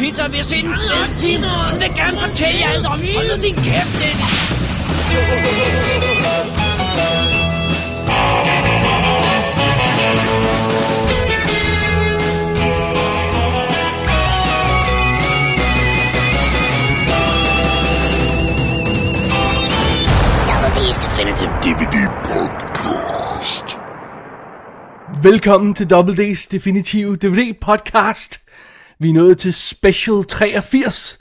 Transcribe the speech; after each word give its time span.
lige 0.00 0.14
spise 0.14 0.22
pizza, 0.22 0.24
og 0.24 0.32
vi 0.32 0.36
har 0.36 0.44
set 0.44 0.64
en 0.64 0.74
fed 0.74 1.08
film. 1.22 1.42
Hun 1.70 1.80
vil 1.80 1.90
gerne 1.96 2.18
fortælle 2.20 2.58
jer 2.60 2.70
alt 2.74 2.86
om. 2.86 3.00
Hold 3.16 3.36
nu 3.36 3.42
din 3.42 3.54
kæft, 3.54 3.92
Dennis. 4.00 4.34
Double 20.48 20.70
D's 20.76 20.98
Definitive 21.06 21.50
DVD 21.66 21.96
Podcast. 22.24 23.78
Velkommen 25.22 25.74
til 25.74 25.90
Double 25.90 26.14
D's 26.24 26.48
Definitive 26.50 27.16
DVD 27.16 27.54
podcast. 27.60 28.40
Vi 29.00 29.08
er 29.08 29.12
nået 29.12 29.38
til 29.38 29.54
Special 29.54 30.24
83. 30.24 31.18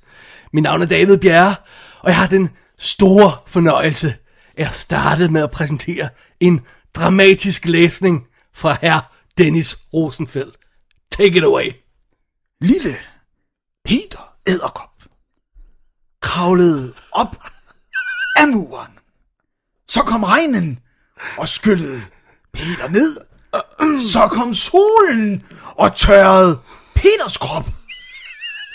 Mit 0.54 0.63
navn 0.63 0.82
er 0.82 0.85
David 0.85 1.18
Bjerre, 1.18 1.55
og 1.99 2.10
jeg 2.10 2.18
har 2.18 2.27
den 2.27 2.49
store 2.77 3.38
fornøjelse 3.48 4.15
af 4.57 4.65
at 4.65 4.74
starte 4.74 5.32
med 5.32 5.43
at 5.43 5.52
præsentere 5.52 6.10
en 6.40 6.62
dramatisk 6.96 7.65
læsning 7.65 8.27
fra 8.54 8.77
herr 8.82 9.13
Dennis 9.37 9.79
Rosenfeld. 9.93 10.52
Take 11.12 11.37
it 11.37 11.43
away. 11.43 11.71
Lille 12.62 12.98
Peter 13.85 14.34
Æderkop 14.48 14.90
kravlede 16.21 16.93
op 17.12 17.37
af 18.35 18.48
muren. 18.48 18.91
Så 19.87 20.02
kom 20.02 20.24
regnen 20.24 20.80
og 21.37 21.49
skyllede 21.49 22.02
Peter 22.54 22.90
ned. 22.90 23.18
Så 23.99 24.27
kom 24.27 24.54
solen 24.54 25.46
og 25.77 25.96
tørrede 25.96 26.62
Peters 27.01 27.37
krop. 27.37 27.65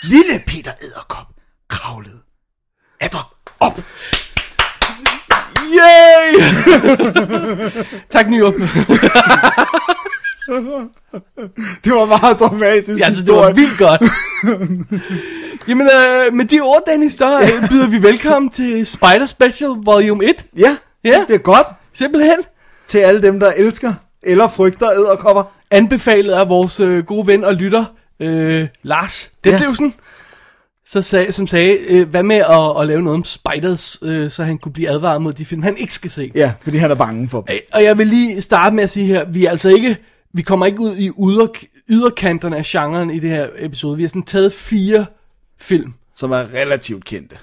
Lille 0.03 0.39
Peter 0.47 0.71
Æderkop 0.83 1.27
kravlede 1.69 2.19
atter 3.01 3.33
op. 3.59 3.81
Yay! 5.73 6.41
tak, 8.09 8.29
Nyrup. 8.29 8.53
Det 11.83 11.91
var 11.93 12.05
meget 12.05 12.39
dramatisk 12.39 12.99
Jeg 12.99 13.11
synes, 13.11 13.23
det 13.23 13.33
var 13.35 13.51
vildt 13.53 13.77
godt. 13.77 14.01
Jamen, 15.67 15.87
øh, 15.87 16.33
med 16.33 16.45
de 16.45 16.59
ord, 16.61 16.81
Dennis, 16.87 17.13
så 17.13 17.39
øh, 17.41 17.69
byder 17.69 17.87
vi 17.87 18.01
velkommen 18.03 18.51
til 18.51 18.85
Spider 18.85 19.25
Special 19.25 19.69
Volume 19.69 20.25
1. 20.25 20.45
Ja, 20.57 20.77
Ja. 21.03 21.25
det 21.27 21.33
er 21.33 21.39
godt 21.39 21.67
Simpelthen 21.93 22.37
til 22.87 22.97
alle 22.97 23.21
dem, 23.21 23.39
der 23.39 23.51
elsker 23.51 23.93
eller 24.23 24.47
frygter 24.47 24.91
æderkopper. 24.91 25.43
anbefalet 25.71 26.31
af 26.33 26.49
vores 26.49 26.79
øh, 26.79 27.05
gode 27.05 27.27
ven 27.27 27.43
og 27.43 27.53
lytter, 27.53 27.85
øh, 28.19 28.67
Lars 28.83 29.31
Detlevsen, 29.43 29.93
så 30.85 31.01
sag, 31.01 31.33
som 31.33 31.47
sagde, 31.47 31.77
øh, 31.89 32.09
hvad 32.09 32.23
med 32.23 32.35
at, 32.35 32.81
at 32.81 32.87
lave 32.87 33.01
noget 33.01 33.17
om 33.17 33.23
Spiders, 33.23 33.97
øh, 34.01 34.29
så 34.31 34.43
han 34.43 34.57
kunne 34.57 34.73
blive 34.73 34.89
advaret 34.89 35.21
mod 35.21 35.33
de 35.33 35.45
film, 35.45 35.63
han 35.63 35.77
ikke 35.77 35.93
skal 35.93 36.09
se. 36.09 36.31
Ja, 36.35 36.53
fordi 36.61 36.77
han 36.77 36.91
er 36.91 36.95
bange 36.95 37.29
for 37.29 37.41
dem. 37.41 37.53
Øh, 37.55 37.59
Og 37.73 37.83
jeg 37.83 37.97
vil 37.97 38.07
lige 38.07 38.41
starte 38.41 38.75
med 38.75 38.83
at 38.83 38.89
sige 38.89 39.05
her, 39.05 39.25
vi 39.29 39.45
er 39.45 39.51
altså 39.51 39.69
ikke, 39.69 39.97
vi 40.33 40.41
kommer 40.41 40.65
ikke 40.65 40.79
ud 40.79 40.95
i 40.97 41.07
yder, 41.07 41.47
yderkanterne 41.89 42.57
af 42.57 42.63
genren 42.65 43.11
i 43.11 43.19
det 43.19 43.29
her 43.29 43.47
episode. 43.57 43.97
Vi 43.97 44.03
har 44.03 44.07
sådan 44.09 44.23
taget 44.23 44.53
fire 44.53 45.05
film, 45.61 45.93
Som 46.15 46.31
er 46.31 46.53
relativt 46.53 47.05
kendte. 47.05 47.35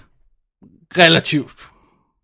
relativt, 0.98 1.52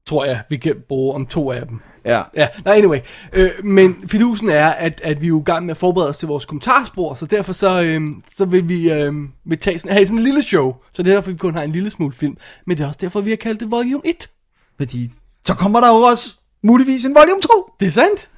tror 0.07 0.25
jeg, 0.25 0.41
vi 0.51 0.57
kan 0.57 0.75
bruge 0.89 1.15
om 1.15 1.27
to 1.27 1.51
af 1.53 1.67
dem. 1.67 1.81
Ja. 2.07 2.23
Ja, 2.35 2.49
nej, 2.65 2.75
anyway. 2.75 2.99
Øh, 3.33 3.51
men 3.65 3.97
fidusen 4.09 4.49
er, 4.49 4.69
at, 4.69 5.01
at 5.05 5.21
vi 5.21 5.27
er 5.27 5.29
jo 5.29 5.41
i 5.41 5.45
gang 5.45 5.67
med 5.67 5.71
at 5.71 5.77
forberede 5.77 6.11
os 6.11 6.19
til 6.19 6.29
vores 6.29 6.45
kommentarspor, 6.45 7.15
så 7.15 7.27
derfor 7.27 7.53
så, 7.53 7.83
øh, 7.83 8.01
så 8.37 8.45
vil 8.45 8.69
vi 8.69 8.93
øh, 8.93 9.13
vil 9.45 9.59
tage 9.59 9.79
sådan, 9.79 9.93
have 9.93 10.07
sådan 10.07 10.19
en 10.19 10.25
lille 10.25 10.43
show. 10.43 10.75
Så 10.93 11.03
det 11.03 11.11
er 11.11 11.15
derfor, 11.15 11.31
vi 11.31 11.37
kun 11.37 11.55
har 11.55 11.63
en 11.63 11.73
lille 11.73 11.91
smule 11.91 12.13
film. 12.13 12.37
Men 12.67 12.77
det 12.77 12.83
er 12.83 12.87
også 12.87 12.99
derfor, 13.01 13.21
vi 13.21 13.31
har 13.31 13.37
kaldt 13.37 13.61
det 13.61 13.71
Volume 13.71 14.01
1. 14.05 14.29
Fordi 14.77 15.11
så 15.47 15.55
kommer 15.55 15.81
der 15.81 15.89
jo 15.89 15.95
også 15.95 16.35
muligvis 16.63 17.05
en 17.05 17.15
volume 17.15 17.41
2. 17.41 17.73
Det 17.81 17.87
er 17.87 17.91
sandt. 17.91 18.29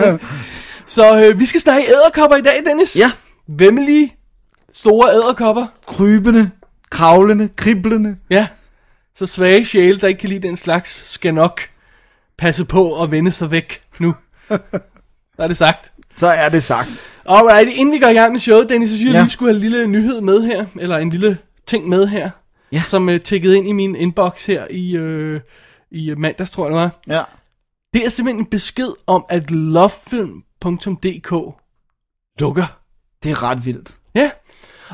så 0.94 1.24
øh, 1.24 1.40
vi 1.40 1.46
skal 1.46 1.60
snakke 1.60 1.88
æderkopper 1.88 2.36
i 2.36 2.42
dag, 2.42 2.62
Dennis. 2.66 2.96
Ja. 2.96 3.12
Vemmelige, 3.48 4.14
store 4.72 5.14
æderkopper. 5.14 5.66
Krybende, 5.86 6.50
kravlende, 6.90 7.48
kriblende. 7.56 8.16
Ja. 8.30 8.46
Så 9.16 9.26
svage 9.26 9.64
sjæle, 9.64 10.00
der 10.00 10.08
ikke 10.08 10.20
kan 10.20 10.28
lide 10.28 10.48
den 10.48 10.56
slags, 10.56 11.12
skal 11.12 11.34
nok 11.34 11.60
passe 12.40 12.64
på 12.64 13.02
at 13.02 13.10
vende 13.10 13.32
sig 13.32 13.50
væk 13.50 13.80
nu. 13.98 14.14
Så 15.36 15.42
er 15.44 15.48
det 15.48 15.56
sagt. 15.56 15.92
Så 16.16 16.26
er 16.26 16.48
det 16.48 16.62
sagt. 16.62 17.04
Alright, 17.28 17.68
inden 17.76 17.94
vi 17.94 17.98
går 17.98 18.08
i 18.08 18.12
gang 18.14 18.32
med 18.32 18.40
showet, 18.40 18.68
Dennis, 18.68 18.90
så 18.90 18.96
synes 18.96 19.12
jeg 19.12 19.14
Ja. 19.18 19.22
lige, 19.22 19.30
skulle 19.30 19.52
have 19.52 19.56
en 19.64 19.70
lille 19.70 19.86
nyhed 19.86 20.20
med 20.20 20.42
her, 20.42 20.66
eller 20.80 20.98
en 20.98 21.10
lille 21.10 21.38
ting 21.66 21.88
med 21.88 22.06
her, 22.06 22.30
Ja. 22.72 22.82
som 22.82 23.08
uh, 23.08 23.16
tikkede 23.20 23.56
ind 23.56 23.68
i 23.68 23.72
min 23.72 23.96
inbox 23.96 24.46
her 24.46 24.66
i, 24.70 24.98
uh, 24.98 25.40
i 25.90 26.14
mandags, 26.14 26.50
tror 26.50 26.64
jeg 26.64 26.70
det 26.72 26.80
var. 26.80 26.90
Ja. 27.16 27.22
Det 27.94 28.06
er 28.06 28.08
simpelthen 28.10 28.44
en 28.44 28.50
besked 28.50 28.88
om, 29.06 29.24
at 29.28 29.50
lovefilm.dk 29.50 31.32
lukker. 32.40 32.78
Det 33.22 33.30
er 33.30 33.42
ret 33.42 33.66
vildt. 33.66 33.94
Ja, 34.14 34.30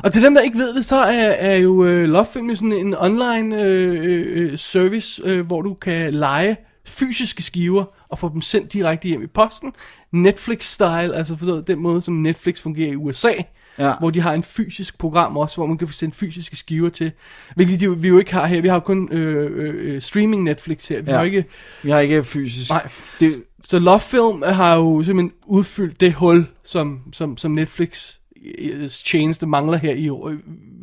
og 0.03 0.11
til 0.13 0.23
dem, 0.23 0.33
der 0.35 0.41
ikke 0.41 0.57
ved 0.57 0.75
det, 0.75 0.85
så 0.85 0.95
er, 0.95 1.29
er 1.29 1.55
jo 1.55 1.71
uh, 1.71 1.87
Lovefilm 2.03 2.55
sådan 2.55 2.71
en 2.71 2.95
online 2.97 3.55
uh, 3.55 4.51
uh, 4.53 4.57
service, 4.59 5.23
uh, 5.39 5.45
hvor 5.47 5.61
du 5.61 5.73
kan 5.73 6.13
lege 6.13 6.57
fysiske 6.89 7.43
skiver 7.43 7.85
og 8.09 8.19
få 8.19 8.29
dem 8.33 8.41
sendt 8.41 8.73
direkte 8.73 9.07
hjem 9.07 9.23
i 9.23 9.27
posten. 9.27 9.73
Netflix-style, 10.15 11.13
altså 11.15 11.35
forstået 11.35 11.67
den 11.67 11.79
måde, 11.79 12.01
som 12.01 12.13
Netflix 12.13 12.61
fungerer 12.61 12.91
i 12.91 12.95
USA. 12.95 13.31
Ja. 13.79 13.93
Hvor 13.99 14.09
de 14.09 14.21
har 14.21 14.33
en 14.33 14.43
fysisk 14.43 14.97
program 14.97 15.37
også, 15.37 15.55
hvor 15.57 15.65
man 15.65 15.77
kan 15.77 15.87
få 15.87 15.93
sendt 15.93 16.15
fysiske 16.15 16.55
skiver 16.55 16.89
til. 16.89 17.11
Hvilket 17.55 17.79
de, 17.79 17.97
vi 18.01 18.07
jo 18.07 18.19
ikke 18.19 18.33
har 18.33 18.45
her. 18.47 18.61
Vi 18.61 18.67
har 18.67 18.75
jo 18.75 18.79
kun 18.79 19.09
øh, 19.11 19.51
øh, 19.55 19.73
øh, 19.95 20.01
streaming 20.01 20.43
Netflix 20.43 20.87
her. 20.87 21.01
Vi 21.01 21.11
Ja. 21.11 21.17
har 21.17 21.23
ikke... 21.23 21.45
Vi 21.83 21.89
har 21.89 21.99
ikke 21.99 22.23
fysisk. 22.23 22.71
Nej. 22.71 22.87
Det, 23.19 23.31
Så 23.63 23.79
Lovefilm 23.79 24.41
har 24.45 24.75
jo 24.75 25.03
simpelthen 25.03 25.31
udfyldt 25.47 25.99
det 25.99 26.13
hul, 26.13 26.45
som, 26.63 26.99
som, 27.13 27.37
som 27.37 27.51
Netflix 27.51 28.13
øh, 28.59 28.89
tjeneste 28.89 29.45
mangler 29.47 29.77
her 29.77 29.93
i, 29.93 30.09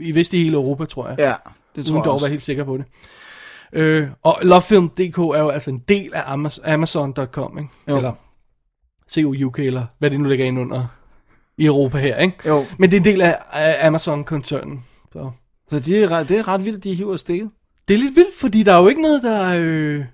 i 0.09 0.13
vist 0.13 0.33
i 0.35 0.43
hele 0.43 0.55
Europa, 0.57 0.85
tror 0.85 1.09
jeg. 1.09 1.17
ja, 1.19 1.33
det 1.77 1.87
tror 1.87 1.93
Uden 1.93 1.97
jeg 2.01 2.05
dog 2.05 2.13
også. 2.15 2.25
være 2.27 2.31
helt 2.31 2.43
sikker 2.43 2.65
på 2.65 2.77
det. 2.77 2.85
Øh, 3.73 4.09
og 4.23 4.39
Lovefilm.dk 4.43 5.19
er 5.19 5.39
jo 5.39 5.49
altså 5.49 5.71
en 5.71 5.79
del 5.79 6.15
af 6.15 6.23
Amaz- 6.37 6.71
Amazon.com, 6.71 7.59
ikke? 7.59 7.71
Jo. 7.89 7.97
Eller 7.97 8.13
COUK, 9.15 9.59
eller 9.59 9.87
hvad 9.99 10.11
det 10.11 10.21
nu 10.21 10.29
ligger 10.29 10.45
ind 10.47 10.59
under 10.59 10.87
i 11.59 11.67
Europa 11.67 11.99
her, 11.99 12.17
ikke? 12.19 12.49
Jo. 12.49 12.65
Men 12.79 12.91
det 12.91 12.97
er 12.97 13.01
en 13.01 13.05
del 13.05 13.21
af, 13.23 13.39
af 13.53 13.87
Amazon-koncernen. 13.87 14.85
Så 15.13 15.31
Så 15.69 15.81
det 15.81 16.03
er, 16.05 16.09
ret- 16.11 16.29
det 16.29 16.39
er 16.39 16.49
ret 16.49 16.65
vildt, 16.65 16.85
de 16.85 16.95
hiver 16.95 17.17
stikket. 17.17 17.51
det 17.89 17.95
er 17.95 17.99
lidt 17.99 18.17
vildt, 18.17 18.35
fordi 18.41 18.63
der 18.63 18.73
er 18.75 18.81
jo 18.81 18.89
ikke 18.89 19.03
noget, 19.03 19.23
der, 19.23 19.55
øh, 19.61 20.05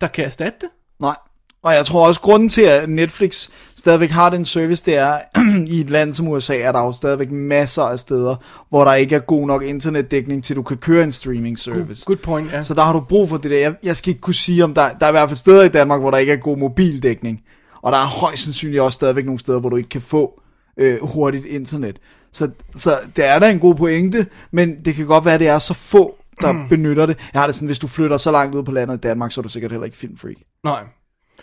der 0.00 0.06
kan 0.06 0.24
erstatte 0.24 0.58
det. 0.60 0.68
Nej. 1.00 1.16
Og 1.62 1.74
jeg 1.74 1.86
tror 1.86 2.06
også, 2.06 2.20
grunden 2.20 2.48
til, 2.48 2.62
at 2.62 2.88
Netflix 2.88 3.48
stadigvæk 3.76 4.10
har 4.10 4.30
den 4.30 4.44
service, 4.44 4.84
det 4.84 4.96
er, 4.96 5.18
i 5.74 5.80
et 5.80 5.90
land 5.90 6.12
som 6.12 6.28
USA, 6.28 6.58
er 6.58 6.72
der 6.72 6.84
jo 6.84 6.92
stadigvæk 6.92 7.30
masser 7.30 7.82
af 7.82 7.98
steder, 7.98 8.36
hvor 8.68 8.84
der 8.84 8.94
ikke 8.94 9.14
er 9.14 9.20
god 9.20 9.46
nok 9.46 9.62
internetdækning, 9.62 10.44
til 10.44 10.56
du 10.56 10.62
kan 10.62 10.76
køre 10.76 11.04
en 11.04 11.12
streaming 11.12 11.58
service. 11.58 12.04
Good 12.04 12.16
point, 12.16 12.52
ja. 12.52 12.62
Så 12.62 12.74
der 12.74 12.82
har 12.82 12.92
du 12.92 13.00
brug 13.00 13.28
for 13.28 13.36
det 13.36 13.50
der. 13.50 13.58
Jeg, 13.58 13.74
jeg 13.82 13.96
skal 13.96 14.10
ikke 14.10 14.20
kunne 14.20 14.34
sige, 14.34 14.64
om 14.64 14.74
der, 14.74 14.88
der 15.00 15.06
er 15.06 15.10
i 15.10 15.12
hvert 15.12 15.28
fald 15.28 15.36
steder 15.36 15.62
i 15.64 15.68
Danmark, 15.68 16.00
hvor 16.00 16.10
der 16.10 16.18
ikke 16.18 16.32
er 16.32 16.36
god 16.36 16.56
mobildækning. 16.56 17.40
Og 17.82 17.92
der 17.92 17.98
er 17.98 18.06
højst 18.06 18.42
sandsynligt 18.42 18.82
også 18.82 18.96
stadigvæk 18.96 19.24
nogle 19.24 19.38
steder, 19.40 19.60
hvor 19.60 19.68
du 19.68 19.76
ikke 19.76 19.88
kan 19.88 20.00
få 20.00 20.40
øh, 20.76 20.98
hurtigt 21.02 21.44
internet. 21.44 21.98
Så, 22.32 22.50
så 22.76 22.90
det 23.16 23.26
er 23.26 23.38
da 23.38 23.50
en 23.50 23.58
god 23.58 23.74
pointe, 23.74 24.26
men 24.50 24.84
det 24.84 24.94
kan 24.94 25.06
godt 25.06 25.24
være, 25.24 25.34
at 25.34 25.40
det 25.40 25.48
er 25.48 25.58
så 25.58 25.74
få, 25.74 26.16
der 26.40 26.54
benytter 26.70 27.06
det. 27.06 27.18
Jeg 27.32 27.40
har 27.40 27.46
det 27.46 27.54
sådan, 27.54 27.66
hvis 27.66 27.78
du 27.78 27.86
flytter 27.86 28.16
så 28.16 28.30
langt 28.30 28.54
ud 28.54 28.62
på 28.62 28.72
landet 28.72 28.94
i 28.94 29.00
Danmark, 29.00 29.32
så 29.32 29.40
er 29.40 29.42
du 29.42 29.48
sikkert 29.48 29.70
heller 29.70 29.84
ikke 29.84 29.96
filmfreak. 29.96 30.36
Nej. 30.64 30.84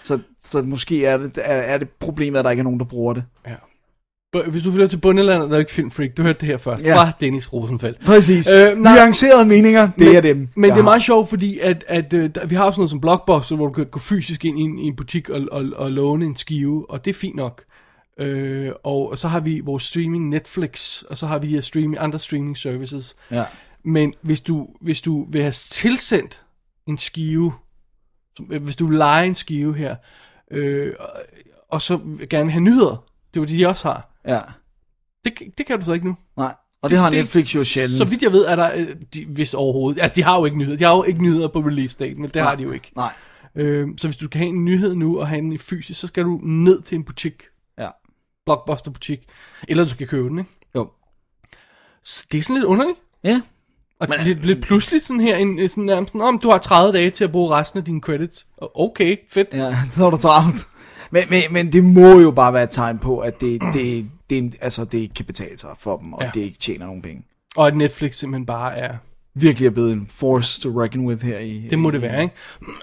Så, 0.04 0.20
så 0.44 0.62
måske 0.62 1.06
er 1.06 1.18
det, 1.18 1.38
er, 1.38 1.56
er 1.56 1.78
det 1.78 1.90
problemet, 1.90 2.40
at 2.40 2.46
der 2.46 2.52
ikke 2.52 2.62
er 2.62 2.64
nogen, 2.64 2.80
der 2.80 2.86
bruger 2.86 3.14
det. 3.14 3.24
Ja. 3.48 3.56
Hvis 4.50 4.64
du 4.64 4.72
flytter 4.72 4.88
til 4.88 4.98
bundelandet, 4.98 5.50
der 5.50 5.56
er 5.56 5.60
ikke 5.60 5.72
filmfreak. 5.72 6.18
Du 6.18 6.22
hørte 6.22 6.40
det 6.40 6.48
her 6.48 6.58
først. 6.58 6.84
Ja. 6.84 6.96
Fra 6.96 7.12
Dennis 7.20 7.54
Rosenfeldt. 7.54 8.06
Præcis. 8.06 8.50
Øh, 8.50 8.72
Øh, 8.72 8.78
nej. 8.78 8.96
Nuancerede 8.96 9.48
meninger, 9.48 9.82
det 9.82 10.08
men, 10.08 10.16
er 10.16 10.22
dem. 10.22 10.50
Men 10.56 10.72
det 10.72 10.80
er 10.80 10.84
meget 10.84 11.04
sjovt, 11.04 11.30
fordi 11.30 11.60
at, 11.60 11.84
at, 11.88 12.14
øh, 12.14 12.30
der, 12.36 12.46
vi 12.46 12.56
har 12.56 12.72
sådan 12.72 12.80
noget 12.80 12.90
som 12.90 13.02
Blockbuster, 13.02 13.56
hvor 13.56 13.68
du 13.68 13.74
kan 13.74 13.86
gå 13.86 14.00
fysisk 14.00 14.46
ind 14.46 14.60
i 14.60 14.62
en, 14.62 14.80
i 14.80 14.88
en 14.88 14.96
butik 14.96 15.30
og, 15.30 15.48
og, 15.52 15.66
og 15.76 15.92
låne 15.92 16.26
en 16.26 16.36
skive, 16.36 16.90
og 16.90 17.06
det 17.06 17.12
er 17.12 17.20
fint 17.20 17.36
nok. 17.36 17.64
Øh, 18.20 18.72
og, 18.84 19.10
og 19.10 19.18
så 19.18 19.28
har 19.28 19.40
vi 19.40 19.60
vores 19.60 19.84
streaming 19.84 20.30
Netflix, 20.30 21.02
og 21.02 21.18
så 21.18 21.26
har 21.26 21.40
vi 21.40 21.62
streaming, 21.62 21.98
andre 22.00 22.20
streaming 22.20 22.58
services. 22.58 23.16
Ja. 23.32 23.44
Men 23.86 24.14
hvis 24.22 24.42
du, 24.42 24.68
hvis 24.82 25.02
du 25.02 25.26
vil 25.32 25.42
have 25.42 25.52
tilsendt 25.52 26.42
en 26.88 26.98
skive, 26.98 27.46
øh, 27.46 27.52
hvis 28.40 28.76
du 28.76 28.86
vil 28.88 28.98
lege 28.98 29.28
en 29.28 29.36
skive 29.36 29.76
her, 29.76 29.96
øh, 30.52 30.94
og, 31.00 31.10
og 31.70 31.82
så 31.82 32.00
gerne 32.30 32.52
have 32.52 32.62
nyheder, 32.64 32.90
det 33.34 33.40
er 33.40 33.42
jo 33.42 33.46
det, 33.46 33.60
de 33.60 33.68
også 33.68 33.88
har. 33.88 34.20
ja. 34.28 34.40
Det, 35.26 35.34
det 35.58 35.66
kan 35.66 35.80
du 35.80 35.86
så 35.86 35.94
ikke 35.94 36.06
nu. 36.08 36.16
Nej. 36.38 36.56
Og 36.82 36.90
det 36.90 36.98
har 37.00 37.10
Det- 37.10 37.20
Netflix 37.20 37.56
jo 37.56 37.64
sjældent. 37.64 37.98
Så 37.98 38.06
vidt 38.06 38.22
jeg 38.22 38.32
ved, 38.32 38.46
er 38.46 38.56
der, 38.56 38.72
øh, 38.76 38.96
de, 39.14 39.26
hvis 39.26 39.54
overhovedet, 39.54 40.02
altså 40.02 40.16
de 40.16 40.24
har 40.24 40.38
jo 40.40 40.46
ikke 40.46 40.58
nyheder, 40.58 40.78
de 40.78 40.84
har 40.84 40.96
jo 40.96 41.04
ikke 41.04 41.22
nyheder 41.24 41.48
på 41.48 41.60
release 41.60 42.00
date, 42.00 42.16
men 42.16 42.30
det 42.30 42.42
har 42.42 42.56
de 42.56 42.64
jo 42.64 42.72
ikke. 42.72 42.92
Nej. 42.96 43.14
Øh, 43.56 43.88
så 43.98 44.08
hvis 44.08 44.18
du 44.18 44.28
kan 44.28 44.40
have 44.40 44.50
en 44.50 44.66
nyhed 44.66 44.96
nu 44.96 45.20
og 45.20 45.28
have 45.28 45.42
den 45.42 45.52
i 45.52 45.58
fysisk, 45.58 46.00
så 46.00 46.08
skal 46.08 46.24
du 46.24 46.40
ned 46.44 46.82
til 46.82 46.96
en 46.96 47.04
butik. 47.04 47.44
Ja. 47.80 47.90
blockbuster-butik. 48.46 49.20
Eller 49.68 49.84
du 49.84 49.90
skal 49.90 50.08
købe 50.08 50.30
den, 50.30 50.40
ikke? 50.40 50.52
Jo. 50.76 50.90
Så 52.04 52.26
det 52.32 52.38
er 52.38 52.42
sådan 52.42 52.56
lidt 52.56 52.66
underligt. 52.66 52.98
Ja. 53.24 53.42
Og 54.04 54.10
Men, 54.10 54.18
lidt, 54.26 54.46
lidt 54.46 54.62
pludselig 54.62 55.02
sådan 55.06 55.20
her, 55.20 55.36
en, 55.38 55.70
sådan 55.70 55.84
nærmest 55.84 56.12
sådan, 56.14 56.28
om 56.28 56.40
du 56.40 56.50
har 56.50 56.58
30 56.58 56.94
dage 56.98 57.10
til 57.10 57.24
at 57.24 57.32
bruge 57.32 57.52
resten 57.56 57.78
af 57.80 57.86
dine 57.86 58.02
credits. 58.02 58.46
Okay, 58.76 59.16
fedt. 59.30 59.48
Ja, 59.54 59.76
så 59.92 60.06
er 60.06 60.10
du 60.12 60.18
travlt. 60.18 60.68
Men, 61.12 61.24
men, 61.30 61.42
men 61.52 61.74
det 61.74 61.84
må 61.84 62.20
jo 62.20 62.32
bare 62.32 62.54
være 62.54 62.64
et 62.64 62.70
tegn 62.70 62.98
på, 63.00 63.20
at 63.20 63.42
det, 63.42 63.62
det, 63.62 63.74
det, 63.74 64.10
det, 64.30 64.56
altså, 64.62 64.86
det 64.86 64.98
ikke 64.98 65.14
kan 65.14 65.26
betale 65.26 65.58
sig 65.58 65.70
for 65.80 65.98
dem, 65.98 66.14
og 66.14 66.24
Ja. 66.24 66.32
det 66.34 66.42
ikke 66.42 66.58
tjener 66.58 66.86
nogen 66.86 67.02
penge. 67.02 67.24
Og 67.56 67.68
at 67.68 67.76
Netflix 67.76 68.16
simpelthen 68.16 68.46
bare 68.46 68.78
er... 68.78 68.96
Virkelig 69.36 69.66
er 69.66 69.70
blevet 69.72 69.92
en 69.92 70.08
force 70.10 70.62
to 70.62 70.82
reckon 70.84 71.06
with 71.06 71.26
her 71.26 71.40
i... 71.40 71.68
Det 71.70 71.80
må 71.80 71.92
det 71.92 72.00
i- 72.00 72.02
være, 72.02 72.24
ikke? 72.24 72.36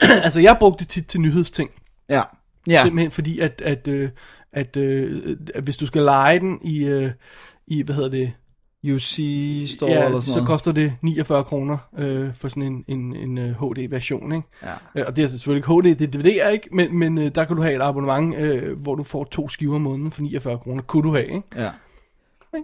altså, 0.24 0.40
jeg 0.40 0.56
brugte 0.60 0.78
det 0.84 0.88
tit 0.88 1.06
til 1.06 1.20
nyhedsting. 1.20 1.70
Ja. 2.08 2.22
Ja. 2.68 2.82
Simpelthen 2.82 3.10
fordi, 3.10 3.38
at, 3.40 3.62
at, 3.64 3.88
øh, 3.88 4.10
at, 4.52 4.76
øh, 4.76 5.36
at 5.54 5.62
hvis 5.64 5.76
du 5.76 5.86
skal 5.86 6.02
lege 6.02 6.40
den 6.40 6.58
i, 6.62 6.84
øh, 6.84 7.10
i 7.66 7.82
hvad 7.82 7.94
hedder 7.94 8.10
det, 8.10 8.32
UC 8.84 9.14
Store 9.76 9.90
ja, 9.90 9.96
eller 10.04 10.10
sådan 10.10 10.22
så 10.22 10.36
noget. 10.38 10.48
koster 10.48 10.72
det 10.72 10.92
49 11.02 11.44
kroner 11.44 11.78
øh, 11.98 12.34
for 12.34 12.48
sådan 12.48 12.62
en, 12.62 12.84
en, 12.88 13.16
en 13.16 13.38
øh, 13.38 13.50
HD-version, 13.60 14.32
ikke? 14.32 14.48
Ja. 14.62 15.00
Øh, 15.00 15.04
Og 15.06 15.16
det 15.16 15.24
er 15.24 15.28
selvfølgelig 15.28 15.58
ikke 15.84 15.90
HD, 15.90 15.98
det 15.98 16.14
er 16.14 16.18
DVD'er, 16.18 16.48
ikke? 16.50 16.68
Men, 16.72 16.98
men 16.98 17.18
øh, 17.18 17.30
der 17.34 17.44
kan 17.44 17.56
du 17.56 17.62
have 17.62 17.74
et 17.74 17.82
abonnement, 17.82 18.36
øh, 18.36 18.78
hvor 18.80 18.94
du 18.94 19.02
får 19.02 19.24
to 19.24 19.48
skiver 19.48 19.74
om 19.74 19.80
måneden 19.80 20.10
for 20.10 20.22
49 20.22 20.58
kroner. 20.58 20.82
Kunne 20.82 21.02
du 21.02 21.12
have, 21.14 21.26
ikke? 21.26 21.42
Ja. 21.56 21.70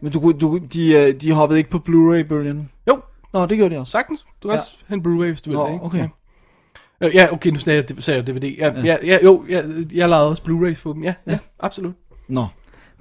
Men 0.03 0.13
du, 0.13 0.33
du, 0.33 0.59
de, 0.73 0.93
øh, 0.95 1.21
de 1.21 1.33
hoppede 1.33 1.59
ikke 1.59 1.71
på 1.71 1.79
Blu-ray-bølgen? 1.79 2.71
Jo, 2.89 3.01
Nå, 3.33 3.47
det 3.47 3.57
gjorde 3.59 3.75
de 3.75 3.81
også. 3.81 3.91
sagtens. 3.91 4.27
Du 4.43 4.49
kan 4.49 4.55
Ja. 4.55 4.61
også 4.61 4.77
en 4.93 5.01
Blu-ray, 5.01 5.27
hvis 5.27 5.43
du 5.43 5.51
vil 5.51 5.57
Nå, 5.59 5.67
det, 5.67 5.73
ikke? 5.73 5.85
okay. 5.85 5.99
Ja. 5.99 7.07
Øh, 7.07 7.15
Ja, 7.15 7.33
okay, 7.33 7.51
nu 7.51 7.59
sagde 7.59 7.85
jeg, 7.89 8.03
sagde 8.03 8.19
jeg 8.19 8.27
DVD. 8.27 8.45
Ja, 8.59 8.81
ja. 8.85 8.97
ja, 9.05 9.19
jo, 9.25 9.45
jeg, 9.49 9.65
jeg 9.95 10.09
lavede 10.09 10.29
også 10.29 10.43
Blu-rays 10.49 10.83
på 10.83 10.93
dem. 10.93 11.03
Ja, 11.05 11.15
ja, 11.27 11.33
ja 11.33 11.39
absolut. 11.61 11.95
Nå, 12.29 12.45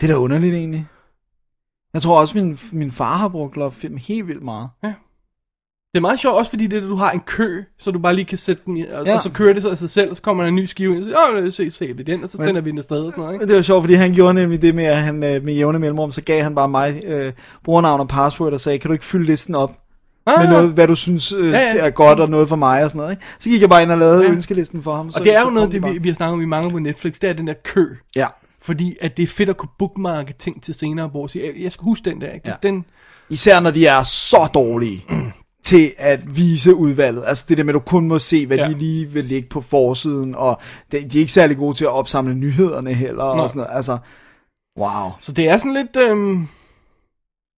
det 0.02 0.10
er 0.10 0.14
da 0.14 0.20
underligt 0.20 0.54
egentlig. 0.56 0.86
Jeg 1.96 2.02
tror 2.02 2.20
også, 2.20 2.38
min, 2.38 2.60
min 2.72 2.92
far 2.92 3.18
har 3.18 3.28
brugt 3.28 3.56
Love 3.58 3.72
Film 3.72 3.98
helt 3.98 4.28
vildt 4.28 4.44
meget. 4.44 4.70
Det 4.84 6.00
er 6.00 6.02
meget 6.02 6.20
sjovt, 6.20 6.38
også 6.38 6.50
fordi 6.50 6.68
det, 6.68 6.84
er, 6.84 6.88
du 6.88 6.96
har 6.96 7.12
en 7.12 7.20
kø, 7.20 7.64
så 7.80 7.92
du 7.92 8.00
bare 8.00 8.14
lige 8.16 8.26
kan 8.26 8.38
sætte 8.38 8.62
den 8.66 8.78
i, 8.78 8.82
og, 8.82 8.88
ja. 9.06 9.10
Ja. 9.10 9.16
og 9.16 9.22
så 9.22 9.32
kører 9.32 9.54
det 9.54 9.62
så 9.62 9.70
af 9.70 9.78
sig 9.78 9.90
selv, 9.90 10.10
og 10.10 10.16
så 10.16 10.22
kommer 10.22 10.44
der 10.44 10.48
en 10.50 10.56
ny 10.56 10.66
skive 10.66 10.96
ind, 10.96 11.04
og 11.04 11.08
så 11.08 11.52
siger, 11.52 11.52
se, 11.52 11.78
se 11.78 11.94
vi 11.98 12.04
den, 12.04 12.24
og 12.24 12.30
så 12.30 12.38
sender 12.38 12.62
vi 12.62 12.70
den 12.70 12.78
afsted 12.78 12.98
og 12.98 13.12
sådan 13.12 13.22
noget, 13.22 13.34
ikke? 13.34 13.48
Det 13.48 13.56
var 13.56 13.62
sjovt, 13.62 13.84
fordi 13.84 13.94
han 13.94 14.14
gjorde 14.14 14.34
nemlig 14.34 14.62
det 14.62 14.76
med, 14.76 14.84
at 14.84 14.98
han 14.98 15.16
øh, 15.24 15.44
med 15.44 15.54
jævne 15.54 15.80
mellemrum, 15.80 16.12
så 16.12 16.22
gav 16.22 16.44
han 16.44 16.56
bare 16.56 16.70
mig 16.70 17.02
øh, 17.06 17.34
brugernavn 17.64 18.00
og 18.00 18.08
password 18.08 18.54
og 18.54 18.60
sagde, 18.60 18.80
kan 18.80 18.88
du 18.90 18.94
ikke 18.94 19.06
fylde 19.06 19.26
listen 19.26 19.56
op 19.56 19.72
Ah, 20.28 20.40
med 20.44 20.50
noget, 20.50 20.70
hvad 20.74 20.88
du 20.88 20.96
synes 20.96 21.32
øh, 21.32 21.52
Ja, 21.52 21.58
ja, 21.60 21.64
ja. 21.64 21.76
ja. 21.76 21.86
er 21.86 21.90
godt 21.90 22.20
og 22.20 22.30
noget 22.30 22.50
for 22.50 22.56
mig 22.56 22.84
og 22.84 22.90
sådan 22.90 23.00
noget. 23.00 23.12
Ikke? 23.12 23.24
Så 23.40 23.50
gik 23.50 23.62
jeg 23.62 23.70
bare 23.70 23.84
ind 23.84 23.92
og 23.92 23.98
lavede 23.98 24.22
Ja. 24.22 24.28
ja. 24.28 24.32
ønskelisten 24.34 24.84
for 24.84 24.96
ham. 24.96 25.12
Så, 25.12 25.20
og 25.20 25.26
det 25.26 25.36
er 25.36 25.40
så 25.42 25.48
jo 25.48 25.54
noget, 25.54 25.72
de 25.72 25.82
det, 25.82 25.94
vi, 25.94 25.98
vi 25.98 26.10
har 26.10 26.16
snakket 26.16 26.34
om 26.34 26.42
i 26.42 26.46
mange 26.46 26.72
på 26.72 26.80
Netflix, 26.80 27.14
det 27.20 27.30
er 27.30 27.34
den 27.34 27.48
der 27.48 27.54
kø. 27.64 27.86
Ja, 28.16 28.26
Fordi 28.66 28.98
at 29.02 29.18
det 29.18 29.24
er 29.24 29.28
fedt 29.28 29.50
at 29.50 29.58
kunne 29.58 29.70
bookmarke 29.80 30.34
ting 30.34 30.64
til 30.64 30.74
senere, 30.74 31.08
hvor 31.08 31.28
sige, 31.28 31.64
jeg 31.64 31.72
skal 31.72 31.84
huske 31.84 32.10
den 32.10 32.22
der, 32.22 32.32
ikke? 32.32 32.50
Ja. 32.50 32.56
Den, 32.64 32.86
især 33.30 33.60
når 33.60 33.72
de 33.72 33.88
er 33.88 34.04
så 34.04 34.50
dårlige 34.54 35.06
til 35.64 35.94
at 35.98 36.36
vise 36.38 36.76
udvalget. 36.76 37.24
Altså 37.28 37.46
det 37.50 37.58
der 37.58 37.64
med, 37.64 37.74
at 37.74 37.80
du 37.80 37.80
kun 37.86 38.08
må 38.08 38.20
se, 38.20 38.48
hvad 38.48 38.58
Ja. 38.58 38.68
de 38.68 38.78
lige 38.78 39.06
vil 39.08 39.26
lægge 39.26 39.50
på 39.50 39.62
forsiden, 39.62 40.36
og 40.36 40.62
de, 40.92 40.98
de 41.10 41.18
er 41.18 41.20
ikke 41.20 41.32
særlig 41.32 41.58
gode 41.58 41.74
til 41.78 41.86
at 41.86 41.92
opsamle 41.92 42.36
nyhederne 42.36 42.94
heller, 42.94 43.36
Nå. 43.36 43.42
og 43.42 43.50
sådan 43.50 43.60
noget. 43.60 43.76
Altså, 43.76 43.98
wow. 44.80 45.12
så 45.22 45.32
det 45.32 45.48
er 45.50 45.58
sådan 45.58 45.74
lidt, 45.74 45.96
øhm, 45.96 46.48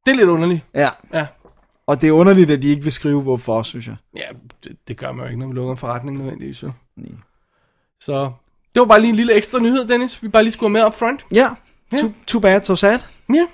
det 0.05 0.11
er 0.11 0.15
lidt 0.15 0.29
underligt. 0.29 0.61
Ja, 0.75 0.89
Ja, 1.13 1.27
og 1.87 2.01
det 2.01 2.07
er 2.07 2.11
underligt, 2.11 2.51
at 2.51 2.61
de 2.61 2.67
ikke 2.67 2.83
vil 2.83 2.91
skrive, 2.91 3.21
hvorfor, 3.21 3.63
synes 3.63 3.87
jeg. 3.87 3.95
ja 4.15 4.25
det, 4.63 4.77
det 4.87 4.97
gør 4.97 5.11
man 5.11 5.23
jo 5.25 5.29
ikke, 5.29 5.39
når 5.39 5.47
vi 5.47 5.53
lukker 5.53 5.71
en 5.71 5.77
forretning 5.77 6.17
nødvendigvis. 6.17 6.63
jo. 6.63 6.71
Nej. 6.97 7.11
Så 7.99 8.31
det 8.77 8.81
var 8.81 8.87
bare 8.87 9.01
lige 9.01 9.09
en 9.09 9.15
lille 9.15 9.33
ekstra 9.33 9.59
nyhed, 9.59 9.85
Dennis, 9.87 10.23
vi 10.23 10.27
bare 10.27 10.43
lige 10.43 10.53
skulle 10.53 10.69
have 10.69 10.73
med 10.83 10.85
up 10.87 10.93
front. 10.95 11.25
Ja, 11.31 11.47
Ja. 11.91 11.97
too, 11.97 12.11
too 12.27 12.39
bad, 12.41 12.61
so 12.61 12.75
sad. 12.75 12.99
Ja. 13.33 13.45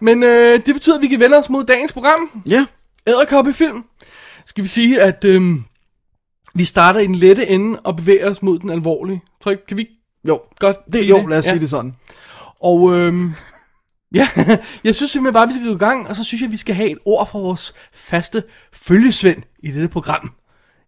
Men 0.00 0.22
øh, 0.22 0.66
det 0.66 0.74
betyder, 0.74 0.96
at 0.96 1.02
vi 1.02 1.08
kan 1.08 1.20
vende 1.20 1.36
os 1.38 1.50
mod 1.50 1.64
dagens 1.64 1.92
program. 1.92 2.42
Ja, 2.46 2.66
Æderkoppefilm. 3.06 3.84
Skal 4.46 4.64
vi 4.64 4.68
sige, 4.68 5.02
at 5.02 5.24
øhm, 5.24 5.64
vi 6.54 6.64
starter 6.64 7.00
i 7.00 7.06
den 7.06 7.14
lette 7.14 7.46
ende 7.48 7.80
og 7.84 7.96
bevæger 7.96 8.30
os 8.30 8.42
mod 8.42 8.58
den 8.58 8.70
alvorlige. 8.70 9.22
Tror 9.42 9.50
jeg, 9.50 9.58
kan 9.68 9.76
vi 9.76 9.88
jo. 10.28 10.40
godt 10.58 10.76
Det, 10.92 11.08
jo, 11.08 11.26
lad 11.26 11.38
os 11.38 11.46
ja. 11.46 11.50
sige 11.50 11.60
det 11.60 11.70
sådan. 11.70 11.96
Og 12.60 12.92
øhm, 12.92 13.32
ja, 14.14 14.28
jeg 14.84 14.94
synes 14.94 15.10
simpelthen 15.10 15.32
bare, 15.32 15.42
at 15.42 15.48
vi 15.48 15.54
skal 15.54 15.66
gå 15.68 15.74
i 15.74 15.78
gang, 15.78 16.08
og 16.08 16.16
så 16.16 16.24
synes 16.24 16.40
jeg, 16.40 16.46
at 16.46 16.52
vi 16.52 16.56
skal 16.56 16.74
have 16.74 16.90
et 16.90 16.98
ord 17.04 17.28
fra 17.28 17.38
vores 17.38 17.74
faste 17.92 18.42
følgesvend 18.72 19.42
i 19.62 19.70
dette 19.70 19.88
program. 19.88 20.32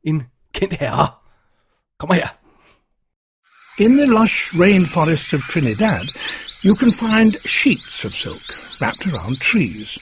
En 0.04 0.22
kendt 0.54 0.74
herre. 0.74 1.06
Kommer 1.98 2.14
her. 2.14 2.28
In 3.76 3.96
the 3.96 4.06
lush 4.06 4.50
rainforests 4.50 5.32
of 5.32 5.40
Trinidad, 5.42 6.06
you 6.62 6.76
can 6.76 6.92
find 6.92 7.36
sheets 7.44 8.04
of 8.04 8.14
silk 8.14 8.40
wrapped 8.80 9.04
around 9.04 9.40
trees. 9.40 9.98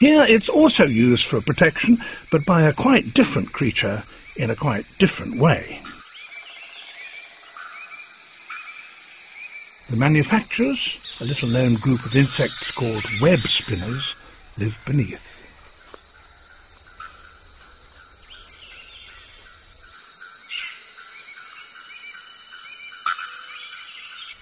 Here 0.00 0.24
it's 0.24 0.48
also 0.48 0.86
used 0.86 1.24
for 1.26 1.40
protection, 1.40 2.02
but 2.32 2.44
by 2.44 2.62
a 2.62 2.72
quite 2.72 3.14
different 3.14 3.52
creature 3.52 4.02
in 4.34 4.50
a 4.50 4.56
quite 4.56 4.86
different 4.98 5.38
way. 5.38 5.80
The 9.88 9.96
manufacturers, 9.96 11.16
a 11.20 11.24
little 11.24 11.48
known 11.48 11.74
group 11.74 12.04
of 12.04 12.16
insects 12.16 12.72
called 12.72 13.04
web 13.20 13.38
spinners, 13.46 14.16
live 14.58 14.80
beneath. 14.84 15.45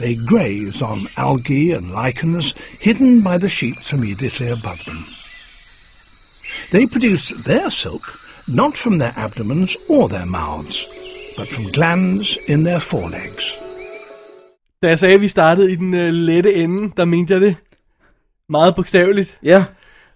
They 0.05 0.17
graze 0.17 0.83
on 0.83 1.09
algae 1.17 1.73
and 1.73 1.91
lichens 1.91 2.55
hidden 2.81 3.23
by 3.23 3.39
the 3.39 3.49
sheets 3.49 3.93
immediately 3.93 4.49
above 4.49 4.85
them. 4.85 5.05
They 6.71 6.87
produce 6.87 7.33
their 7.45 7.71
silk 7.71 8.03
not 8.47 8.77
from 8.77 8.99
their 8.99 9.15
abdomens 9.17 9.77
or 9.89 10.09
their 10.09 10.27
mouths, 10.27 10.85
but 11.37 11.53
from 11.53 11.65
glands 11.73 12.39
in 12.47 12.65
their 12.65 12.79
forelegs. 12.81 13.59
Da 14.83 14.89
jeg 14.89 14.99
sagde, 14.99 15.15
at 15.15 15.21
vi 15.21 15.29
startede 15.29 15.73
i 15.73 15.75
den 15.75 15.95
øh, 15.95 16.13
lette 16.13 16.55
ende, 16.55 16.93
der 16.97 17.05
mente 17.05 17.33
jeg 17.33 17.41
det 17.41 17.57
meget 18.49 18.75
bogstaveligt. 18.75 19.39
Ja, 19.43 19.65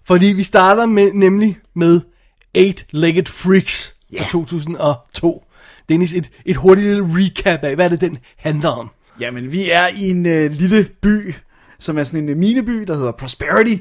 Fordi 0.05 0.27
vi 0.27 0.43
starter 0.43 0.87
med, 0.87 1.13
nemlig 1.13 1.59
med 1.75 2.01
Eight-Legged 2.59 3.27
Freaks 3.27 3.97
fra 4.19 4.29
2002. 4.31 5.45
Dennis, 5.89 6.15
et, 6.15 6.29
et 6.45 6.57
hurtigt 6.57 6.87
lille 6.87 7.09
recap 7.11 7.65
af, 7.65 7.75
hvad 7.75 7.85
er 7.85 7.89
det, 7.89 8.01
den 8.01 8.19
handler 8.37 8.69
om? 8.69 8.91
Jamen, 9.21 9.53
vi 9.53 9.71
er 9.71 9.87
i 9.99 10.11
en 10.11 10.27
øh, 10.27 10.51
lille 10.51 10.89
by, 11.03 11.35
som 11.79 11.99
er 11.99 12.05
sådan 12.05 12.21
en 12.23 12.29
øh, 12.29 12.37
mineby, 12.37 12.83
der 12.83 12.97
hedder 12.97 13.13
Prosperity. 13.13 13.75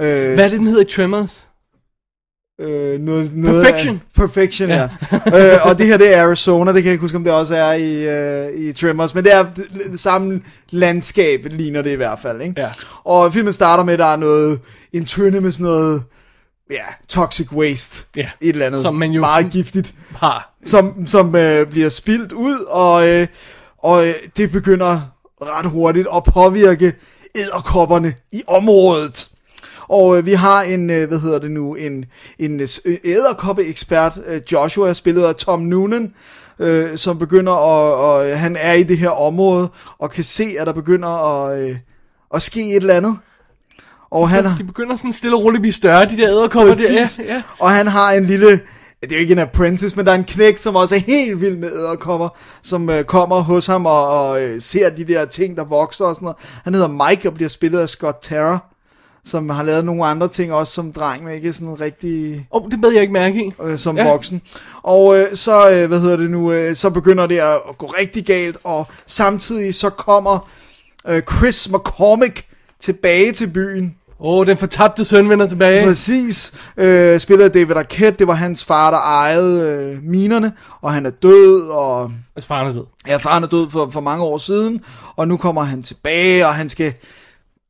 Øh, 0.00 0.34
Hvad 0.34 0.44
er 0.44 0.48
det, 0.48 0.58
den 0.58 0.66
hedder 0.66 0.82
i 0.82 0.84
Tremors? 0.84 1.46
Øh, 2.60 3.00
noget, 3.00 3.30
noget 3.34 3.64
Perfection. 3.64 3.94
Af, 3.94 4.00
perfection, 4.28 4.68
ja. 4.68 4.88
ja. 5.34 5.54
øh, 5.54 5.66
og 5.66 5.78
det 5.78 5.86
her, 5.86 5.96
det 5.96 6.14
er 6.16 6.22
Arizona, 6.22 6.72
det 6.72 6.82
kan 6.82 6.84
jeg 6.86 6.92
ikke 6.92 7.00
huske, 7.02 7.16
om 7.16 7.24
det 7.24 7.32
også 7.32 7.56
er 7.56 7.72
i, 7.72 8.08
øh, 8.08 8.68
i 8.68 8.72
Tremors, 8.72 9.14
men 9.14 9.24
det 9.24 9.34
er 9.34 9.42
det, 9.56 9.64
det 9.92 10.00
samme 10.00 10.42
landskab, 10.70 11.46
ligner 11.50 11.82
det 11.82 11.90
i 11.90 11.94
hvert 11.94 12.18
fald, 12.22 12.42
ikke? 12.42 12.60
Ja. 12.60 12.68
Og 13.04 13.32
filmen 13.32 13.52
starter 13.52 13.84
med, 13.84 13.92
at 13.92 13.98
der 13.98 14.04
er 14.06 14.16
noget, 14.16 14.60
en 14.92 15.04
tønde 15.04 15.40
med 15.40 15.52
sådan 15.52 15.64
noget, 15.64 16.02
ja, 16.70 16.76
toxic 17.08 17.52
waste. 17.52 18.04
Ja, 18.16 18.28
Et 18.40 18.48
eller 18.48 18.66
andet 18.66 18.82
som 18.82 18.94
man 18.94 19.10
jo- 19.10 19.20
meget 19.20 19.52
giftigt, 19.52 19.94
Har. 20.16 20.56
som, 20.66 21.06
som 21.06 21.36
øh, 21.36 21.66
bliver 21.70 21.88
spildt 21.88 22.32
ud, 22.32 22.58
og, 22.68 23.08
øh, 23.08 23.26
og 23.86 24.06
øh, 24.06 24.14
det 24.36 24.50
begynder 24.50 25.00
ret 25.42 25.70
hurtigt 25.70 26.06
at 26.16 26.24
påvirke 26.24 26.94
æderkopperne 27.34 28.14
i 28.32 28.42
området. 28.46 29.28
Og 29.88 30.18
øh, 30.18 30.26
vi 30.26 30.32
har 30.32 30.62
en, 30.62 30.90
øh, 30.90 31.08
hvad 31.08 31.18
hedder 31.18 31.38
det 31.38 31.50
nu, 31.50 31.74
en, 31.74 32.04
en 32.38 32.60
øh, 32.60 32.96
æderkoppe-ekspert, 33.04 34.20
øh, 34.26 34.40
Joshua, 34.52 34.92
spillet 34.92 35.22
af 35.24 35.34
Tom 35.34 35.60
Noonan, 35.60 36.14
øh, 36.58 36.98
som 36.98 37.18
begynder 37.18 37.52
at, 37.52 37.94
og 37.94 38.38
han 38.38 38.56
er 38.60 38.72
i 38.72 38.82
det 38.82 38.98
her 38.98 39.10
område, 39.10 39.68
og 39.98 40.10
kan 40.10 40.24
se, 40.24 40.56
at 40.58 40.66
der 40.66 40.72
begynder 40.72 41.08
at, 41.08 41.60
øh, 41.60 41.76
at 42.34 42.42
ske 42.42 42.70
et 42.70 42.76
eller 42.76 42.94
andet. 42.94 43.18
Og 44.10 44.28
han. 44.28 44.44
De 44.44 44.64
begynder 44.64 44.96
sådan 44.96 45.12
stille 45.12 45.36
og 45.36 45.42
roligt 45.42 45.58
at 45.58 45.62
blive 45.62 45.72
større, 45.72 46.06
de 46.06 46.16
der 46.16 46.28
æderkopper 46.28 46.74
der. 46.74 46.92
Ja, 46.92 47.08
ja. 47.34 47.42
Og 47.58 47.70
han 47.70 47.86
har 47.86 48.12
en 48.12 48.24
lille, 48.26 48.60
det 49.02 49.12
er 49.12 49.16
jo 49.16 49.20
ikke 49.20 49.32
en 49.32 49.38
apprentice, 49.38 49.96
men 49.96 50.06
der 50.06 50.12
er 50.12 50.16
en 50.16 50.24
knæk, 50.24 50.58
som 50.58 50.76
også 50.76 50.94
er 50.94 50.98
helt 50.98 51.40
vild 51.40 51.56
med 51.56 51.72
æderkopper, 51.72 52.28
som 52.62 52.90
øh, 52.90 53.04
kommer 53.04 53.40
hos 53.40 53.66
ham 53.66 53.86
og, 53.86 54.08
og 54.28 54.42
øh, 54.42 54.60
ser 54.60 54.90
de 54.90 55.04
der 55.04 55.24
ting, 55.24 55.56
der 55.56 55.64
vokser 55.64 56.04
og 56.04 56.14
sådan 56.14 56.24
noget. 56.26 56.36
Han 56.64 56.74
hedder 56.74 57.08
Mike 57.08 57.28
og 57.28 57.34
bliver 57.34 57.48
spillet 57.48 57.78
af 57.78 57.88
Scott 57.88 58.16
Terra, 58.22 58.58
som 59.24 59.48
har 59.48 59.62
lavet 59.62 59.84
nogle 59.84 60.04
andre 60.04 60.28
ting 60.28 60.52
også 60.52 60.72
som 60.72 60.92
dreng, 60.92 61.24
men 61.24 61.34
ikke 61.34 61.52
sådan 61.52 61.80
rigtig 61.80 62.46
Åh, 62.52 62.62
oh, 62.64 62.70
det 62.70 62.80
bed 62.80 62.90
jeg 62.92 63.00
ikke 63.00 63.12
mærke 63.12 63.44
i. 63.44 63.52
øh, 63.62 63.78
som 63.78 63.96
Ja. 63.96 64.10
voksen. 64.10 64.42
Og 64.82 65.18
øh, 65.18 65.26
så, 65.36 65.70
øh, 65.70 65.88
hvad 65.88 66.00
hedder 66.00 66.16
det 66.16 66.30
nu, 66.30 66.52
øh, 66.52 66.76
så 66.76 66.90
begynder 66.90 67.26
det 67.26 67.38
at, 67.38 67.54
at 67.68 67.78
gå 67.78 67.86
rigtig 67.86 68.26
galt, 68.26 68.56
og 68.64 68.86
samtidig 69.06 69.74
så 69.74 69.90
kommer 69.90 70.48
øh, 71.08 71.22
Chris 71.36 71.68
McCormick 71.70 72.44
tilbage 72.80 73.32
til 73.32 73.46
byen, 73.50 73.96
Åh, 74.20 74.38
oh, 74.38 74.46
den 74.46 74.56
fortabte 74.56 75.04
søn 75.04 75.28
vender 75.28 75.48
tilbage. 75.48 75.86
Præcis. 75.86 76.52
Øh, 76.76 77.20
spillet 77.20 77.44
af 77.44 77.50
David 77.52 77.76
Arquette, 77.76 78.18
det 78.18 78.26
var 78.26 78.34
hans 78.34 78.64
far, 78.64 78.90
der 78.90 78.98
ejede 78.98 79.62
øh, 79.62 80.02
minerne, 80.04 80.52
og 80.80 80.92
han 80.92 81.06
er 81.06 81.10
død, 81.10 81.60
og 81.68 82.10
Altså, 82.36 82.48
faren 82.48 82.68
er 82.68 82.72
død. 82.72 82.84
ja, 83.08 83.16
faren 83.16 83.44
er 83.44 83.48
død 83.48 83.70
for, 83.70 83.90
for 83.92 84.00
mange 84.00 84.24
år 84.24 84.38
siden, 84.38 84.80
og 85.16 85.28
nu 85.28 85.36
kommer 85.36 85.62
han 85.62 85.82
tilbage, 85.82 86.46
og 86.46 86.54
han 86.54 86.68
skal 86.68 86.94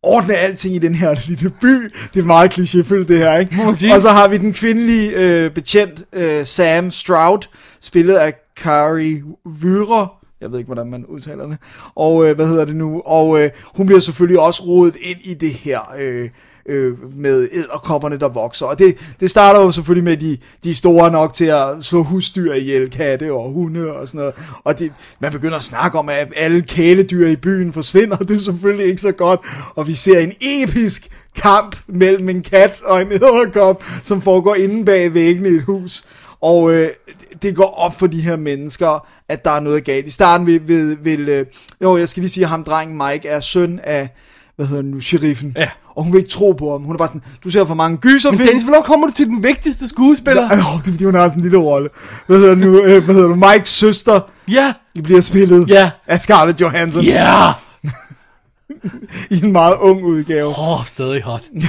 ordne 0.03 0.35
alting 0.35 0.75
i 0.75 0.79
den 0.79 0.95
her 0.95 1.15
lille 1.29 1.50
by. 1.50 1.93
Det 2.15 2.21
er 2.21 2.25
meget 2.25 2.59
klichéfyldt 2.59 3.09
det 3.09 3.19
her, 3.19 3.38
ikke? 3.38 3.57
Må 3.57 3.65
man 3.65 3.76
sige. 3.76 3.95
Og 3.95 4.00
så 4.00 4.11
har 4.11 4.29
vi 4.29 4.37
den 4.38 4.53
kvindelige 4.53 5.11
øh, 5.11 5.50
betjent, 5.50 6.03
øh, 6.12 6.47
Sam 6.47 6.91
Stroud, 6.91 7.38
spillet 7.81 8.15
af 8.15 8.35
Kari 8.57 9.23
Vyre. 9.61 10.09
Jeg 10.40 10.52
ved 10.52 10.59
ikke, 10.59 10.66
hvordan 10.66 10.90
man 10.90 11.07
udtaler 11.07 11.47
det. 11.47 11.59
Og 11.95 12.28
øh, 12.28 12.35
hvad 12.35 12.47
hedder 12.47 12.64
det 12.64 12.76
nu? 12.76 13.02
Og 13.07 13.40
øh, 13.43 13.50
hun 13.64 13.87
bliver 13.87 14.00
selvfølgelig 14.00 14.40
også 14.40 14.62
rodet 14.62 14.97
ind 15.02 15.19
i 15.25 15.35
det 15.35 15.52
her 15.52 15.81
øh, 15.99 16.31
øh, 16.69 17.14
med 17.14 17.49
æderkopperne, 17.52 18.19
der 18.19 18.28
vokser. 18.28 18.66
Og 18.66 18.78
det, 18.78 19.14
det 19.21 19.31
starter 19.31 19.61
jo 19.61 19.71
selvfølgelig 19.71 20.05
med, 20.05 20.16
de, 20.16 20.38
de 20.64 20.75
store 20.75 21.11
nok 21.11 21.35
til 21.35 21.45
at 21.45 21.69
slå 21.81 22.02
husdyr 22.02 22.52
ihjel, 22.52 22.90
katte 22.90 23.33
og 23.33 23.52
hunde 23.52 23.93
og 23.93 24.09
sådan 24.09 24.19
noget. 24.19 24.35
Og 24.64 24.78
det, 24.78 24.93
man 25.21 25.33
begynder 25.33 25.57
at 25.57 25.64
snakke 25.64 25.99
om, 25.99 26.09
at 26.09 26.33
alle 26.37 26.62
kæledyr 26.62 27.28
i 27.28 27.37
byen 27.37 27.73
forsvinder, 27.73 28.16
og 28.16 28.25
det 28.28 28.37
er 28.37 28.40
selvfølgelig 28.40 28.87
ikke 28.87 29.00
så 29.00 29.12
godt. 29.12 29.40
Og 29.75 29.87
vi 29.87 29.95
ser 29.95 30.19
en 30.19 30.33
episk 30.40 31.09
kamp 31.37 31.76
mellem 31.87 32.28
en 32.28 32.43
kat 32.43 32.81
og 32.85 33.02
en 33.02 33.12
æderkop, 33.12 33.85
som 34.02 34.23
foregår 34.23 34.55
inde 34.55 34.85
bag 34.85 35.14
væggene 35.14 35.49
i 35.49 35.52
et 35.52 35.62
hus. 35.62 36.05
Og 36.43 36.73
øh, 36.73 36.88
det- 37.31 37.43
det 37.43 37.57
går 37.57 37.75
op 37.78 37.99
for 37.99 38.07
de 38.07 38.21
her 38.21 38.37
mennesker, 38.37 39.07
at 39.28 39.45
der 39.45 39.50
er 39.50 39.61
noget 39.61 39.85
galt. 39.85 40.07
I 40.07 40.11
starten 40.11 40.47
vil, 40.47 40.69
vil, 40.69 40.99
vil 41.05 41.28
øh, 41.28 41.47
jo, 41.83 41.97
jeg 41.97 42.09
skal 42.09 42.21
lige 42.21 42.31
sige, 42.31 42.45
at 42.45 42.50
ham 42.50 42.64
drengen 42.64 42.99
Mike 43.07 43.28
er 43.28 43.40
søn 43.40 43.81
af, 43.85 44.09
hvad 44.57 44.66
hedder 44.66 44.83
nu, 44.83 45.00
sheriffen. 45.00 45.52
Ja. 45.57 45.69
Og 45.97 46.02
hun 46.05 46.12
vil 46.12 46.19
ikke 46.19 46.31
tro 46.31 46.52
på 46.52 46.73
ham. 46.73 46.83
Hun 46.83 46.95
er 46.95 46.99
bare 46.99 47.09
sådan, 47.09 47.23
du 47.45 47.50
ser 47.50 47.64
for 47.64 47.75
mange 47.75 47.97
gyserfilm. 47.97 48.38
Men 48.38 48.47
Dennis, 48.47 48.62
hvornår 48.64 48.83
kommer 48.83 49.07
du 49.07 49.12
til 49.12 49.26
den 49.26 49.43
vigtigste 49.43 49.88
skuespiller? 49.88 50.43
Ja, 50.43 50.59
åh, 50.59 50.81
det 50.81 50.88
er 50.88 50.93
fordi, 50.93 51.05
hun 51.05 51.14
har 51.14 51.28
sådan 51.28 51.38
en 51.38 51.43
lille 51.43 51.59
rolle. 51.59 51.88
Hvad 52.26 52.38
hedder, 52.38 52.55
nu, 52.55 52.83
øh, 52.83 53.05
hvad 53.05 53.14
hedder 53.14 53.28
du? 53.28 53.35
Mikes 53.35 53.69
søster 53.69 54.21
Ja, 54.49 54.75
bliver 55.05 55.21
spillet 55.21 55.69
Ja. 55.69 55.90
af 56.07 56.21
Scarlett 56.21 56.61
Johansson 56.61 57.02
ja. 57.05 57.52
i 59.31 59.45
en 59.45 59.52
meget 59.52 59.76
ung 59.76 60.05
udgave. 60.05 60.45
Åh, 60.47 60.81
oh, 60.81 60.87
stadig 60.87 61.23
hot. 61.23 61.43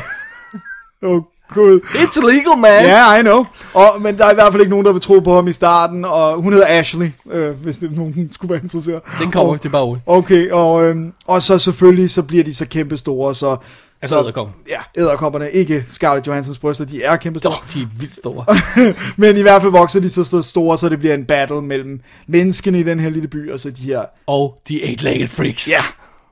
Oh, 1.04 1.22
gud. 1.54 1.80
It's 1.80 2.20
illegal, 2.20 2.58
man. 2.58 2.72
Ja, 2.72 3.12
yeah, 3.12 3.20
I 3.20 3.22
know. 3.22 3.46
Og, 3.74 4.02
men 4.02 4.18
der 4.18 4.26
er 4.26 4.32
i 4.32 4.34
hvert 4.34 4.52
fald 4.52 4.62
ikke 4.62 4.70
nogen, 4.70 4.86
der 4.86 4.92
vil 4.92 5.02
tro 5.02 5.20
på 5.20 5.36
ham 5.36 5.48
i 5.48 5.54
starten. 5.54 6.06
Og 6.06 6.42
hun 6.42 6.54
hedder 6.54 6.68
Ashley, 6.70 7.12
øh, 7.32 7.50
hvis 7.50 7.78
det 7.78 7.92
nogen 7.92 8.30
skulle 8.34 8.54
være 8.54 8.64
interesseret. 8.64 9.02
Den 9.20 9.32
kommer 9.32 9.54
og, 9.54 9.62
til 9.62 9.70
bare 9.70 9.82
roligt. 9.82 10.04
Okay, 10.08 10.52
og, 10.52 10.84
øhm, 10.84 11.14
og 11.28 11.42
så 11.42 11.60
selvfølgelig, 11.60 12.10
så 12.10 12.24
bliver 12.24 12.44
de 12.44 12.54
så 12.54 12.68
kæmpe 12.68 12.98
store, 12.98 13.36
så... 13.36 13.58
Altså 14.02 14.20
edderkopper. 14.20 14.54
Ja, 14.70 15.02
æderkopperne, 15.02 15.52
ikke 15.52 15.86
Scarlett 15.92 16.28
Johansons 16.28 16.60
bryster, 16.60 16.86
de 16.86 17.04
er 17.04 17.16
kæmpe 17.16 17.40
store. 17.40 17.54
Oh, 17.54 17.74
de 17.74 17.82
er 17.82 17.88
vildt 18.00 18.16
store. 18.16 18.46
Men 19.22 19.38
i 19.38 19.42
hvert 19.42 19.62
fald 19.62 19.72
vokser 19.72 20.00
de 20.00 20.10
så 20.10 20.24
så 20.24 20.42
store, 20.42 20.78
så 20.78 20.90
det 20.90 21.00
bliver 21.00 21.14
en 21.14 21.26
battle 21.26 21.62
mellem 21.62 22.02
menneskene 22.28 22.80
i 22.80 22.84
den 22.84 23.00
her 23.00 23.10
lille 23.10 23.28
by, 23.28 23.52
og 23.52 23.60
så 23.60 23.72
de 23.72 23.84
her... 23.84 24.02
Og 24.28 24.62
de 24.68 24.84
eight-legged 24.84 25.28
freaks. 25.28 25.70
Ja, 25.70 25.84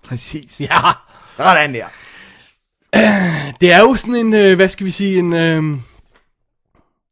præcis. 0.08 0.62
Ja. 0.62 0.78
Sådan 1.38 1.74
der. 1.74 1.86
Det 3.62 3.74
er 3.74 3.80
jo 3.80 3.96
sådan 3.96 4.16
en, 4.16 4.34
øh, 4.34 4.56
hvad 4.56 4.68
skal 4.68 4.86
vi 4.86 4.92
sige, 4.92 5.20
en... 5.20 5.34
Øh, 5.34 5.78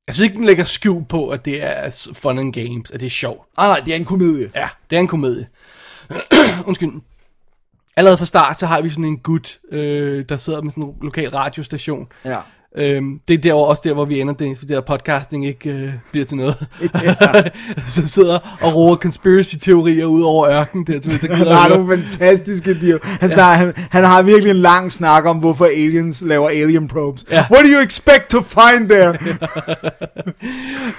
jeg 0.07 0.15
synes 0.15 0.29
ikke, 0.29 0.35
den 0.35 0.45
lægger 0.45 0.63
skjul 0.63 1.05
på, 1.05 1.29
at 1.29 1.45
det 1.45 1.63
er 1.63 2.09
fun 2.13 2.39
and 2.39 2.53
games, 2.53 2.91
at 2.91 2.99
det 2.99 3.05
er 3.05 3.09
sjovt. 3.09 3.47
Ah, 3.57 3.69
nej, 3.69 3.79
det 3.85 3.91
er 3.91 3.95
en 3.95 4.05
komedie. 4.05 4.51
Ja, 4.55 4.67
det 4.89 4.95
er 4.95 4.99
en 4.99 5.07
komedie. 5.07 5.47
Undskyld. 6.67 6.91
Allerede 7.95 8.17
fra 8.17 8.25
start, 8.25 8.59
så 8.59 8.65
har 8.65 8.81
vi 8.81 8.89
sådan 8.89 9.05
en 9.05 9.17
gut, 9.17 9.59
øh, 9.71 10.25
der 10.29 10.37
sidder 10.37 10.61
med 10.61 10.71
sådan 10.71 10.83
en 10.83 10.95
lokal 11.01 11.29
radiostation. 11.29 12.07
Ja. 12.25 12.37
Øhm, 12.77 13.19
det 13.27 13.33
er 13.33 13.37
der 13.37 13.53
også 13.53 13.81
der, 13.85 13.93
hvor 13.93 14.05
vi 14.05 14.19
ender, 14.19 14.33
Dennis, 14.33 14.59
fordi 14.59 14.73
der 14.73 14.81
podcasting 14.81 15.47
ikke 15.47 15.69
øh, 15.69 15.89
bliver 16.11 16.25
til 16.25 16.37
noget. 16.37 16.55
så 17.87 18.07
sidder 18.07 18.57
og 18.61 18.75
roer 18.75 18.95
conspiracy-teorier 18.95 20.05
ud 20.05 20.21
over 20.21 20.49
ørkenen. 20.49 20.87
Der, 20.87 20.99
der 20.99 21.17
gider 21.17 21.35
Han 21.35 21.47
har 21.47 21.69
nogle 21.69 21.97
fantastiske 21.97 22.73
dyr. 22.81 22.97
Han, 23.03 23.29
ja. 23.29 23.43
han, 23.43 23.73
han 23.75 24.03
har 24.03 24.21
virkelig 24.21 24.49
en 24.49 24.57
lang 24.57 24.91
snak 24.91 25.25
om, 25.25 25.37
hvorfor 25.37 25.65
aliens 25.65 26.21
laver 26.25 26.49
alien 26.49 26.87
probes. 26.87 27.25
Ja. 27.31 27.45
What 27.51 27.65
do 27.65 27.69
you 27.77 27.85
expect 27.85 28.29
to 28.29 28.41
find 28.41 28.89
there? 28.89 29.17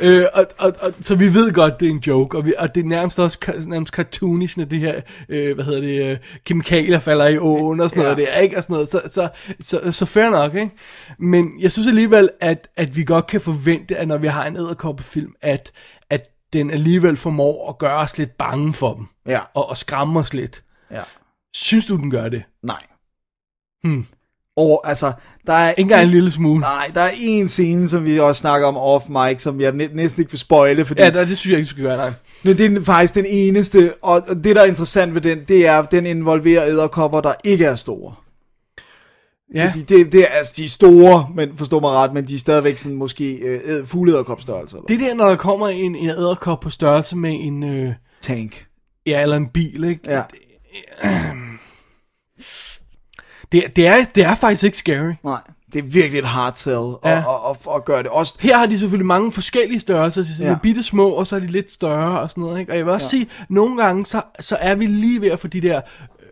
Øh, 0.00 0.24
og, 0.34 0.46
og, 0.58 0.72
og, 0.80 0.92
så 1.00 1.14
vi 1.14 1.34
ved 1.34 1.52
godt, 1.52 1.80
det 1.80 1.86
er 1.86 1.90
en 1.90 2.02
joke, 2.06 2.38
og, 2.38 2.46
vi, 2.46 2.54
og 2.58 2.74
det 2.74 2.84
er 2.84 2.88
nærmest 2.88 3.18
også 3.18 3.38
nærmest 3.66 3.92
cartoonish, 3.94 4.58
når 4.58 4.64
det 4.64 4.78
her, 4.80 4.94
øh, 5.28 5.54
hvad 5.54 5.64
hedder 5.64 5.80
det, 5.80 6.10
øh, 6.10 6.16
kemikalier 6.46 6.98
falder 6.98 7.28
i 7.28 7.38
åen 7.38 7.80
og 7.80 7.90
sådan 7.90 8.02
Ja. 8.02 8.08
noget, 8.08 8.16
det 8.18 8.26
er 8.36 8.38
ikke, 8.40 8.56
og 8.56 8.62
sådan 8.62 8.74
noget, 8.74 8.88
så, 8.88 9.00
så, 9.06 9.28
så, 9.60 9.92
så 9.92 10.06
fair 10.06 10.30
nok, 10.30 10.54
ikke? 10.54 10.70
Men 11.18 11.50
jeg 11.64 11.72
synes 11.72 11.88
alligevel, 11.88 12.30
at, 12.40 12.68
at 12.76 12.96
vi 12.96 13.04
godt 13.04 13.26
kan 13.26 13.40
forvente, 13.40 13.96
at 13.96 14.08
når 14.08 14.16
vi 14.18 14.26
har 14.26 14.44
en 14.46 14.56
æderkoppefilm, 14.56 15.32
at, 15.42 15.72
at 16.10 16.28
den 16.52 16.70
alligevel 16.70 17.16
formår 17.16 17.68
at 17.68 17.78
gøre 17.78 17.96
os 17.96 18.18
lidt 18.18 18.36
bange 18.38 18.72
for 18.72 18.94
dem, 18.94 19.06
Ja. 19.28 19.40
og, 19.54 19.68
og 19.68 19.76
skræmme 19.76 20.20
os 20.20 20.34
lidt. 20.34 20.62
Ja. 20.90 21.00
Synes 21.54 21.86
du, 21.86 21.96
den 21.96 22.10
gør 22.10 22.28
det? 22.28 22.42
Nej. 22.62 22.82
Hmm. 23.84 24.06
Og 24.56 24.80
altså, 24.88 25.12
der 25.46 25.52
er... 25.52 25.70
Ikke 25.70 25.80
engang 25.80 26.02
en 26.04 26.08
lille 26.10 26.30
smule. 26.30 26.60
Nej, 26.60 26.90
der 26.94 27.00
er 27.00 27.10
en 27.20 27.48
scene, 27.48 27.88
som 27.88 28.04
vi 28.04 28.18
også 28.20 28.40
snakker 28.40 28.66
om 28.66 28.76
off 28.76 29.04
mic, 29.08 29.42
som 29.42 29.60
jeg 29.60 29.72
næ- 29.72 29.88
næsten 29.92 30.20
ikke 30.22 30.30
vil 30.32 30.40
spoile, 30.40 30.84
fordi 30.84 31.02
Ja, 31.02 31.10
det, 31.10 31.38
synes 31.38 31.46
jeg 31.50 31.58
ikke, 31.58 31.64
du 31.68 31.70
skal 31.70 31.82
gøre, 31.84 31.96
nej. 31.96 32.12
men 32.44 32.58
det 32.58 32.76
er 32.76 32.82
faktisk 32.84 33.14
den 33.14 33.26
eneste, 33.28 33.94
og 34.02 34.22
og 34.28 34.36
det 34.44 34.56
der 34.56 34.62
er 34.62 34.66
interessant 34.66 35.14
ved 35.14 35.20
den, 35.20 35.44
det 35.48 35.66
er, 35.66 35.78
at 35.78 35.90
den 35.92 36.06
involverer 36.06 36.66
æderkopper, 36.66 37.20
der 37.20 37.32
ikke 37.44 37.64
er 37.64 37.76
store. 37.76 38.14
Ja. 39.54 39.66
Fordi 39.68 39.82
det, 39.82 40.12
det 40.12 40.20
er, 40.20 40.26
altså, 40.26 40.52
de 40.56 40.64
er 40.64 40.68
store, 40.68 41.28
men 41.34 41.58
forstå 41.58 41.80
mig 41.80 41.90
ret, 41.90 42.12
men 42.12 42.28
de 42.28 42.34
er 42.34 42.38
stadigvæk 42.38 42.78
sådan 42.78 42.96
måske 42.96 43.34
øh, 43.34 43.86
fugleæderkopstørrelse 43.86 44.76
eller 44.76 44.86
Det 44.86 45.00
der, 45.00 45.14
når 45.14 45.28
der 45.28 45.36
kommer 45.36 45.68
en, 45.68 45.96
en 45.96 46.08
æderkop 46.08 46.60
på 46.60 46.70
størrelse 46.70 47.16
med 47.16 47.30
en, 47.40 47.62
øh, 47.62 47.92
tank. 48.22 48.66
ja, 49.06 49.22
eller 49.22 49.36
en 49.36 49.48
bil, 49.48 49.84
ikke? 49.84 50.00
Ja. 50.10 50.22
Det, 53.52 53.76
det, 53.76 53.86
er, 53.86 54.04
det 54.14 54.22
er 54.24 54.34
faktisk 54.34 54.64
ikke 54.64 54.78
scary. 54.78 55.12
Nej, 55.24 55.40
det 55.72 55.78
er 55.78 55.82
virkelig 55.88 56.18
et 56.18 56.24
hard 56.24 56.52
sell 56.56 56.76
at, 57.04 57.10
Ja. 57.10 57.18
at, 57.18 57.24
at, 57.50 57.74
at 57.76 57.84
gøre 57.84 57.98
det. 58.02 58.06
Også, 58.10 58.34
Her 58.40 58.58
har 58.58 58.66
de 58.66 58.78
selvfølgelig 58.78 59.06
mange 59.06 59.32
forskellige 59.32 59.80
størrelser, 59.80 60.22
så 60.22 60.30
de 60.38 60.44
er 60.44 60.50
Ja. 60.50 60.58
bitte 60.62 60.82
små, 60.82 61.08
og 61.10 61.26
så 61.26 61.36
er 61.36 61.40
de 61.40 61.46
lidt 61.46 61.72
større 61.72 62.20
og 62.20 62.30
sådan 62.30 62.42
noget. 62.42 62.60
Ikke? 62.60 62.72
Og 62.72 62.76
jeg 62.78 62.84
vil 62.86 62.92
også 62.92 63.06
ja. 63.06 63.10
sige, 63.10 63.30
nogle 63.48 63.82
gange, 63.82 64.06
så, 64.06 64.22
så 64.40 64.56
er 64.60 64.74
vi 64.74 64.86
lige 64.86 65.20
ved 65.20 65.28
at 65.30 65.40
få 65.40 65.48
de 65.48 65.60
der 65.60 65.80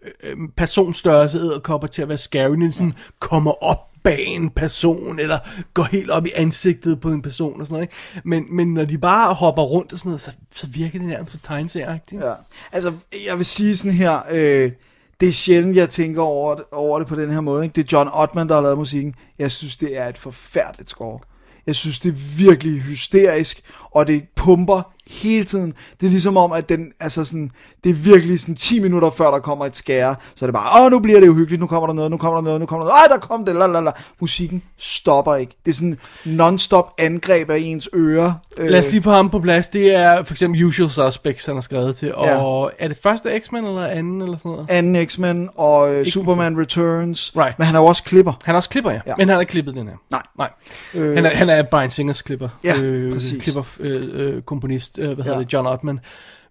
Øh, 0.05 0.31
øh, 0.31 0.37
personstørrelse 0.57 1.39
æderkopper 1.39 1.89
til 1.89 2.03
at 2.03 2.09
være 2.09 2.19
scary, 2.19 2.57
når 2.57 2.71
sådan 2.71 2.95
kommer 3.19 3.65
op 3.65 3.79
bag 4.03 4.27
en 4.27 4.51
person, 4.51 5.19
eller 5.19 5.39
går 5.75 5.83
helt 5.83 6.11
op 6.11 6.27
i 6.27 6.31
ansigtet 6.35 7.01
på 7.01 7.09
en 7.09 7.23
person 7.23 7.61
og 7.61 7.67
sådan 7.67 7.75
noget. 7.75 7.83
Ikke? 7.83 8.29
Men, 8.29 8.57
men 8.57 8.75
når 8.75 8.85
de 8.85 8.99
bare 8.99 9.35
hopper 9.35 9.63
rundt 9.63 9.93
og 9.93 9.99
sådan 9.99 10.11
noget, 10.11 10.21
så, 10.21 10.31
så 10.55 10.67
virker 10.67 10.99
det 10.99 11.09
nærmest 11.09 11.33
for 11.33 11.39
tegneserieagtigt. 11.43 12.23
ja. 12.25 12.33
Altså, 12.73 12.93
jeg 13.27 13.39
vil 13.39 13.47
sige 13.47 13.77
sådan 13.77 13.97
her, 13.97 14.21
øh, 14.31 14.73
det 15.21 15.29
er 15.29 15.33
sjældent, 15.33 15.77
jeg 15.77 15.91
tænker 15.91 16.23
over 16.23 16.55
det, 16.55 16.65
over 16.73 16.99
det 16.99 17.09
på 17.09 17.17
den 17.17 17.31
her 17.31 17.41
måde. 17.41 17.65
Ikke? 17.65 17.75
Det 17.75 17.93
er 17.93 17.97
John 17.99 18.11
Ottman, 18.13 18.49
der 18.49 18.55
har 18.55 18.63
lavet 18.63 18.79
musikken. 18.79 19.15
Jeg 19.39 19.53
synes, 19.53 19.77
det 19.77 19.99
er 19.99 20.09
et 20.09 20.19
forfærdeligt 20.19 20.91
score. 20.91 21.19
Jeg 21.67 21.75
synes, 21.75 21.99
det 21.99 22.09
er 22.09 22.37
virkelig 22.39 22.81
hysterisk, 22.81 23.61
og 23.91 24.07
det 24.07 24.25
pumper 24.35 24.92
hele 25.07 25.45
tiden. 25.45 25.75
Det 26.01 26.07
er 26.07 26.11
ligesom 26.11 26.37
om, 26.37 26.53
at 26.53 26.69
den, 26.69 26.93
altså 27.01 27.25
sådan, 27.25 27.51
det 27.85 27.91
er 27.91 27.95
virkelig 27.95 28.41
sådan 28.41 28.55
10 28.55 28.81
minutter 28.81 29.11
før 29.11 29.31
der 29.31 29.39
kommer 29.39 29.67
et 29.67 29.77
skære, 29.77 30.17
så 30.35 30.45
er 30.45 30.47
det 30.47 30.55
bare, 30.55 30.85
åh, 30.85 30.91
nu 30.91 30.99
bliver 30.99 31.21
det 31.21 31.29
uhyggeligt, 31.29 31.61
nu 31.61 31.67
kommer 31.67 31.87
der 31.87 31.95
noget, 31.95 32.11
nu 32.11 32.17
kommer 32.17 32.37
der 32.37 32.43
noget, 32.45 32.61
nu 32.61 32.67
kommer 32.67 32.87
der 32.87 32.91
noget, 32.93 33.11
ej, 33.11 33.17
der 33.21 33.27
kom 33.27 33.45
det, 33.45 33.57
lalala. 33.57 33.91
Musikken 34.21 34.63
stopper 34.77 35.35
ikke. 35.35 35.53
Det 35.67 35.71
er 35.71 35.75
sådan 35.75 35.99
non-stop 36.25 36.95
angreb 36.99 37.51
af 37.51 37.59
ens 37.59 37.89
ører. 37.95 38.33
Øh, 38.59 38.69
Lad 38.69 38.79
os 38.79 38.91
lige 38.91 39.03
få 39.03 39.11
ham 39.11 39.31
på 39.31 39.41
plads. 39.41 39.69
Det 39.69 39.95
er 39.95 40.23
for 40.23 40.35
eksempel 40.35 40.65
Usual 40.65 40.91
Suspects, 40.91 41.47
han 41.47 41.55
har 41.55 41.61
skrevet 41.61 41.97
til. 41.97 42.15
Og 42.15 42.73
er 42.79 42.89
det 42.89 42.97
første 43.03 43.41
X-Men 43.41 43.65
eller 43.65 43.87
anden 43.87 44.23
eller 44.23 44.37
sådan 44.37 44.51
noget? 44.53 44.67
anden 44.69 45.07
X-Men 45.07 45.49
og 45.55 45.95
øh, 45.95 46.07
Superman 46.07 46.61
Returns. 46.61 47.33
Right. 47.37 47.59
Men 47.59 47.67
han 47.67 47.75
er 47.77 47.81
jo 47.81 47.87
også 47.87 48.03
klipper. 48.03 48.33
Han 48.45 48.55
er 48.55 48.57
også 48.57 48.69
klipper, 48.69 48.91
ja. 48.91 48.97
ja. 48.97 49.03
Ja. 49.07 49.15
Men 49.19 49.29
han 49.29 49.35
har 49.35 49.41
ikke 49.41 49.51
klippet 49.51 49.75
den 49.75 49.89
her. 49.89 49.95
Nej. 50.11 50.23
Nej. 50.39 50.51
Øh, 50.95 51.03
Øh, 51.03 51.15
han, 51.15 51.27
er, 51.27 51.37
han 51.37 51.51
er 51.51 51.63
Brian 51.63 51.91
Singers 51.91 52.23
klipper. 52.23 52.49
Ja, 52.65 52.73
præcis. 53.13 53.43
Klipper, 53.43 53.63
øh, 53.81 54.09
øh, 54.13 54.43
komponist, 54.43 54.92
øh, 54.99 55.07
hvad 55.07 55.25
hedder 55.25 55.39
Ja. 55.39 55.45
det, 55.45 55.53
John 55.53 55.67
Ottman. 55.67 56.01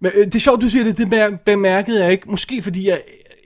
Men 0.02 0.12
øh, 0.16 0.26
det 0.26 0.36
er 0.36 0.40
sjovt, 0.40 0.62
du 0.62 0.70
siger 0.70 0.84
det. 0.84 0.98
Det 0.98 1.08
bemær- 1.14 1.44
bemærkede 1.46 2.04
jeg 2.04 2.12
ikke. 2.12 2.32
Måske 2.32 2.62
fordi 2.62 2.88
jeg, 2.90 3.02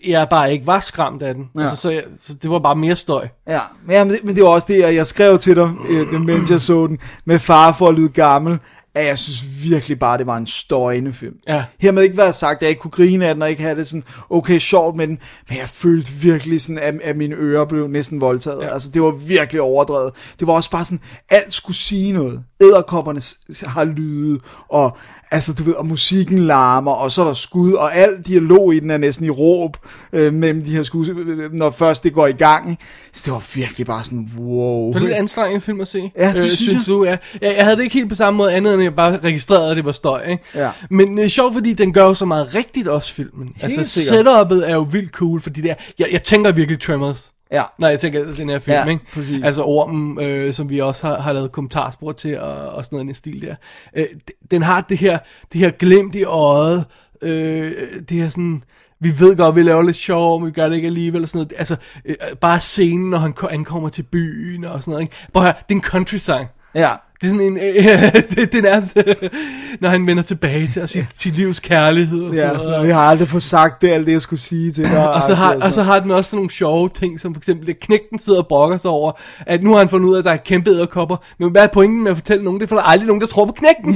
jeg 0.07 0.27
bare 0.29 0.53
ikke 0.53 0.67
var 0.67 0.79
skræmt 0.79 1.21
af 1.23 1.33
den. 1.33 1.49
Ja. 1.57 1.61
Altså, 1.61 1.75
så, 1.75 1.89
jeg, 1.89 2.03
så 2.21 2.33
det 2.33 2.49
var 2.49 2.59
bare 2.59 2.75
mere 2.75 2.95
støj. 2.95 3.27
Ja, 3.47 3.59
men, 3.85 3.91
ja, 3.95 4.03
men, 4.03 4.15
men 4.23 4.35
det 4.35 4.43
var 4.43 4.49
også 4.49 4.67
det, 4.73 4.83
at 4.83 4.95
jeg 4.95 5.05
skrev 5.05 5.37
til 5.37 5.55
dig, 5.55 5.71
øh, 5.89 6.11
den, 6.11 6.25
mens 6.25 6.51
jeg 6.51 6.61
så 6.61 6.87
den, 6.87 6.99
med 7.25 7.39
far 7.39 7.71
for 7.71 7.89
at 7.89 7.95
lyde 7.95 8.09
gammel, 8.09 8.59
at 8.95 9.05
jeg 9.05 9.19
synes 9.19 9.43
virkelig 9.63 9.99
bare, 9.99 10.17
det 10.17 10.27
var 10.27 10.37
en 10.37 10.47
støjende 10.47 11.13
film. 11.13 11.35
Ja. 11.47 11.63
Hermed 11.79 12.03
ikke 12.03 12.17
være 12.17 12.33
sagt, 12.33 12.55
at 12.55 12.61
jeg 12.61 12.69
ikke 12.69 12.81
kunne 12.81 12.91
grine 12.91 13.27
af 13.27 13.35
den, 13.35 13.41
og 13.41 13.49
ikke 13.49 13.61
have 13.61 13.75
det 13.75 13.87
sådan, 13.87 14.03
okay, 14.29 14.59
sjovt 14.59 14.95
med 14.95 15.07
den, 15.07 15.19
men 15.49 15.57
jeg 15.57 15.69
følte 15.69 16.11
virkelig 16.11 16.61
sådan, 16.61 16.79
at, 16.79 16.95
at 17.03 17.17
mine 17.17 17.35
ører 17.35 17.65
blev 17.65 17.87
næsten 17.87 18.21
voldtaget. 18.21 18.61
Ja. 18.61 18.73
Altså, 18.73 18.89
det 18.89 19.01
var 19.01 19.11
virkelig 19.11 19.61
overdrevet. 19.61 20.13
Det 20.39 20.47
var 20.47 20.53
også 20.53 20.71
bare 20.71 20.85
sådan, 20.85 21.01
alt 21.29 21.53
skulle 21.53 21.77
sige 21.77 22.11
noget. 22.13 22.43
Æderkopperne 22.61 23.21
har 23.67 23.83
lyde, 23.83 24.39
og 24.69 24.97
Altså, 25.35 25.53
du 25.53 25.63
ved, 25.63 25.73
og 25.73 25.85
musikken 25.85 26.39
larmer, 26.39 26.91
og 26.91 27.11
så 27.11 27.21
er 27.21 27.25
der 27.25 27.33
skud, 27.33 27.73
og 27.73 27.95
al 27.95 28.21
dialog 28.27 28.75
i 28.75 28.79
den 28.79 28.91
er 28.91 28.97
næsten 28.97 29.25
i 29.25 29.29
råb 29.29 29.77
øh, 30.13 30.33
mellem 30.33 30.63
de 30.63 30.75
her 30.75 30.83
skud, 30.83 31.07
øh, 31.07 31.53
når 31.53 31.71
først 31.71 32.03
det 32.03 32.13
går 32.13 32.27
i 32.27 32.31
gang. 32.31 32.69
Ikke? 32.69 32.83
Så 33.13 33.21
det 33.25 33.33
var 33.33 33.43
virkelig 33.55 33.87
bare 33.87 34.03
sådan, 34.03 34.29
wow. 34.37 34.87
Det 34.87 34.95
er 34.95 34.99
lidt 34.99 35.11
anstrengende 35.13 35.61
film 35.61 35.81
at 35.81 35.87
se. 35.87 35.97
Øh, 35.99 36.09
Ja, 36.17 36.33
det 36.33 36.51
synes 36.51 36.73
jeg. 36.73 36.81
du? 36.87 37.03
Ja. 37.05 37.17
Jeg, 37.41 37.55
jeg 37.55 37.63
havde 37.63 37.77
det 37.77 37.83
ikke 37.83 37.93
helt 37.93 38.09
på 38.09 38.15
samme 38.15 38.37
måde 38.37 38.53
andet, 38.53 38.73
end 38.73 38.83
jeg 38.83 38.95
bare 38.95 39.17
registrerede, 39.17 39.69
at 39.69 39.75
det 39.77 39.85
var 39.85 39.91
støj. 39.91 40.21
Ikke? 40.27 40.43
Ja. 40.55 40.69
Men 40.89 41.17
det 41.17 41.25
er 41.25 41.29
sjovt, 41.29 41.53
fordi 41.53 41.73
den 41.73 41.93
gør 41.93 42.03
jo 42.03 42.13
så 42.13 42.25
meget 42.25 42.55
rigtigt 42.55 42.87
også, 42.87 43.13
filmen. 43.13 43.49
altså, 43.61 43.83
sikkert. 43.83 44.27
setup'et 44.27 44.69
er 44.69 44.73
jo 44.73 44.81
vildt 44.91 45.11
cool, 45.11 45.41
fordi 45.41 45.61
det 45.61 45.71
er, 45.71 45.75
jeg, 45.99 46.07
jeg 46.11 46.23
tænker 46.23 46.51
virkelig 46.51 46.79
Tremors. 46.81 47.31
Ja. 47.51 47.63
Når 47.79 47.87
jeg 47.87 47.99
tænker 47.99 48.25
den 48.37 48.49
her 48.49 48.59
film, 48.59 48.75
Ja, 48.75 48.85
ikke? 48.89 49.05
præcis. 49.13 49.43
Altså 49.43 49.63
ormen, 49.63 50.19
øh, 50.21 50.53
som 50.53 50.69
vi 50.69 50.79
også 50.81 51.07
har, 51.07 51.21
har 51.21 51.33
lavet 51.33 51.51
kommentarspor 51.51 52.11
til, 52.11 52.39
og, 52.39 52.69
og 52.69 52.85
sådan 52.85 52.95
noget 52.95 53.05
i 53.05 53.07
den 53.07 53.15
stil 53.15 53.41
der. 53.41 53.55
Øh, 53.95 54.05
den 54.51 54.61
har 54.63 54.81
det 54.81 54.97
her, 54.97 55.19
det 55.53 55.61
her 55.61 55.71
glimt 55.71 56.15
i 56.15 56.23
øjet, 56.23 56.85
øh, 57.21 57.71
det 58.09 58.17
her 58.17 58.29
sådan, 58.29 58.63
vi 58.99 59.19
ved 59.19 59.37
godt, 59.37 59.55
vi 59.55 59.63
laver 59.63 59.83
lidt 59.83 59.97
sjov, 59.97 60.39
men 60.39 60.47
vi 60.47 60.51
gør 60.51 60.69
det 60.69 60.75
ikke 60.75 60.85
alligevel, 60.85 61.21
og 61.21 61.27
sådan 61.27 61.37
noget. 61.39 61.53
Altså, 61.57 61.75
øh, 62.05 62.15
bare 62.41 62.59
scenen, 62.59 63.09
når 63.09 63.17
han 63.17 63.33
ko- 63.33 63.47
ankommer 63.47 63.89
til 63.89 64.03
byen, 64.03 64.65
og 64.65 64.81
sådan 64.81 64.91
noget, 64.91 65.01
ikke? 65.03 65.15
Høre, 65.35 65.45
det 65.47 65.53
er 65.69 65.75
en 65.75 65.81
country-sang. 65.81 66.47
Ja, 66.75 66.89
Det 67.21 67.27
er 67.27 67.27
sådan 67.27 67.41
en, 67.41 67.57
øh, 67.57 68.13
det, 68.29 68.51
det 68.51 68.55
er 68.55 68.61
nærmest, 68.61 68.97
når 69.81 69.89
han 69.89 70.07
vender 70.07 70.23
tilbage 70.23 70.67
til 70.67 70.87
sit, 70.87 71.05
sit 71.17 71.35
livs 71.35 71.59
kærlighed 71.59 72.21
og 72.23 72.29
sådan 72.35 72.47
ja 72.47 72.53
noget. 72.53 72.63
sådan, 72.63 72.87
jeg 72.87 72.95
har 72.95 73.01
aldrig 73.03 73.27
fået 73.27 73.43
sagt 73.43 73.81
det, 73.81 73.89
alt 73.89 74.05
det, 74.07 74.13
jeg 74.13 74.21
skulle 74.21 74.39
sige 74.39 74.71
til 74.71 74.83
dig. 74.83 75.13
Og 75.13 75.23
så, 75.23 75.35
har, 75.35 75.51
Altså. 75.51 75.67
og 75.67 75.73
så 75.73 75.83
har 75.83 75.99
den 75.99 76.11
også 76.11 76.29
sådan 76.29 76.37
nogle 76.37 76.49
sjove 76.51 76.89
ting, 76.89 77.19
som 77.19 77.33
for 77.33 77.39
eksempel, 77.39 77.69
at 77.69 77.79
knægten 77.79 78.19
sidder 78.19 78.39
og 78.39 78.47
brokker 78.47 78.77
sig 78.77 78.91
over, 78.91 79.11
at 79.39 79.63
nu 79.63 79.71
har 79.71 79.77
han 79.77 79.89
fundet 79.89 80.07
ud 80.09 80.13
af, 80.15 80.19
at 80.19 80.25
der 80.25 80.31
er 80.31 80.37
kæmpe 80.37 80.69
æderkopper. 80.69 81.17
Men 81.39 81.51
hvad 81.51 81.63
er 81.63 81.67
pointen 81.67 82.03
med 82.03 82.11
at 82.11 82.17
fortælle 82.17 82.43
nogen 82.43 82.59
det, 82.61 82.69
for 82.69 82.75
der 82.75 82.83
er 82.83 82.87
aldrig 82.87 83.07
nogen, 83.07 83.21
der 83.21 83.27
tror 83.27 83.45
på 83.45 83.51
knægten. 83.51 83.95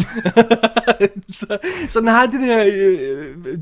så, 1.40 1.58
så 1.90 2.00
den 2.00 2.08
har 2.08 2.26
de 2.26 2.38
der, 2.48 2.64
øh, 2.66 2.98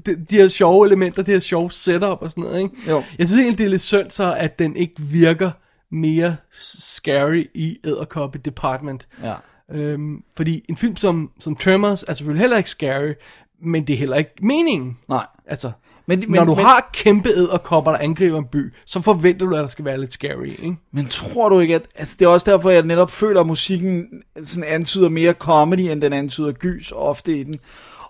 de, 0.06 0.16
de 0.30 0.36
her 0.36 0.48
sjove 0.48 0.86
elementer, 0.88 1.22
det 1.24 1.34
her 1.34 1.42
sjove 1.42 1.72
setup 1.72 2.18
og 2.22 2.32
sådan 2.32 2.44
noget. 2.44 2.62
Ikke? 2.62 2.76
Jo. 2.90 3.04
Jeg 3.20 3.28
synes 3.28 3.40
egentlig, 3.42 3.58
det 3.58 3.66
er 3.66 3.70
lidt 3.70 3.82
synd 3.82 4.12
så, 4.12 4.34
at 4.38 4.60
den 4.60 4.76
ikke 4.76 4.94
virker 5.12 5.52
mere 5.91 6.36
scary 6.51 7.44
i 7.53 7.77
æderkoppe 7.84 8.38
department. 8.46 9.08
Ja. 9.24 9.34
Øhm, 9.74 10.24
fordi 10.38 10.65
en 10.70 10.77
film 10.77 10.96
som, 10.96 11.29
som 11.39 11.56
Tremors 11.56 12.03
er 12.08 12.13
selvfølgelig 12.13 12.41
heller 12.41 12.58
ikke 12.58 12.70
scary, 12.70 13.13
men 13.63 13.88
det 13.88 13.94
er 13.94 13.98
heller 13.98 14.15
ikke 14.17 14.32
meningen. 14.41 14.98
Nej. 15.10 15.25
Altså, 15.48 15.72
Men- 16.06 16.20
men, 16.20 16.29
når 16.29 16.46
du 16.46 16.56
men- 16.56 16.65
har 16.65 16.89
kæmpe 16.94 17.29
æderkopper, 17.29 17.91
der 17.91 17.98
angriber 18.00 18.38
en 18.38 18.46
by, 18.46 18.74
så 18.86 19.01
forventer 19.01 19.46
du, 19.46 19.56
at 19.56 19.62
der 19.62 19.67
skal 19.67 19.86
være 19.86 20.00
lidt 20.00 20.13
scary, 20.13 20.46
ikke? 20.46 20.75
Men 20.94 21.08
tror 21.08 21.50
du 21.50 21.60
ikke, 21.60 21.75
at... 21.75 21.88
Altså, 21.96 22.15
det 22.20 22.25
er 22.25 22.29
også 22.29 22.51
derfor, 22.51 22.70
jeg 22.70 22.82
netop 22.84 23.12
føler, 23.12 23.41
at 23.41 23.48
musikken 23.48 24.06
sådan 24.44 24.63
antyder 24.70 25.10
mere 25.10 25.34
comedy, 25.34 25.79
end 25.79 26.01
den 26.01 26.13
antyder 26.13 26.51
gys 26.51 26.91
ofte 26.96 27.38
i 27.39 27.44
den. 27.44 27.60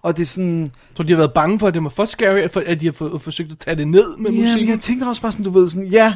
Og 0.01 0.17
det 0.17 0.23
er 0.23 0.27
sådan... 0.27 0.67
Så 0.95 1.03
de 1.03 1.09
har 1.13 1.17
været 1.17 1.33
bange 1.33 1.59
for, 1.59 1.67
at 1.67 1.73
det 1.73 1.83
var 1.83 1.89
for 1.89 2.05
scary, 2.05 2.37
at 2.39 2.51
for- 2.51 2.63
at 2.65 2.79
de 2.81 2.85
har 2.85 2.93
for, 2.93 3.17
forsøgt 3.17 3.51
at 3.51 3.57
tage 3.59 3.75
det 3.75 3.87
ned 3.87 4.17
med 4.17 4.31
Ja, 4.31 4.41
musikken. 4.41 4.69
jeg 4.69 4.79
tænker 4.79 5.07
også 5.07 5.21
bare 5.21 5.31
sådan, 5.31 5.45
du 5.45 5.51
ved 5.59 5.69
sådan, 5.69 5.87
ja... 5.87 6.15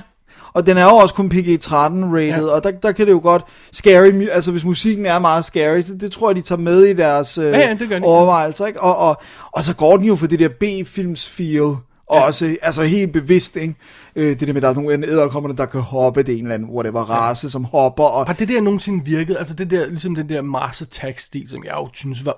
Og 0.54 0.66
den 0.66 0.78
er 0.78 0.84
jo 0.84 0.96
også 0.96 1.14
kun 1.16 1.32
PG-13 1.34 1.74
rated, 1.74 2.28
ja. 2.28 2.38
Ja. 2.38 2.42
og 2.56 2.64
der, 2.64 2.72
der 2.72 2.92
kan 2.92 3.06
det 3.06 3.12
jo 3.12 3.20
godt 3.24 3.44
scary, 3.72 4.28
altså 4.32 4.52
hvis 4.52 4.64
musikken 4.64 5.06
er 5.06 5.20
meget 5.20 5.46
scary, 5.46 5.78
det, 5.78 6.02
det 6.02 6.12
tror 6.12 6.30
jeg, 6.30 6.36
de 6.36 6.42
tager 6.42 6.60
med 6.60 6.84
i 6.84 6.94
deres 6.94 7.38
øh, 7.38 7.46
Ja, 7.46 7.60
ja, 7.60 7.74
det 7.80 7.90
gør 7.90 8.00
de. 8.00 8.06
overvejelser, 8.06 8.66
ikke? 8.66 8.82
Og, 8.82 8.98
og, 8.98 9.22
og 9.52 9.64
så 9.64 9.76
går 9.76 9.98
den 9.98 10.06
jo 10.06 10.16
for 10.16 10.28
det 10.28 10.40
der 10.40 10.50
B-films 10.50 11.30
feel, 11.30 11.62
og 11.62 12.18
ja. 12.18 12.26
også, 12.26 12.58
altså 12.62 12.84
helt 12.84 13.14
bevidst, 13.14 13.56
ikke? 13.56 13.76
Øh, 14.16 14.30
det 14.30 14.40
der 14.40 14.48
med, 14.48 14.56
at 14.56 14.62
der 14.62 14.70
er 14.70 14.74
nogle 14.74 15.08
æderkommerne, 15.08 15.58
der 15.58 15.66
kan 15.66 15.82
hoppe, 15.82 16.24
det 16.24 16.34
er 16.34 16.38
en 16.38 16.44
eller 16.44 16.54
anden, 16.56 16.70
whatever, 16.70 17.00
race, 17.02 17.50
som 17.50 17.64
hopper, 17.64 18.04
og 18.04 18.26
Har 18.26 18.34
det 18.34 18.48
der 18.48 18.62
nogensinde 18.62 19.06
virket? 19.06 19.36
Altså 19.40 19.54
det 19.54 19.72
der, 19.72 19.86
ligesom 19.86 20.16
den 20.16 20.30
der 20.30 20.42
Mars 20.42 20.82
Attack 20.82 21.20
stil, 21.20 21.50
som 21.50 21.64
jeg 21.64 21.74
jo 21.74 21.90
synes 21.94 22.26
var 22.26 22.38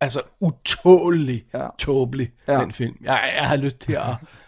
altså 0.00 0.20
utålelig 0.40 1.44
Ja. 1.54 1.62
ja. 1.62 1.68
tåbelig, 1.78 2.28
Ja. 2.48 2.52
ja. 2.54 2.60
den 2.60 2.72
film. 2.72 2.94
Jeg, 3.04 3.20
jeg 3.40 3.48
har 3.48 3.56
lyst 3.56 3.78
til 3.80 3.92
at 3.92 4.02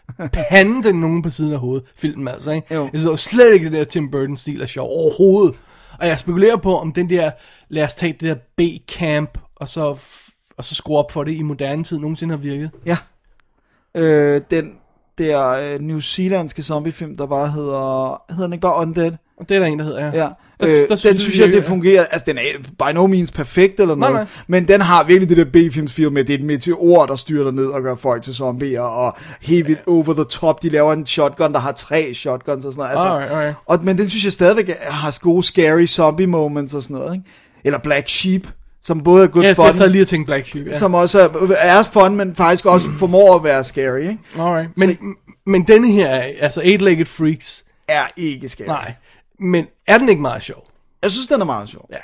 pande 0.51 0.83
den 0.89 1.01
nogen 1.01 1.23
på 1.23 1.31
siden 1.31 1.53
af 1.53 1.59
hovedet, 1.59 1.89
filmen 1.97 2.29
altså, 2.29 2.51
ikke? 2.51 2.75
Jo. 2.75 2.89
Jeg 2.93 3.01
synes 3.01 3.21
slet 3.21 3.55
ikke, 3.55 3.65
det 3.65 3.73
der 3.73 3.85
Tim 3.85 4.11
Burton 4.11 4.37
stil 4.37 4.63
er 4.63 4.67
sjov 4.67 4.89
overhovedet. 4.91 5.57
Og 5.99 6.07
jeg 6.07 6.19
spekulerer 6.19 6.57
på, 6.57 6.79
om 6.79 6.93
den 6.93 7.11
der, 7.11 7.31
lad 7.69 7.85
os 7.85 7.95
tage 7.95 8.13
det 8.13 8.21
der 8.21 8.35
B-camp, 8.57 9.39
og 9.57 9.69
så, 9.69 10.01
og 10.57 10.65
så 10.65 10.75
skrue 10.75 10.99
op 10.99 11.13
for 11.13 11.25
det 11.25 11.33
i 11.35 11.43
moderne 11.43 11.85
tid, 11.85 11.99
nogensinde 11.99 12.33
har 12.33 12.39
virket. 12.39 12.71
Ja. 12.87 12.97
Øh, 13.95 14.41
den 14.51 14.73
der 15.19 15.49
øh, 15.49 15.81
New 15.81 16.01
Zealandske 16.01 16.63
zombiefilm, 16.63 17.17
der 17.17 17.27
bare 17.27 17.51
hedder... 17.51 18.23
Hedder 18.31 18.45
den 18.45 18.53
ikke 18.53 18.63
bare 18.63 18.81
Undead? 18.81 19.13
Og 19.37 19.49
det 19.49 19.55
er 19.55 19.59
der 19.59 19.67
en, 19.67 19.79
der 19.79 19.85
hedder, 19.85 20.07
ja. 20.07 20.23
Ja. 20.23 20.29
Der- 20.61 20.67
Øh, 20.69 20.75
der 20.75 20.87
den 20.87 20.99
synes 20.99 21.23
synes 21.23 21.39
jeg, 21.39 21.49
det 21.49 21.55
ja. 21.55 21.61
fungerer... 21.61 22.05
Altså, 22.05 22.25
den 22.29 22.39
er 22.39 22.43
by 22.79 22.95
no 22.95 23.07
means 23.07 23.31
perfekt 23.31 23.81
eller 23.81 23.95
noget. 23.95 24.15
Nej, 24.15 24.23
nej. 24.23 24.31
Men 24.47 24.69
den 24.69 24.81
har 24.81 25.05
virkelig 25.05 25.29
det 25.29 25.37
der 25.37 25.45
B-films 25.69 25.93
feel 25.93 26.13
med, 26.13 26.25
det 26.25 26.35
er 26.35 26.39
et 26.39 26.45
meteor, 26.45 27.07
der 27.07 27.17
styrter 27.17 27.51
ned 27.51 27.67
og 27.67 27.83
gør 27.83 27.97
folk 27.97 28.23
til 28.23 28.35
zombier, 28.35 28.81
og 28.81 29.17
helt 29.41 29.67
vildt 29.69 29.81
over 29.87 30.13
the 30.15 30.25
top. 30.25 30.63
De 30.63 30.69
laver 30.69 30.93
en 30.93 31.07
shotgun, 31.07 31.53
der 31.53 31.59
har 31.59 31.73
tre 31.73 32.15
shotguns 32.15 32.65
og 32.65 32.73
sådan 32.73 32.81
noget. 32.81 32.91
Altså, 32.91 33.09
Alright, 33.09 33.31
alright. 33.33 33.55
Og, 33.67 33.79
men 33.83 33.99
den 33.99 34.11
synes 34.11 34.25
jeg 34.25 34.33
stadigvæk 34.33 34.71
har 34.83 35.19
gode 35.23 35.43
scary 35.45 35.87
zombie 35.87 36.27
moments 36.27 36.75
og 36.75 36.83
sådan 36.83 36.97
noget. 36.97 37.15
Ikke? 37.15 37.25
Eller 37.65 37.79
Black 37.79 38.09
Sheep, 38.09 38.43
som 38.83 39.01
både 39.03 39.25
er 39.25 39.29
good 39.29 39.45
Ja, 39.45 39.51
så 39.51 39.57
fun, 39.57 39.67
jeg 39.67 39.75
sad 39.75 39.89
lige 39.91 40.03
og 40.03 40.09
tænkte 40.09 40.27
Black 40.27 40.47
Sheep, 40.49 40.67
ja. 40.67 40.77
som 40.79 40.95
også 40.95 41.21
er, 41.21 41.29
er 41.61 41.83
fun, 41.83 42.17
men 42.17 42.37
faktisk 42.37 42.67
også 42.67 42.89
formår 42.99 43.37
at 43.37 43.45
være 43.45 43.65
scary. 43.65 43.99
Ikke? 43.99 44.19
Alright. 44.39 44.69
Men, 44.77 44.97
men 45.47 45.63
denne 45.67 45.91
her, 45.93 46.09
altså 46.41 46.61
Eight-Legged 46.61 47.05
Freaks, 47.05 47.65
Er 47.89 48.03
ikke 48.17 48.49
scary. 48.49 48.67
nej. 48.67 48.93
Men 49.41 49.67
er 49.87 49.99
den 49.99 50.09
ikke 50.09 50.23
meget 50.23 50.43
sjov? 50.43 50.65
Jeg 51.03 51.11
synes, 51.11 51.27
den 51.27 51.41
er 51.41 51.45
meget 51.45 51.69
sjov. 51.69 51.87
Ja. 51.93 51.97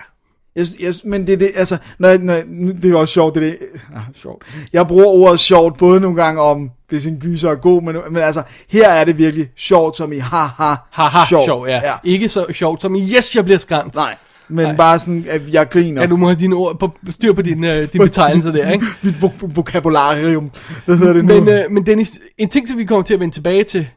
Jeg, 0.57 0.66
jeg, 0.83 0.94
men 1.05 1.27
det 1.27 1.33
er 1.33 1.37
det, 1.37 1.51
altså, 1.55 1.77
når, 1.99 2.18
når, 2.18 2.35
det 2.73 2.90
er 2.90 2.97
også 2.97 3.12
sjovt, 3.12 3.35
det 3.35 3.42
er 3.42 3.51
det, 3.51 3.59
ah, 3.97 4.03
sjovt. 4.14 4.47
Jeg 4.73 4.87
bruger 4.87 5.07
ordet 5.07 5.40
sjovt 5.40 5.79
både 5.79 6.01
nogle 6.01 6.23
gange 6.23 6.40
om, 6.40 6.70
hvis 6.88 7.07
en 7.07 7.18
gyser 7.20 7.51
er 7.51 7.55
god, 7.55 7.83
men, 7.83 7.97
men 8.11 8.23
altså, 8.23 8.42
her 8.68 8.88
er 8.88 9.05
det 9.05 9.18
virkelig 9.18 9.49
sjovt, 9.57 9.97
som 9.97 10.12
i 10.12 10.18
haha, 10.18 10.75
Haha, 10.90 11.27
sjov. 11.29 11.44
sjov, 11.44 11.66
ja. 11.66 11.75
ja. 11.75 11.87
ja. 11.87 11.94
Ikke 12.05 12.29
så 12.29 12.47
sjovt 12.53 12.83
som 12.83 12.94
i, 12.94 13.14
yes, 13.16 13.37
jeg 13.37 13.44
bliver 13.44 13.59
skræmt. 13.59 13.94
Nej, 13.94 14.16
men 14.49 14.66
Nej. 14.66 14.77
bare 14.77 14.99
sådan, 14.99 15.25
at 15.29 15.42
jeg 15.55 15.68
griner. 15.70 16.03
Ja, 16.03 16.07
du 16.07 16.16
må 16.16 16.27
have 16.29 16.38
dine 16.38 16.55
ord 16.55 16.79
på, 16.79 16.90
styr 17.11 17.33
på 17.33 17.42
dine, 17.42 17.68
uh, 17.68 17.88
dine 17.92 18.05
betegnelser 18.05 18.51
der, 18.62 18.70
ikke? 18.70 18.87
Mit 19.03 19.14
vo- 19.14 19.47
vokabularium, 19.55 20.51
hvad 20.85 20.97
hedder 20.97 21.12
det 21.12 21.25
nu? 21.25 21.40
Men, 21.40 21.64
uh, 21.66 21.73
men 21.73 21.87
Dennis, 21.87 22.20
en 22.38 22.49
ting, 22.49 22.68
som 22.68 22.79
vi 22.79 22.85
kommer 22.85 23.03
til 23.05 23.14
at 23.14 23.20
vende 23.20 23.35
tilbage 23.35 23.64
til 23.64 23.88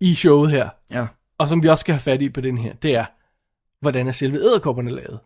i 0.00 0.14
showet 0.14 0.50
her, 0.50 0.68
ja. 0.92 1.06
Og 1.38 1.48
som 1.48 1.62
vi 1.62 1.68
også 1.68 1.80
skal 1.80 1.92
have 1.94 2.00
fat 2.00 2.22
i 2.22 2.28
på 2.28 2.40
den 2.40 2.58
her, 2.58 2.74
det 2.82 2.94
er, 2.94 3.04
hvordan 3.80 4.08
er 4.08 4.12
selve 4.12 4.36
æderkopperne 4.38 4.90
lavet? 4.90 5.18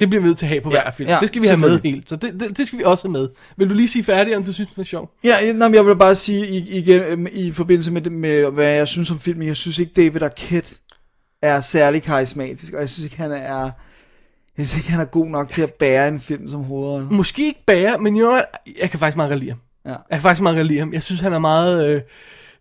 Det 0.00 0.08
bliver 0.08 0.22
vi 0.22 0.28
nødt 0.28 0.38
til 0.38 0.44
at 0.46 0.48
have 0.48 0.60
på 0.60 0.70
Ja, 0.72 0.82
hver 0.82 0.90
film. 0.90 1.08
ja, 1.10 1.16
det 1.20 1.28
skal 1.28 1.42
vi 1.42 1.46
have 1.46 1.56
med 1.56 1.80
helt. 1.84 2.10
Så 2.10 2.16
det, 2.16 2.40
det, 2.40 2.58
det 2.58 2.66
skal 2.66 2.78
vi 2.78 2.84
også 2.84 3.08
have 3.08 3.12
med. 3.12 3.28
Vil 3.56 3.70
du 3.70 3.74
lige 3.74 3.88
sige 3.88 4.04
færdigt, 4.04 4.36
om 4.36 4.44
du 4.44 4.52
synes, 4.52 4.68
det 4.68 4.78
var 4.78 4.84
sjovt? 4.84 5.10
Ja, 5.24 5.52
nej, 5.52 5.70
jeg 5.74 5.86
vil 5.86 5.96
bare 5.96 6.14
sige 6.14 6.48
i- 6.48 6.78
igen, 6.78 7.02
øhm, 7.02 7.26
i 7.32 7.52
forbindelse 7.52 7.90
med, 7.92 8.00
det- 8.02 8.12
med, 8.12 8.50
hvad 8.50 8.68
jeg 8.72 8.88
synes 8.88 9.10
om 9.10 9.18
filmen, 9.20 9.46
jeg 9.48 9.56
synes 9.56 9.78
ikke, 9.78 9.92
David 9.96 10.22
Arquette 10.22 10.74
er 11.42 11.60
særlig 11.60 12.02
karismatisk, 12.02 12.72
og 12.74 12.80
jeg 12.80 12.88
synes 12.88 13.04
ikke, 13.04 13.16
han 13.16 13.32
er, 13.32 13.70
jeg 14.58 14.66
synes 14.68 14.76
ikke, 14.76 14.90
han 14.90 15.00
er 15.00 15.04
god 15.04 15.26
nok 15.26 15.48
til 15.48 15.62
at 15.62 15.72
bære 15.74 16.08
en 16.08 16.20
film 16.20 16.48
som 16.48 16.64
hovedrolle. 16.64 17.06
Måske 17.10 17.46
ikke 17.46 17.64
bære, 17.66 17.98
men 17.98 18.22
what? 18.24 18.44
jeg 18.80 18.90
kan 18.90 18.98
faktisk 19.00 19.16
meget 19.16 19.38
lide 19.38 19.50
ham. 19.50 19.60
Ja. 19.84 19.90
Jeg 19.90 19.98
kan 20.10 20.20
faktisk 20.20 20.42
meget 20.42 20.66
lide 20.66 20.78
ham. 20.78 20.92
Jeg 20.92 21.02
synes, 21.02 21.20
han 21.20 21.32
er 21.32 21.38
meget 21.38 21.86
øh, 21.94 22.00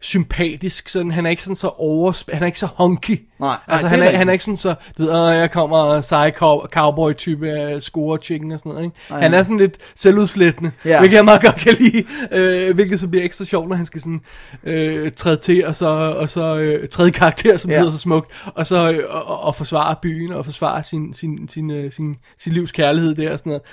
sympatisk. 0.02 0.90
Sådan, 0.90 1.12
han 1.12 1.26
er 1.26 1.30
ikke 1.30 1.44
sådan 1.44 1.56
så 1.56 1.68
oversp... 1.68 2.30
Han 2.34 2.42
er 2.42 2.46
ikke 2.46 2.60
så 2.60 2.66
honky. 2.76 3.22
Nej, 3.40 3.56
altså, 3.68 3.88
nej, 3.88 3.96
han, 3.96 4.04
er, 4.06 4.10
er 4.12 4.18
han 4.18 4.28
er 4.30 4.34
ikke 4.34 4.44
sådan 4.44 4.58
så... 4.58 4.76
Du 4.98 5.04
ved, 5.04 5.12
"Åh, 5.12 5.36
jeg 5.36 5.52
kommer 5.52 6.02
seje 6.02 6.32
cow- 6.32 6.68
cowboy-type 6.68 7.50
af 7.52 7.82
score 7.82 8.18
chicken 8.24 8.52
og 8.52 8.60
sådan 8.60 8.72
noget. 8.72 8.86
Ikke? 8.86 8.96
Han 9.10 9.34
er 9.34 9.44
sådan 9.44 9.58
lidt 9.58 9.78
selvudslættende. 9.96 10.72
Ja. 10.86 11.00
Hvilket 11.00 11.18
jeg 11.18 11.26
meget 11.26 11.42
godt 11.42 11.56
kan 11.56 11.74
lide. 11.80 12.04
Øh, 12.32 12.76
hvilket 12.76 13.00
så 13.00 13.08
bliver 13.08 13.26
ekstra 13.26 13.46
sjovt, 13.46 13.70
når 13.70 13.76
han 13.76 13.86
skal 13.86 14.02
sådan 14.02 14.22
øh, 14.64 15.12
træde 15.12 15.38
til, 15.38 15.68
og 15.68 15.76
så, 15.76 15.88
og 15.90 16.30
så 16.30 16.58
øh, 16.58 16.88
træde 16.88 17.12
karakter, 17.12 17.58
som 17.58 17.72
Ja. 17.72 17.92
så 17.92 17.98
smukt, 17.98 18.32
og 18.56 18.68
så 18.68 18.92
øh, 18.92 19.04
og, 19.10 19.44
og, 19.44 19.56
forsvare 19.56 19.96
byen, 20.02 20.32
og 20.32 20.46
forsvare 20.46 20.84
sin, 20.84 21.14
sin, 21.14 21.48
sin, 21.48 21.72
øh, 21.72 21.92
sin, 21.92 22.16
sin 22.40 22.54
livs 22.54 22.72
kærlighed 22.72 23.16
der 23.16 23.34
og 23.34 23.40
sådan 23.40 23.50
noget. 23.50 23.64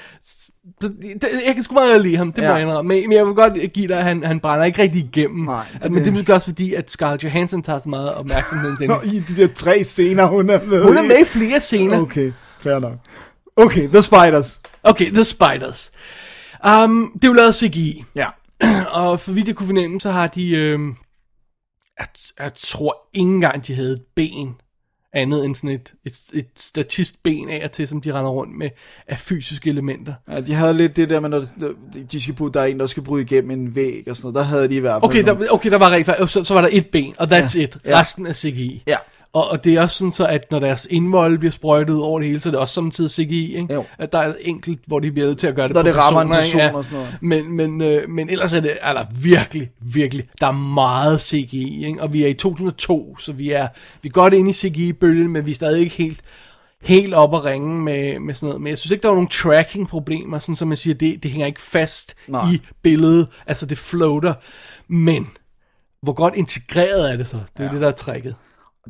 Det, 0.83 0.96
det, 1.20 1.29
jeg 1.46 1.55
kan 1.55 1.62
sgu 1.62 1.74
meget 1.74 2.00
lide 2.00 2.16
ham, 2.16 2.33
det 2.33 2.42
må 2.44 2.48
Ja. 2.48 2.52
jeg 2.55 2.62
indrømme. 2.62 2.88
Men, 2.88 3.09
men 3.09 3.12
jeg 3.18 3.26
vil 3.26 3.35
godt 3.35 3.72
give 3.74 3.88
dig, 3.88 3.96
at 3.98 4.05
han, 4.05 4.22
han 4.24 4.40
brænder 4.40 4.64
ikke 4.64 4.83
rigtig 4.83 5.05
igennem. 5.05 5.44
Nej, 5.44 5.64
det- 5.83 5.90
men 5.92 6.00
det 6.05 6.09
er 6.09 6.12
måske 6.12 6.35
også 6.35 6.46
fordi, 6.46 6.74
at 6.74 6.90
Scarlett 6.90 7.24
Johansson 7.24 7.62
tager 7.62 7.79
så 7.79 7.88
meget 7.88 8.14
opmærksomhed. 8.14 8.76
Den. 8.81 8.90
Og 8.90 9.07
i 9.07 9.18
de 9.29 9.37
der 9.37 9.48
tre 9.55 9.85
scener, 9.85 10.24
hun 10.26 10.50
er 10.50 10.64
med 10.64 10.83
Hun 10.83 10.96
er 10.96 11.02
i. 11.02 11.07
med 11.07 11.20
i 11.22 11.24
flere 11.24 11.61
scener. 11.61 12.00
Okay, 12.00 12.33
fair 12.61 12.79
nok. 12.79 12.92
Okay, 13.57 13.88
The 13.88 14.02
Spiders. 14.02 14.61
Okay, 14.83 15.11
The 15.11 15.24
Spiders. 15.24 15.90
Um, 16.68 17.11
det 17.14 17.24
er 17.24 17.29
jo 17.29 17.33
lavet 17.35 17.55
CGI. 17.55 18.05
Ja. 18.16 18.26
Og 19.02 19.20
for 19.20 19.33
vidt 19.33 19.48
jeg 19.48 19.57
kunne 19.57 19.66
fornemme, 19.66 20.00
så 20.00 20.11
har 20.11 20.26
de... 20.26 20.50
Øhm, 20.50 20.94
jeg, 21.98 22.07
jeg 22.38 22.50
tror 22.55 22.96
ikke 23.14 23.31
engang, 23.31 23.66
de 23.66 23.74
havde 23.74 23.92
et 23.92 24.02
ben 24.16 24.55
andet 25.16 25.44
end 25.44 25.55
sådan 25.55 25.70
et, 25.70 25.92
et, 26.05 26.20
et 26.33 26.46
statistben 26.57 27.48
af 27.50 27.61
og 27.64 27.72
til, 27.72 27.88
som 27.88 28.00
de 28.00 28.12
render 28.12 28.31
rundt 28.31 28.59
med 28.59 28.70
af 29.09 29.18
fysiske 29.18 29.70
elementer. 29.70 30.14
ja. 30.31 30.40
de 30.40 30.55
havde 30.55 30.74
lidt 30.74 30.96
det 30.96 31.11
der 31.11 31.20
med, 31.20 31.29
når 31.29 31.44
de 32.12 32.20
skal 32.22 32.35
bruge, 32.35 32.52
der 32.52 32.61
er 32.61 32.64
en, 32.64 32.81
der 32.81 32.87
skal 32.87 33.02
bryde 33.02 33.22
igennem 33.22 33.50
en 33.50 33.76
væg 33.76 34.05
og 34.11 34.16
sådan 34.16 34.33
noget. 34.33 34.35
Der 34.35 34.42
havde 34.57 34.68
de 34.68 34.74
i 34.76 34.81
hvert 34.81 34.92
fald 34.92 35.05
Okay, 35.05 35.22
nogle- 35.22 35.44
der, 35.46 35.52
okay, 35.52 35.70
der 35.70 35.79
var 35.79 35.90
rigtig, 35.90 36.29
så, 36.29 36.44
så 36.44 36.55
var 36.55 36.61
der 36.61 36.68
et 36.72 36.87
ben, 36.92 37.14
og 37.18 37.26
that's 37.38 37.59
Ja. 37.59 37.62
it. 37.64 37.76
Ja. 37.87 38.00
Resten 38.00 38.26
er 38.26 38.33
CGI. 38.33 38.83
Ja. 38.87 38.96
Og, 39.37 39.51
og 39.51 39.64
det 39.64 39.75
er 39.75 39.81
også 39.81 39.99
sådan 39.99 40.12
så, 40.12 40.27
at 40.27 40.51
når 40.51 40.59
deres 40.59 40.87
indvold 40.90 41.38
bliver 41.38 41.53
sprøjtet 41.53 41.94
ud 41.94 42.01
over 42.01 42.18
det 42.18 42.29
hele, 42.29 42.40
så 42.40 42.49
er 42.49 42.51
det 42.51 42.61
også 42.61 42.75
samtidig 42.75 43.11
CGI, 43.11 43.57
ikke? 43.57 43.75
Jo. 43.75 43.85
At 43.99 44.12
der 44.12 44.18
er 44.18 44.35
enkelt, 44.40 44.81
hvor 44.87 45.01
de 45.01 45.12
bliver 45.12 45.27
nødt 45.27 45.38
til 45.38 45.46
at 45.46 45.55
gøre 45.55 45.68
det 45.68 45.75
Når 45.75 45.83
på 45.83 45.88
det 45.88 45.96
rammer 45.96 46.20
en 46.20 46.29
person 46.29 46.61
og 46.61 46.85
sådan 46.85 46.99
noget. 46.99 47.16
Men, 47.20 47.57
men, 47.57 47.83
øh, 47.83 48.11
men 48.11 48.31
ellers 48.31 48.53
er, 48.53 48.61
det, 48.61 48.79
er 48.81 48.92
der 48.92 49.05
virkelig, 49.25 49.70
virkelig, 49.94 50.25
der 50.40 50.46
er 50.46 50.53
meget 50.53 51.20
CGI, 51.20 51.87
ikke? 51.87 52.03
Og 52.03 52.12
vi 52.12 52.22
er 52.22 52.27
i 52.27 52.35
2002, 52.35 53.16
så 53.18 53.33
vi 53.33 53.51
er, 53.51 53.68
vi 54.03 54.09
er 54.09 54.12
godt 54.12 54.35
inde 54.35 54.51
i 54.51 54.53
CGI-bølgen, 54.53 55.33
men 55.33 55.46
vi 55.46 55.51
er 55.51 55.55
stadig 55.55 55.81
ikke 55.81 55.96
helt, 55.96 56.20
helt 56.83 57.14
op 57.14 57.35
at 57.35 57.44
ringe 57.44 57.83
med, 57.83 58.18
med 58.18 58.35
sådan 58.35 58.46
noget. 58.46 58.62
Men 58.62 58.70
jeg 58.70 58.79
synes 58.79 58.90
ikke, 58.90 59.03
der 59.03 59.09
var 59.09 59.14
nogen 59.14 59.29
tracking-problemer, 59.29 60.38
sådan 60.38 60.57
som 60.57 60.68
man 60.68 60.77
siger, 60.77 60.94
det, 60.94 61.22
det 61.22 61.31
hænger 61.31 61.46
ikke 61.46 61.61
fast 61.61 62.14
Nej. 62.29 62.51
i 62.53 62.61
billedet, 62.83 63.29
altså 63.46 63.66
det 63.66 63.79
floater. 63.79 64.35
Men, 64.88 65.29
hvor 66.03 66.12
godt 66.12 66.35
integreret 66.37 67.12
er 67.12 67.16
det 67.16 67.27
så? 67.27 67.37
Det 67.37 67.62
er 67.62 67.64
ja. 67.64 67.72
det, 67.72 67.81
der 67.81 67.88
er 67.88 67.92
tricket. 67.92 68.35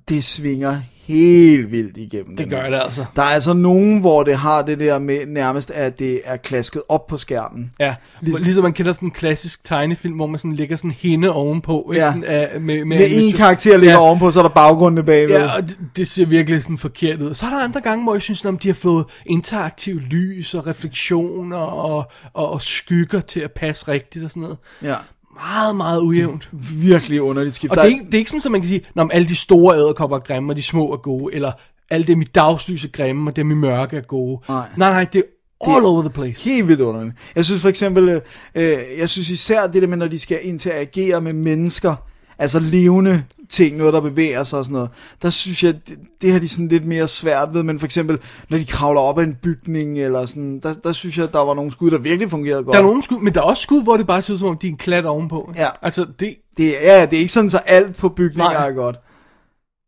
Det 0.09 0.25
svinger 0.25 0.81
helt 1.07 1.71
vildt 1.71 1.97
igennem. 1.97 2.37
Det 2.37 2.51
gør 2.51 2.63
her. 2.63 2.71
det 2.71 2.81
altså. 2.85 3.05
Der 3.17 3.23
er 3.23 3.27
altså 3.27 3.53
nogen, 3.53 4.01
hvor 4.01 4.23
det 4.23 4.37
har 4.37 4.63
det 4.63 4.81
der 4.81 4.99
med 4.99 5.27
nærmest, 5.27 5.71
at 5.71 5.99
det 5.99 6.21
er 6.25 6.37
klasket 6.37 6.83
op 6.89 7.07
på 7.07 7.19
skærmen. 7.19 7.73
Ja, 7.81 7.95
ligesom, 8.21 8.45
ligesom 8.45 8.63
man 8.63 8.73
kender 8.73 8.93
sådan 8.93 9.09
en 9.09 9.13
klassisk 9.13 9.65
tegnefilm, 9.65 10.15
hvor 10.17 10.27
man 10.27 10.39
sådan 10.39 10.53
lægger 10.53 10.77
sådan 10.77 10.91
en 10.91 10.97
hende 11.01 11.33
ovenpå, 11.33 11.91
ikke? 11.95 12.05
Ja. 12.05 12.13
Sådan, 12.13 12.57
uh, 12.57 12.63
med, 12.63 12.85
med, 12.85 12.99
Med 12.99 13.07
en 13.11 13.33
karakter 13.33 13.77
ligger 13.77 13.95
Ja. 13.95 14.01
ja. 14.03 14.07
ovenpå, 14.09 14.31
så 14.31 14.39
er 14.39 14.43
der 14.43 14.55
baggrunden 14.55 15.05
bagved. 15.05 15.37
Ja, 15.37 15.57
og 15.57 15.63
det, 15.63 15.79
det 15.97 16.09
ser 16.09 16.27
virkelig 16.27 16.63
sådan 16.63 16.79
forkert 16.79 17.23
ud. 17.23 17.35
Så 17.35 17.47
er 17.47 17.51
der 17.51 17.65
andre 17.65 17.81
gange, 17.81 18.05
hvor 18.05 18.15
jeg 18.15 18.23
synes, 18.23 18.45
at 18.45 18.63
de 18.63 18.69
har 18.69 18.75
fået 18.75 19.05
interaktiv 19.27 20.01
lys 20.01 20.55
og 20.55 20.67
refleksioner 20.67 21.57
og, 21.57 22.11
og, 22.33 22.53
og 22.53 22.63
skygger 22.63 23.21
til 23.21 23.41
at 23.41 23.53
passe 23.53 23.89
rigtigt 23.89 24.25
og 24.25 24.31
sådan 24.31 24.43
noget. 24.43 24.59
ja. 24.83 24.95
Meget, 25.37 25.77
meget 25.77 26.01
ujævnt. 26.01 26.49
Virkelig 26.81 27.22
underligt 27.22 27.57
skift. 27.57 27.70
Og 27.70 27.77
det 27.77 27.83
er, 27.83 27.88
ikke, 27.88 28.05
det 28.05 28.14
er 28.14 28.18
ikke 28.18 28.31
sådan, 28.31 28.42
at 28.44 28.53
man 28.53 28.61
kan 28.61 28.68
sige, 28.68 28.87
at 28.96 29.09
alle 29.12 29.29
de 29.29 29.37
store 29.37 29.77
æderkopper 29.77 30.16
er 30.16 30.20
grimme, 30.20 30.53
og 30.53 30.57
de 30.57 30.62
små 30.62 30.92
er 30.92 30.96
gode, 30.96 31.35
eller 31.35 31.53
alle 31.90 32.07
dem 32.07 32.20
i 32.20 32.25
dagslys 32.25 32.85
er 32.85 32.88
grimme, 32.88 33.31
og 33.31 33.37
dem 33.37 33.51
i 33.51 33.55
mørke 33.55 33.96
er 33.96 34.01
gode. 34.01 34.40
Nej. 34.49 34.68
nej, 34.77 34.90
nej 34.90 35.05
det 35.05 35.18
er 35.18 35.70
all 35.70 35.85
over 35.85 36.01
the 36.01 36.11
place. 36.11 36.44
Helt 36.44 36.68
vildt 36.68 36.81
underligt. 36.81 37.16
Jeg 37.37 37.44
synes 37.44 37.62
for 37.62 37.68
eksempel, 37.68 38.09
øh, 38.09 38.20
øh, 38.55 38.79
jeg 38.99 39.09
synes 39.09 39.31
især 39.31 39.66
det 39.66 39.83
der 39.83 39.88
med, 39.88 39.96
når 39.96 40.09
de 40.09 40.18
skal 40.18 40.38
interagere 40.42 41.20
med 41.20 41.33
mennesker, 41.33 41.96
altså 42.38 42.61
levende 42.61 43.25
ting, 43.49 43.77
noget 43.77 43.94
der 43.94 44.01
bevæger 44.01 44.44
sig 44.44 44.59
og 44.59 44.64
sådan 44.64 44.72
noget, 44.75 44.90
der 45.22 45.31
synes 45.31 45.64
jeg, 45.64 45.75
det, 45.88 45.99
det 46.22 46.33
har 46.33 46.38
de 46.38 46.49
sådan 46.49 46.68
lidt 46.68 46.87
mere 46.87 47.09
svært 47.09 47.49
ved, 47.55 47.62
men 47.62 47.79
for 47.79 47.87
eksempel, 47.87 48.18
når 48.49 48.59
de 48.59 48.64
kravler 48.64 49.01
op 49.01 49.18
ad 49.18 49.25
en 49.25 49.35
bygning, 49.35 49.99
eller 49.99 50.27
sådan, 50.27 50.61
der, 50.61 50.75
der 50.75 50.92
synes 50.92 51.18
jeg, 51.18 51.33
der 51.33 51.38
var 51.38 51.55
nogle 51.55 51.72
skud, 51.72 51.90
der 51.90 51.99
virkelig 51.99 52.31
fungerede 52.31 52.64
godt. 52.64 52.72
Der 52.75 52.79
er 52.79 52.87
nogle 52.87 53.03
skud, 53.03 53.20
men 53.20 53.35
der 53.35 53.40
er 53.40 53.44
også 53.44 53.62
skud, 53.62 53.83
hvor 53.83 53.96
det 53.96 54.07
bare 54.07 54.22
ser 54.22 54.33
ud 54.33 54.38
som 54.38 54.49
om, 54.49 54.59
de 54.59 54.66
er 54.66 54.70
en 54.70 54.77
klat 54.77 55.07
ovenpå. 55.07 55.53
Ja. 55.57 55.68
Altså, 55.83 56.07
det, 56.20 56.37
Det, 56.57 56.87
er- 56.87 56.99
ja, 56.99 57.07
det 57.07 57.16
er 57.16 57.20
ikke 57.20 57.33
sådan, 57.33 57.51
så 57.51 57.59
alt 57.59 57.96
på 57.96 58.09
bygninger 58.09 58.53
Nej. 58.53 58.68
er 58.68 58.72
godt. 58.72 58.96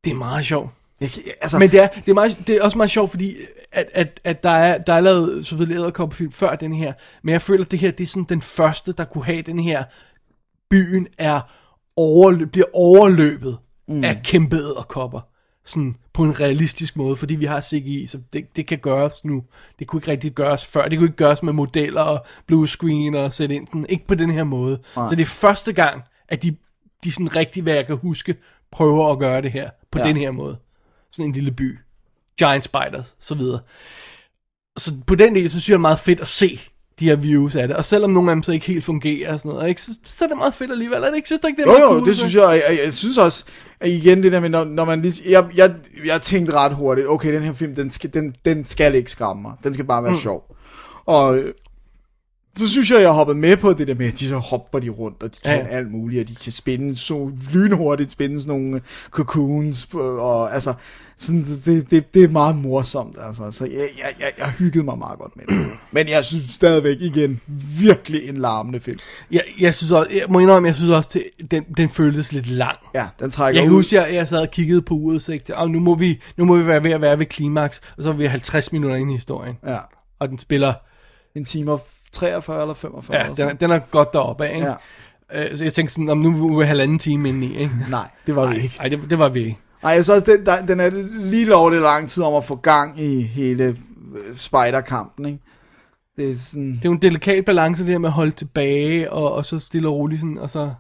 det 0.05 0.13
er 0.13 0.17
meget 0.17 0.47
sjovt. 0.47 0.71
Jeg, 1.01 1.11
altså, 1.41 1.59
Men 1.59 1.71
det 1.71 1.81
er, 1.83 1.87
det 1.89 2.09
er, 2.11 2.15
meget, 2.15 2.39
det 2.47 2.57
er 2.57 2.63
også 2.63 2.79
meget 2.79 2.91
sjovt, 2.91 3.11
fordi 3.11 3.37
at, 3.73 3.87
at, 3.95 4.21
at 4.25 4.43
der, 4.43 4.51
er, 4.51 4.79
der 4.79 4.93
er 4.93 5.01
lavet 5.01 5.47
selvfølgelig 5.47 5.81
æderkoppefilm 5.81 6.33
før 6.33 6.55
den 6.57 6.75
her, 6.75 6.93
men 7.25 7.33
jeg 7.33 7.43
føler, 7.43 7.65
at 7.65 7.71
det 7.71 7.79
her 7.79 7.91
det 7.91 8.05
er 8.05 8.09
sådan 8.09 8.27
den 8.29 8.43
første, 8.43 8.93
der 8.93 9.05
kunne 9.05 9.25
have 9.25 9.43
den 9.43 9.59
her, 9.59 9.85
byen 10.71 11.07
er 11.19 11.41
overløb, 11.99 12.53
bliver 12.53 12.67
overløbet 12.73 13.59
mm. 13.89 14.05
af 14.05 14.21
kæmpe 14.25 14.57
æderkopper. 14.57 15.21
Sådan 15.65 15.97
på 16.13 16.25
en 16.25 16.41
realistisk 16.41 16.97
måde, 16.97 17.17
fordi 17.17 17.35
vi 17.35 17.45
har 17.45 17.61
CGI, 17.61 18.07
så 18.07 18.21
det, 18.33 18.57
det 18.57 18.67
kan 18.67 18.79
gøres 18.79 19.25
nu. 19.25 19.45
Det 19.79 19.87
kunne 19.87 19.99
ikke 19.99 20.11
rigtig 20.11 20.33
gøres 20.33 20.67
før. 20.67 20.89
Det 20.89 20.99
kunne 20.99 21.07
ikke 21.09 21.17
gøres 21.17 21.43
med 21.43 21.53
modeller 21.53 22.01
og 22.01 22.27
blue 22.47 22.69
screen 22.69 23.15
og 23.15 23.33
sætte 23.33 23.55
ind 23.55 23.67
den. 23.73 23.87
Ikke 23.89 24.07
på 24.07 24.15
den 24.15 24.31
her 24.31 24.45
måde. 24.45 24.81
Så 24.95 25.15
det 25.15 25.21
er 25.21 25.27
første 25.27 25.73
gang, 25.73 26.03
at 26.29 26.43
de, 26.43 26.57
de 27.05 27.13
sådan 27.13 27.37
rigtig, 27.37 27.63
hvad 27.63 27.75
jeg 27.75 27.87
kan 27.87 27.97
huske, 27.97 28.37
prøver 28.73 29.13
at 29.13 29.19
gøre 29.19 29.43
det 29.43 29.53
her 29.53 29.71
på 29.91 29.99
Ja. 29.99 30.09
den 30.09 30.17
her 30.17 30.31
måde. 30.31 30.59
Sådan 31.13 31.29
en 31.29 31.33
lille 31.33 31.53
by. 31.53 31.79
Giant 32.39 32.65
spiders, 32.65 33.17
så 33.21 33.35
videre. 33.35 33.61
Så 34.77 34.93
på 35.07 35.15
den 35.15 35.35
del, 35.35 35.51
så 35.51 35.61
synes 35.61 35.69
jeg, 35.69 35.73
det 35.73 35.79
er 35.79 35.81
meget 35.81 35.99
fedt 35.99 36.21
at 36.21 36.27
se 36.27 36.61
de 37.01 37.05
her 37.05 37.17
views 37.17 37.57
af 37.57 37.69
det. 37.69 37.77
Og 37.77 37.85
selvom 37.85 38.11
nogle 38.11 38.31
af 38.31 38.37
dem 38.37 38.43
så 38.43 38.53
ikke 38.53 38.67
helt 38.67 38.85
fungerer 38.85 39.33
og 39.33 39.39
sådan 39.39 39.53
noget, 39.53 39.69
ikke, 39.69 39.83
så, 39.83 39.99
så 40.05 40.25
er 40.25 40.29
det 40.29 40.37
meget 40.39 40.55
fedt 40.55 40.71
alligevel. 40.71 41.03
Er 41.03 41.09
det 41.09 41.17
ikke? 41.17 41.29
Synes 41.29 41.41
du 41.41 41.47
ikke, 41.47 41.63
det 41.63 41.69
er 41.69 41.73
Jo, 41.73 41.81
jo, 41.81 41.89
cool, 41.89 42.07
det 42.07 42.17
så? 42.17 42.21
synes 42.21 42.35
jeg, 42.35 42.45
og 42.45 42.55
jeg, 42.55 42.79
jeg 42.85 42.93
synes 42.93 43.19
også, 43.19 43.45
at 43.81 43.89
igen 43.89 44.23
det 44.23 44.33
der 44.33 44.41
med, 44.41 44.49
når, 44.49 44.65
når 44.65 44.85
man 44.85 45.03
lige, 45.03 45.31
jeg, 45.31 45.45
jeg, 45.57 45.75
jeg 46.07 46.23
tænkte 46.23 46.55
ret 46.55 46.75
hurtigt, 46.75 47.09
okay, 47.09 47.35
den 47.35 47.43
her 47.43 47.53
film, 47.53 47.75
den 47.75 47.91
skal, 47.91 48.15
den, 48.15 48.35
den 48.45 48.65
skal 48.65 48.95
ikke 48.95 49.11
skræmme 49.11 49.43
mig, 49.43 49.53
den 49.65 49.75
skal 49.75 49.85
bare 49.85 50.03
være 50.03 50.13
mm. 50.13 50.19
sjov. 50.19 50.57
Og 51.07 51.39
så 52.57 52.69
synes 52.69 52.91
jeg, 52.91 53.01
jeg 53.01 53.11
hoppede 53.11 53.39
med 53.39 53.57
på 53.57 53.73
det 53.73 53.89
der 53.89 53.95
med, 53.95 54.07
at 54.07 54.13
de 54.21 54.29
så 54.29 54.37
hopper 54.39 54.79
de 54.79 54.89
rundt, 54.89 55.23
og 55.23 55.35
de 55.35 55.41
kan 55.45 55.67
Ja. 55.67 55.67
alt 55.77 55.91
muligt, 55.91 56.23
og 56.23 56.29
de 56.29 56.35
kan 56.35 56.53
spænde 56.53 56.97
så 56.97 57.31
lynhurtigt, 57.55 58.13
spænde 58.13 58.41
sådan 58.41 58.61
nogle 58.61 58.81
cocoons, 59.11 59.89
og 59.95 60.55
altså, 60.55 60.75
sådan, 61.19 61.45
det, 61.65 61.91
det, 61.91 62.15
det 62.15 62.25
er 62.25 62.29
meget 62.29 62.57
morsomt, 62.57 63.17
altså, 63.21 63.51
så 63.53 63.65
jeg, 63.65 63.73
jeg, 63.75 64.15
jeg, 64.21 64.33
jeg 64.39 64.49
hyggede 64.59 64.85
mig 64.85 64.99
meget 64.99 65.19
godt 65.19 65.33
med 65.37 65.45
det. 65.59 65.67
Men 65.93 66.09
jeg 66.09 66.25
synes 66.25 66.45
stadigvæk 66.51 66.97
igen, 67.01 67.41
virkelig 67.81 68.29
en 68.29 68.37
larmende 68.37 68.81
film. 68.81 68.99
Jeg, 69.31 69.43
jeg, 69.61 69.75
synes 69.75 69.93
også, 69.93 70.11
jeg 70.13 70.25
må 70.29 70.39
indrømme, 70.39 70.67
jeg 70.67 70.75
synes 70.77 70.91
også, 70.91 71.11
det, 71.39 71.51
den, 71.51 71.65
den 71.77 71.89
føltes 71.89 72.33
lidt 72.33 72.47
lang. 72.47 72.77
Ja, 72.95 73.07
den 73.21 73.31
trækker 73.31 73.61
Jeg 73.63 73.71
ud. 73.71 73.77
huske, 73.77 73.97
jeg, 73.97 74.15
jeg 74.15 74.29
sad 74.29 74.39
og 74.39 74.51
kiggede 74.51 74.83
på 74.83 74.95
uret, 74.95 75.51
"Åh, 75.59 75.71
nu 75.71 75.81
må 75.81 75.95
vi, 75.95 76.21
nu 76.37 76.45
må 76.45 76.57
vi 76.57 76.67
være 76.67 76.85
ved 76.85 76.91
at 76.91 77.01
være 77.01 77.19
ved 77.19 77.27
klimaks, 77.27 77.81
og 77.97 78.03
så 78.03 78.09
er 78.09 78.15
vi 78.15 78.27
50 78.27 78.73
minutter 78.73 78.97
inde 78.97 79.13
i 79.13 79.17
historien. 79.17 79.55
Ja, 79.67 79.79
Og 80.19 80.29
den 80.29 80.39
spiller, 80.39 80.73
en 81.35 81.45
time 81.45 81.73
og 81.73 81.83
43 82.13 82.61
eller 82.63 82.75
45. 82.75 83.17
ja, 83.19 83.27
den, 83.37 83.49
er- 83.49 83.53
den 83.53 83.71
er 83.71 83.79
godt 83.79 84.13
deroppe 84.13 84.47
af, 84.47 84.55
ikke? 84.57 84.67
Ja. 85.33 85.45
Øh, 85.51 85.57
så 85.57 85.65
jeg 85.65 85.73
tænkte 85.73 85.95
sådan, 85.95 86.09
om 86.09 86.19
nu 86.19 86.55
er 86.55 86.59
vi 86.59 86.65
halvanden 86.67 86.99
time 86.99 87.29
inde 87.29 87.47
i, 87.47 87.57
ikke? 87.59 87.75
Nej, 87.91 88.09
det 88.27 88.37
var 88.37 88.47
vi 88.47 88.57
ikke. 88.57 88.75
Nej, 88.79 88.89
det, 88.89 89.01
det 89.11 89.19
var 89.19 89.29
vi 89.29 89.41
ikke. 89.41 89.59
Nej, 89.83 89.93
jeg 89.93 90.05
synes 90.05 90.23
også, 90.23 90.37
den, 90.37 90.47
der, 90.47 90.67
den 90.67 90.81
er 90.81 90.91
lige 91.19 91.45
lovligt 91.45 91.83
lang 91.83 92.09
tid 92.11 92.23
om 92.23 92.35
at 92.35 92.45
få 92.45 92.57
gang 92.57 93.01
i 93.01 93.23
hele 93.23 93.65
øh, 93.65 94.37
spiderkampen, 94.37 95.27
ikke? 95.27 95.39
Det 96.17 96.31
er 96.31 96.35
sådan... 96.35 96.71
Det 96.73 96.85
er 96.85 96.89
jo 96.89 96.93
en 96.93 97.03
delikat 97.03 97.45
balance 97.45 97.85
det 97.85 97.93
her 97.93 97.99
med 97.99 98.09
at 98.09 98.13
holde 98.13 98.31
tilbage, 98.31 99.13
og, 99.13 99.33
og 99.33 99.45
så 99.47 99.59
stille 99.59 99.89
og 99.89 99.95
roligt 99.95 100.21
sådan, 100.21 100.39
og 100.39 100.51
så... 100.51 100.71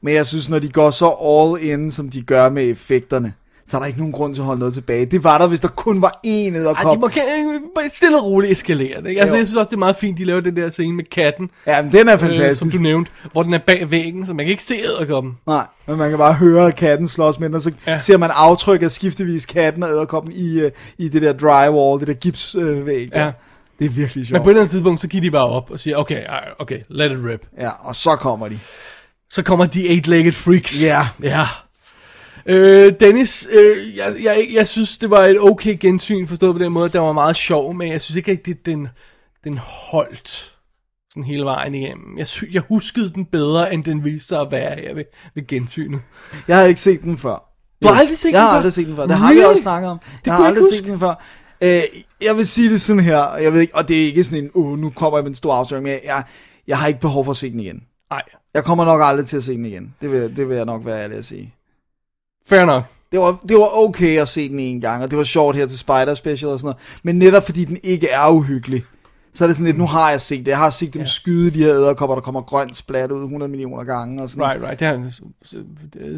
Men 0.00 0.14
jeg 0.14 0.26
synes, 0.26 0.48
når 0.48 0.58
de 0.58 0.68
går 0.68 0.90
så 0.90 1.08
all 1.08 1.70
in, 1.70 1.90
som 1.90 2.08
de 2.10 2.22
gør 2.22 2.48
med 2.50 2.70
effekterne, 2.70 3.32
så 3.66 3.76
er 3.76 3.80
der 3.80 3.86
ikke 3.86 3.98
nogen 3.98 4.12
grund 4.12 4.34
til 4.34 4.40
at 4.40 4.46
holde 4.46 4.58
noget 4.58 4.74
tilbage. 4.74 5.06
Det 5.06 5.24
var 5.24 5.38
der, 5.38 5.46
hvis 5.46 5.60
der 5.60 5.68
kun 5.68 6.02
var 6.02 6.20
én 6.26 6.30
Ej, 6.30 6.92
de 6.94 6.98
må 7.00 7.08
kan- 7.08 7.60
bare 7.74 7.88
stille 7.88 8.18
og 8.18 8.24
roligt 8.24 8.52
eskalere 8.52 9.08
ikke? 9.08 9.20
Altså, 9.20 9.34
Jo. 9.36 9.38
jeg 9.38 9.46
synes 9.46 9.54
også, 9.56 9.68
det 9.68 9.74
er 9.74 9.78
meget 9.78 9.96
fint, 9.96 10.18
de 10.18 10.24
laver 10.24 10.40
den 10.40 10.56
der 10.56 10.70
scene 10.70 10.96
med 10.96 11.04
katten, 11.04 11.50
Ja, 11.66 11.82
men 11.82 11.92
den 11.92 12.08
er 12.08 12.14
øh, 12.14 12.20
fantastisk. 12.20 12.58
som 12.58 12.70
du 12.70 12.78
nævnte, 12.78 13.10
hvor 13.32 13.42
den 13.42 13.54
er 13.54 13.58
bag 13.66 13.90
væggen, 13.90 14.26
så 14.26 14.34
man 14.34 14.44
kan 14.44 14.50
ikke 14.50 14.62
se 14.62 14.74
æderkoppen. 14.74 15.32
Nej, 15.46 15.66
men 15.86 15.98
man 15.98 16.08
kan 16.10 16.18
bare 16.18 16.32
høre 16.34 16.72
katten 16.72 17.08
slås 17.08 17.38
med 17.40 17.48
den, 17.48 17.54
og 17.56 17.62
så 17.62 17.72
Ja. 17.86 17.98
ser 17.98 18.16
man 18.18 18.30
aftryk 18.34 18.82
af 18.82 18.90
skiftevis 18.90 19.46
katten 19.46 19.82
og 19.82 19.88
æderkoppen 19.90 20.32
i, 20.32 20.60
øh, 20.60 20.70
i 20.98 21.08
det 21.08 21.22
der 21.22 21.32
drywall, 21.32 22.00
det 22.00 22.08
der 22.08 22.14
gipsvæg. 22.14 23.02
Øh. 23.04 23.08
Ja. 23.14 23.32
Det 23.78 23.84
er 23.84 23.90
virkelig 23.90 24.20
Men 24.20 24.24
sjovt. 24.26 24.42
på 24.42 24.48
et 24.48 24.52
eller 24.52 24.60
andet 24.60 24.70
tidspunkt, 24.70 25.00
så 25.00 25.08
giver 25.08 25.20
de 25.22 25.30
bare 25.30 25.46
op 25.46 25.70
og 25.70 25.80
siger, 25.80 25.96
okay, 25.96 26.22
okay, 26.58 26.78
let 26.90 27.12
it 27.12 27.18
rip. 27.30 27.40
Ja, 27.60 27.70
og 27.80 27.96
så 27.96 28.10
kommer 28.10 28.48
de. 28.48 28.58
Så 29.30 29.42
kommer 29.42 29.66
de 29.66 29.88
eight-legged 29.88 30.32
freaks. 30.32 30.82
Ja. 30.82 31.06
Ja. 31.22 31.46
Øh, 32.46 32.92
Dennis, 33.00 33.48
øh, 33.50 33.96
jeg, 33.96 34.14
jeg, 34.22 34.46
jeg 34.52 34.66
synes, 34.66 34.98
det 34.98 35.10
var 35.10 35.20
et 35.20 35.40
okay 35.40 35.76
gensyn, 35.80 36.26
forstået 36.26 36.54
på 36.54 36.58
den 36.62 36.72
måde, 36.72 36.84
at 36.84 36.92
den 36.92 37.00
var 37.00 37.12
meget 37.12 37.36
sjov, 37.36 37.74
men 37.74 37.92
jeg 37.92 38.00
synes 38.02 38.16
ikke 38.16 38.30
rigtig, 38.30 38.66
den, 38.66 38.88
den 39.44 39.58
holdt 39.92 40.54
sådan 41.10 41.24
hele 41.24 41.44
vejen 41.44 41.74
igennem. 41.74 42.18
Jeg, 42.18 42.26
sy- 42.26 42.52
jeg 42.52 42.62
huskede 42.68 43.12
den 43.12 43.24
bedre, 43.24 43.74
end 43.74 43.84
den 43.84 44.04
viste 44.04 44.28
sig 44.28 44.40
at 44.40 44.48
være 44.50 44.80
her 44.80 44.94
ved, 44.94 45.04
ved 45.34 45.46
gensynet. 45.46 46.00
Jeg 46.48 46.56
har 46.56 46.64
ikke 46.64 46.80
set 46.80 47.00
den 47.02 47.18
før. 47.18 47.50
Du 47.82 47.88
har 47.88 47.94
aldrig 48.00 48.18
set 48.18 48.32
jeg 48.32 48.38
den 48.38 48.40
har 48.40 48.50
før? 48.52 48.56
aldrig 48.56 48.72
set 48.72 48.86
den 48.86 48.96
før. 48.96 49.06
Det 49.06 49.16
har 49.16 49.32
vi 49.32 49.38
Really? 49.38 49.50
også 49.50 49.62
snakket 49.62 49.90
om. 49.90 49.98
Det 49.98 50.26
jeg 50.26 50.34
har 50.34 50.40
jeg 50.40 50.48
aldrig 50.48 50.64
ikke 50.64 50.76
set 50.76 50.84
den 50.86 51.00
før. 51.00 51.24
Øh, 51.60 51.82
jeg 52.22 52.36
vil 52.36 52.46
sige 52.46 52.70
det 52.70 52.80
sådan 52.80 53.02
her, 53.02 53.18
og 53.18 53.42
jeg 53.42 53.52
ved 53.52 53.60
ikke, 53.60 53.74
og 53.76 53.88
det 53.88 54.02
er 54.02 54.06
ikke 54.06 54.24
sådan 54.24 54.44
en, 54.44 54.50
uh, 54.54 54.78
nu 54.78 54.90
kommer 54.90 55.18
jeg 55.18 55.24
med 55.24 55.30
en 55.30 55.36
stor 55.36 55.54
afsløring, 55.54 55.82
men 55.82 55.92
jeg, 55.92 56.00
jeg, 56.04 56.22
jeg 56.66 56.78
har 56.78 56.86
ikke 56.88 57.00
behov 57.00 57.24
for 57.24 57.30
at 57.32 57.36
se 57.36 57.50
den 57.50 57.60
igen. 57.60 57.82
Nej, 58.10 58.22
Jeg 58.54 58.64
kommer 58.64 58.84
nok 58.84 59.00
aldrig 59.04 59.26
til 59.26 59.36
at 59.36 59.44
se 59.44 59.52
den 59.52 59.66
igen. 59.66 59.94
Det 60.02 60.10
vil, 60.12 60.36
det 60.36 60.48
vil 60.48 60.56
jeg 60.56 60.64
nok 60.64 60.86
være 60.86 61.02
ærlig 61.02 61.18
at 61.18 61.24
sige. 61.24 61.53
Fair 62.48 62.64
nok. 62.64 62.82
Det 63.12 63.20
var, 63.22 63.38
det 63.48 63.56
var 63.56 63.76
okay 63.78 64.18
at 64.20 64.28
se 64.28 64.48
den 64.48 64.58
en 64.60 64.80
gang, 64.80 65.02
og 65.02 65.10
det 65.10 65.18
var 65.18 65.24
sjovt 65.24 65.56
her 65.56 65.66
til 65.66 65.78
Spider 65.78 66.14
Special 66.14 66.50
og 66.50 66.58
sådan 66.60 66.66
noget. 66.66 66.76
Men 67.02 67.16
netop 67.18 67.44
fordi 67.44 67.64
den 67.64 67.78
ikke 67.82 68.08
er 68.08 68.28
uhyggelig, 68.30 68.84
så 69.34 69.44
er 69.44 69.46
det 69.48 69.56
sådan 69.56 69.66
lidt, 69.66 69.78
nu 69.78 69.86
har 69.86 70.10
jeg 70.10 70.20
set 70.20 70.38
det. 70.38 70.48
Jeg 70.48 70.58
har 70.58 70.70
set 70.70 70.94
dem 70.94 71.00
Ja. 71.00 71.04
ja. 71.04 71.08
skyde 71.08 71.50
de 71.50 71.58
her 71.58 71.74
æderkopper, 71.74 72.14
der 72.14 72.22
kommer 72.22 72.40
grønt 72.40 72.76
splat 72.76 73.10
ud 73.12 73.22
100 73.22 73.50
millioner 73.50 73.84
gange 73.84 74.22
og 74.22 74.30
sådan 74.30 74.44
Right, 74.44 74.62
right. 74.62 74.80
Det 74.80 74.88
har, 74.88 75.10
så, 75.10 75.22
så, 75.42 75.56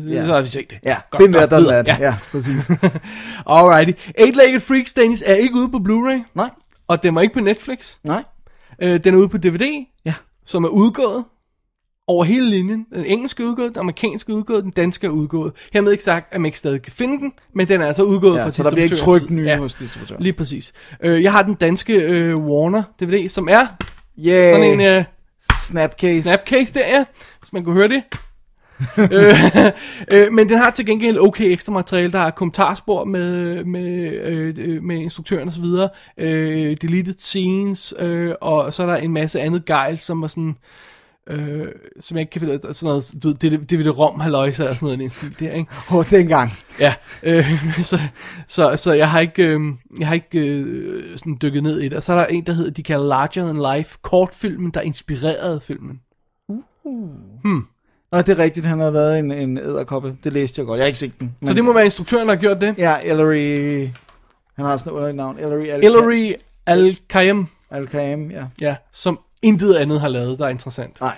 så, 0.02 0.08
Ja. 0.10 0.26
så 0.26 0.32
har 0.34 0.40
vi 0.40 0.46
set 0.46 0.70
det. 0.70 0.78
Ja, 0.84 0.96
Godt, 1.10 1.32
godt, 1.34 1.50
done 1.50 1.62
videre. 1.62 1.82
that. 1.84 2.00
Ja, 2.00 2.16
præcis. 2.32 2.70
Alrighty. 3.46 3.92
Eight-legged 4.18 4.60
freaks, 4.60 4.94
Dennis, 4.94 5.22
er 5.26 5.34
ikke 5.34 5.54
ude 5.54 5.68
på 5.68 5.76
Blu-ray, 5.78 6.30
Nej, 6.34 6.50
og 6.88 7.02
den 7.02 7.14
var 7.14 7.20
ikke 7.20 7.34
på 7.34 7.40
Netflix. 7.40 7.94
nej. 8.04 8.24
Øh, 8.82 9.04
den 9.04 9.14
er 9.14 9.18
ude 9.18 9.28
på 9.28 9.38
DVD, 9.38 9.86
Ja. 10.06 10.14
som 10.46 10.64
er 10.64 10.68
udgået 10.68 11.24
over 12.08 12.24
hele 12.24 12.50
linjen. 12.50 12.86
Den 12.94 13.04
engelske 13.04 13.42
er 13.42 13.46
udgået, 13.46 13.74
den 13.74 13.80
amerikanske 13.80 14.32
er 14.32 14.36
udgået, 14.36 14.64
den 14.64 14.70
danske 14.70 15.06
er 15.06 15.10
udgået. 15.10 15.52
Hermed 15.72 15.92
ikke 15.92 16.04
sagt, 16.04 16.34
at 16.34 16.40
man 16.40 16.46
ikke 16.46 16.58
stadig 16.58 16.82
kan 16.82 16.92
finde 16.92 17.18
den, 17.18 17.32
men 17.54 17.68
den 17.68 17.80
er 17.80 17.86
altså 17.86 18.02
udgået 18.02 18.36
Ja, 18.36 18.44
fra 18.44 18.50
så 18.50 18.62
der 18.62 18.70
bliver 18.70 18.84
ikke 18.84 18.96
trykt 18.96 19.30
nye 19.30 19.44
ja, 19.44 19.56
hos 19.56 19.74
distributøren. 19.74 20.22
Lige 20.22 20.32
præcis. 20.32 20.72
Øh, 21.02 21.22
jeg 21.22 21.32
har 21.32 21.42
den 21.42 21.54
danske 21.54 21.94
øh, 21.94 22.36
Warner 22.36 22.82
DVD, 23.00 23.28
som 23.28 23.48
er 23.48 23.66
Yeah, 24.18 24.54
sådan 24.54 24.80
en 24.80 24.80
øh, 24.80 25.04
snapcase. 25.58 26.22
snapcase 26.22 26.74
der, 26.74 26.86
ja, 26.86 27.04
hvis 27.40 27.52
man 27.52 27.64
kunne 27.64 27.74
høre 27.74 27.88
det. 27.88 28.02
øh, 29.12 29.66
øh, 30.12 30.32
men 30.32 30.48
den 30.48 30.58
har 30.58 30.70
til 30.70 30.86
gengæld 30.86 31.18
okay 31.18 31.44
ekstra 31.44 31.72
materiale. 31.72 32.12
Der 32.12 32.18
er 32.18 32.30
kommentarspor 32.30 33.04
med, 33.04 33.64
med, 33.64 34.12
øh, 34.22 34.82
med 34.82 34.96
instruktøren 34.96 35.48
osv. 35.48 35.64
Øh, 36.18 36.76
deleted 36.82 37.14
scenes, 37.18 37.94
øh, 37.98 38.34
og 38.40 38.74
så 38.74 38.82
er 38.82 38.86
der 38.86 38.96
en 38.96 39.12
masse 39.12 39.40
andet 39.40 39.64
gejl, 39.64 39.98
som 39.98 40.22
er 40.22 40.28
sådan... 40.28 40.56
Øh, 41.30 41.68
som 42.00 42.16
jeg 42.16 42.20
ikke 42.20 42.30
kan 42.30 42.40
finde 42.40 42.74
sådan 42.74 42.86
noget, 42.88 43.14
du 43.22 43.28
ved, 43.28 43.36
det, 43.36 43.70
det, 43.70 43.84
det 43.84 43.98
rom 43.98 44.20
halløjse 44.20 44.68
og 44.68 44.74
sådan 44.74 44.86
noget 44.86 44.98
i 44.98 45.02
den 45.02 45.10
stil 45.10 45.40
der, 45.40 45.52
ikke? 45.52 45.70
Åh, 45.90 45.96
oh, 45.96 46.10
dengang. 46.10 46.50
Ja, 46.80 46.94
øh, 47.22 47.44
så, 47.82 47.98
så, 48.46 48.76
så 48.76 48.92
jeg 48.92 49.10
har 49.10 49.20
ikke, 49.20 49.42
øh, 49.42 49.60
jeg 49.98 50.08
har 50.08 50.14
ikke 50.14 50.38
øh, 50.38 51.18
sådan 51.18 51.38
dykket 51.42 51.62
ned 51.62 51.80
i 51.80 51.88
det. 51.88 51.96
Og 51.96 52.02
så 52.02 52.12
er 52.12 52.16
der 52.16 52.26
en, 52.26 52.46
der 52.46 52.52
hedder, 52.52 52.70
de 52.70 52.82
kalder 52.82 53.06
Larger 53.06 53.52
Than 53.52 53.76
Life, 53.76 53.98
kortfilmen, 54.02 54.70
der 54.70 54.80
inspirerede 54.80 55.60
filmen. 55.60 56.00
Nå, 58.12 58.18
det 58.18 58.28
er 58.28 58.38
rigtigt, 58.38 58.66
han 58.66 58.80
har 58.80 58.90
været 58.90 59.18
en, 59.18 59.32
en 59.32 59.58
æderkoppe. 59.58 60.16
Det 60.24 60.32
læste 60.32 60.60
jeg 60.60 60.66
godt. 60.66 60.78
Jeg 60.78 60.84
har 60.84 60.86
ikke 60.86 60.98
set 60.98 61.20
den. 61.20 61.36
Så 61.46 61.54
det 61.54 61.64
må 61.64 61.72
være 61.72 61.84
instruktøren, 61.84 62.28
der 62.28 62.34
har 62.34 62.40
gjort 62.40 62.60
det. 62.60 62.74
Ja, 62.78 62.96
Ellery... 63.04 63.88
Han 64.56 64.64
har 64.64 64.76
sådan 64.76 64.92
et 64.92 64.94
underligt 64.94 65.16
navn. 65.16 65.38
Ellery 65.38 65.66
Al- 65.66 65.80
Hillary 65.80 66.32
Al-Kayem, 66.66 67.46
Al-Qaim, 67.70 68.30
ja. 68.30 68.44
ja, 68.60 68.76
som 68.92 69.18
intet 69.46 69.74
andet 69.74 70.00
har 70.00 70.08
lavet, 70.08 70.38
der 70.38 70.44
er 70.44 70.48
interessant. 70.50 71.00
Nej. 71.00 71.16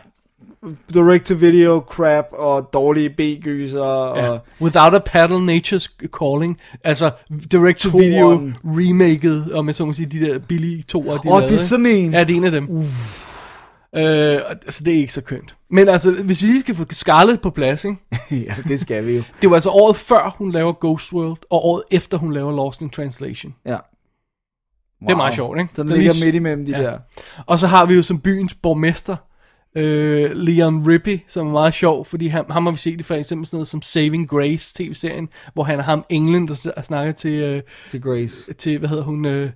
Direct-to-video 0.95 1.85
crap 1.88 2.25
og 2.33 2.71
dårlige 2.73 3.11
B-gyser 3.11 3.81
og... 3.83 4.19
Ja. 4.19 4.38
Without 4.61 4.95
a 4.95 4.99
Paddle, 4.99 5.57
Nature's 5.57 5.97
Calling. 6.21 6.59
Altså, 6.85 7.11
direct-to-video 7.53 8.29
remaket, 8.64 9.53
og 9.53 9.64
med 9.64 9.75
så 9.75 9.85
må 9.85 9.93
sige, 9.93 10.07
de 10.07 10.21
der 10.21 10.38
billige 10.38 10.83
toer, 10.83 11.17
de 11.17 11.19
Åh, 11.19 11.25
lavede, 11.25 11.49
det 11.49 11.55
er 11.55 11.59
sådan 11.59 11.87
en. 11.87 12.12
Ja, 12.12 12.25
det 12.25 12.33
er 12.33 12.37
en 12.37 12.45
af 12.45 12.51
dem. 12.51 12.67
Uh. 12.71 12.85
Øh, 13.97 14.41
og- 14.51 14.57
så 14.69 14.85
det 14.85 14.95
er 14.95 14.99
ikke 14.99 15.12
så 15.12 15.21
kønt. 15.21 15.57
Men 15.71 15.88
altså, 15.88 16.11
hvis 16.25 16.43
vi 16.43 16.47
lige 16.47 16.61
skal 16.61 16.75
få 16.75 16.85
Scarlett 16.91 17.41
på 17.43 17.51
plads, 17.51 17.85
ikke? 17.85 17.97
ja, 18.47 18.55
det 18.69 18.81
skal 18.81 19.07
vi 19.07 19.17
jo. 19.17 19.23
Det 19.43 19.51
var 19.51 19.55
altså 19.57 19.71
året 19.71 19.97
før, 19.97 20.35
hun 20.38 20.53
laver 20.53 20.73
Ghost 20.81 21.12
World, 21.12 21.38
og 21.51 21.64
året 21.67 21.83
efter, 21.91 22.19
hun 22.19 22.33
laver 22.33 22.57
Lost 22.57 22.81
in 22.81 22.91
Translation. 22.91 23.55
Ja. 23.67 23.77
Det 25.01 25.11
er 25.11 25.17
meget 25.17 25.35
sjovt, 25.35 25.59
ikke? 25.59 25.71
Så 25.75 25.83
den 25.83 25.89
Den 25.89 25.93
er 25.97 25.99
ligger 25.99 26.13
lige- 26.13 26.25
midt 26.25 26.35
imellem 26.35 26.67
de 26.67 26.73
Ja. 26.73 26.83
der. 26.83 26.99
Og 27.47 27.59
så 27.59 27.67
har 27.67 27.87
vi 27.87 27.95
jo 27.95 28.03
som 28.03 28.19
byens 28.21 28.55
borgmester, 28.55 29.17
øh, 29.77 30.31
Leon 30.35 30.89
Rippey, 30.89 31.21
som 31.29 31.47
er 31.47 31.51
meget 31.53 31.75
sjov, 31.75 32.05
fordi 32.05 32.27
han, 32.29 32.45
ham 32.51 32.67
har 32.67 32.71
vi 32.73 32.79
set 32.79 33.01
i 33.01 33.03
for 33.03 33.15
eksempel 33.15 33.47
sådan 33.47 33.57
noget 33.57 33.69
som 33.69 33.83
Saving 33.83 34.29
Grace 34.29 34.75
tv-serien, 34.75 35.29
hvor 35.55 35.63
han 35.65 35.79
er 35.79 35.83
ham 35.83 36.05
englen, 36.09 36.49
der 36.49 36.55
sn- 36.55 36.83
snakker 36.83 37.13
til, 37.13 37.33
øh, 37.33 37.63
Til 37.91 38.03
Grace. 38.03 38.53
til 38.55 38.79
hvad 38.79 38.89
hedder 38.89 39.05
hun, 39.05 39.27
øh, 39.27 39.51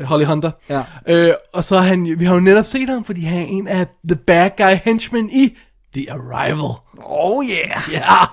Holly 0.00 0.24
Hunter. 0.24 0.50
Ja. 0.70 0.82
Øh, 1.08 1.34
og 1.54 1.64
så 1.64 1.78
han, 1.80 2.18
vi 2.18 2.24
har 2.24 2.34
jo 2.34 2.40
netop 2.40 2.64
set 2.64 2.88
ham, 2.88 3.04
fordi 3.04 3.20
han 3.20 3.38
er 3.42 3.46
en 3.46 3.68
af 3.68 3.86
the 4.08 4.16
bad 4.16 4.50
guy 4.56 4.74
henchmen 4.84 5.30
i 5.30 5.56
The 5.94 6.12
Arrival. 6.12 6.76
Oh 7.04 7.44
yeah! 7.44 7.92
Ja! 7.92 8.24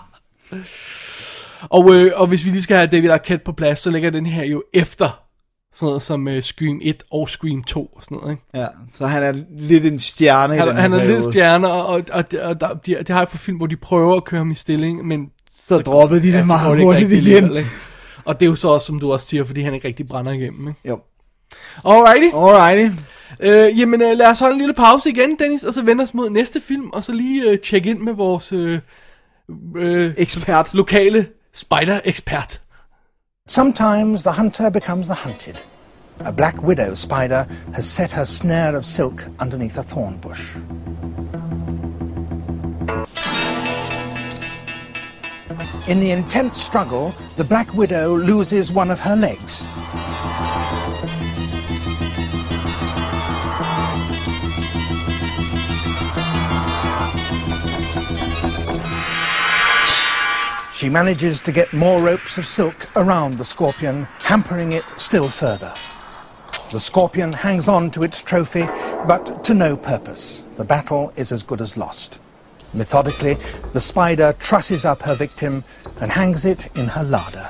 Og, 1.70 1.94
øh, 1.96 2.12
og 2.16 2.28
hvis 2.28 2.46
vi 2.46 2.50
lige 2.50 2.62
skal 2.62 2.78
have 2.78 2.88
David 2.88 3.10
Arquette 3.10 3.44
på 3.46 3.52
plads, 3.52 3.80
så 3.80 3.90
ligger 3.90 4.10
den 4.10 4.26
her 4.26 4.44
jo 4.46 4.64
efter 4.74 5.24
sådan 5.74 5.88
noget 5.88 6.02
som 6.02 6.28
øh, 6.28 6.44
Scream 6.44 6.80
1 6.82 7.04
og 7.12 7.30
Scream 7.30 7.64
2 7.64 7.86
og 7.86 8.04
sådan 8.04 8.18
noget, 8.18 8.32
ikke? 8.32 8.44
Ja, 8.54 8.68
så 8.94 9.08
han 9.08 9.24
er 9.24 9.34
lidt 9.58 9.86
en 9.86 10.00
stjerne 10.00 10.56
i 10.56 10.58
Han, 10.58 10.68
den 10.68 10.76
her 10.76 10.82
han 10.82 10.94
er 10.94 10.98
periode. 10.98 11.16
lidt 11.16 11.26
stjerne, 11.26 11.68
og, 11.72 11.86
og, 11.88 12.04
og, 12.12 12.24
og 12.44 12.62
der, 12.62 12.74
de, 12.74 13.04
de 13.08 13.14
har 13.14 13.22
et 13.22 13.30
for 13.30 13.38
film, 13.38 13.58
hvor 13.58 13.68
de 13.68 13.76
prøver 13.76 14.16
at 14.16 14.24
køre 14.24 14.38
ham 14.38 14.52
i 14.52 14.56
stilling, 14.56 15.08
men 15.08 15.30
Så 15.56 15.78
droppede 15.78 16.22
de 16.22 16.32
det 16.32 16.40
så 16.40 16.46
meget 16.46 16.68
hurtigt 16.68 16.90
rigtig 16.90 17.18
igen. 17.18 17.44
alligevel? 17.44 17.66
Og 18.26 18.40
det 18.40 18.46
er 18.46 18.50
jo 18.50 18.56
så 18.56 18.68
også, 18.70 18.86
som 18.86 19.00
du 19.00 19.12
også 19.14 19.28
siger, 19.28 19.44
fordi 19.44 19.62
han 19.62 19.74
ikke 19.74 19.88
rigtig 19.88 20.08
brænder 20.08 20.32
igennem, 20.32 20.68
ikke? 20.68 20.80
Jo. 20.90 21.00
Alrighty. 21.86 22.36
Alrighty. 22.36 23.02
Øh, 23.40 23.80
jamen, 23.80 24.02
øh, 24.02 24.18
lad 24.18 24.28
os 24.28 24.40
holde 24.40 24.54
en 24.54 24.60
lille 24.60 24.74
pause 24.74 25.10
igen, 25.10 25.36
Dennis, 25.40 25.64
og 25.64 25.74
så 25.74 25.82
vende 25.82 26.04
os 26.04 26.14
mod 26.14 26.30
næste 26.30 26.62
film, 26.62 26.90
og 26.94 27.04
så 27.04 27.12
lige 27.14 27.50
øh, 27.52 27.60
tjekke 27.60 27.90
ind 27.90 28.00
med 28.00 28.14
vores 28.14 28.54
øh, 28.54 28.80
øh, 29.78 30.14
Ekspert. 30.18 30.74
lokale 30.74 31.28
spider-ekspert. 31.54 32.62
Sometimes 33.50 34.24
the 34.24 34.34
hunter 34.34 34.70
becomes 34.70 35.08
the 35.08 35.14
hunted. 35.14 35.58
A 36.20 36.34
black 36.34 36.62
widow 36.64 36.94
spider 36.96 37.48
has 37.74 37.90
set 37.90 38.12
her 38.12 38.26
snare 38.26 38.76
of 38.76 38.86
silk 38.86 39.24
underneath 39.40 39.78
a 39.78 39.84
thorn 39.84 40.18
bush. 40.18 40.58
In 45.88 46.02
the 46.02 46.12
intense 46.12 46.62
struggle, 46.62 47.14
the 47.38 47.46
black 47.46 47.74
widow 47.74 48.18
loses 48.18 48.70
one 48.70 48.92
of 48.92 49.00
her 49.00 49.16
legs. 49.16 49.66
She 60.78 60.90
manages 60.90 61.42
to 61.42 61.52
get 61.52 61.74
more 61.74 62.04
ropes 62.04 62.38
of 62.38 62.46
silk 62.46 62.88
around 62.96 63.40
the 63.40 63.46
scorpion, 63.46 64.04
hampering 64.20 64.74
it 64.74 64.84
still 64.96 65.28
further. 65.28 65.74
The 66.72 66.80
scorpion 66.80 67.34
hangs 67.34 67.68
on 67.68 67.90
to 67.92 68.04
its 68.04 68.22
trophy, 68.22 68.68
but 69.08 69.44
to 69.46 69.56
no 69.56 69.76
purpose. 69.76 70.44
The 70.56 70.66
battle 70.66 71.12
is 71.16 71.32
as 71.32 71.42
good 71.42 71.62
as 71.62 71.78
lost. 71.78 72.22
Methodically, 72.74 73.38
the 73.74 73.80
spider 73.80 74.34
trusses 74.34 74.86
up 74.86 75.02
her 75.02 75.16
victim 75.16 75.64
and 76.00 76.12
hangs 76.12 76.46
it 76.46 76.70
in 76.78 76.86
her 76.90 77.04
larder. 77.04 77.48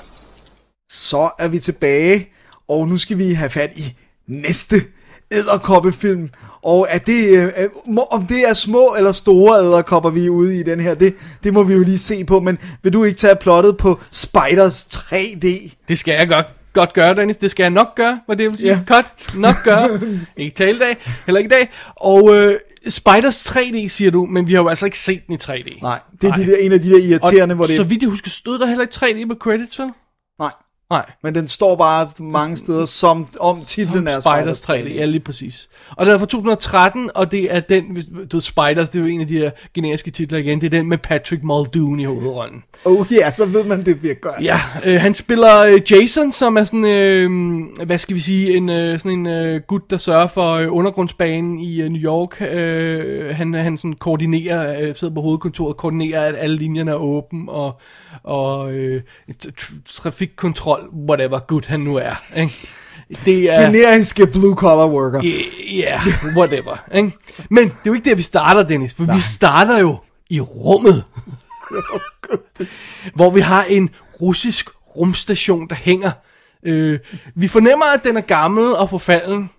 Så 0.89 1.31
er 1.39 1.47
vi 1.47 1.59
tilbage, 1.59 2.29
og 2.67 2.87
nu 2.87 2.97
skal 2.97 3.17
vi 3.17 3.33
have 3.33 3.49
fat 3.49 3.77
i 3.77 3.95
næste 4.27 4.83
æderkoppefilm. 5.31 6.29
Og 6.61 6.87
er 6.89 6.97
det, 6.97 7.37
øh, 7.37 7.43
øh, 7.57 7.97
om 8.11 8.25
det 8.25 8.49
er 8.49 8.53
små 8.53 8.95
eller 8.97 9.11
store 9.11 9.59
æderkopper, 9.59 10.09
vi 10.09 10.25
er 10.25 10.29
ude 10.29 10.59
i 10.59 10.63
den 10.63 10.79
her, 10.79 10.93
det, 10.93 11.15
det 11.43 11.53
må 11.53 11.63
vi 11.63 11.73
jo 11.73 11.83
lige 11.83 11.97
se 11.97 12.25
på. 12.25 12.39
Men 12.39 12.57
vil 12.83 12.93
du 12.93 13.03
ikke 13.03 13.17
tage 13.17 13.35
plottet 13.35 13.77
på 13.77 13.99
Spiders 14.11 14.85
3D? 14.85 15.75
Det 15.87 15.99
skal 15.99 16.13
jeg 16.13 16.27
godt, 16.27 16.45
godt 16.73 16.93
gøre, 16.93 17.15
Dennis. 17.15 17.37
Det 17.37 17.51
skal 17.51 17.63
jeg 17.63 17.69
nok 17.69 17.95
gøre, 17.95 18.19
hvad 18.25 18.35
det 18.35 18.51
vil 18.51 18.59
sige. 18.59 18.83
Cut, 18.87 19.35
nok 19.35 19.55
gøre. 19.63 19.89
ikke 20.37 20.55
taledag, 20.55 20.97
heller 21.25 21.39
ikke 21.39 21.55
i 21.55 21.57
dag. 21.57 21.69
Og 21.95 22.35
øh, 22.35 22.59
Spiders 22.89 23.45
3D, 23.49 23.87
siger 23.87 24.11
du, 24.11 24.25
men 24.25 24.47
vi 24.47 24.53
har 24.53 24.61
jo 24.61 24.67
altså 24.67 24.85
ikke 24.85 24.99
set 24.99 25.27
den 25.27 25.33
i 25.33 25.37
3D. 25.43 25.81
Nej, 25.81 25.99
det 26.21 26.29
er 26.29 26.33
de 26.33 26.45
der, 26.45 26.57
en 26.57 26.71
af 26.71 26.79
de 26.79 26.89
der 26.89 26.97
irriterende, 26.97 27.53
og 27.53 27.55
hvor 27.55 27.65
det... 27.65 27.75
Så 27.75 27.83
vidt 27.83 28.01
jeg 28.01 28.09
husker, 28.09 28.29
stod 28.29 28.59
der 28.59 28.65
heller 28.65 28.81
ikke 28.81 29.23
3D 29.23 29.27
på 29.27 29.35
credits, 29.39 29.79
vel? 29.79 29.89
Nej, 30.39 30.51
Nej. 30.89 31.11
men 31.23 31.35
den 31.35 31.47
står 31.47 31.75
bare 31.75 32.09
mange 32.19 32.57
steder 32.57 32.85
som 32.85 33.27
om 33.39 33.59
titlen 33.65 34.07
er 34.07 34.19
Spiders 34.19 34.69
3D, 34.69 34.95
ja 34.95 35.05
lige 35.05 35.19
præcis. 35.19 35.69
Og 35.89 36.05
den 36.05 36.13
er 36.13 36.17
fra 36.17 36.25
2013, 36.25 37.09
og 37.15 37.31
det 37.31 37.55
er 37.55 37.59
den, 37.59 37.83
hvis 37.83 38.05
du 38.31 38.39
Spiders, 38.39 38.89
det 38.89 38.99
er 38.99 39.03
jo 39.03 39.07
en 39.07 39.21
af 39.21 39.27
de 39.27 39.37
her 39.37 39.51
generiske 39.73 40.11
titler 40.11 40.39
igen, 40.39 40.61
det 40.61 40.65
er 40.65 40.69
den 40.69 40.89
med 40.89 40.97
Patrick 40.97 41.43
Muldoon 41.43 41.99
i 41.99 42.03
hovedrollen. 42.03 42.63
Oh 42.85 43.05
ja, 43.11 43.21
yeah, 43.21 43.35
så 43.35 43.45
ved 43.45 43.63
man, 43.63 43.85
det 43.85 43.99
bliver 43.99 44.15
godt. 44.15 44.41
Ja, 44.41 44.59
øh, 44.85 45.01
han 45.01 45.13
spiller 45.13 45.59
øh, 45.59 45.91
Jason, 45.91 46.31
som 46.31 46.57
er 46.57 46.63
sådan, 46.63 46.85
øh, 46.85 47.29
hvad 47.85 47.97
skal 47.97 48.15
vi 48.15 48.19
sige, 48.19 48.57
en, 48.57 48.69
øh, 48.69 48.99
sådan 48.99 49.19
en 49.19 49.27
øh, 49.27 49.61
gut, 49.61 49.89
der 49.89 49.97
sørger 49.97 50.27
for 50.27 50.53
øh, 50.53 50.67
undergrundsbanen 50.69 51.59
i 51.59 51.81
øh, 51.81 51.89
New 51.89 52.01
York. 52.01 52.41
Øh, 52.41 53.35
han, 53.35 53.53
han 53.53 53.77
sådan 53.77 53.93
koordinerer, 53.93 54.81
øh, 54.81 54.95
sidder 54.95 55.13
på 55.13 55.21
hovedkontoret, 55.21 55.77
koordinerer, 55.77 56.21
at 56.21 56.35
alle 56.37 56.55
linjerne 56.55 56.91
er 56.91 56.95
åbne, 56.95 57.51
og, 57.51 57.79
og 58.23 58.71
øh, 58.71 59.01
trafikkontrol, 59.85 60.89
whatever 61.09 61.39
gut 61.39 61.65
han 61.65 61.79
nu 61.79 61.95
er. 61.95 62.23
Ikke? 62.35 62.67
Det 63.25 63.51
er... 63.51 63.65
Generiske 63.65 64.27
blue 64.27 64.55
collar 64.55 64.87
worker. 64.87 65.21
Ja, 65.23 65.99
yeah, 66.05 66.37
whatever. 66.37 66.83
Ikke? 66.93 67.11
Men 67.49 67.63
det 67.63 67.71
er 67.71 67.77
jo 67.85 67.93
ikke 67.93 68.09
der, 68.09 68.15
vi 68.15 68.21
starter, 68.21 68.63
Dennis. 68.63 68.93
For 68.93 69.13
vi 69.13 69.19
starter 69.19 69.79
jo 69.79 69.97
i 70.29 70.41
rummet. 70.41 71.03
hvor 73.15 73.29
vi 73.29 73.39
har 73.39 73.63
en 73.63 73.89
russisk 74.21 74.69
rumstation, 74.97 75.67
der 75.69 75.75
hænger. 75.75 76.11
Øh, 76.63 76.99
vi 77.35 77.47
fornemmer, 77.47 77.85
at 77.85 78.03
den 78.03 78.17
er 78.17 78.21
gammel 78.21 78.75
og 78.75 78.89
forfalden. 78.89 79.49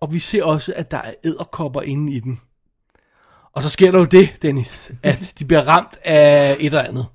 Og 0.00 0.12
vi 0.12 0.18
ser 0.18 0.44
også, 0.44 0.72
at 0.76 0.90
der 0.90 0.98
er 0.98 1.12
æderkopper 1.24 1.82
inde 1.82 2.12
i 2.12 2.20
den. 2.20 2.40
Og 3.52 3.62
så 3.62 3.68
sker 3.68 3.90
der 3.90 3.98
jo 3.98 4.04
det, 4.04 4.36
Dennis, 4.42 4.92
at 5.02 5.32
de 5.38 5.44
bliver 5.44 5.68
ramt 5.68 5.98
af 6.04 6.56
et 6.58 6.66
eller 6.66 6.82
andet. 6.82 7.06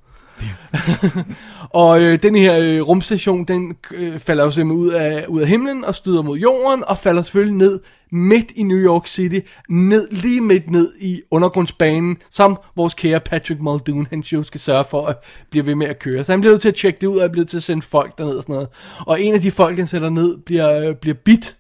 og 1.83 2.01
øh, 2.01 2.23
den 2.23 2.35
her 2.35 2.59
øh, 2.59 2.81
rumstation, 2.81 3.45
den 3.45 3.75
øh, 3.91 4.19
falder 4.19 4.43
jo 4.43 4.51
simpelthen 4.51 4.85
ud 4.85 4.89
af, 4.89 5.25
ud 5.27 5.41
af 5.41 5.47
himlen 5.47 5.85
og 5.85 5.95
støder 5.95 6.21
mod 6.21 6.37
jorden, 6.37 6.83
og 6.87 6.97
falder 6.97 7.21
selvfølgelig 7.21 7.57
ned 7.57 7.79
midt 8.11 8.51
i 8.55 8.63
New 8.63 8.77
York 8.77 9.07
City, 9.07 9.39
ned, 9.69 10.07
lige 10.11 10.41
midt 10.41 10.69
ned 10.69 10.93
i 11.01 11.21
undergrundsbanen, 11.31 12.17
som 12.29 12.59
vores 12.75 12.93
kære 12.93 13.19
Patrick 13.19 13.61
Muldoon, 13.61 14.07
han 14.09 14.19
jo 14.19 14.43
skal 14.43 14.59
sørge 14.59 14.85
for 14.89 15.07
at 15.07 15.17
blive 15.49 15.65
ved 15.65 15.75
med 15.75 15.87
at 15.87 15.99
køre. 15.99 16.23
Så 16.23 16.31
han 16.31 16.41
bliver 16.41 16.51
nødt 16.53 16.61
til 16.61 16.69
at 16.69 16.75
tjekke 16.75 16.97
det 17.01 17.07
ud, 17.07 17.15
og 17.15 17.21
han 17.21 17.31
bliver 17.31 17.41
nødt 17.41 17.49
til 17.49 17.57
at 17.57 17.63
sende 17.63 17.81
folk 17.81 18.17
derned 18.17 18.35
og 18.37 18.43
sådan 18.43 18.53
noget. 18.53 18.69
Og 18.99 19.21
en 19.21 19.33
af 19.33 19.41
de 19.41 19.51
folk, 19.51 19.77
han 19.77 19.87
sætter 19.87 20.09
ned, 20.09 20.37
bliver, 20.37 20.79
øh, 20.79 20.95
bliver 20.95 21.15
bit, 21.25 21.55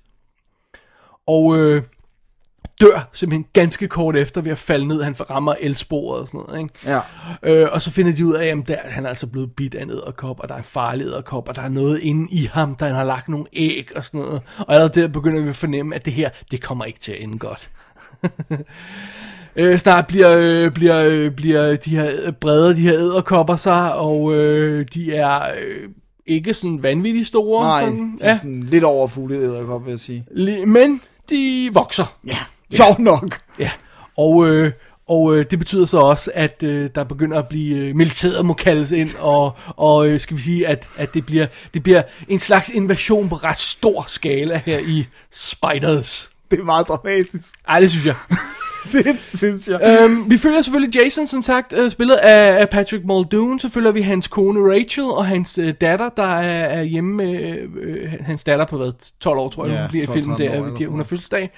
og 1.27 1.57
øh, 1.57 1.83
dør 2.81 3.09
simpelthen 3.13 3.45
ganske 3.53 3.87
kort 3.87 4.15
efter 4.15 4.41
ved 4.41 4.51
at 4.51 4.57
falde 4.57 4.87
ned. 4.87 5.03
Han 5.03 5.29
rammer 5.29 5.53
elsporet 5.59 6.21
og 6.21 6.27
sådan 6.27 6.41
noget, 6.47 6.61
ikke? 6.61 6.73
Ja. 6.85 6.99
Øh, 7.43 7.67
og 7.71 7.81
så 7.81 7.91
finder 7.91 8.13
de 8.13 8.25
ud 8.25 8.33
af, 8.33 8.45
at 8.45 8.67
der, 8.67 8.77
han 8.85 9.05
er 9.05 9.09
altså 9.09 9.27
blevet 9.27 9.51
bidt 9.51 9.75
af 9.75 9.83
en 9.83 9.89
æderkop, 9.89 10.39
og 10.39 10.49
der 10.49 10.53
er 10.53 10.57
en 10.57 10.63
farlig 10.63 11.05
æderkop, 11.05 11.49
og 11.49 11.55
der 11.55 11.61
er 11.61 11.69
noget 11.69 11.99
inde 11.99 12.27
i 12.31 12.49
ham, 12.53 12.75
der 12.75 12.85
han 12.85 12.95
har 12.95 13.03
lagt 13.03 13.29
nogle 13.29 13.45
æg 13.53 13.89
og 13.95 14.05
sådan 14.05 14.19
noget. 14.19 14.41
Og 14.57 14.73
allerede 14.73 15.01
der 15.01 15.07
begynder 15.07 15.41
vi 15.41 15.49
at 15.49 15.55
fornemme, 15.55 15.95
at 15.95 16.05
det 16.05 16.13
her, 16.13 16.29
det 16.51 16.61
kommer 16.61 16.85
ikke 16.85 16.99
til 16.99 17.11
at 17.11 17.21
ende 17.21 17.37
godt. 17.39 17.69
Øh, 19.55 19.77
snart 19.77 20.07
bliver, 20.07 20.37
øh, 20.37 20.71
bliver, 20.71 21.05
øh, 21.09 21.31
bliver 21.31 21.75
de 21.75 21.95
her 21.95 22.31
brede, 22.31 22.75
de 22.75 22.81
her 22.81 22.93
æderkopper 22.93 23.55
sig, 23.55 23.95
og 23.95 24.33
øh, 24.33 24.85
de 24.93 25.15
er 25.15 25.39
øh, 25.39 25.89
ikke 26.25 26.53
sådan 26.53 26.83
vanvittigt 26.83 27.27
store. 27.27 27.63
Nej, 27.63 27.85
sådan, 27.85 28.17
de 28.17 28.23
er 28.23 28.33
sådan 28.33 28.63
lidt 28.63 28.83
over 28.83 29.07
fugleæderkop, 29.07 29.85
vil 29.85 29.91
jeg 29.91 29.99
sige. 29.99 30.25
Men 30.65 31.01
de 31.29 31.69
vokser. 31.73 32.17
Ja, 32.27 32.37
sjovt 32.71 32.99
nok. 32.99 33.39
Ja, 33.59 33.71
og, 34.17 34.47
øh, 34.47 34.71
og 35.07 35.35
øh, 35.35 35.45
det 35.51 35.59
betyder 35.59 35.85
så 35.85 35.97
også, 35.99 36.31
at 36.33 36.63
øh, 36.63 36.89
der 36.95 37.03
begynder 37.03 37.39
at 37.39 37.47
blive 37.47 37.77
øh, 37.77 37.95
militæret 37.95 38.45
må 38.45 38.53
kaldes 38.53 38.91
ind, 38.91 39.09
og, 39.19 39.57
og 39.67 40.07
øh, 40.07 40.19
skal 40.19 40.37
vi 40.37 40.41
sige, 40.41 40.67
at, 40.67 40.87
at 40.97 41.13
det, 41.13 41.25
bliver, 41.25 41.47
det 41.73 41.83
bliver 41.83 42.01
en 42.27 42.39
slags 42.39 42.69
invasion 42.69 43.29
på 43.29 43.35
ret 43.35 43.57
stor 43.57 44.05
skala 44.07 44.61
her 44.65 44.79
i 44.79 45.07
Spiders. 45.31 46.29
Det 46.51 46.59
er 46.59 46.63
meget 46.63 46.87
dramatisk. 46.87 47.53
Ej, 47.67 47.79
det 47.79 47.91
synes 47.91 48.05
jeg. 48.05 48.15
Det 48.91 49.21
synes 49.21 49.67
jeg. 49.67 49.99
øhm, 50.03 50.29
vi 50.29 50.37
følger 50.37 50.61
selvfølgelig 50.61 50.95
Jason, 50.95 51.27
som 51.27 51.43
sagt, 51.43 51.73
øh, 51.73 51.91
spillet 51.91 52.15
af, 52.15 52.61
af 52.61 52.69
Patrick 52.69 53.05
Muldoon. 53.05 53.59
Så 53.59 53.69
følger 53.69 53.91
vi 53.91 54.01
hans 54.01 54.27
kone 54.27 54.73
Rachel 54.73 55.03
og 55.03 55.25
hans 55.25 55.57
øh, 55.57 55.73
datter, 55.81 56.09
der 56.09 56.23
er, 56.23 56.65
er 56.65 56.83
hjemme 56.83 57.13
med 57.15 57.57
øh, 57.81 58.13
hans 58.21 58.43
datter 58.43 58.65
på 58.65 58.77
hvad, 58.77 58.91
12 59.19 59.39
år, 59.39 59.49
tror 59.49 59.65
jeg, 59.65 59.73
Ja, 59.73 59.81
hun 59.81 59.89
bliver 59.89 60.03
i 60.03 60.07
12-13 60.07 60.13
filmen 60.13 60.37
der, 60.39 60.55
sådan 60.55 60.85
hun 60.89 60.99
har 60.99 61.03
fødselsdag. 61.03 61.51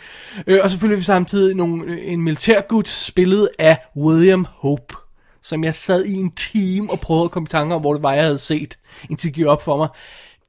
Øh, 0.47 0.59
og 0.63 0.71
så 0.71 0.79
følger 0.79 0.97
vi 0.97 1.03
samtidig 1.03 1.55
nogle, 1.55 1.83
øh, 1.85 1.97
en 2.03 2.21
militærgud, 2.21 2.83
spillet 2.85 3.49
af 3.59 3.77
William 3.97 4.45
Hope, 4.49 4.95
som 5.43 5.63
jeg 5.63 5.75
sad 5.75 6.05
i 6.05 6.13
en 6.13 6.31
time 6.31 6.91
og 6.91 6.99
prøvede 6.99 7.25
at 7.25 7.31
komme 7.31 7.45
i 7.45 7.49
tanke 7.49 7.75
om, 7.75 7.81
hvor 7.81 7.93
det 7.93 8.03
var, 8.03 8.13
jeg 8.13 8.23
havde 8.23 8.37
set, 8.37 8.77
indtil 9.09 9.27
det 9.27 9.35
gik 9.35 9.45
op 9.45 9.63
for 9.63 9.77
mig. 9.77 9.87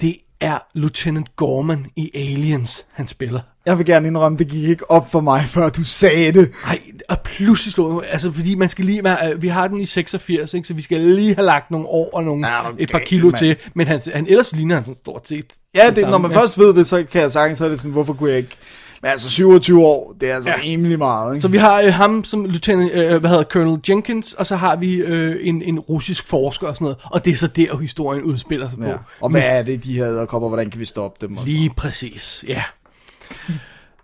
Det 0.01 0.17
er 0.41 0.59
Lieutenant 0.75 1.37
Gorman 1.37 1.87
i 1.97 2.11
Aliens, 2.15 2.87
han 2.93 3.07
spiller. 3.07 3.41
Jeg 3.67 3.79
vil 3.79 3.87
gerne 3.87 4.07
indrømme, 4.09 4.39
det 4.39 4.49
gik 4.49 4.69
ikke 4.69 4.91
op 4.91 5.11
for 5.11 5.21
mig, 5.21 5.45
før 5.49 5.69
du 5.69 5.85
sagde 5.85 6.33
det. 6.33 6.51
Nej, 6.67 6.79
og 7.09 7.21
pludselig 7.21 7.73
slog 7.73 8.03
jeg, 8.03 8.13
altså 8.13 8.33
fordi 8.33 8.55
man 8.55 8.69
skal 8.69 8.85
lige, 8.85 9.03
man, 9.03 9.19
vi 9.39 9.49
har 9.49 9.69
den 9.69 9.81
i 9.81 9.87
86, 9.87 10.55
ikke, 10.55 10.69
så 10.69 10.75
vi 10.75 10.83
skal 10.83 11.01
lige 11.01 11.35
have 11.35 11.45
lagt 11.47 11.71
nogle 11.71 11.87
år 11.87 12.11
og 12.15 12.25
nogle, 12.25 12.47
Ja, 12.49 12.53
ja, 12.67 12.71
et 12.79 12.91
par 12.93 12.99
kilo 12.99 13.27
mand. 13.27 13.39
til, 13.39 13.57
men 13.75 13.87
han, 13.87 14.01
han 14.15 14.27
ellers 14.29 14.53
ligner 14.53 14.75
han 14.75 14.85
sådan 14.85 14.97
stort 15.03 15.29
set. 15.29 15.47
Ja, 15.77 15.87
det 15.89 15.97
det, 15.97 16.09
når 16.09 16.19
man 16.19 16.33
først 16.33 16.59
ved 16.59 16.75
det, 16.75 16.87
så 16.87 17.05
kan 17.13 17.21
jeg 17.21 17.33
sagtens, 17.33 17.59
så 17.59 17.65
er 17.65 17.69
det 17.69 17.79
sådan, 17.81 17.93
hvorfor 17.93 18.13
kunne 18.15 18.31
jeg 18.31 18.39
ikke... 18.39 18.57
Men 19.03 19.11
altså 19.11 19.31
27 19.31 19.85
år, 19.85 20.15
det 20.21 20.31
er 20.31 20.35
altså 20.35 20.51
Ja. 20.51 20.57
ja. 20.57 20.63
rimelig 20.63 20.99
meget, 20.99 21.35
ikke? 21.35 21.43
Så 21.43 21.49
vi 21.49 21.59
har 21.59 21.81
øh, 21.81 21.93
ham 21.93 22.25
som 22.25 22.45
lieutenant, 22.45 22.93
øh, 22.93 23.21
hvad 23.21 23.31
hedder 23.31 23.45
Colonel 23.45 23.81
Jenkins, 23.89 24.33
og 24.33 24.47
så 24.47 24.57
har 24.57 24.77
vi 24.77 24.95
øh, 24.95 25.37
en, 25.49 25.63
en 25.63 25.79
russisk 25.79 26.27
forsker 26.27 26.67
og 26.67 26.75
sådan 26.75 26.85
noget, 26.85 26.99
og 27.05 27.25
det 27.25 27.31
er 27.31 27.37
så 27.37 27.47
der, 27.47 27.79
historien 27.79 28.23
udspiller 28.23 28.71
sig 28.71 28.79
på. 28.79 28.87
Ja. 28.87 28.95
Og 29.21 29.31
hvad 29.31 29.43
er 29.45 29.63
det, 29.63 29.85
de 29.85 29.93
her 29.93 30.07
æderkopper, 30.09 30.49
hvordan 30.49 30.71
kan 30.71 30.81
vi 30.81 30.85
stoppe 30.85 31.27
dem? 31.27 31.37
Og... 31.37 31.45
Lige 31.47 31.71
præcis, 31.77 32.45
ja. 32.49 32.63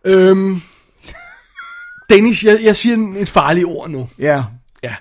Øhm, 0.04 0.60
Dennis, 2.08 2.44
jeg, 2.44 2.58
jeg 2.62 2.76
siger 2.76 2.94
en- 2.94 3.16
et 3.16 3.28
farligt 3.28 3.66
ord 3.66 3.90
nu. 3.90 4.08
Ja, 4.18 4.44
Ja. 4.82 4.94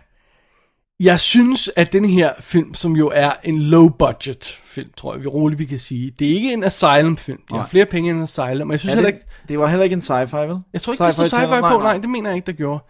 Jeg 1.00 1.20
synes, 1.20 1.70
at 1.76 1.94
den 1.94 2.06
her 2.06 2.34
film, 2.42 2.74
som 2.74 2.96
jo 2.96 3.12
er 3.14 3.32
en 3.44 3.62
low-budget 3.62 4.60
film, 4.64 4.90
tror 4.98 5.14
jeg, 5.14 5.22
vi 5.24 5.28
roligt 5.28 5.60
vi 5.60 5.66
kan 5.66 5.80
sige. 5.80 6.12
Det 6.20 6.30
er 6.32 6.36
ikke 6.36 6.54
en 6.54 6.64
Asylum-film. 6.64 7.38
De 7.38 7.44
har 7.54 7.58
Nej. 7.58 7.70
flere 7.70 7.86
penge 7.86 8.10
end 8.12 8.24
Asylum. 8.24 8.70
Og 8.70 8.72
jeg 8.72 8.80
synes 8.80 8.92
er 8.92 8.96
heller 8.96 9.12
det, 9.12 9.18
ikke... 9.18 9.28
det 9.50 9.60
var 9.60 9.68
heller 9.68 9.84
ikke 9.84 9.94
en 9.94 10.02
sci-fi, 10.02 10.36
vel? 10.38 10.58
Jeg 10.74 10.82
tror 10.82 10.94
ikke, 10.94 11.04
der 11.04 11.12
står 11.12 11.24
sci-fi 11.26 11.62
på. 11.62 11.78
Nej, 11.84 11.98
det 11.98 12.10
mener 12.10 12.30
jeg 12.30 12.36
ikke, 12.36 12.46
der 12.46 12.52
gjorde. 12.52 12.84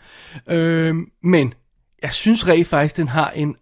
Øhm, 0.49 1.05
men 1.23 1.53
jeg 2.03 2.13
synes 2.13 2.47
rent 2.47 2.67
faktisk, 2.67 2.97
den 2.97 3.07
har 3.07 3.29
en, 3.29 3.47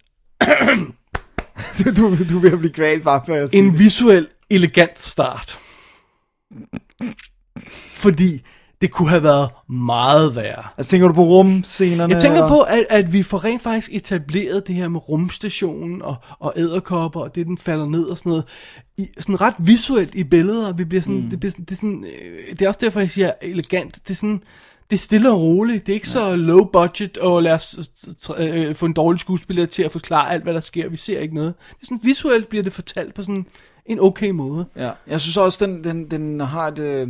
du, 1.98 2.16
du 2.30 2.38
er 2.38 2.42
ved 2.42 2.52
at 2.52 2.60
blive 2.60 2.74
kvalt 2.74 3.04
bare 3.04 3.22
jeg 3.28 3.50
siger 3.50 3.64
en 3.64 3.72
det. 3.72 3.80
visuel 3.80 4.28
elegant 4.50 5.02
start. 5.02 5.58
Fordi 7.98 8.42
det 8.82 8.92
kunne 8.92 9.10
have 9.10 9.24
været 9.24 9.50
meget 9.70 10.36
værre. 10.36 10.64
Altså 10.78 10.90
tænker 10.90 11.08
du 11.08 11.14
på 11.14 11.24
rumscenerne? 11.24 12.14
Jeg 12.14 12.22
tænker 12.22 12.38
eller? 12.38 12.48
på, 12.50 12.62
at, 12.62 12.86
at 12.90 13.14
vi 13.14 13.24
får 13.24 13.46
rent 13.46 13.62
faktisk 13.62 13.94
etableret 13.94 14.68
det 14.68 14.76
her 14.76 14.88
med 14.88 15.10
rumstationen 15.10 16.02
og, 16.02 16.16
og 16.40 16.54
æderkopper, 16.56 17.20
og 17.20 17.36
det, 17.36 17.46
den 17.46 17.58
falder 17.58 17.86
ned 17.86 18.04
og 18.04 18.18
sådan 18.18 18.30
noget, 18.30 18.46
i, 18.98 19.08
sådan 19.20 19.42
ret 19.42 19.56
visuelt 19.58 20.16
i 20.16 20.24
billeder. 20.24 20.74
Vi 20.74 20.84
bliver 20.84 21.02
sådan, 21.02 21.22
mm. 21.22 21.30
det, 21.30 21.40
bliver 21.40 21.54
det, 21.58 21.72
er 21.72 21.76
sådan, 21.76 22.06
øh, 22.06 22.50
det 22.50 22.62
er 22.62 22.68
også 22.68 22.80
derfor, 22.84 23.00
jeg 23.00 23.10
siger 23.10 23.32
elegant. 23.42 23.96
Det 23.96 24.10
er 24.10 24.16
sådan, 24.16 24.42
det 24.90 24.96
er 24.96 25.00
stille 25.00 25.32
og 25.32 25.42
roligt. 25.42 25.86
Det 25.86 25.92
er 25.92 25.96
ikke 25.96 26.08
ja. 26.08 26.12
så 26.12 26.36
low 26.36 26.64
budget, 26.64 27.18
og 27.18 27.44
lad 27.44 27.54
os 27.54 27.80
øh, 28.38 28.76
få 28.76 28.86
en 28.86 28.94
dårlig 28.94 29.20
skuespiller 29.20 29.66
til 29.66 29.84
at 29.84 29.92
forklare 29.92 30.32
alt, 30.32 30.44
hvad 30.44 30.54
der 30.54 30.60
sker. 30.60 30.90
Vi 30.90 30.98
ser 30.98 31.20
ikke 31.20 31.36
noget. 31.36 31.54
Det 31.70 31.82
er 31.82 31.86
sådan, 31.86 32.00
visuelt 32.04 32.50
bliver 32.50 32.64
det 32.64 32.74
fortalt 32.74 33.14
på 33.14 33.22
sådan 33.22 33.46
en 33.86 34.00
okay 34.00 34.30
måde. 34.30 34.66
Ja, 34.76 34.92
jeg 35.08 35.22
synes 35.22 35.38
også, 35.38 35.66
den, 35.66 35.84
den, 35.84 36.12
den 36.12 36.40
har 36.40 36.68
et... 36.68 36.80
Øh, 36.80 37.08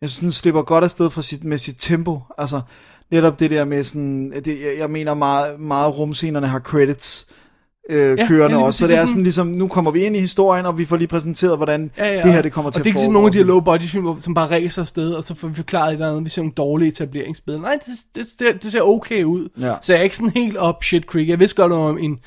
jeg 0.00 0.10
synes, 0.10 0.20
den 0.20 0.32
slipper 0.32 0.62
godt 0.62 0.84
afsted 0.84 1.10
fra 1.10 1.22
sit, 1.22 1.44
med 1.44 1.58
sit 1.58 1.76
tempo. 1.78 2.20
Altså, 2.38 2.60
netop 3.10 3.40
det 3.40 3.50
der 3.50 3.64
med 3.64 3.84
sådan... 3.84 4.32
Det, 4.44 4.46
jeg, 4.46 4.74
jeg 4.78 4.90
mener 4.90 5.14
meget, 5.14 5.60
meget 5.60 5.98
rumscenerne 5.98 6.46
har 6.46 6.60
credits 6.60 7.26
øh, 7.90 7.96
Ja, 7.98 8.04
ja, 8.04 8.14
ja, 8.16 8.26
kørende 8.26 8.56
lige 8.56 8.64
også. 8.66 8.78
Så 8.78 8.86
det 8.86 8.92
er 8.92 8.96
Det 8.96 9.02
er 9.02 9.06
sådan 9.06 9.22
ligesom, 9.22 9.46
nu 9.46 9.68
kommer 9.68 9.90
vi 9.90 10.00
ind 10.04 10.16
i 10.16 10.20
historien, 10.20 10.66
og 10.66 10.78
vi 10.78 10.84
får 10.84 10.96
lige 10.96 11.08
præsenteret, 11.08 11.56
hvordan 11.56 11.90
ja, 11.98 12.14
ja, 12.14 12.22
det 12.22 12.32
her 12.32 12.42
det 12.42 12.52
kommer 12.52 12.68
og 12.68 12.74
til 12.74 12.84
det 12.84 12.86
er 12.86 12.90
at 12.90 12.94
ikke 12.94 12.98
sådan 12.98 13.06
foregå. 13.06 13.12
nogle 13.12 13.26
af 13.26 13.32
de 13.32 13.38
her 13.38 13.44
low 13.44 13.60
budget 13.60 13.90
film, 13.90 14.20
som 14.20 14.34
bare 14.34 14.50
ræser 14.50 14.82
afsted, 14.82 15.12
og 15.12 15.24
så 15.24 15.34
får 15.34 15.48
vi 15.48 15.54
forklaret 15.54 15.88
et 15.88 15.92
eller 15.92 16.10
andet, 16.10 16.24
vi 16.24 16.30
ser 16.30 16.42
nogle 16.42 16.52
dårlige 16.52 16.88
etableringsbilleder. 16.88 17.62
Nej, 17.62 17.78
det, 17.86 17.94
det, 18.14 18.26
det, 18.38 18.62
det 18.62 18.72
ser 18.72 18.82
okay 18.82 19.24
ud. 19.24 19.48
Ja. 19.60 19.74
Så 19.82 19.92
jeg 19.92 20.00
er 20.00 20.04
ikke 20.04 20.16
sådan 20.16 20.30
helt 20.30 20.56
op 20.56 20.84
shit 20.84 21.04
creek. 21.04 21.28
Jeg 21.28 21.38
vidste 21.40 21.62
godt 21.62 21.72
om 21.72 21.98
en, 21.98 22.18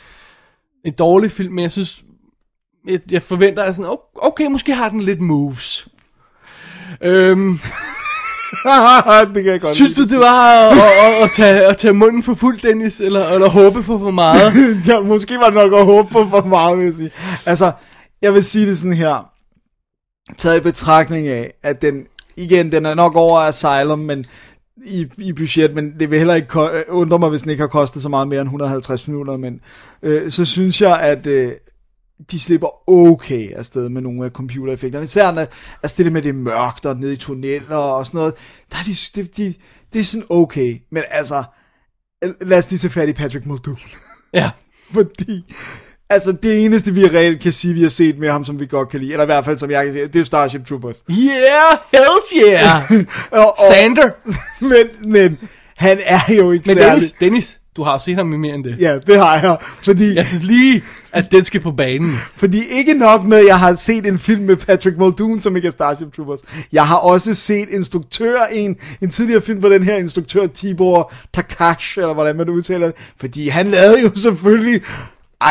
en 0.85 0.93
dårlig 0.93 1.31
film, 1.31 1.53
men 1.53 1.63
jeg 1.63 1.71
synes, 1.71 2.03
jeg, 2.87 2.99
jeg 3.11 3.21
forventer, 3.21 3.63
at 3.63 3.75
sådan, 3.75 3.97
okay, 4.15 4.47
måske 4.47 4.73
har 4.75 4.89
den 4.89 5.01
lidt 5.01 5.21
moves. 5.21 5.87
Øhm, 7.01 7.59
det 9.35 9.43
kan 9.43 9.51
jeg 9.51 9.61
godt 9.61 9.75
synes 9.75 9.95
du, 9.95 10.03
det 10.03 10.19
var 10.19 10.49
at, 10.49 10.77
at, 10.77 11.23
at, 11.23 11.31
tage, 11.31 11.65
at 11.65 11.77
tage 11.77 11.93
munden 11.93 12.23
for 12.23 12.33
fuld, 12.33 12.59
Dennis, 12.61 12.99
eller, 12.99 13.29
eller 13.29 13.49
håbe 13.49 13.83
for 13.83 13.97
for 13.97 14.11
meget? 14.11 14.51
ja, 14.87 14.99
måske 14.99 15.37
var 15.37 15.45
det 15.45 15.53
nok 15.53 15.73
at 15.73 15.85
håbe 15.85 16.09
på 16.09 16.19
for 16.29 16.45
meget, 16.45 16.77
vil 16.77 16.85
jeg 16.85 16.93
sige. 16.93 17.11
Altså, 17.45 17.71
jeg 18.21 18.33
vil 18.33 18.43
sige 18.43 18.65
det 18.65 18.77
sådan 18.77 18.97
her. 18.97 19.29
Taget 20.37 20.57
i 20.57 20.63
betragtning 20.63 21.27
af, 21.27 21.53
at 21.63 21.81
den, 21.81 22.03
igen, 22.37 22.71
den 22.71 22.85
er 22.85 22.93
nok 22.93 23.15
over 23.15 23.39
Asylum, 23.39 23.99
men 23.99 24.25
i, 24.85 25.07
i 25.17 25.33
budget, 25.33 25.75
men 25.75 25.93
det 25.99 26.11
vil 26.11 26.17
heller 26.17 26.33
ikke 26.33 26.59
undre 26.89 27.19
mig, 27.19 27.29
hvis 27.29 27.41
den 27.41 27.51
ikke 27.51 27.61
har 27.61 27.67
kostet 27.67 28.01
så 28.01 28.09
meget 28.09 28.27
mere 28.27 28.41
end 28.41 28.47
150 28.47 29.07
minutter, 29.07 29.37
men 29.37 29.59
øh, 30.03 30.31
så 30.31 30.45
synes 30.45 30.81
jeg, 30.81 30.99
at 30.99 31.27
øh, 31.27 31.51
de 32.31 32.39
slipper 32.39 32.89
okay 32.89 33.53
afsted 33.53 33.89
med 33.89 34.01
nogle 34.01 34.25
af 34.25 34.31
computereffekterne. 34.31 35.05
Især 35.05 35.31
når, 35.31 35.45
altså 35.83 35.95
det 35.97 36.05
der 36.05 36.11
med 36.11 36.21
det 36.21 36.35
mørkt 36.35 36.85
og 36.85 36.97
nede 36.97 37.13
i 37.13 37.17
tunneller 37.17 37.75
og 37.75 38.07
sådan 38.07 38.17
noget, 38.17 38.33
der 38.71 38.77
er 38.77 38.83
de, 38.83 38.95
de, 39.15 39.27
de, 39.37 39.53
det 39.93 39.99
er 39.99 40.03
sådan 40.03 40.25
okay, 40.29 40.77
men 40.91 41.03
altså, 41.11 41.43
lad 42.41 42.57
os 42.57 42.71
lige 42.71 42.79
tage 42.79 42.91
fat 42.91 43.09
i 43.09 43.13
Patrick 43.13 43.45
Muldoon. 43.45 43.77
Ja. 44.33 44.51
Fordi, 44.93 45.53
altså 46.09 46.31
det 46.31 46.65
eneste, 46.65 46.93
vi 46.93 47.05
reelt 47.05 47.41
kan 47.41 47.53
sige, 47.53 47.73
vi 47.73 47.81
har 47.81 47.89
set 47.89 48.17
med 48.17 48.29
ham, 48.29 48.45
som 48.45 48.59
vi 48.59 48.65
godt 48.65 48.89
kan 48.89 48.99
lide, 48.99 49.11
eller 49.11 49.23
i 49.23 49.25
hvert 49.25 49.45
fald, 49.45 49.57
som 49.57 49.71
jeg 49.71 49.85
kan 49.85 49.93
sige, 49.93 50.07
det 50.07 50.15
er 50.15 50.19
jo 50.19 50.25
Starship 50.25 50.67
Troopers. 50.67 50.95
Yeah, 51.09 51.77
hells 51.91 52.33
yeah! 52.37 52.91
Og, 53.31 53.47
og, 53.47 53.55
Sander! 53.67 54.09
men, 54.71 55.11
men, 55.11 55.39
han 55.75 55.99
er 56.05 56.33
jo 56.33 56.51
ikke 56.51 56.63
Men 56.67 56.77
særlig... 56.77 56.93
Dennis, 56.93 57.11
Dennis, 57.11 57.59
du 57.75 57.83
har 57.83 57.97
set 57.97 58.15
ham 58.15 58.33
i 58.33 58.37
mere 58.37 58.55
end 58.55 58.63
det. 58.63 58.75
Ja, 58.79 58.99
det 58.99 59.17
har 59.17 59.39
jeg. 59.41 59.57
Fordi, 59.83 60.15
Jeg 60.15 60.25
synes 60.25 60.43
lige, 60.43 60.83
at 61.13 61.31
den 61.31 61.45
skal 61.45 61.61
på 61.61 61.71
banen. 61.71 62.15
fordi 62.35 62.61
ikke 62.71 62.93
nok 62.93 63.23
med, 63.23 63.37
at 63.37 63.45
jeg 63.45 63.59
har 63.59 63.75
set 63.75 64.05
en 64.05 64.19
film 64.19 64.43
med 64.43 64.55
Patrick 64.55 64.97
Muldoon, 64.97 65.41
som 65.41 65.55
ikke 65.55 65.67
er 65.67 65.71
Starship 65.71 66.13
Troopers. 66.15 66.39
Jeg 66.71 66.87
har 66.87 66.97
også 66.97 67.33
set 67.33 67.69
instruktør, 67.69 68.41
en, 68.51 68.75
en 69.01 69.09
tidligere 69.09 69.41
film 69.41 69.61
på 69.61 69.69
den 69.69 69.83
her 69.83 69.97
instruktør, 69.97 70.47
Tibor 70.47 71.13
Takash, 71.33 71.99
eller 71.99 72.13
hvordan 72.13 72.35
man 72.35 72.49
udtaler 72.49 72.85
det. 72.85 72.95
Fordi 73.19 73.47
han 73.47 73.67
lavede 73.67 74.01
jo 74.01 74.11
selvfølgelig 74.15 74.81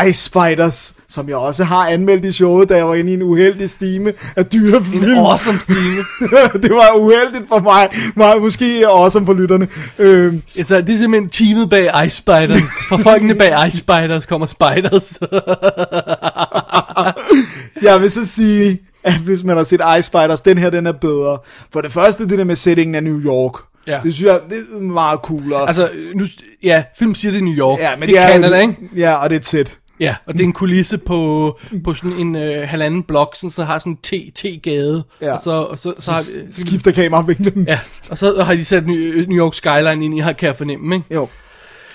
Ice 0.09 0.23
Spiders, 0.23 0.93
som 1.09 1.29
jeg 1.29 1.37
også 1.37 1.63
har 1.63 1.87
anmeldt 1.87 2.25
i 2.25 2.31
showet, 2.31 2.69
da 2.69 2.75
jeg 2.77 2.87
var 2.87 2.95
inde 2.95 3.11
i 3.11 3.13
en 3.13 3.21
uheldig 3.21 3.69
stime 3.69 4.13
af 4.37 4.45
dyrefilm. 4.45 5.03
En 5.03 5.17
awesome 5.17 5.59
stime. 5.59 6.03
det 6.63 6.71
var 6.71 6.95
uheldigt 6.99 7.43
for 7.47 7.59
mig, 7.59 7.89
meget 8.15 8.41
måske 8.41 8.83
awesome 8.87 9.25
for 9.25 9.33
lytterne. 9.33 9.67
Øhm, 9.99 10.41
Altså, 10.57 10.81
det 10.81 10.93
er 10.93 10.97
simpelthen 10.97 11.29
teamet 11.29 11.69
bag 11.69 12.05
Ice 12.05 12.17
Spiders. 12.17 12.61
Fra 12.89 12.97
folkene 12.97 13.35
bag 13.35 13.67
Ice 13.67 13.77
Spiders 13.77 14.25
kommer 14.25 14.47
Spiders. 14.47 15.19
jeg 17.87 18.01
vil 18.01 18.11
så 18.11 18.27
sige, 18.27 18.79
at 19.03 19.13
hvis 19.13 19.43
man 19.43 19.57
har 19.57 19.63
set 19.63 19.81
Ice 19.99 20.07
Spiders, 20.07 20.41
den 20.41 20.57
her 20.57 20.69
den 20.69 20.87
er 20.87 20.91
bedre. 20.91 21.37
For 21.73 21.81
det 21.81 21.91
første, 21.91 22.29
det 22.29 22.37
der 22.39 22.45
med 22.45 22.55
settingen 22.55 22.95
af 22.95 23.03
New 23.03 23.19
York. 23.21 23.53
Ja. 23.87 23.99
Det 24.03 24.13
synes 24.13 24.27
jeg, 24.29 24.39
det 24.49 24.57
er 24.75 24.79
meget 24.79 25.19
coolere. 25.19 25.67
altså, 25.67 25.89
nu, 26.15 26.25
ja, 26.63 26.83
film 26.99 27.15
siger 27.15 27.31
det 27.31 27.39
er 27.39 27.43
New 27.43 27.53
York. 27.53 27.79
ja, 27.79 27.89
men 27.99 28.09
det 28.09 28.17
er 28.19 28.27
jo- 28.27 28.33
Canada, 28.33 28.59
ikke? 28.61 28.75
Ja, 28.95 29.13
og 29.13 29.29
det 29.29 29.35
er 29.35 29.39
et 29.39 29.45
sæt. 29.45 29.77
Ja, 29.99 30.15
og 30.25 30.33
det 30.33 30.41
er 30.41 30.45
en 30.45 30.53
kulisse 30.53 30.97
på, 30.97 31.59
på 31.83 31.93
sådan 31.93 32.11
en 32.11 32.35
øh, 32.35 32.69
halvanden 32.69 33.03
blok, 33.03 33.35
sådan, 33.35 33.49
så 33.51 33.63
har 33.63 33.79
sådan 33.79 33.91
en 33.93 33.97
T- 34.07 34.31
T-gade. 34.39 35.03
Ja. 35.21 35.33
Og 35.33 35.39
så, 35.39 35.51
og 35.51 35.79
så, 35.79 35.93
så 35.99 36.11
har, 36.11 36.21
øh, 36.35 36.43
Skifter 36.51 36.91
kameravinklen. 36.91 37.67
ja, 37.67 37.79
og 38.09 38.17
så 38.17 38.43
har 38.43 38.53
de 38.53 38.65
sat 38.65 38.85
New, 38.87 38.95
New 39.27 39.37
York 39.45 39.53
Skyline 39.55 40.05
ind 40.05 40.17
i, 40.17 40.21
kan 40.21 40.47
jeg 40.47 40.55
fornemme, 40.55 40.95
ikke? 40.95 41.07
Jo. 41.13 41.27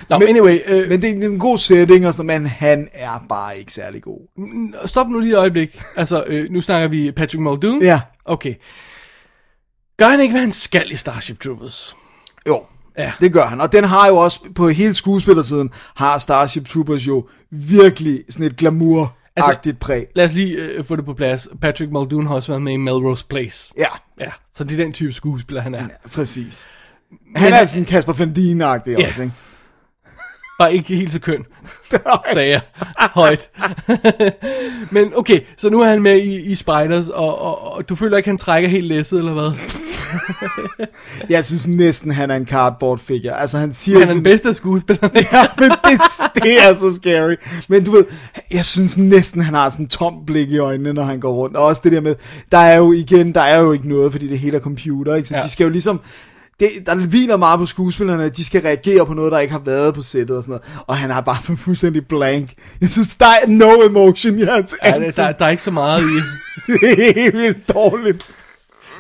Nå, 0.09 0.19
Men- 0.19 0.29
anyway, 0.29 0.59
øh, 0.67 0.89
Men 0.89 1.03
det 1.03 1.11
er 1.11 1.29
en 1.29 1.39
god 1.39 1.59
setting 1.59 2.07
og 2.07 2.15
sådan 2.15 2.27
men 2.27 2.47
han 2.47 2.89
er 2.93 3.25
bare 3.29 3.59
ikke 3.59 3.73
særlig 3.73 4.03
god. 4.03 4.21
stop 4.87 5.09
nu 5.09 5.21
lige 5.21 5.33
et 5.33 5.39
øjeblik. 5.39 5.83
Altså, 5.97 6.25
øh, 6.27 6.51
nu 6.51 6.61
snakker 6.61 6.89
vi 6.89 7.13
Patrick 7.13 7.41
Muldoon. 7.41 7.83
Ja. 7.83 8.01
Okay. 8.25 8.55
Gør 9.97 10.07
han 10.09 10.21
ikke, 10.21 10.33
hvad 10.33 10.41
han 10.41 10.53
skal 10.53 10.91
i 10.93 10.97
Starship 10.97 11.41
Troopers? 11.41 11.97
Jo. 12.49 12.63
Ja. 12.99 13.13
Det 13.21 13.33
gør 13.33 13.47
han, 13.47 13.61
og 13.61 13.73
den 13.73 13.85
har 13.85 14.09
jo 14.09 14.17
også, 14.17 14.41
på 14.55 14.69
hele 14.69 14.95
skuespillersiden, 14.95 15.71
har 15.97 16.19
Starship 16.19 16.69
Troopers 16.69 17.07
jo 17.07 17.29
virkelig 17.51 18.25
sådan 18.31 18.47
et 18.47 18.57
glamour-agtigt 18.63 19.69
Altså- 19.69 19.75
præg. 19.81 20.07
Lad 20.15 20.25
os 20.25 20.33
lige 20.33 20.57
øh, 20.57 20.85
få 20.85 20.97
det 20.97 21.05
på 21.05 21.15
plads. 21.15 21.49
Patrick 21.61 21.93
Muldoon 21.93 22.27
har 22.27 22.35
også 22.35 22.53
været 22.53 22.63
med 22.63 22.73
i 22.73 22.77
Melrose 22.77 23.27
Place. 23.27 23.73
Ja, 23.79 23.87
Ja, 24.21 24.31
så 24.55 24.65
det 24.65 24.81
er 24.81 24.85
den 24.85 24.93
type 24.93 25.13
skuespiller, 25.13 25.63
han 25.63 25.75
er. 25.75 25.85
præcis. 26.15 26.67
Han 27.37 27.53
er 27.53 27.67
sådan 27.67 27.85
Kasper 27.85 28.13
Fendin-agtig 28.13 28.91
Ja. 29.01 29.07
også, 29.09 29.23
ikke? 29.23 29.35
Bare 30.59 30.75
ikke 30.75 30.95
helt 30.97 31.13
så 31.13 31.19
køn, 31.21 31.45
sagde 32.33 32.49
jeg 32.51 32.61
højt. 32.99 33.51
Men 34.91 35.13
okay, 35.17 35.41
så 35.57 35.71
nu 35.71 35.81
er 35.81 35.89
han 35.89 36.03
med 36.03 36.17
i, 36.17 36.41
i 36.41 36.55
Spiders, 36.55 37.09
og, 37.09 37.41
og, 37.43 37.73
og 37.73 37.89
du 37.89 37.95
føler 37.95 38.17
ikke, 38.17 38.29
han 38.29 38.39
trækker 38.39 38.69
helt 38.69 38.87
læsset, 38.87 39.19
eller 39.19 39.33
hvad? 39.33 39.51
Jeg 41.31 41.45
synes 41.45 41.69
næsten, 41.69 42.11
han 42.13 42.31
er 42.31 42.37
en 42.37 42.47
cardboard 42.47 42.99
figure. 42.99 43.41
Altså, 43.41 43.59
han 43.59 43.73
siger 43.73 43.95
Han 43.97 44.03
er 44.03 44.07
sådan... 44.07 44.17
den 44.17 44.25
bedste 44.25 44.49
af 44.49 44.55
skuespillerne. 44.57 45.21
Ja, 45.33 45.47
men 45.59 45.71
det, 45.71 46.01
det 46.43 46.63
er 46.65 46.75
så 46.75 46.95
scary. 46.95 47.35
Men 47.69 47.85
du 47.85 47.91
ved, 47.91 48.05
jeg 48.51 48.65
synes 48.65 48.99
næsten, 48.99 49.43
han 49.43 49.55
har 49.55 49.69
sådan 49.71 49.85
en 49.85 49.89
tom 49.89 50.15
blik 50.27 50.51
i 50.51 50.59
øjnene, 50.59 50.93
når 50.93 51.03
han 51.03 51.21
går 51.21 51.33
rundt. 51.33 51.57
Og 51.57 51.65
også 51.65 51.81
det 51.85 51.93
der 51.93 52.01
med, 52.01 52.15
der 52.53 52.59
er 52.59 52.77
jo 52.77 52.93
igen, 52.93 53.35
der 53.35 53.41
er 53.41 53.61
jo 53.61 53.73
ikke 53.73 53.89
noget, 53.89 54.13
fordi 54.13 54.29
det 54.29 54.39
hele 54.39 54.57
er 54.57 54.61
computer, 54.61 55.15
ikke? 55.15 55.29
Så 55.29 55.35
Ja. 55.37 55.43
de 55.43 55.51
skal 55.51 55.65
jo 55.65 55.71
ligesom, 55.71 56.01
det, 56.61 56.69
der 56.87 56.95
hviler 56.95 57.37
meget 57.37 57.59
på 57.59 57.67
skuespillerne, 57.67 58.25
at 58.25 58.37
de 58.37 58.45
skal 58.45 58.63
reagere 58.63 59.07
på 59.07 59.15
noget, 59.15 59.33
der 59.33 59.39
ikke 59.39 59.53
har 59.53 59.59
været 59.59 59.95
på 59.95 60.03
sættet 60.03 60.37
og 60.37 60.43
sådan 60.43 60.53
noget. 60.53 60.85
Og 60.87 60.97
han 60.97 61.11
har 61.11 61.21
bare 61.21 61.57
fuldstændig 61.57 62.07
blank. 62.07 62.53
Jeg 62.81 62.91
synes, 62.91 63.17
der 63.17 63.27
er 63.27 63.47
no 63.49 63.71
emotion 63.71 64.39
i 64.39 64.43
hans 64.43 64.75
Ja, 64.85 64.99
det, 64.99 65.17
der, 65.17 65.33
der 65.33 65.45
er 65.45 65.51
ikke 65.51 65.63
så 65.63 65.71
meget 65.71 66.03
i. 66.03 66.05
det 66.73 67.09
er 67.09 67.15
helt 67.15 67.37
vildt 67.37 67.69
dårligt. 67.75 68.31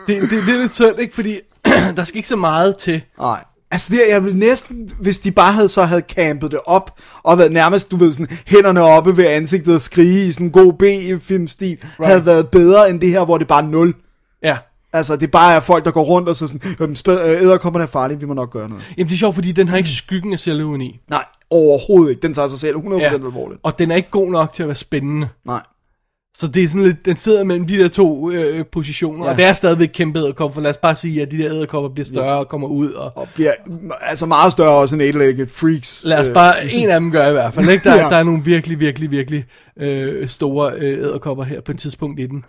Det, 0.06 0.22
det, 0.22 0.30
det 0.30 0.54
er 0.54 0.58
lidt 0.58 0.74
synd, 0.74 1.00
ikke? 1.00 1.14
Fordi 1.14 1.40
der 1.96 2.04
skal 2.04 2.16
ikke 2.16 2.28
så 2.28 2.36
meget 2.36 2.76
til. 2.76 3.02
Nej. 3.18 3.44
Altså 3.70 3.88
det, 3.92 4.00
jeg 4.08 4.24
vil 4.24 4.36
næsten, 4.36 4.90
hvis 5.00 5.18
de 5.18 5.32
bare 5.32 5.52
havde 5.52 5.68
så 5.68 5.84
havde 5.84 6.02
campet 6.08 6.50
det 6.50 6.60
op, 6.66 6.98
og 7.22 7.38
været 7.38 7.52
nærmest, 7.52 7.90
du 7.90 7.96
ved, 7.96 8.12
sådan, 8.12 8.38
hænderne 8.46 8.80
oppe 8.80 9.16
ved 9.16 9.26
ansigtet 9.26 9.74
og 9.74 9.80
skrige 9.80 10.26
i 10.26 10.32
sådan 10.32 10.46
en 10.46 10.52
god 10.52 10.72
B-filmstil, 10.72 11.78
right. 11.82 12.08
havde 12.08 12.26
været 12.26 12.48
bedre 12.48 12.90
end 12.90 13.00
det 13.00 13.08
her, 13.08 13.24
hvor 13.24 13.38
det 13.38 13.46
bare 13.46 13.62
er 13.62 13.66
nul. 13.66 13.94
Ja. 14.42 14.56
Altså, 14.92 15.16
det 15.16 15.30
bare 15.30 15.54
er 15.56 15.60
folk, 15.60 15.84
der 15.84 15.90
går 15.90 16.02
rundt 16.04 16.28
og 16.28 16.36
så 16.36 16.46
sådan, 16.46 16.76
"Øhm, 16.80 16.96
øh, 17.08 17.42
æderkopperne 17.42 17.82
er 17.82 17.88
farlige, 17.88 18.20
vi 18.20 18.26
må 18.26 18.34
nok 18.34 18.50
gøre 18.50 18.68
noget. 18.68 18.84
Jamen 18.98 19.08
det 19.08 19.14
er 19.14 19.18
sjovt, 19.18 19.34
fordi 19.34 19.52
den 19.52 19.68
har 19.68 19.76
ikke 19.76 19.88
skyggen 19.90 20.32
af 20.32 20.38
selvironi. 20.38 21.00
Nej, 21.10 21.24
overhovedet 21.50 22.10
ikke. 22.10 22.22
Den 22.22 22.34
tager 22.34 22.48
sig 22.48 22.58
selv 22.58 22.76
100% 22.76 23.00
ja. 23.02 23.14
alvorligt. 23.14 23.60
Og 23.62 23.78
den 23.78 23.90
er 23.90 23.96
ikke 23.96 24.10
god 24.10 24.30
nok 24.30 24.52
til 24.52 24.62
at 24.62 24.66
være 24.68 24.76
spændende. 24.76 25.28
Nej. 25.46 25.60
Så 26.36 26.46
det 26.48 26.64
er 26.64 26.68
sådan 26.68 26.82
lidt, 26.82 27.04
den 27.04 27.16
sidder 27.16 27.44
mellem 27.44 27.66
de 27.66 27.78
der 27.78 27.88
to 27.88 28.30
øh, 28.30 28.64
positioner, 28.72 29.24
ja. 29.24 29.30
Og 29.30 29.36
det 29.36 29.44
er 29.44 29.52
stadigvæk 29.52 29.88
kæmpe 29.94 30.18
æderkopper, 30.18 30.54
for 30.54 30.60
lad 30.60 30.70
os 30.70 30.76
bare 30.76 30.96
sige, 30.96 31.22
at 31.22 31.30
de 31.30 31.38
der 31.38 31.52
æderkopper 31.52 31.90
bliver 31.90 32.06
større 32.06 32.30
ja. 32.32 32.38
og 32.38 32.48
kommer 32.48 32.68
ud, 32.68 32.90
og 32.92 33.12
Og 33.16 33.28
bliver 33.34 33.52
altså 34.00 34.26
meget 34.26 34.52
større 34.52 34.70
også 34.70 34.94
end 34.96 35.02
eight-legged 35.02 35.46
freaks. 35.54 36.02
lad 36.04 36.18
os 36.18 36.28
Øh, 36.28 36.34
bare, 36.34 36.70
en 36.70 36.88
af 36.90 37.00
dem 37.00 37.10
gør 37.10 37.28
i 37.28 37.32
hvert 37.32 37.54
fald, 37.54 37.68
ikke? 37.68 37.88
Der, 37.88 37.94
Ja. 37.96 38.02
ja. 38.04 38.08
der 38.10 38.16
er 38.16 38.22
nogle 38.22 38.44
virkelig, 38.44 38.80
virkelig, 38.80 39.10
virkelig 39.10 39.44
øh, 39.76 40.28
store 40.28 40.72
øh, 40.76 40.98
æderkopper 40.98 41.44
her 41.44 41.60
på 41.60 41.72
et 41.72 41.78
tidspunkt 41.78 42.20
i 42.20 42.26
den. 42.26 42.44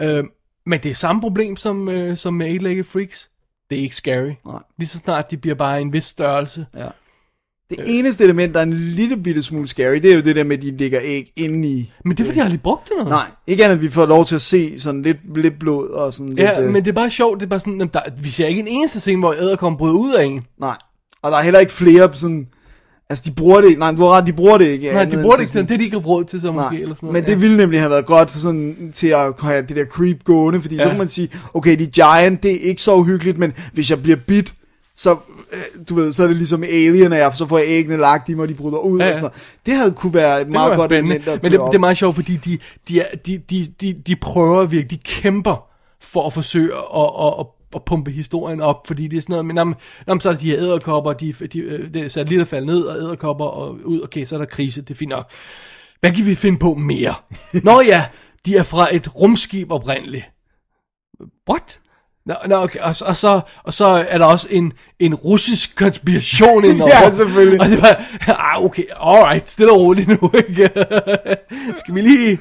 Øh, 0.00 0.24
men 0.66 0.80
det 0.82 0.90
er 0.90 0.94
samme 0.94 1.20
problem 1.20 1.56
som, 1.56 1.88
øh, 1.88 2.16
som 2.16 2.34
med 2.34 2.46
Eight-Legged 2.46 2.92
Freaks. 2.92 3.30
Det 3.70 3.78
er 3.78 3.82
ikke 3.82 3.96
scary. 3.96 4.32
Nej. 4.46 4.62
Lige 4.78 4.88
så 4.88 4.98
snart 4.98 5.30
de 5.30 5.36
bliver 5.36 5.54
bare 5.54 5.80
en 5.80 5.92
vis 5.92 6.04
størrelse. 6.04 6.66
Ja. 6.76 6.86
Det 7.70 7.84
eneste 7.86 8.24
element, 8.24 8.54
der 8.54 8.60
er 8.60 8.64
en 8.64 8.72
lille 8.72 9.16
bitte 9.16 9.42
smule 9.42 9.68
scary, 9.68 9.94
det 9.94 10.10
er 10.10 10.14
jo 10.14 10.20
det 10.20 10.36
der 10.36 10.44
med, 10.44 10.56
at 10.56 10.62
de 10.62 10.76
ligger 10.76 11.00
æg 11.02 11.32
inde 11.36 11.68
i... 11.68 11.92
Men 12.04 12.16
det 12.16 12.22
er 12.22 12.26
fordi, 12.26 12.38
jeg 12.38 12.44
har 12.44 12.50
lige 12.50 12.60
brugt 12.60 12.88
det 12.88 12.92
noget. 12.96 13.10
Nej, 13.10 13.30
ikke 13.46 13.64
andet, 13.64 13.76
at 13.76 13.82
vi 13.82 13.88
får 13.88 14.06
lov 14.06 14.24
til 14.24 14.34
at 14.34 14.42
se 14.42 14.80
sådan 14.80 15.02
lidt, 15.02 15.36
lidt 15.36 15.58
blod 15.58 15.88
og 15.88 16.12
sådan 16.12 16.28
lidt... 16.28 16.40
Ja, 16.40 16.62
øh, 16.62 16.72
men 16.72 16.84
det 16.84 16.90
er 16.90 16.94
bare 16.94 17.10
sjovt, 17.10 17.40
det 17.40 17.46
er 17.46 17.50
bare 17.50 17.60
sådan, 17.60 17.80
der, 17.80 18.00
vi 18.18 18.30
ser 18.30 18.46
ikke 18.46 18.60
en 18.60 18.68
eneste 18.68 19.00
scene, 19.00 19.18
hvor 19.18 19.32
æderkopper 19.32 19.78
bryder 19.78 19.94
ud 19.94 20.12
af 20.14 20.24
en. 20.24 20.46
Nej, 20.60 20.76
og 21.22 21.30
der 21.30 21.38
er 21.38 21.42
heller 21.42 21.60
ikke 21.60 21.72
flere 21.72 22.14
sådan... 22.14 22.48
Altså, 23.10 23.24
de 23.26 23.30
bruger 23.30 23.60
det 23.60 23.68
ikke. 23.68 23.80
Nej, 23.80 23.90
du 23.92 24.02
har 24.02 24.10
ret, 24.10 24.26
de 24.26 24.32
bruger 24.32 24.58
det 24.58 24.64
ikke. 24.66 24.92
Nej, 24.92 25.04
de 25.04 25.10
bruger 25.22 25.24
det 25.30 25.34
til 25.36 25.42
ikke 25.42 25.52
sådan, 25.52 25.68
det 25.68 25.78
de 25.78 25.84
ikke 25.84 25.96
har 25.96 26.04
råd 26.04 26.24
til, 26.24 26.40
så 26.40 26.52
måske, 26.52 26.70
Nej, 26.70 26.78
eller 26.82 26.94
sådan 26.94 27.06
men 27.06 27.12
noget. 27.12 27.26
det 27.26 27.40
ville 27.40 27.56
nemlig 27.56 27.80
have 27.80 27.90
været 27.90 28.06
godt 28.06 28.30
for 28.30 28.38
sådan, 28.38 28.92
til 28.94 29.06
at 29.06 29.34
have 29.42 29.62
det 29.62 29.76
der 29.76 29.84
creep 29.84 30.24
gående, 30.24 30.60
fordi 30.62 30.76
ja. 30.76 30.82
så 30.82 30.88
kan 30.88 30.98
man 30.98 31.08
sige, 31.08 31.28
okay, 31.54 31.78
de 31.78 31.86
giant, 31.86 32.42
det 32.42 32.50
er 32.50 32.68
ikke 32.68 32.82
så 32.82 32.94
uhyggeligt, 32.94 33.38
men 33.38 33.52
hvis 33.72 33.90
jeg 33.90 34.02
bliver 34.02 34.16
bit, 34.16 34.54
så, 34.96 35.10
øh, 35.52 35.86
du 35.88 35.94
ved, 35.94 36.12
så 36.12 36.22
er 36.22 36.26
det 36.26 36.36
ligesom 36.36 36.62
alien, 36.62 37.12
og 37.12 37.18
jeg, 37.18 37.32
så 37.34 37.46
får 37.46 37.58
jeg 37.58 37.66
æggene 37.68 37.96
lagt 37.96 38.28
i 38.28 38.34
mig, 38.34 38.42
og 38.42 38.48
de 38.48 38.54
bryder 38.54 38.78
ud 38.78 38.98
Ja, 38.98 39.08
og 39.08 39.14
sådan 39.14 39.22
noget. 39.22 39.56
Det 39.66 39.74
havde 39.74 39.92
kunne 39.92 40.14
være 40.14 40.40
et 40.40 40.48
meget 40.48 40.70
være 40.70 40.78
godt 40.78 40.92
element 40.92 41.26
men 41.26 41.34
det, 41.34 41.40
køre 41.42 41.50
det 41.50 41.58
er 41.58 41.60
op. 41.60 41.80
meget 41.80 41.96
sjovt, 41.96 42.14
fordi 42.14 42.36
de, 42.36 42.58
de, 42.88 43.00
er, 43.00 43.16
de, 43.26 43.38
de, 43.50 43.66
de, 43.80 43.94
de 44.06 44.16
prøver 44.16 44.64
virkelig, 44.64 44.90
de 44.90 45.04
kæmper 45.04 45.64
for 46.02 46.26
at 46.26 46.32
forsøge 46.32 46.72
at, 46.96 47.10
at, 47.20 47.34
at, 47.40 47.46
at 47.74 47.84
pumpe 47.84 48.10
historien 48.10 48.60
op, 48.60 48.86
fordi 48.86 49.08
det 49.08 49.16
er 49.16 49.20
sådan 49.20 49.32
noget, 49.32 49.46
men 49.46 49.56
jamen, 49.56 49.74
jamen, 50.08 50.20
så 50.20 50.28
er 50.28 50.32
der 50.32 50.40
de 50.40 50.50
her 50.50 50.58
æderkopper, 50.58 51.12
de, 51.12 51.32
de, 51.32 51.58
øh, 51.58 51.94
det 51.94 52.02
er 52.02 52.08
satellitter 52.08 52.44
falder 52.44 52.66
ned, 52.66 52.82
og 52.82 52.96
æderkopper 52.96 53.44
og 53.44 53.78
ud, 53.84 54.02
okay, 54.02 54.24
så 54.24 54.34
er 54.34 54.38
der 54.38 54.46
krise, 54.46 54.82
det 54.82 55.02
er 55.02 55.06
nok. 55.06 55.30
Hvad 56.00 56.12
kan 56.12 56.26
vi 56.26 56.34
finde 56.34 56.58
på 56.58 56.74
mere? 56.74 57.14
Nå 57.64 57.80
ja, 57.80 58.06
de 58.46 58.56
er 58.56 58.62
fra 58.62 58.94
et 58.94 59.16
rumskib 59.20 59.70
oprindeligt. 59.70 60.24
What? 61.50 61.80
Nå, 62.26 62.34
nå 62.48 62.56
okay. 62.56 62.78
og, 62.78 62.96
så- 62.96 63.04
og, 63.04 63.16
så, 63.16 63.40
og 63.64 63.74
så 63.74 63.84
er 64.08 64.18
der 64.18 64.24
også 64.24 64.46
en, 64.50 64.72
en 65.00 65.14
russisk 65.14 65.76
konspiration 65.76 66.64
indover. 66.70 66.90
Ja, 67.04 67.10
selvfølgelig. 67.10 67.60
Og 67.60 67.66
det 67.66 67.82
var, 67.82 68.04
ah, 68.28 68.64
okay, 68.64 68.82
alright, 69.00 69.50
stille 69.50 69.72
og 69.72 69.80
roligt 69.80 70.08
nu, 70.08 70.30
ikke? 70.48 70.70
Skal 71.78 71.94
vi 71.94 72.00
lige... 72.00 72.38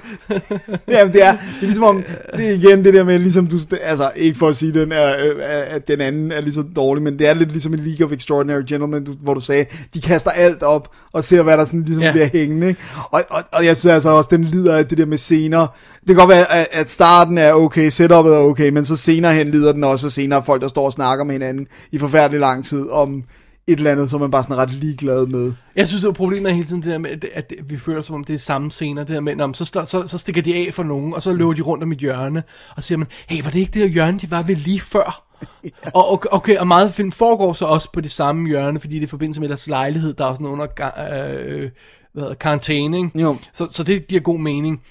Jamen, 0.87 1.13
det 1.13 1.23
er, 1.23 1.31
det 1.31 1.61
er 1.61 1.65
ligesom 1.65 1.83
om, 1.83 2.03
det 2.37 2.45
er 2.49 2.53
igen 2.53 2.83
det 2.85 2.93
der 2.93 3.03
med, 3.03 3.19
ligesom 3.19 3.47
du, 3.47 3.57
altså 3.81 4.11
ikke 4.15 4.39
for 4.39 4.47
at 4.49 4.55
sige, 4.55 4.73
den 4.73 4.91
er, 4.91 5.15
øh, 5.19 5.35
at 5.75 5.87
den 5.87 6.01
anden 6.01 6.31
er 6.31 6.41
lige 6.41 6.53
så 6.53 6.63
dårlig, 6.75 7.03
men 7.03 7.19
det 7.19 7.27
er 7.27 7.33
lidt 7.33 7.51
ligesom 7.51 7.73
en 7.73 7.79
League 7.79 8.05
of 8.07 8.11
Extraordinary 8.11 8.61
Gentlemen, 8.67 9.03
du, 9.05 9.13
hvor 9.21 9.33
du 9.33 9.39
sagde, 9.41 9.65
de 9.93 10.01
kaster 10.01 10.31
alt 10.31 10.63
op, 10.63 10.89
og 11.13 11.23
ser, 11.23 11.41
hvad 11.43 11.57
der 11.57 11.65
sådan 11.65 11.83
ligesom 11.83 12.03
Ja. 12.03 12.11
bliver 12.11 12.27
hængende, 12.33 12.67
ikke? 12.67 12.81
Og, 13.11 13.23
og, 13.29 13.43
og 13.51 13.65
jeg 13.65 13.77
synes 13.77 13.93
altså 13.93 14.09
også, 14.09 14.27
den 14.31 14.43
lider 14.43 14.77
af 14.77 14.85
det 14.87 14.97
der 14.97 15.05
med 15.05 15.17
scener. 15.17 15.67
Det 15.99 16.07
kan 16.07 16.15
godt 16.15 16.29
være, 16.29 16.51
at, 16.51 16.67
at 16.71 16.89
starten 16.89 17.37
er 17.37 17.53
okay, 17.53 17.89
setupet 17.89 18.33
er 18.33 18.37
okay, 18.37 18.69
men 18.69 18.85
så 18.85 18.95
senere 18.95 19.33
hen 19.33 19.51
lider 19.51 19.72
den 19.73 19.83
også, 19.83 20.07
og 20.07 20.11
senere 20.11 20.39
er 20.39 20.43
folk, 20.43 20.61
der 20.61 20.67
står 20.67 20.85
og 20.85 20.93
snakker 20.93 21.25
med 21.25 21.33
hinanden 21.33 21.67
i 21.91 21.97
forfærdelig 21.97 22.39
lang 22.39 22.65
tid 22.65 22.89
om 22.89 23.23
et 23.67 23.77
eller 23.77 23.91
andet, 23.91 24.09
som 24.09 24.21
man 24.21 24.31
bare 24.31 24.43
sådan 24.43 24.57
ret 24.57 24.71
ligeglad 24.71 25.25
med. 25.25 25.53
Jeg 25.75 25.87
synes, 25.87 26.01
det 26.01 26.09
er 26.09 26.13
problemet 26.13 26.49
er 26.49 26.55
hele 26.55 26.67
tiden 26.67 26.81
det 26.81 26.91
der 26.91 26.97
med, 26.97 27.09
at, 27.09 27.25
at 27.33 27.53
vi 27.65 27.77
føler 27.77 28.01
som 28.01 28.15
om 28.15 28.23
det 28.23 28.33
er 28.33 28.39
samme 28.39 28.71
scener, 28.71 29.03
det 29.03 29.13
der 29.13 29.19
med, 29.19 29.53
så, 29.53 29.65
så, 29.65 30.07
så 30.07 30.17
stikker 30.17 30.41
de 30.41 30.55
af 30.55 30.73
for 30.73 30.83
nogen, 30.83 31.13
og 31.13 31.21
så 31.21 31.33
løber 31.33 31.53
de 31.53 31.61
rundt 31.61 31.83
om 31.83 31.91
et 31.91 31.97
hjørne, 31.97 32.43
og 32.75 32.83
siger 32.83 32.97
man, 32.97 33.07
hey, 33.27 33.43
var 33.43 33.51
det 33.51 33.59
ikke 33.59 33.71
det 33.71 33.81
her 33.81 33.89
hjørne, 33.89 34.19
de 34.19 34.31
var 34.31 34.41
ved 34.41 34.55
lige 34.55 34.79
før? 34.79 35.23
og, 35.95 36.13
okay, 36.13 36.29
okay, 36.31 36.57
og 36.57 36.67
meget 36.67 36.93
film 36.93 37.11
foregår 37.11 37.53
så 37.53 37.65
også 37.65 37.91
på 37.91 38.01
det 38.01 38.11
samme 38.11 38.47
hjørne, 38.47 38.79
fordi 38.79 38.95
det 38.95 39.01
er 39.01 39.07
i 39.07 39.07
forbindelse 39.07 39.41
med 39.41 39.49
deres 39.49 39.67
lejlighed, 39.67 40.13
der 40.13 40.25
er 40.25 40.33
sådan 40.33 40.47
under 40.47 40.65
øh, 40.65 41.69
hvad 42.13 42.23
hedder, 42.23 42.35
karantæne, 42.35 42.97
ikke? 42.97 43.21
Jo. 43.21 43.37
Så, 43.53 43.67
så 43.71 43.83
det 43.83 44.07
giver 44.07 44.21
god 44.21 44.39
mening. 44.39 44.81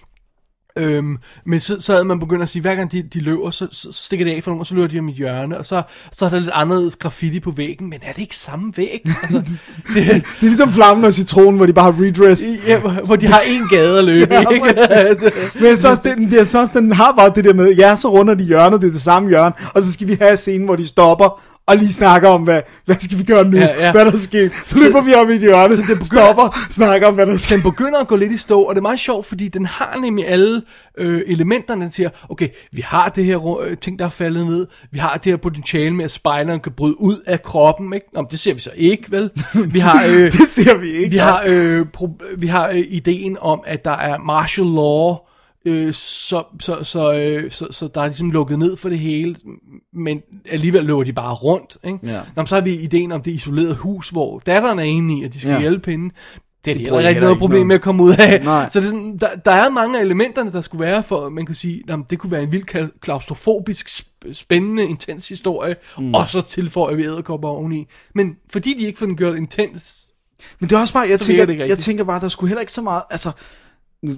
Øhm, 0.76 1.18
men 1.46 1.60
så, 1.60 1.76
så 1.80 1.92
havde 1.92 2.04
man 2.04 2.20
begyndt 2.20 2.42
at 2.42 2.48
sige, 2.48 2.62
hver 2.62 2.74
gang 2.74 2.92
de, 2.92 3.02
de 3.02 3.20
løber, 3.20 3.50
så, 3.50 3.68
så, 3.72 3.92
så 3.92 4.04
stikker 4.04 4.24
de 4.26 4.32
af 4.34 4.44
for 4.44 4.50
nogen, 4.50 4.60
og 4.60 4.66
så 4.66 4.74
løber 4.74 4.88
de 4.88 4.98
om 4.98 5.08
et 5.08 5.14
hjørne, 5.14 5.58
og 5.58 5.66
så, 5.66 5.82
så 6.12 6.24
er 6.24 6.30
der 6.30 6.38
lidt 6.38 6.50
anderledes 6.54 6.96
graffiti 6.96 7.40
på 7.40 7.50
væggen, 7.50 7.90
men 7.90 7.98
er 8.02 8.12
det 8.12 8.22
ikke 8.22 8.36
samme 8.36 8.72
væg? 8.76 9.00
Altså, 9.22 9.38
det, 9.94 10.06
Det 10.06 10.16
er 10.16 10.20
ligesom 10.40 10.72
flammen 10.72 11.04
og 11.04 11.12
citronen, 11.14 11.56
hvor 11.56 11.66
de 11.66 11.72
bare 11.72 11.92
har 11.92 12.02
redressed. 12.02 12.58
ja, 12.66 12.80
hvor- 12.80 13.06
hvor 13.06 13.16
de 13.16 13.26
har 13.26 13.40
en 13.40 13.68
gade 13.70 13.98
at 13.98 14.04
løbe, 14.04 14.34
Ja, 14.34 14.40
ikke? 14.50 15.32
Men 15.60 15.76
så 15.76 15.88
også, 15.90 16.02
den, 16.04 16.30
det 16.30 16.40
er 16.40 16.44
så 16.44 16.60
også, 16.60 16.72
den 16.74 16.92
har 16.92 17.12
bare 17.18 17.32
det 17.34 17.44
der 17.44 17.54
med, 17.54 17.72
ja, 17.74 17.96
så 17.96 18.08
runder 18.08 18.34
de 18.34 18.44
hjørnet, 18.44 18.80
det 18.80 18.88
er 18.88 18.92
det 18.92 19.00
samme 19.02 19.28
hjørne, 19.28 19.54
og 19.74 19.82
så 19.82 19.92
skal 19.92 20.06
vi 20.08 20.16
have 20.20 20.36
scenen, 20.36 20.64
hvor 20.64 20.76
de 20.76 20.86
stopper, 20.86 21.40
og 21.66 21.76
lige 21.76 21.92
snakker 21.92 22.28
om, 22.28 22.42
hvad, 22.42 22.60
hvad 22.84 22.96
skal 23.00 23.18
vi 23.18 23.22
gøre 23.22 23.44
nu, 23.44 23.56
Ja, 23.56 23.84
ja, 23.84 23.92
hvad 23.92 24.04
der 24.04 24.12
er 24.12 24.16
sket. 24.16 24.52
Så 24.66 24.78
løber 24.78 25.00
vi 25.02 25.14
op 25.14 25.30
i 25.30 25.32
et 25.34 25.40
hjørne, 25.40 25.74
så 25.74 25.80
det 25.80 25.86
begynder- 25.88 26.04
stopper, 26.04 26.58
snakker 26.70 27.06
om, 27.08 27.14
hvad 27.14 27.26
der 27.26 27.32
er 27.32 27.36
sket. 27.36 27.50
den 27.56 27.62
begynder 27.62 27.98
at 28.00 28.06
gå 28.06 28.16
lidt 28.16 28.32
i 28.32 28.36
stå, 28.36 28.62
og 28.62 28.74
det 28.74 28.78
er 28.78 28.82
meget 28.82 29.00
sjovt, 29.00 29.26
fordi 29.26 29.48
den 29.48 29.66
har 29.66 29.98
nemlig 30.02 30.28
alle 30.28 30.62
øh, 30.98 31.22
elementerne, 31.26 31.80
den 31.80 31.90
siger, 31.90 32.10
okay, 32.28 32.48
vi 32.72 32.82
har 32.86 33.08
det 33.08 33.24
her 33.24 33.60
øh, 33.60 33.76
ting, 33.76 33.98
der 33.98 34.04
er 34.04 34.08
faldet 34.08 34.46
ned, 34.46 34.66
vi 34.90 34.98
har 34.98 35.14
det 35.24 35.32
her 35.32 35.36
potentiale 35.36 35.94
med, 35.94 36.04
at 36.04 36.12
spejleren 36.12 36.60
kan 36.60 36.72
bryde 36.72 37.00
ud 37.00 37.16
af 37.26 37.42
kroppen, 37.42 37.92
ikke? 37.92 38.06
Nå, 38.14 38.26
det 38.30 38.40
ser 38.40 38.54
vi 38.54 38.60
så 38.60 38.70
ikke, 38.76 39.10
vel? 39.10 39.30
Vi 39.66 39.78
har, 39.78 40.04
øh, 40.10 40.32
Det 40.32 40.48
ser 40.50 40.78
vi 40.78 40.88
ikke. 40.88 41.10
vi 41.10 41.16
har, 41.16 41.42
øh, 41.46 41.86
pro- 41.96 42.34
vi 42.38 42.46
har 42.46 42.68
øh, 42.68 42.84
ideen 42.88 43.36
om, 43.40 43.60
at 43.66 43.84
der 43.84 43.96
er 43.96 44.18
martial 44.18 44.66
law, 44.66 45.16
øh, 45.64 45.94
så, 45.94 46.44
så, 46.60 46.82
så, 46.82 47.12
øh, 47.12 47.50
så, 47.50 47.66
så 47.70 47.88
der 47.94 48.00
er 48.00 48.06
ligesom 48.06 48.30
lukket 48.30 48.58
ned 48.58 48.76
for 48.76 48.88
det 48.88 48.98
hele, 48.98 49.36
men 49.92 50.20
alligevel 50.50 50.84
løber 50.84 51.04
de 51.04 51.12
bare 51.12 51.34
rundt. 51.34 51.78
Ikke? 51.84 51.98
Ja. 52.06 52.20
Nå, 52.36 52.46
så 52.46 52.54
har 52.54 52.62
vi 52.62 52.74
ideen 52.74 53.12
om 53.12 53.22
det 53.22 53.30
isolerede 53.30 53.74
hus, 53.74 54.10
hvor 54.10 54.38
datteren 54.38 54.78
er 54.78 54.82
inde 54.82 55.18
i, 55.18 55.24
at 55.24 55.32
de 55.32 55.40
skal 55.40 55.50
ja. 55.50 55.60
Hjælpe 55.60 55.90
hende. 55.90 56.14
Det 56.64 56.70
er 56.70 56.74
de 56.74 56.80
heller 56.80 57.08
ikke 57.08 57.20
noget 57.20 57.38
problem 57.38 57.56
noget. 57.56 57.66
med 57.66 57.74
at 57.74 57.82
komme 57.82 58.02
ud 58.02 58.14
af. 58.18 58.44
Nej. 58.44 58.68
Så 58.68 58.80
det 58.80 58.86
er 58.86 58.90
sådan, 58.90 59.18
der, 59.18 59.28
der 59.44 59.50
er 59.50 59.70
mange 59.70 59.98
af 59.98 60.02
elementerne, 60.02 60.52
der 60.52 60.60
skulle 60.60 60.84
være 60.84 61.02
for, 61.02 61.28
man 61.28 61.46
kan 61.46 61.54
sige, 61.54 61.82
jamen, 61.88 62.06
det 62.10 62.18
kunne 62.18 62.30
være 62.32 62.42
en 62.42 62.52
vild 62.52 62.64
kla- 62.74 62.98
klaustrofobisk, 63.00 63.88
sp- 63.88 64.32
spændende, 64.32 64.84
intens 64.84 65.28
historie, 65.28 65.76
mm. 65.98 66.14
og 66.14 66.30
så 66.30 66.42
tilføjer 66.42 66.96
vi 66.96 67.04
æderkopper 67.04 67.48
oveni. 67.48 67.86
Men 68.14 68.36
fordi 68.52 68.74
de 68.78 68.84
ikke 68.84 68.98
får 68.98 69.06
den 69.06 69.16
gjort 69.16 69.36
intens, 69.36 70.12
Men 70.60 70.70
det 70.70 70.76
er 70.76 70.80
også 70.80 70.94
bare, 70.94 71.02
jeg 71.02 71.18
det 71.18 71.20
tænker, 71.20 71.46
ikke 71.46 71.68
jeg 71.68 71.78
tænker 71.78 72.04
bare, 72.04 72.20
der 72.20 72.28
skulle 72.28 72.48
heller 72.48 72.60
ikke 72.60 72.72
så 72.72 72.82
meget, 72.82 73.02
altså, 73.10 73.30
nu 74.02 74.14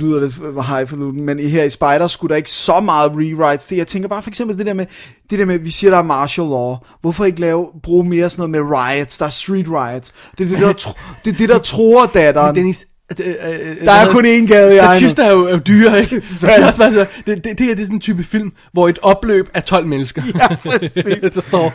lyder 0.00 0.20
det 0.20 0.34
highfalutin, 0.64 1.24
men 1.24 1.38
her 1.38 1.64
i 1.64 1.70
Spider 1.70 2.06
skulle 2.06 2.30
der 2.30 2.36
ikke 2.36 2.50
så 2.50 2.80
meget 2.80 3.12
rewrites 3.14 3.66
til. 3.66 3.76
Jeg 3.76 3.86
tænker 3.86 4.08
bare 4.08 4.22
for 4.22 4.30
eksempel 4.30 4.58
det 4.58 4.66
der 4.66 4.74
med, 4.74 4.86
det 5.30 5.38
der 5.38 5.44
med, 5.44 5.58
vi 5.58 5.70
siger, 5.70 5.90
der 5.90 5.98
er 5.98 6.02
martial 6.02 6.46
law. 6.46 6.76
Hvorfor 7.00 7.24
ikke 7.24 7.40
lave, 7.40 7.68
bruge 7.82 8.04
mere 8.04 8.30
sådan 8.30 8.50
noget 8.50 8.70
med 8.70 8.78
riots? 8.78 9.18
Der 9.18 9.26
er 9.26 9.30
street 9.30 9.66
riots. 9.68 10.14
Det 10.38 10.44
er 10.44 10.48
det, 10.48 10.58
der, 10.58 10.72
tro, 10.72 10.92
det, 11.24 11.32
er 11.32 11.36
det, 11.36 11.48
der 11.48 11.58
tror 11.58 12.06
datteren. 12.06 12.54
Dennis, 12.54 12.86
øh, 13.20 13.26
øh, 13.28 13.84
Der 13.84 13.92
er 13.92 14.12
kun 14.12 14.24
én 14.24 14.46
gade 14.46 14.74
i. 14.74 14.78
Statister 14.78 15.24
er 15.24 15.32
jo, 15.32 15.44
er 15.46 15.50
jo 15.50 15.60
dyre, 15.66 15.98
ikke? 15.98 16.16
Det 16.20 16.44
er 16.44 16.66
også 16.66 16.78
bare 16.78 16.94
det, 16.94 17.08
det, 17.26 17.44
det 17.44 17.66
her 17.66 17.74
det 17.74 17.82
er 17.82 17.86
sådan 17.86 17.96
en 17.96 18.00
type 18.00 18.22
film, 18.22 18.52
hvor 18.72 18.88
et 18.88 18.98
opløb 19.02 19.48
er 19.54 19.60
12 19.60 19.86
mennesker. 19.86 20.22
Ja, 20.34 20.56
præcis. 20.56 20.92
der 21.34 21.40
står. 21.40 21.72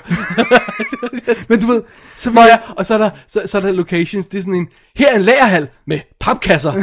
Men 1.49 1.61
du 1.61 1.67
ved, 1.67 1.81
så 2.15 2.31
ja, 2.35 2.41
jeg, 2.41 2.59
og 2.77 2.85
så 2.85 2.93
er, 2.93 2.97
der, 2.97 3.09
så, 3.27 3.41
så 3.45 3.57
er 3.57 3.61
der 3.61 3.71
locations, 3.71 4.25
det 4.25 4.37
er 4.37 4.41
sådan 4.41 4.53
en, 4.53 4.67
her 4.95 5.11
er 5.11 5.15
en 5.15 5.21
lagerhal 5.21 5.67
med 5.87 5.99
papkasser 6.19 6.73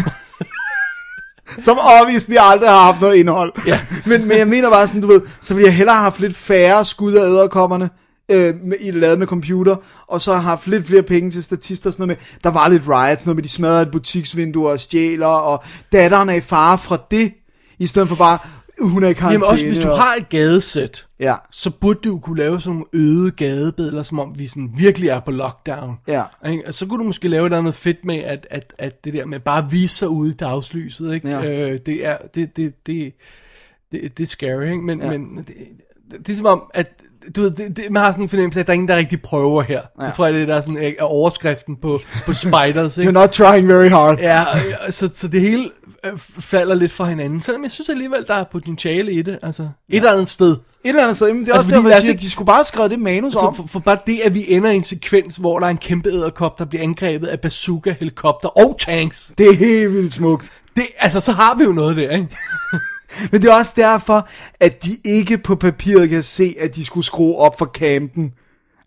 som 1.59 1.79
obviously 1.79 2.35
aldrig 2.39 2.69
har 2.71 2.83
haft 2.83 3.01
noget 3.01 3.17
indhold. 3.17 3.53
Ja. 3.67 3.81
Men, 4.07 4.29
men 4.29 4.39
jeg 4.39 4.49
mener 4.49 4.71
bare 4.71 4.87
sådan, 4.87 5.01
du 5.01 5.07
ved, 5.07 5.21
så 5.41 5.55
ville 5.55 5.67
jeg 5.67 5.77
hellere 5.77 5.97
have 5.97 6.05
haft 6.05 6.21
lidt 6.21 6.37
færre 6.37 6.85
skud 6.85 7.13
af 7.13 7.27
æderkopperne, 7.27 7.91
øh, 8.31 8.55
med, 8.65 8.77
i 8.81 8.91
lavet 8.91 9.19
med 9.19 9.27
computer, 9.27 9.77
og 10.07 10.21
så 10.21 10.33
har 10.33 10.41
haft 10.41 10.67
lidt 10.67 10.87
flere 10.87 11.03
penge 11.03 11.31
til 11.31 11.43
statister 11.43 11.91
og 11.91 11.95
sådan 11.95 12.09
noget 12.09 12.19
med, 12.19 12.39
der 12.45 12.51
var 12.51 12.69
lidt 12.69 12.83
riots, 12.89 13.27
noget 13.27 13.37
med, 13.37 13.43
de 13.43 13.49
smadrede 13.49 13.83
et 13.83 13.91
butiksvindue 13.91 14.71
og 14.71 14.81
stjæler, 14.81 15.27
og 15.27 15.65
datteren 15.93 16.29
er 16.29 16.35
i 16.35 16.41
fare 16.41 16.79
fra 16.79 16.99
det, 17.11 17.33
i 17.79 17.87
stedet 17.87 18.09
for 18.09 18.17
bare, 18.17 18.39
hun 18.89 19.05
er 19.05 19.09
i 19.09 19.13
karantæne. 19.13 19.33
Jamen 19.33 19.53
også, 19.53 19.67
hvis 19.67 19.79
du 19.79 19.89
og- 19.89 19.99
har 19.99 20.15
et 20.15 20.29
gadesæt, 20.29 21.07
Ja, 21.21 21.35
så 21.51 21.71
burde 21.71 21.99
du 22.05 22.19
kunne 22.19 22.39
lave 22.39 22.61
sådan 22.61 22.73
nogle 22.73 22.85
øde 22.93 23.31
gadebilleder, 23.31 24.03
som 24.03 24.19
om 24.21 24.33
vi 24.39 24.47
sådan 24.47 24.71
virkelig 24.77 25.09
er 25.09 25.21
på 25.21 25.31
lockdown. 25.31 25.95
Ja. 26.09 26.23
Ikke? 26.49 26.63
Og 26.67 26.75
så 26.75 26.87
kunne 26.87 26.99
du 26.99 27.05
måske 27.05 27.29
lave 27.29 27.47
et 27.47 27.53
andet 27.53 27.75
fedt 27.75 28.05
med, 28.05 28.17
at, 28.19 28.47
at, 28.51 28.75
at 28.79 29.05
det 29.05 29.13
der 29.15 29.25
med 29.27 29.41
bare 29.41 29.59
at 29.65 29.73
vise 29.73 29.97
sig 29.97 30.09
ude 30.09 30.31
i 30.31 30.35
dagslyset, 30.35 31.15
ikke? 31.15 31.29
Ja. 31.29 31.71
Øh, 31.71 31.79
det 31.87 32.07
er, 32.07 32.17
det, 32.35 32.57
det, 32.57 32.73
det, 32.87 33.13
det, 33.93 34.19
det 34.19 34.23
er 34.23 34.27
scary, 34.27 34.65
ikke? 34.65 34.83
Men, 34.83 35.03
Ja. 35.03 35.11
men 35.19 35.45
det, 35.49 35.55
det 36.27 36.33
er 36.33 36.37
som 36.37 36.47
om, 36.47 36.63
at 36.75 36.87
du 37.37 37.41
ved, 37.43 37.51
det, 37.51 37.77
det, 37.77 37.85
man 37.91 38.03
har 38.03 38.13
sådan 38.13 38.25
en 38.25 38.29
fornemmelse 38.29 38.59
af, 38.59 38.63
at 38.63 38.67
der 38.67 38.73
er 38.73 38.75
ingen, 38.75 38.89
der 38.89 38.97
rigtig 38.97 39.23
prøver 39.23 39.63
her. 39.63 39.81
Ja. 40.01 40.07
Det 40.07 40.15
tror 40.15 40.25
jeg, 40.27 40.35
det 40.35 40.43
er 40.43 40.47
der 40.47 40.55
er 40.57 40.61
sådan, 40.61 40.95
er 40.99 41.03
overskriften 41.03 41.77
på, 41.77 42.01
på 42.27 42.33
Spiders, 42.45 42.97
you're 42.99 43.01
ikke? 43.01 43.13
not 43.13 43.31
trying 43.31 43.69
very 43.69 43.89
hard. 43.89 44.19
Ja, 44.19 44.45
så, 44.91 45.11
så 45.13 45.29
det 45.29 45.41
hele 45.41 45.71
falder 46.19 46.75
lidt 46.75 46.93
fra 46.93 47.05
hinanden, 47.05 47.41
selvom 47.41 47.63
jeg 47.63 47.73
synes 47.73 47.89
alligevel, 47.89 48.25
der 48.27 48.35
er 48.35 48.45
potentiale 48.53 49.13
i 49.13 49.23
det, 49.23 49.39
altså 49.43 49.63
et 49.63 49.71
eller 49.97 50.13
andet 50.13 50.29
sted. 50.29 50.51
Et 50.51 50.89
eller 50.89 51.03
andet 51.03 51.17
sted, 51.17 51.33
men 51.33 51.41
det 51.41 51.49
er 51.49 51.55
Altså, 51.55 51.69
også 51.69 51.77
derfor, 51.77 51.89
jeg 51.89 52.03
siger, 52.03 52.17
de 52.17 52.31
skulle 52.31 52.47
bare 52.47 52.65
skrevet 52.65 52.91
det 52.91 52.99
manus 52.99 53.33
Så 53.33 53.39
om. 53.39 53.55
for, 53.55 53.67
for 53.67 53.81
bare 53.81 53.99
det, 54.07 54.21
at 54.21 54.35
vi 54.35 54.45
ender 54.53 54.71
i 54.71 54.77
en 54.77 54.85
sekvens, 54.85 55.37
hvor 55.37 55.59
der 55.59 55.67
er 55.67 55.71
en 55.71 55.79
kæmpe 55.79 56.09
æderkop, 56.09 56.59
der 56.59 56.65
bliver 56.65 56.83
angrebet 56.83 57.27
af 57.27 57.41
bazooka, 57.41 57.95
helikopter 57.99 58.49
og 58.49 58.77
tanks. 58.81 59.33
Det 59.39 59.49
er 59.49 59.55
helt 59.55 59.93
vildt 59.93 60.13
smukt. 60.13 60.53
Det, 60.77 60.87
altså, 60.99 61.21
så 61.21 61.33
har 61.33 61.55
vi 61.55 61.65
jo 61.65 61.73
noget 61.73 61.97
der, 61.97 62.11
ikke? 62.11 62.29
Men 63.33 63.43
det 63.43 63.51
er 63.51 63.55
også 63.55 63.73
derfor, 63.77 64.29
at 64.61 64.85
de 64.85 64.97
ikke 65.05 65.39
på 65.39 65.55
papiret 65.55 66.09
kan 66.11 66.23
se, 66.23 66.55
at 66.61 66.77
de 66.77 66.85
skulle 66.85 67.05
skrue 67.05 67.37
op 67.37 67.59
for 67.59 67.67
campen. 67.67 68.33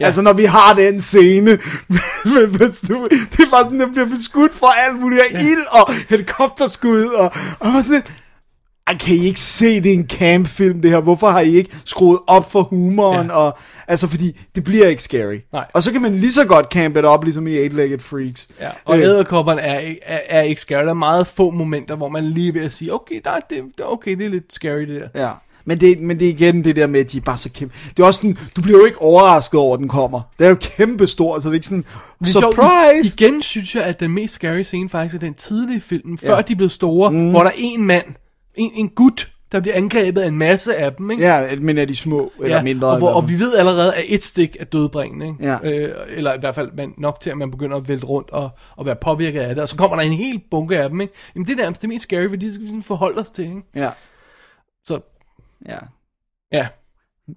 Ja. 0.03 0.05
Altså 0.05 0.21
når 0.21 0.33
vi 0.33 0.43
har 0.45 0.73
den 0.73 0.99
scene, 1.01 1.41
med, 2.25 2.47
med, 2.47 2.49
det 3.31 3.39
er 3.45 3.51
bare 3.51 3.63
sådan, 3.63 3.79
der 3.79 3.91
bliver 3.91 4.05
beskudt 4.05 4.53
fra 4.53 4.67
alt 4.87 4.99
muligt 5.01 5.21
ja. 5.33 5.39
ild 5.39 5.65
og 5.71 5.93
helikopterskud, 6.09 7.05
og, 7.05 7.31
og 7.59 7.83
sådan 7.83 8.03
"Ej, 8.87 8.97
kan 8.97 9.15
I 9.15 9.25
ikke 9.25 9.39
se, 9.39 9.81
det 9.81 9.89
er 9.89 9.93
en 9.93 10.07
campfilm 10.09 10.81
det 10.81 10.91
her? 10.91 10.99
Hvorfor 11.01 11.29
har 11.29 11.39
I 11.39 11.55
ikke 11.55 11.75
skruet 11.85 12.19
op 12.27 12.51
for 12.51 12.61
humoren? 12.61 13.27
Ja. 13.27 13.33
Og, 13.33 13.57
altså 13.87 14.07
fordi, 14.07 14.39
det 14.55 14.63
bliver 14.63 14.87
ikke 14.87 15.03
scary. 15.03 15.37
Nej. 15.53 15.65
Og 15.73 15.83
så 15.83 15.91
kan 15.91 16.01
man 16.01 16.15
lige 16.15 16.31
så 16.31 16.45
godt 16.45 16.65
campe 16.71 16.99
det 16.99 17.07
op, 17.09 17.23
ligesom 17.23 17.47
i 17.47 17.57
Eight-Legged 17.67 17.99
Freaks. 17.99 18.47
Ja, 18.59 18.69
og 18.85 18.97
Øh, 18.97 19.03
æderkopperne 19.03 19.61
er, 19.61 19.93
er, 20.05 20.19
er 20.29 20.41
ikke 20.41 20.61
scary. 20.61 20.83
Der 20.83 20.89
er 20.89 20.93
meget 20.93 21.27
få 21.27 21.49
momenter, 21.51 21.95
hvor 21.95 22.09
man 22.09 22.23
lige 22.25 22.53
ved 22.53 22.61
at 22.61 22.73
sige, 22.73 22.93
okay, 22.93 23.21
der 23.25 23.31
er 23.31 23.39
det, 23.49 23.63
det- 23.77 23.85
okay, 23.85 24.17
det 24.17 24.25
er 24.25 24.29
lidt 24.29 24.53
scary, 24.53 24.79
det 24.81 25.01
der. 25.13 25.21
Ja, 25.25 25.29
men 25.65 25.81
det, 25.81 25.99
men 26.01 26.19
det 26.19 26.25
er 26.25 26.29
igen 26.29 26.63
det 26.63 26.75
der 26.75 26.87
med, 26.87 26.99
at 26.99 27.11
de 27.11 27.17
er 27.17 27.21
bare 27.21 27.37
så 27.37 27.49
kæmpe. 27.53 27.75
Det 27.97 28.03
er 28.03 28.07
også 28.07 28.17
sådan, 28.19 28.37
du 28.55 28.61
bliver 28.61 28.77
jo 28.79 28.85
ikke 28.85 29.01
overrasket 29.01 29.59
over, 29.59 29.73
at 29.73 29.79
den 29.79 29.87
kommer. 29.87 30.21
Det 30.39 30.45
er 30.45 30.49
jo 30.49 30.57
kæmpe 30.61 31.07
stor, 31.07 31.39
så 31.39 31.47
det 31.47 31.51
er 31.51 31.53
ikke 31.53 31.67
sådan, 31.67 31.85
Det 32.19 32.27
er 32.35 32.39
sjovt, 32.39 32.55
surprise! 32.55 33.15
Igen 33.19 33.41
synes 33.41 33.75
jeg, 33.75 33.83
at 33.83 33.99
den 33.99 34.11
mest 34.11 34.33
scary 34.33 34.61
scene 34.61 34.89
faktisk 34.89 35.15
er 35.15 35.19
den 35.19 35.33
tidlige 35.33 35.81
film, 35.81 36.17
før 36.17 36.35
Ja. 36.35 36.41
de 36.41 36.55
blev 36.55 36.69
store, 36.69 37.11
mm. 37.11 37.29
hvor 37.29 37.39
der 37.43 37.49
er 37.49 37.53
en 37.57 37.83
mand, 37.87 38.05
en, 38.55 38.71
en 38.75 38.89
gut, 38.89 39.29
der 39.51 39.59
bliver 39.59 39.75
angrebet 39.75 40.21
af 40.21 40.27
en 40.27 40.37
masse 40.37 40.75
af 40.75 40.93
dem, 40.93 41.11
ikke? 41.11 41.23
Ja, 41.23 41.55
men 41.61 41.77
er 41.77 41.85
de 41.85 41.95
små, 41.95 42.31
eller 42.43 42.63
mindre. 42.63 42.87
og, 42.87 42.97
hvor, 42.97 43.09
og 43.09 43.29
vi 43.29 43.33
ved 43.33 43.55
allerede, 43.55 43.93
at 43.95 44.03
et 44.07 44.23
stik 44.23 44.57
er 44.59 44.65
dødbringende, 44.65 45.25
ikke? 45.27 45.37
Ja. 45.45 45.57
Øh, 45.63 45.95
eller 46.09 46.33
i 46.33 46.39
hvert 46.39 46.55
fald 46.55 46.69
man, 46.77 46.93
nok 46.97 47.19
til, 47.19 47.29
at 47.29 47.37
man 47.37 47.51
begynder 47.51 47.77
at 47.77 47.87
vælte 47.87 48.05
rundt 48.05 48.31
og, 48.31 48.49
og 48.77 48.85
være 48.85 48.95
påvirket 49.01 49.41
af 49.41 49.55
det, 49.55 49.61
og 49.61 49.69
så 49.69 49.75
kommer 49.75 49.95
der 49.97 50.03
en 50.03 50.13
hel 50.13 50.41
bunke 50.51 50.77
af 50.77 50.89
dem, 50.89 51.01
ikke? 51.01 51.13
Jamen 51.35 51.45
det 51.47 51.53
er 51.53 51.57
nærmest 51.57 51.81
det 51.81 51.89
mest 51.89 52.03
scary, 52.03 52.29
fordi 52.29 52.45
det 52.45 52.53
skal 52.53 52.65
vi 52.75 52.81
forholde 52.81 53.19
os 53.21 53.29
til, 53.29 53.43
ikke? 53.45 53.61
Ja, 53.75 53.89
Så, 54.83 54.99
ja, 55.69 55.77
ja. 56.51 56.67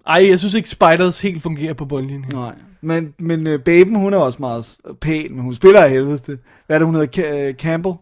Ej, 0.07 0.29
jeg 0.29 0.39
synes 0.39 0.55
ikke 0.55 0.69
Spiders 0.71 1.21
helt 1.21 1.43
fungerer 1.43 1.75
på 1.75 1.85
bundlinjen. 1.85 2.31
nej. 2.33 2.55
Men, 2.81 3.15
men 3.19 3.47
uh, 3.47 3.61
baben, 3.61 3.95
hun 3.97 4.15
er 4.15 4.19
også 4.19 4.37
meget 4.41 4.65
s- 4.65 4.79
pæn, 5.01 5.33
men 5.33 5.41
hun 5.41 5.55
spiller 5.55 5.83
af 5.85 5.91
helvede. 5.91 6.39
Hvad 6.67 6.77
er 6.77 6.79
det, 6.79 6.87
hun 6.87 6.95
hedder? 6.95 7.23
Ca- 7.23 7.49
uh, 7.49 7.55
Campbell? 7.55 7.95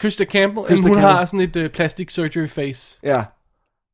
Krista 0.00 0.24
Campbell, 0.24 0.66
Krista 0.66 0.74
Krista 0.74 0.88
hun 0.88 0.96
Campbell. 0.96 1.16
har 1.16 1.24
sådan 1.24 1.40
et 1.40 1.56
uh, 1.56 1.66
plastic 1.70 2.12
surgery 2.12 2.46
face. 2.46 3.00
Ja, 3.02 3.08
Det 3.16 3.16
er 3.16 3.24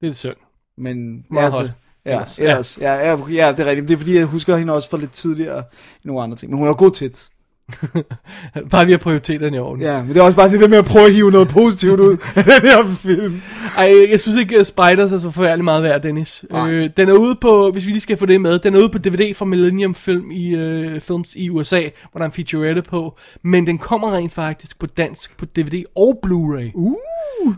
lidt 0.06 0.16
synd. 0.16 0.36
men... 0.78 1.24
Meget 1.30 1.44
altså, 1.44 1.60
hot. 1.60 1.70
Ja, 2.06 2.10
Ellers, 2.12 2.38
ellers. 2.38 2.78
Ja. 2.80 2.92
Ja, 2.94 3.10
ja, 3.10 3.16
ja, 3.46 3.52
det 3.52 3.60
er 3.60 3.66
rigtigt. 3.66 3.88
Det 3.88 3.94
er 3.94 3.98
fordi, 3.98 4.16
jeg 4.16 4.24
husker 4.26 4.56
hende 4.56 4.72
også 4.72 4.90
fra 4.90 4.96
lidt 4.98 5.12
tidligere 5.12 5.62
i 6.04 6.06
nogle 6.06 6.22
andre 6.22 6.36
ting. 6.36 6.50
Men 6.52 6.58
hun 6.58 6.66
har 6.66 6.74
god 6.74 6.90
tits. 6.90 7.32
Bare 8.70 8.86
vi 8.86 8.90
har 8.90 8.98
prioriteterne 8.98 9.56
i 9.56 9.60
orden. 9.60 9.82
Ja, 9.82 10.02
men 10.02 10.08
det 10.08 10.16
er 10.16 10.22
også 10.22 10.36
bare 10.36 10.50
det 10.50 10.60
der 10.60 10.68
med 10.68 10.78
at 10.78 10.84
prøve 10.84 11.06
at 11.06 11.14
hive 11.14 11.30
noget 11.30 11.48
positivt 11.48 12.00
ud 12.00 12.16
af 12.36 12.44
den 12.44 12.62
her 12.62 12.94
film. 12.94 13.42
Ej, 13.76 14.06
jeg 14.10 14.20
synes 14.20 14.38
ikke, 14.38 14.58
at 14.58 14.66
Spiders 14.66 15.12
er 15.12 15.18
så 15.18 15.30
forfærdelig 15.30 15.64
meget 15.64 15.82
værd, 15.82 16.02
Dennis. 16.02 16.44
Øh, 16.68 16.90
den 16.96 17.08
er 17.08 17.12
ude 17.12 17.34
på, 17.40 17.70
hvis 17.70 17.86
vi 17.86 17.90
lige 17.90 18.00
skal 18.00 18.16
få 18.16 18.26
det 18.26 18.40
med, 18.40 18.58
den 18.58 18.74
er 18.74 18.78
ude 18.78 18.88
på 18.88 18.98
DVD 18.98 19.34
fra 19.34 19.44
Millennium 19.44 19.94
Film 19.94 20.30
i, 20.30 20.54
øh, 20.54 21.00
Films 21.00 21.34
i 21.34 21.50
USA, 21.50 21.80
hvor 21.80 22.18
der 22.18 22.20
er 22.20 22.28
en 22.28 22.32
featurette 22.32 22.82
på. 22.82 23.18
Men 23.42 23.66
den 23.66 23.78
kommer 23.78 24.16
rent 24.16 24.32
faktisk 24.32 24.78
på 24.78 24.86
dansk 24.86 25.36
på 25.36 25.44
DVD 25.44 25.84
og 25.96 26.20
Blu-ray. 26.26 26.70
Uh! 26.74 26.96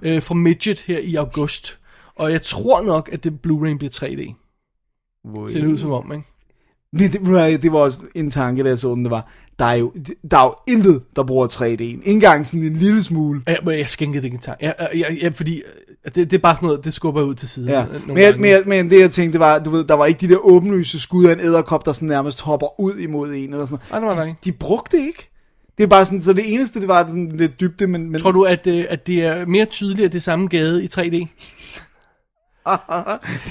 Øh, 0.02 0.22
fra 0.22 0.34
Midget 0.34 0.78
her 0.78 0.98
i 0.98 1.14
august. 1.14 1.78
Og 2.16 2.32
jeg 2.32 2.42
tror 2.42 2.82
nok, 2.82 3.10
at 3.12 3.24
det 3.24 3.32
Blu-ray 3.46 3.76
bliver 3.78 3.90
3D. 3.90 4.34
Ser 5.52 5.60
det 5.60 5.68
ud 5.68 5.78
som 5.78 5.92
om, 5.92 6.12
ikke? 6.12 6.24
Men 6.98 7.12
det, 7.52 7.62
det 7.62 7.72
var 7.72 7.78
også 7.78 8.00
en 8.14 8.30
tanke, 8.30 8.62
da 8.62 8.68
jeg 8.68 8.78
så 8.78 8.94
den, 8.94 9.04
det 9.04 9.10
var, 9.10 9.28
der 9.58 9.64
er 9.64 9.74
jo, 9.74 9.92
der 10.30 10.38
er 10.38 10.44
jo 10.44 10.54
intet, 10.72 11.02
der 11.16 11.22
bruger 11.24 11.48
3D. 11.48 11.64
Ikke 11.64 12.00
engang 12.04 12.46
sådan 12.46 12.60
en 12.60 12.76
lille 12.76 13.02
smule. 13.02 13.40
Jeg, 13.46 13.58
men 13.64 13.78
jeg 13.78 13.88
skænkede 13.88 14.22
det 14.22 14.24
ikke 14.24 14.34
en 14.34 14.40
tanke. 14.40 15.32
Fordi 15.32 15.56
øh, 15.56 16.12
det, 16.14 16.30
det 16.30 16.32
er 16.32 16.38
bare 16.38 16.54
sådan 16.54 16.66
noget, 16.66 16.84
det 16.84 16.94
skubber 16.94 17.22
ud 17.22 17.34
til 17.34 17.48
siden. 17.48 17.68
Ja. 17.68 17.82
øh, 17.82 18.08
Men, 18.08 18.18
jeg, 18.18 18.34
men, 18.38 18.50
jeg, 18.50 18.62
men 18.66 18.90
det 18.90 19.00
jeg 19.00 19.10
tænkte, 19.10 19.32
det 19.32 19.40
var, 19.40 19.58
du 19.58 19.70
ved, 19.70 19.84
der 19.84 19.94
var 19.94 20.06
ikke 20.06 20.26
de 20.26 20.32
der 20.32 20.46
åbenlyse 20.46 21.00
skud 21.00 21.24
af 21.24 21.32
en 21.32 21.40
æderkop, 21.40 21.86
der 21.86 21.92
sådan 21.92 22.08
nærmest 22.08 22.40
hopper 22.40 22.80
ud 22.80 22.94
imod 22.94 23.28
en, 23.34 23.52
eller 23.52 23.66
sådan 23.66 23.84
Nej, 23.90 24.00
det 24.00 24.08
var 24.08 24.14
der 24.14 24.24
ikke. 24.24 24.38
De 24.44 24.52
brugte 24.52 24.96
det 24.96 25.06
ikke. 25.06 25.30
Det 25.78 25.84
er 25.84 25.88
bare 25.88 26.04
sådan, 26.04 26.20
så 26.20 26.32
det 26.32 26.54
eneste, 26.54 26.80
det 26.80 26.88
var 26.88 27.06
sådan 27.06 27.32
lidt 27.34 27.60
dybde, 27.60 27.86
men... 27.86 28.10
men 28.10 28.20
Tror 28.20 28.32
du, 28.32 28.42
at, 28.42 28.66
øh, 28.66 28.84
at 28.88 29.06
det 29.06 29.24
er 29.24 29.46
mere 29.46 29.64
tydeligt, 29.64 30.06
at 30.06 30.12
det 30.12 30.18
er 30.18 30.22
samme 30.22 30.48
gade 30.48 30.84
i 30.84 30.86
3D? 30.86 31.26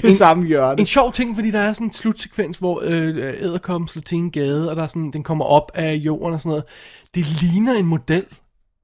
Det 0.02 0.10
er 0.10 0.12
samme 0.12 0.46
hjørne. 0.46 0.80
En 0.80 0.86
sjov 0.86 1.12
ting, 1.12 1.34
fordi 1.34 1.50
der 1.50 1.60
er 1.60 1.72
sådan 1.72 1.86
en 1.86 1.92
slutsekvens, 1.92 2.58
hvor 2.58 2.82
øh, 2.84 3.16
æderkoppen 3.16 3.88
slår 3.88 4.02
til 4.02 4.18
en 4.18 4.30
gade, 4.30 4.70
og 4.70 4.76
der 4.76 4.82
er 4.82 4.86
sådan, 4.86 5.10
den 5.10 5.22
kommer 5.22 5.44
op 5.44 5.72
af 5.74 5.94
jorden 5.94 6.34
og 6.34 6.40
sådan 6.40 6.50
noget. 6.50 6.64
Det 7.14 7.42
ligner 7.42 7.72
en 7.72 7.86
model. 7.86 8.24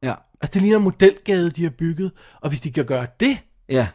Ja. 0.02 0.14
Altså, 0.40 0.54
det 0.54 0.62
ligner 0.62 0.76
en 0.76 0.84
modelgade, 0.84 1.50
de 1.50 1.62
har 1.62 1.70
bygget. 1.70 2.12
Og 2.40 2.48
hvis 2.48 2.60
de 2.60 2.72
kan 2.72 2.84
gøre 2.84 3.06
det, 3.20 3.38
Ja. 3.68 3.86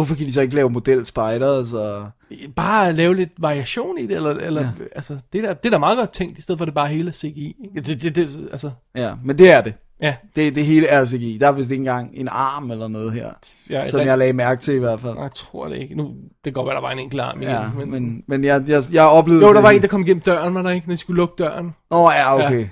Så 0.00 0.04
Hvorfor 0.04 0.14
kan 0.14 0.26
de 0.26 0.32
så 0.32 0.40
ikke 0.40 0.54
lave 0.54 0.70
model 0.70 1.06
spiders 1.06 1.72
og... 1.72 2.08
bare 2.56 2.92
lave 2.92 3.14
lidt 3.14 3.32
variation 3.38 3.98
i 3.98 4.06
det, 4.06 4.16
eller, 4.16 4.30
eller 4.30 4.62
ja. 4.62 4.68
altså, 4.94 5.16
det 5.32 5.38
er, 5.44 5.46
da, 5.46 5.52
det 5.54 5.66
er 5.66 5.70
da 5.70 5.78
meget 5.78 5.98
godt 5.98 6.10
tænkt, 6.12 6.38
i 6.38 6.40
stedet 6.42 6.58
for 6.58 6.64
det 6.64 6.74
bare 6.74 6.88
hele 6.88 7.12
CGI. 7.12 7.56
ikke? 7.64 7.80
Det, 7.88 8.02
det, 8.02 8.16
det, 8.16 8.48
altså, 8.52 8.70
Ja, 8.96 9.12
men 9.24 9.38
det 9.38 9.50
er 9.50 9.60
det. 9.60 9.74
ja. 10.02 10.14
Det, 10.36 10.54
det 10.54 10.64
hele 10.66 10.86
er 10.86 11.04
CGI. 11.06 11.38
Der 11.40 11.48
er 11.48 11.52
vist 11.52 11.70
ikke 11.70 11.80
engang 11.80 12.10
en 12.14 12.28
arm 12.30 12.70
eller 12.70 12.88
noget 12.88 13.12
her. 13.12 13.30
Ja, 13.70 13.84
som 13.84 13.98
der- 14.00 14.06
jeg 14.06 14.18
lagde 14.18 14.32
mærke 14.32 14.60
til 14.60 14.74
i 14.74 14.78
hvert 14.78 15.00
fald. 15.00 15.18
Jeg 15.18 15.30
tror 15.34 15.68
det 15.68 15.76
ikke. 15.78 15.94
Nu, 15.94 16.04
det 16.08 16.14
kan 16.44 16.52
godt 16.52 16.66
være, 16.66 16.74
der 16.74 16.80
var 16.80 16.90
en 16.90 16.98
enkelt 16.98 17.20
arm 17.20 17.42
Ja, 17.42 17.60
men, 17.78 17.90
men, 17.90 18.22
men 18.28 18.44
jeg, 18.44 18.62
jeg, 18.68 18.82
jeg 18.92 19.04
oplevede... 19.04 19.46
Jo, 19.46 19.54
der 19.54 19.60
var 19.60 19.70
en, 19.70 19.82
der 19.82 19.88
kom 19.88 20.00
igennem 20.02 20.20
døren, 20.22 20.54
var 20.54 20.62
der 20.62 20.70
ikke, 20.70 20.86
når 20.88 20.94
de 20.94 21.00
skulle 21.00 21.16
lukke 21.16 21.34
døren. 21.38 21.74
Nå, 21.90 22.10
ja, 22.10 22.34
okay. 22.44 22.66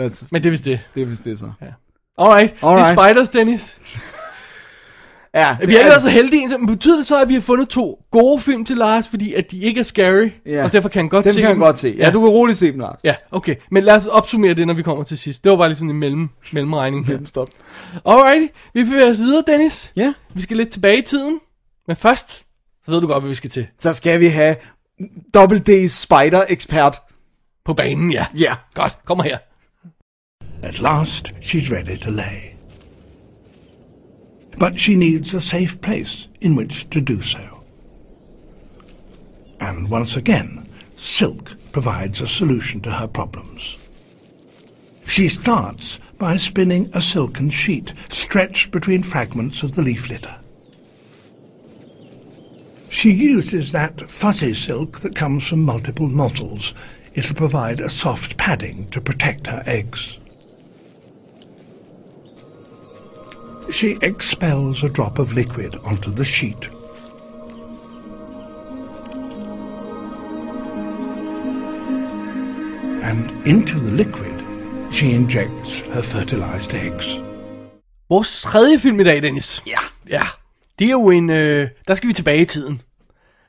That's, 0.00 0.26
Men 0.30 0.42
det 0.42 0.46
er 0.46 0.50
vist 0.50 0.64
det. 0.64 0.80
det 0.94 1.02
er 1.02 1.06
vist 1.06 1.24
det 1.24 1.38
så. 1.38 1.44
Alright, 2.18 2.54
Alright. 2.62 2.86
det 2.90 2.98
er 2.98 3.06
Spiders, 3.08 3.30
Dennis. 3.30 3.80
Ja, 5.34 5.56
Vi 5.60 5.72
har 5.72 5.78
ikke 5.78 5.88
været 5.90 6.02
så 6.02 6.08
heldige, 6.08 6.58
men 6.58 6.66
betyder 6.66 6.96
det 6.96 7.06
så, 7.06 7.22
at 7.22 7.28
vi 7.28 7.34
har 7.34 7.40
fundet 7.40 7.68
to 7.68 7.98
gode 8.10 8.40
film 8.40 8.64
til 8.64 8.76
Lars, 8.76 9.08
fordi 9.08 9.34
at 9.34 9.50
de 9.50 9.58
ikke 9.60 9.80
er 9.80 9.84
scary, 9.84 10.28
Ja. 10.46 10.64
og 10.64 10.72
derfor 10.72 10.88
kan 10.88 11.00
han 11.02 11.08
godt 11.08 11.24
Dem 11.24 11.32
se 11.32 11.40
kan 11.40 11.48
jeg 11.50 11.58
godt 11.58 11.78
se. 11.78 11.94
Ja, 11.98 12.10
du 12.10 12.20
kan 12.20 12.28
roligt 12.28 12.58
se 12.58 12.72
dem, 12.72 12.80
Lars. 12.80 12.98
Ja, 13.04 13.14
okay. 13.30 13.54
Men 13.70 13.84
lad 13.84 13.96
os 13.96 14.06
opsummere 14.06 14.54
det, 14.54 14.66
når 14.66 14.74
vi 14.74 14.82
kommer 14.82 15.04
til 15.04 15.18
sidst. 15.18 15.44
Det 15.44 15.50
var 15.50 15.56
bare 15.58 15.68
lige 15.68 15.76
sådan 15.78 15.90
en 15.90 15.96
mellem, 15.96 16.28
mellemregning 16.52 17.06
her. 17.06 17.18
Stop. 17.24 17.48
Alrighty, 18.06 18.46
vi 18.74 18.84
bevæger 18.84 19.10
os 19.10 19.18
videre, 19.18 19.42
Dennis. 19.46 19.92
Ja, 19.96 20.12
Vi 20.34 20.42
skal 20.42 20.56
lidt 20.56 20.70
tilbage 20.72 20.98
i 20.98 21.02
tiden. 21.02 21.38
Men 21.86 21.96
først, 21.96 22.30
så 22.84 22.90
ved 22.90 23.00
du 23.00 23.06
godt, 23.06 23.22
hvad 23.22 23.28
vi 23.28 23.34
skal 23.34 23.50
til. 23.50 23.66
så 23.78 23.92
skal 23.94 24.20
vi 24.20 24.26
have 24.28 24.56
Double 25.34 25.62
D's 25.68 25.88
Spider 25.88 26.42
Expert. 26.48 26.96
På 27.64 27.74
banen, 27.74 28.12
ja. 28.12 28.26
Ja. 28.38 28.52
Godt, 28.74 28.96
kom 29.06 29.20
her. 29.20 29.38
At 30.62 30.80
last, 30.80 31.28
she's 31.42 31.72
ready 31.74 31.98
to 31.98 32.10
lay. 32.10 32.49
But 34.60 34.78
she 34.78 34.94
needs 34.94 35.32
a 35.32 35.40
safe 35.40 35.80
place 35.80 36.28
in 36.42 36.54
which 36.54 36.88
to 36.90 37.00
do 37.00 37.22
so. 37.22 37.64
And 39.58 39.88
once 39.88 40.16
again, 40.16 40.68
silk 40.96 41.56
provides 41.72 42.20
a 42.20 42.26
solution 42.26 42.82
to 42.82 42.90
her 42.90 43.08
problems. 43.08 43.78
She 45.06 45.28
starts 45.28 45.98
by 46.18 46.36
spinning 46.36 46.90
a 46.92 47.00
silken 47.00 47.48
sheet 47.48 47.94
stretched 48.10 48.70
between 48.70 49.02
fragments 49.02 49.62
of 49.62 49.74
the 49.74 49.82
leaf 49.82 50.10
litter. 50.10 50.36
She 52.90 53.12
uses 53.12 53.72
that 53.72 54.10
fuzzy 54.10 54.52
silk 54.52 54.98
that 55.00 55.16
comes 55.16 55.48
from 55.48 55.62
multiple 55.62 56.08
nozzles. 56.08 56.74
It'll 57.14 57.34
provide 57.34 57.80
a 57.80 57.88
soft 57.88 58.36
padding 58.36 58.90
to 58.90 59.00
protect 59.00 59.46
her 59.46 59.62
eggs. 59.64 60.19
She 63.72 63.96
expels 64.02 64.82
a 64.82 64.88
drop 64.88 65.18
of 65.18 65.32
liquid 65.32 65.76
onto 65.84 66.10
the 66.10 66.24
sheet. 66.24 66.70
And 73.02 73.46
into 73.46 73.78
the 73.78 73.90
liquid, 73.90 74.42
she 74.92 75.14
injects 75.14 75.80
her 75.80 76.02
fertilized 76.02 76.74
eggs. 76.74 77.20
Vores 78.08 78.42
tredje 78.42 78.78
film 78.78 79.00
i 79.00 79.04
dag, 79.04 79.22
Dennis. 79.22 79.62
Ja. 79.66 79.78
Ja. 80.10 80.22
Det 80.78 80.86
er 80.86 80.90
jo 80.90 81.10
en... 81.10 81.30
Øh, 81.30 81.68
der 81.88 81.94
skal 81.94 82.08
vi 82.08 82.12
tilbage 82.12 82.42
i 82.42 82.44
tiden. 82.44 82.82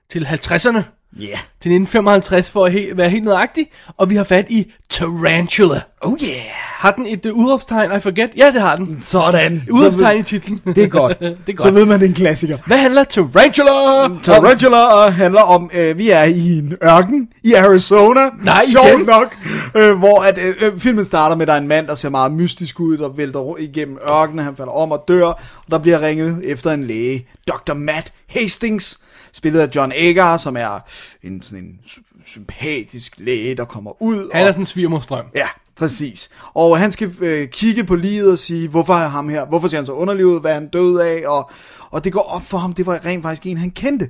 Til 0.10 0.26
50'erne. 0.26 1.01
Ja. 1.20 1.26
Til 1.62 1.72
1955 1.72 2.50
for 2.50 2.66
at 2.66 2.72
he- 2.74 2.96
være 2.96 3.10
helt 3.10 3.24
nøjagtig. 3.24 3.68
Og 3.98 4.10
vi 4.10 4.16
har 4.16 4.24
fat 4.24 4.46
i 4.50 4.72
Tarantula. 4.90 5.82
Oh 6.02 6.14
yeah. 6.24 6.32
Har 6.78 6.92
den 6.92 7.06
et 7.08 7.26
uh, 7.26 7.38
udråbstegn, 7.38 7.92
I 7.98 8.00
forget? 8.00 8.30
Ja, 8.38 8.52
det 8.54 8.62
har 8.62 8.76
den. 8.76 8.98
Sådan. 9.02 9.64
Udråbstegn 9.72 10.20
i 10.20 10.24
titlen. 10.24 10.58
det 10.76 10.84
er 10.84 10.88
godt. 10.88 11.20
det 11.20 11.28
er 11.30 11.54
godt. 11.54 11.62
Så 11.62 11.72
ved 11.72 11.86
man, 11.86 12.00
det 12.00 12.06
er 12.06 12.10
en 12.10 12.16
klassiker. 12.16 12.58
Hvad 12.68 12.78
handler 12.78 13.04
Tarantula 13.04 13.72
om? 14.04 14.20
Tarantula 14.20 15.10
handler 15.10 15.42
om, 15.42 15.70
øh, 15.74 15.98
vi 15.98 16.10
er 16.10 16.24
i 16.24 16.58
en 16.58 16.74
ørken 16.84 17.28
i 17.44 17.54
Arizona. 17.54 18.22
Nej, 18.44 18.62
Sjovt 18.72 19.06
nok. 19.08 19.38
Øh, 19.76 19.98
hvor 19.98 20.22
at, 20.22 20.38
øh, 20.38 20.68
øh, 20.74 20.80
filmen 20.80 21.06
starter 21.06 21.36
med, 21.36 21.42
at 21.44 21.48
der 21.48 21.54
er 21.54 21.58
en 21.58 21.68
mand, 21.68 21.88
der 21.88 21.96
ser 21.96 22.10
meget 22.10 22.32
mystisk 22.32 22.80
ud, 22.80 22.98
der 22.98 23.10
vælter 23.10 23.56
igennem 23.60 23.98
ørkenen. 24.10 24.46
Han 24.46 24.56
falder 24.56 24.74
om 24.74 24.92
og 24.92 25.04
dør, 25.08 25.26
og 25.26 25.40
der 25.72 25.78
bliver 25.78 26.02
ringet 26.02 26.42
efter 26.44 26.72
en 26.72 26.84
læge. 26.84 27.28
Dr. 27.48 27.74
Matt 27.74 28.14
Hastings, 28.30 29.00
spillet 29.42 29.60
af 29.60 29.70
John 29.76 29.92
Agar, 29.96 30.38
som 30.38 30.58
er 30.58 30.80
en 31.24 31.42
sådan 31.42 31.64
en 31.64 31.70
sy- 31.86 32.00
sympatisk 32.26 33.14
læge, 33.18 33.56
der 33.56 33.66
kommer 33.66 34.02
ud. 34.02 34.30
Han 34.34 34.48
er 34.48 34.52
sådan 34.52 34.62
en 34.62 34.66
svigermorstrøm. 34.66 35.26
Ja, 35.36 35.48
præcis. 35.76 36.30
Og 36.54 36.78
han 36.80 36.92
skal 36.92 37.12
øh, 37.22 37.48
kigge 37.48 37.84
på 37.84 37.96
livet 37.96 38.32
og 38.32 38.40
sige, 38.40 38.68
hvorfor 38.68 38.94
er 38.94 39.08
ham 39.08 39.30
her, 39.30 39.46
hvorfor 39.46 39.68
ser 39.68 39.78
han 39.78 39.86
så 39.86 39.92
underlig 39.92 40.26
ud, 40.26 40.42
hvad 40.42 40.52
er 40.52 40.56
han 40.56 40.68
død 40.68 41.00
af, 41.00 41.24
og, 41.28 41.52
og 41.92 42.04
det 42.04 42.14
går 42.14 42.22
op 42.22 42.44
for 42.44 42.58
ham, 42.58 42.74
det 42.74 42.86
var 42.86 43.06
rent 43.06 43.24
faktisk 43.24 43.46
en, 43.46 43.58
han 43.58 43.72
kendte. 43.72 44.10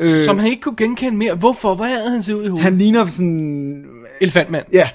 Øh, 0.00 0.24
Som 0.24 0.38
han 0.38 0.48
ikke 0.48 0.62
kunne 0.62 0.76
genkende 0.76 1.16
mere. 1.18 1.34
Hvorfor? 1.34 1.74
Hvad 1.74 1.86
havde 1.88 2.10
han 2.10 2.22
set 2.22 2.32
ud 2.34 2.44
i 2.44 2.48
hovedet? 2.48 2.64
han 2.64 2.78
ligner 2.78 3.06
sådan, 3.06 3.84
Elefantmand. 4.20 4.66
ja, 4.72 4.88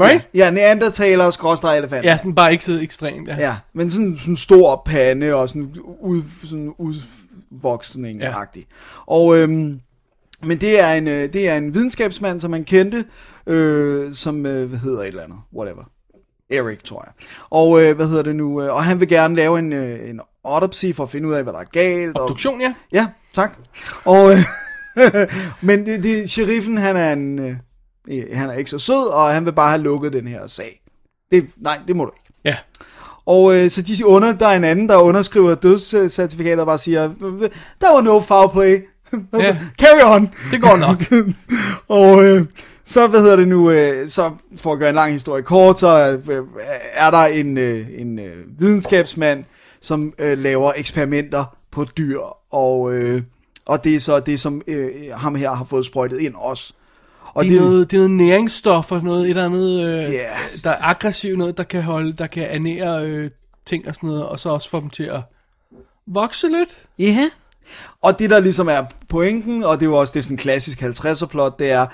Right? 0.00 0.28
ja, 0.34 0.50
neandertaler 0.50 1.24
og 1.24 1.32
skråstrej 1.32 1.76
elefant. 1.76 2.04
Ja, 2.04 2.16
sådan 2.16 2.34
bare 2.34 2.52
ikke 2.52 2.64
så 2.64 2.78
ekstremt. 2.80 3.28
Ja. 3.28 3.36
ja, 3.38 3.56
men 3.74 3.90
sådan, 3.90 4.16
sådan 4.20 4.36
stor 4.36 4.82
pande 4.86 5.34
og 5.34 5.48
sådan, 5.48 5.74
ud, 6.00 6.22
sådan 6.44 6.72
udvoksning 7.50 8.20
Ja. 8.20 8.34
Og, 9.06 9.36
øhm, 9.36 9.80
men 10.42 10.58
det 10.60 10.80
er, 10.80 10.92
en, 10.92 11.08
øh, 11.08 11.32
det 11.32 11.48
er 11.48 11.56
en 11.56 11.74
videnskabsmand, 11.74 12.40
som 12.40 12.50
man 12.50 12.64
kendte, 12.64 13.04
øh, 13.46 14.14
som, 14.14 14.46
øh, 14.46 14.68
hvad 14.68 14.78
hedder 14.78 15.00
et 15.00 15.06
eller 15.06 15.22
andet, 15.22 15.38
whatever. 15.54 15.84
Erik, 16.50 16.84
tror 16.84 17.04
jeg. 17.06 17.12
Og 17.50 17.82
øh, 17.82 17.96
hvad 17.96 18.06
hedder 18.08 18.22
det 18.22 18.36
nu? 18.36 18.62
øh, 18.62 18.74
Og 18.74 18.84
han 18.84 19.00
vil 19.00 19.08
gerne 19.08 19.36
lave 19.36 19.58
en, 19.58 19.72
øh, 19.72 20.10
en 20.10 20.20
autopsy 20.44 20.86
for 20.94 21.02
at 21.02 21.10
finde 21.10 21.28
ud 21.28 21.34
af, 21.34 21.42
hvad 21.42 21.52
der 21.52 21.58
er 21.58 21.64
galt. 21.64 22.16
Og, 22.16 22.22
Obduktion, 22.22 22.60
ja. 22.60 22.74
Ja, 22.92 23.06
tak. 23.34 23.58
Og, 24.04 24.32
øh, 24.32 24.38
men 25.68 25.86
det, 25.86 26.02
det, 26.02 26.30
sheriffen, 26.30 26.76
han 26.78 26.96
er, 26.96 27.12
en, 27.12 27.38
øh, 27.38 27.56
han 28.32 28.50
er 28.50 28.54
ikke 28.54 28.70
så 28.70 28.78
sød, 28.78 29.08
og 29.08 29.28
han 29.34 29.44
vil 29.44 29.52
bare 29.52 29.70
have 29.70 29.82
lukket 29.82 30.12
den 30.12 30.26
her 30.28 30.46
sag. 30.46 30.80
Det, 31.32 31.46
nej, 31.56 31.80
det 31.88 31.96
må 31.96 32.04
du 32.04 32.10
ikke. 32.16 32.34
Ja. 32.44 32.56
Og 33.26 33.54
øh, 33.54 33.70
så 33.70 33.82
de 33.82 34.06
under, 34.06 34.32
der 34.32 34.46
er 34.46 34.56
en 34.56 34.64
anden, 34.64 34.88
der 34.88 34.96
underskriver 34.96 35.54
dødscertifikatet 35.54 36.60
og 36.60 36.66
bare 36.66 36.78
siger, 36.78 37.02
der 37.80 37.94
var 37.94 38.00
no 38.00 38.20
foul 38.20 38.50
play. 38.52 38.84
Ja. 39.32 39.56
Carry 39.80 40.16
on. 40.16 40.30
Det 40.50 40.60
går 40.60 40.76
nok. 40.76 41.04
og 42.00 42.24
øh, 42.24 42.46
så, 42.84 43.06
hvad 43.06 43.20
hedder 43.20 43.36
det 43.36 43.48
nu, 43.48 43.70
øh, 43.70 44.08
så 44.08 44.30
for 44.56 44.72
at 44.72 44.78
gøre 44.78 44.88
en 44.88 44.94
lang 44.94 45.12
historie 45.12 45.42
kort, 45.42 45.78
så 45.78 46.20
øh, 46.28 46.44
er 46.94 47.10
der 47.10 47.24
en, 47.24 47.58
øh, 47.58 47.86
en 47.94 48.18
øh, 48.18 48.34
videnskabsmand, 48.58 49.44
som 49.80 50.12
øh, 50.18 50.38
laver 50.38 50.72
eksperimenter 50.76 51.56
på 51.70 51.84
dyr, 51.84 52.20
og, 52.50 52.94
øh, 52.94 53.22
og 53.66 53.84
det 53.84 53.94
er 53.94 54.00
så 54.00 54.20
det, 54.20 54.40
som 54.40 54.62
øh, 54.66 54.90
ham 55.12 55.34
her 55.34 55.52
har 55.52 55.64
fået 55.64 55.86
sprøjtet 55.86 56.20
ind 56.20 56.34
også. 56.36 56.72
Og 57.36 57.44
Det 57.44 57.56
er, 57.56 57.60
noget, 57.60 57.90
det 57.90 57.96
er 57.96 58.00
noget 58.00 58.10
næringsstoffer, 58.10 59.02
noget 59.02 59.24
et 59.24 59.30
eller 59.30 59.44
andet, 59.44 59.80
øh, 59.86 60.10
Yes. 60.10 60.62
der 60.62 60.70
er 60.70 60.76
aggressivt, 60.82 61.38
noget 61.38 61.56
der 61.56 61.62
kan 61.62 61.82
holde, 61.82 62.12
der 62.12 62.26
kan 62.26 62.42
ernære 62.50 63.04
øh, 63.06 63.30
ting 63.66 63.88
og 63.88 63.94
sådan 63.94 64.08
noget, 64.08 64.24
og 64.26 64.40
så 64.40 64.48
også 64.50 64.70
få 64.70 64.80
dem 64.80 64.90
til 64.90 65.02
at 65.02 65.20
vokse 66.06 66.48
lidt. 66.48 66.82
Ja. 66.98 67.30
Og 68.02 68.18
det 68.18 68.30
der 68.30 68.40
ligesom 68.40 68.68
er 68.68 68.80
pointen, 69.08 69.64
og 69.64 69.80
det 69.80 69.86
er 69.86 69.90
jo 69.90 69.96
også 69.96 70.12
det 70.12 70.18
er 70.18 70.22
sådan 70.22 70.34
en 70.34 70.38
klassisk 70.38 70.82
50'er 70.82 71.26
plot, 71.26 71.58
det 71.58 71.70
er, 71.70 71.86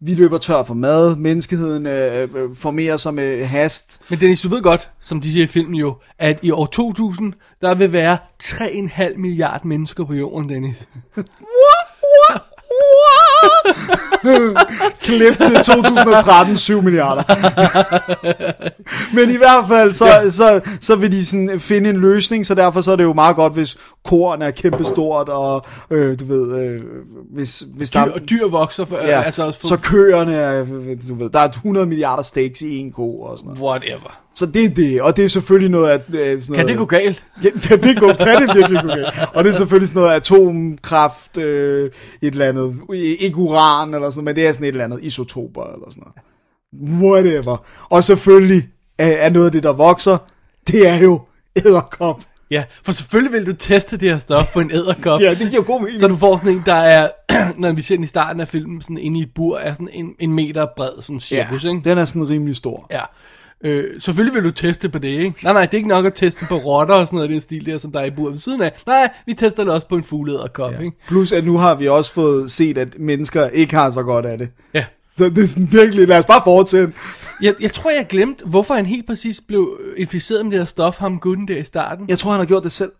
vi 0.00 0.14
løber 0.14 0.38
tør 0.38 0.62
for 0.62 0.74
mad, 0.74 1.16
menneskeheden 1.16 1.86
øh, 1.86 2.28
øh, 2.34 2.56
formerer 2.56 2.96
sig 2.96 3.14
med 3.14 3.44
hast. 3.44 4.00
Men 4.08 4.20
Dennis, 4.20 4.40
du 4.40 4.48
ved 4.48 4.62
godt, 4.62 4.90
som 5.00 5.20
de 5.20 5.32
siger 5.32 5.44
i 5.44 5.46
filmen 5.46 5.74
jo, 5.74 5.96
at 6.18 6.38
i 6.42 6.50
år 6.50 6.66
2000, 6.66 7.32
der 7.60 7.74
vil 7.74 7.92
være 7.92 8.18
3,5 8.42 9.16
milliard 9.16 9.64
mennesker 9.64 10.04
på 10.04 10.14
jorden, 10.14 10.48
Dennis. 10.48 10.88
Klip 15.06 15.36
til 15.38 15.54
2013, 15.54 16.56
7 16.56 16.82
milliarder. 16.82 17.22
Men 19.14 19.30
i 19.30 19.36
hvert 19.36 19.64
fald, 19.68 19.92
så, 19.92 20.06
ja. 20.06 20.30
så, 20.30 20.60
så 20.80 20.96
vil 20.96 21.12
de 21.12 21.26
sådan 21.26 21.60
finde 21.60 21.90
en 21.90 21.96
løsning, 21.96 22.46
så 22.46 22.54
derfor 22.54 22.80
så 22.80 22.92
er 22.92 22.96
det 22.96 23.04
jo 23.04 23.12
meget 23.12 23.36
godt, 23.36 23.52
hvis 23.52 23.76
korn 24.04 24.42
er 24.42 24.50
kæmpestort, 24.50 25.28
og 25.28 25.66
øh, 25.90 26.18
du 26.18 26.24
ved, 26.24 26.58
øh, 26.58 26.80
hvis, 27.30 27.64
hvis 27.76 27.90
der 27.90 28.06
Dyr, 28.06 28.12
og 28.12 28.20
dyr 28.30 28.48
vokser, 28.48 28.84
for, 28.84 28.96
ja, 28.96 29.18
øh, 29.18 29.26
altså 29.26 29.46
også 29.46 29.60
for, 29.60 29.68
så 29.68 29.76
køerne 29.76 30.34
er, 30.34 30.64
du 31.08 31.14
ved, 31.14 31.30
der 31.30 31.40
er 31.40 31.48
100 31.48 31.86
milliarder 31.86 32.22
steaks 32.22 32.60
i 32.60 32.76
en 32.76 32.92
ko 32.92 33.20
og 33.20 33.38
sådan 33.38 33.48
noget. 33.48 33.62
whatever. 33.62 34.25
Så 34.36 34.46
det 34.46 34.64
er 34.64 34.68
det, 34.68 35.02
og 35.02 35.16
det 35.16 35.24
er 35.24 35.28
selvfølgelig 35.28 35.70
noget 35.70 35.88
af... 35.88 36.00
Øh, 36.08 36.14
sådan 36.14 36.40
Kan 36.40 36.52
noget, 36.52 36.68
det 36.68 36.76
gå 36.76 36.84
galt? 36.84 37.24
Ja, 37.44 37.50
kan 37.50 37.82
det, 37.82 38.00
gå, 38.00 38.12
kan 38.12 38.42
det 38.42 38.56
virkelig 38.56 38.82
gå 38.82 38.88
galt? 38.88 39.06
Og 39.34 39.44
det 39.44 39.50
er 39.50 39.54
selvfølgelig 39.54 39.88
sådan 39.88 40.02
noget 40.02 40.14
atomkraft, 40.14 41.38
øh, 41.38 41.90
et 42.22 42.32
eller 42.32 42.48
andet, 42.48 42.76
ikke 42.94 43.36
uran 43.36 43.94
eller 43.94 44.10
sådan 44.10 44.24
noget, 44.24 44.24
men 44.24 44.36
det 44.36 44.46
er 44.46 44.52
sådan 44.52 44.64
et 44.64 44.68
eller 44.68 44.84
andet 44.84 44.98
isotoper 45.02 45.62
eller 45.62 45.90
sådan 45.90 46.02
noget. 46.02 47.02
Whatever. 47.02 47.66
Og 47.88 48.04
selvfølgelig 48.04 48.68
er, 48.98 49.06
er 49.06 49.30
noget 49.30 49.46
af 49.46 49.52
det, 49.52 49.62
der 49.62 49.72
vokser, 49.72 50.18
det 50.66 50.88
er 50.88 50.96
jo 50.96 51.20
æderkop. 51.56 52.20
Ja, 52.50 52.64
for 52.84 52.92
selvfølgelig 52.92 53.32
vil 53.32 53.46
du 53.46 53.52
teste 53.52 53.96
det 53.96 54.10
her 54.10 54.18
stof 54.18 54.52
på 54.52 54.60
en 54.60 54.70
æderkop. 54.70 55.20
Ja, 55.26 55.34
det 55.34 55.50
giver 55.50 55.62
god 55.62 55.80
mening. 55.80 56.00
Så 56.00 56.08
du 56.08 56.16
får 56.16 56.36
sådan 56.36 56.52
en, 56.52 56.62
der 56.66 56.74
er, 56.74 57.08
når 57.58 57.72
vi 57.72 57.82
ser 57.82 57.94
den 57.94 58.04
i 58.04 58.08
starten 58.08 58.40
af 58.40 58.48
filmen, 58.48 58.82
sådan 58.82 58.98
inde 58.98 59.18
i 59.18 59.22
et 59.22 59.30
bur, 59.34 59.58
er 59.58 59.72
sådan 59.72 59.88
en, 59.92 60.14
en 60.18 60.32
meter 60.32 60.66
bred, 60.76 61.02
sådan 61.02 61.16
ja, 61.16 61.46
cirkus, 61.46 61.64
ikke? 61.64 61.80
den 61.84 61.98
er 61.98 62.04
sådan 62.04 62.28
rimelig 62.28 62.56
stor. 62.56 62.86
Ja. 62.92 63.02
Øh, 63.64 64.00
selvfølgelig 64.00 64.34
vil 64.34 64.44
du 64.44 64.50
teste 64.50 64.88
på 64.88 64.98
det, 64.98 65.08
ikke? 65.08 65.34
Nej, 65.42 65.52
nej, 65.52 65.66
det 65.66 65.72
er 65.74 65.76
ikke 65.76 65.88
nok 65.88 66.04
at 66.04 66.14
teste 66.14 66.46
på 66.48 66.56
rotter 66.56 66.94
og 66.94 67.06
sådan 67.06 67.16
noget 67.16 67.28
af 67.28 67.34
det 67.34 67.42
stil 67.42 67.66
der, 67.66 67.78
som 67.78 67.92
der 67.92 68.00
er 68.00 68.04
i 68.04 68.10
bur 68.10 68.30
ved 68.30 68.38
siden 68.38 68.62
af. 68.62 68.72
Nej, 68.86 69.10
vi 69.26 69.34
tester 69.34 69.64
det 69.64 69.72
også 69.72 69.88
på 69.88 69.96
en 69.96 70.02
fugleæderkop, 70.02 70.72
ja. 70.72 70.78
ikke? 70.78 70.96
Plus 71.08 71.32
at 71.32 71.44
nu 71.44 71.58
har 71.58 71.74
vi 71.74 71.88
også 71.88 72.12
fået 72.12 72.50
set, 72.50 72.78
at 72.78 72.98
mennesker 72.98 73.48
ikke 73.48 73.74
har 73.74 73.90
så 73.90 74.02
godt 74.02 74.26
af 74.26 74.38
det. 74.38 74.48
Ja. 74.74 74.84
Så 75.18 75.28
det 75.28 75.38
er 75.38 75.46
sådan 75.46 75.72
virkelig, 75.72 76.08
lad 76.08 76.18
os 76.18 76.24
bare 76.24 76.40
fortsætte. 76.44 76.92
Jeg, 77.42 77.54
jeg 77.60 77.72
tror, 77.72 77.90
jeg 77.90 78.06
glemte, 78.08 78.44
hvorfor 78.44 78.74
han 78.74 78.86
helt 78.86 79.06
præcis 79.06 79.40
blev 79.48 79.80
inficeret 79.96 80.46
med 80.46 80.52
det 80.52 80.60
her 80.60 80.66
stof, 80.66 80.98
ham 80.98 81.20
gutten 81.20 81.48
der 81.48 81.56
i 81.56 81.64
starten. 81.64 82.04
Jeg 82.08 82.18
tror, 82.18 82.30
han 82.30 82.40
har 82.40 82.46
gjort 82.46 82.64
det 82.64 82.72
selv. 82.72 82.92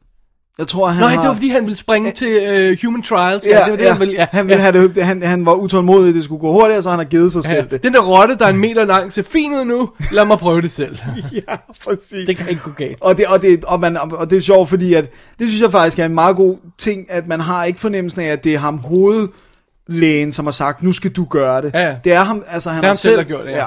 Jeg 0.58 0.68
tror, 0.68 0.86
han 0.88 1.00
Nej, 1.02 1.14
har... 1.14 1.20
det 1.20 1.28
var 1.28 1.34
fordi, 1.34 1.48
han 1.48 1.62
ville 1.62 1.76
springe 1.76 2.10
til 2.10 2.70
uh, 2.72 2.78
Human 2.84 3.02
Trials. 3.02 3.44
Ja, 3.44 3.50
det 3.64 3.70
var 3.70 3.76
det, 3.76 3.84
ja. 3.84 3.90
han 3.90 4.00
ville. 4.00 4.14
Ja, 4.14 4.26
han, 4.30 4.46
ville 4.46 4.64
ja. 4.64 4.72
have 4.72 4.88
det, 4.94 5.04
han, 5.04 5.22
han 5.22 5.46
var 5.46 5.52
utålmodig, 5.54 6.14
det 6.14 6.24
skulle 6.24 6.40
gå 6.40 6.52
hurtigere, 6.52 6.82
så 6.82 6.90
han 6.90 6.98
har 6.98 7.04
givet 7.06 7.32
sig 7.32 7.42
Ja, 7.44 7.48
selv 7.48 7.70
det. 7.70 7.82
den 7.82 7.92
der 7.94 8.00
rotte, 8.00 8.36
der 8.38 8.44
er 8.46 8.50
en 8.50 8.58
meter 8.58 8.84
lang, 8.84 9.12
ser 9.12 9.22
fin 9.22 9.52
ud 9.52 9.64
nu. 9.64 9.90
Lad 10.12 10.24
mig 10.24 10.38
prøve 10.38 10.62
det 10.62 10.72
selv. 10.72 10.98
Ja, 11.48 11.56
præcis. 11.84 12.26
det 12.26 12.36
kan 12.36 12.48
ikke 12.48 12.62
gå 12.62 12.70
galt. 12.70 12.96
Og 13.00 13.16
det, 13.18 13.26
og, 13.26 13.42
det, 13.42 13.64
og, 13.64 13.80
man, 13.80 13.96
og 14.12 14.30
det 14.30 14.36
er 14.36 14.40
sjovt, 14.40 14.68
fordi 14.68 14.94
at, 14.94 15.10
det 15.38 15.48
synes 15.48 15.60
jeg 15.62 15.70
faktisk 15.72 15.98
er 15.98 16.04
en 16.04 16.14
meget 16.14 16.36
god 16.36 16.56
ting, 16.78 17.10
at 17.12 17.26
man 17.26 17.40
har 17.40 17.64
ikke 17.64 17.80
fornemmelsen 17.80 18.20
af, 18.20 18.26
at 18.26 18.44
det 18.44 18.54
er 18.54 18.58
ham 18.58 18.78
hovedlægen, 18.78 20.32
som 20.32 20.44
har 20.44 20.52
sagt, 20.52 20.82
nu 20.82 20.92
skal 20.92 21.10
du 21.10 21.24
gøre 21.24 21.62
det. 21.62 21.70
Ja, 21.74 21.80
ja. 21.88 21.96
Det 22.04 22.12
er 22.12 22.22
ham, 22.22 22.42
altså 22.48 22.70
han 22.70 22.76
Det 22.76 22.84
er 22.84 22.86
har 22.88 22.94
ham 22.94 22.96
selv, 22.96 23.16
har 23.16 23.24
gjort 23.24 23.46
det, 23.46 23.52
ja. 23.52 23.64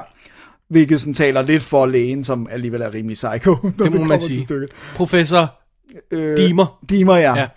Hvilket 0.69 0.99
sådan 0.99 1.13
taler 1.13 1.41
lidt 1.41 1.63
for 1.63 1.85
lægen, 1.85 2.23
som 2.23 2.47
alligevel 2.51 2.81
er 2.81 2.93
rimelig 2.93 3.15
psycho, 3.15 3.51
når 3.63 3.69
det, 3.69 3.77
Det 3.77 3.85
må 3.85 3.91
kommer 3.91 4.07
man 4.07 4.19
til 4.19 4.27
sige. 4.27 4.43
stykket. 4.43 4.69
Professor 4.95 5.58
Øh, 6.11 6.37
Dimer. 6.37 6.79
Dimer, 6.89 7.15
ja. 7.15 7.35
Ja. 7.35 7.47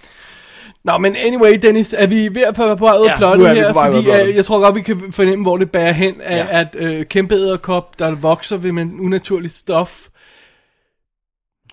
Nå, 0.84 0.98
men 0.98 1.16
anyway, 1.16 1.58
Dennis, 1.62 1.94
er 1.98 2.06
vi 2.06 2.34
ved 2.34 2.42
at 2.42 2.54
på 2.54 2.74
på 2.76 2.84
vej 2.84 2.96
ud 2.98 3.06
af 3.06 3.16
plottet 3.18 3.48
er 3.48 3.54
her? 3.54 3.72
på 3.72 3.80
fordi 3.80 4.02
plottet. 4.02 4.28
uh, 4.28 4.36
jeg 4.36 4.44
tror 4.44 4.60
godt, 4.60 4.74
vi 4.74 4.80
kan 4.80 5.12
fornemme, 5.12 5.44
hvor 5.44 5.56
det 5.56 5.70
bærer 5.70 5.92
hen, 5.92 6.14
ja. 6.20 6.36
Ja. 6.36 6.46
at 6.50 6.76
uh, 6.98 7.02
kæmpe 7.04 7.34
æderkop, 7.34 7.98
der 7.98 8.10
vokser 8.10 8.56
ved 8.56 8.72
med 8.72 8.82
en 8.82 9.00
unaturlig 9.00 9.50
stof, 9.50 10.00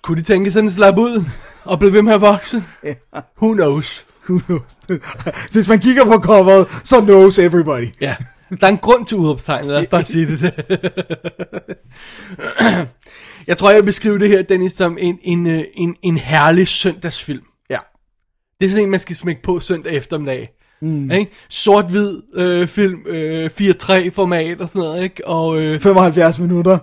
Kunne 0.02 0.18
de 0.18 0.22
tænke 0.24 0.52
sådan 0.52 0.66
en 0.66 0.72
slap 0.72 0.98
ud 0.98 1.24
og 1.64 1.80
blive 1.80 1.94
ved 1.94 2.02
med 2.02 2.14
at 2.14 2.22
vokse? 2.22 2.64
Ja. 2.84 2.94
Who 3.42 3.54
knows? 3.54 4.06
Who 4.30 4.40
knows? 4.40 4.78
Hvis 5.54 5.68
man 5.68 5.80
kigger 5.80 6.06
på 6.06 6.18
coveret, 6.18 6.68
så 6.84 7.02
knows 7.02 7.40
everybody. 7.40 7.88
Ja, 8.02 8.16
der 8.62 8.68
er 8.68 8.72
en 8.72 8.78
grund 8.78 9.06
til 9.06 9.18
udråbstegnet, 9.18 9.68
lad 9.68 9.78
os 9.82 9.88
bare 9.88 10.04
sige 10.04 10.28
det. 10.28 10.40
jeg 13.48 13.58
tror, 13.58 13.70
jeg 13.70 13.78
vil 13.78 13.86
beskrive 13.86 14.20
det 14.20 14.30
her, 14.30 14.42
Dennis, 14.42 14.74
som 14.74 14.98
en, 15.02 15.20
en, 15.22 15.48
øh, 15.48 15.64
en, 15.74 15.96
en 16.02 16.18
herlig 16.18 16.68
søndagsfilm. 16.68 17.44
Ja. 17.70 17.78
Det 18.60 18.66
er 18.66 18.70
sådan 18.70 18.84
en, 18.84 18.92
man 18.92 19.00
skal 19.00 19.16
smække 19.16 19.42
på 19.42 19.60
søndag 19.60 19.94
eftermiddag. 19.94 20.50
Mm. 20.82 21.12
Ikke? 21.12 21.32
Sort-hvid 21.50 22.22
øh, 22.36 22.68
film, 22.68 23.06
øh, 23.06 23.50
4-3 23.62 24.10
format 24.10 24.62
og 24.62 24.68
sådan 24.68 24.80
noget, 24.80 25.04
ikke? 25.04 25.28
Og, 25.28 25.62
øh, 25.62 25.80
75 25.80 26.40
minutter. 26.40 26.78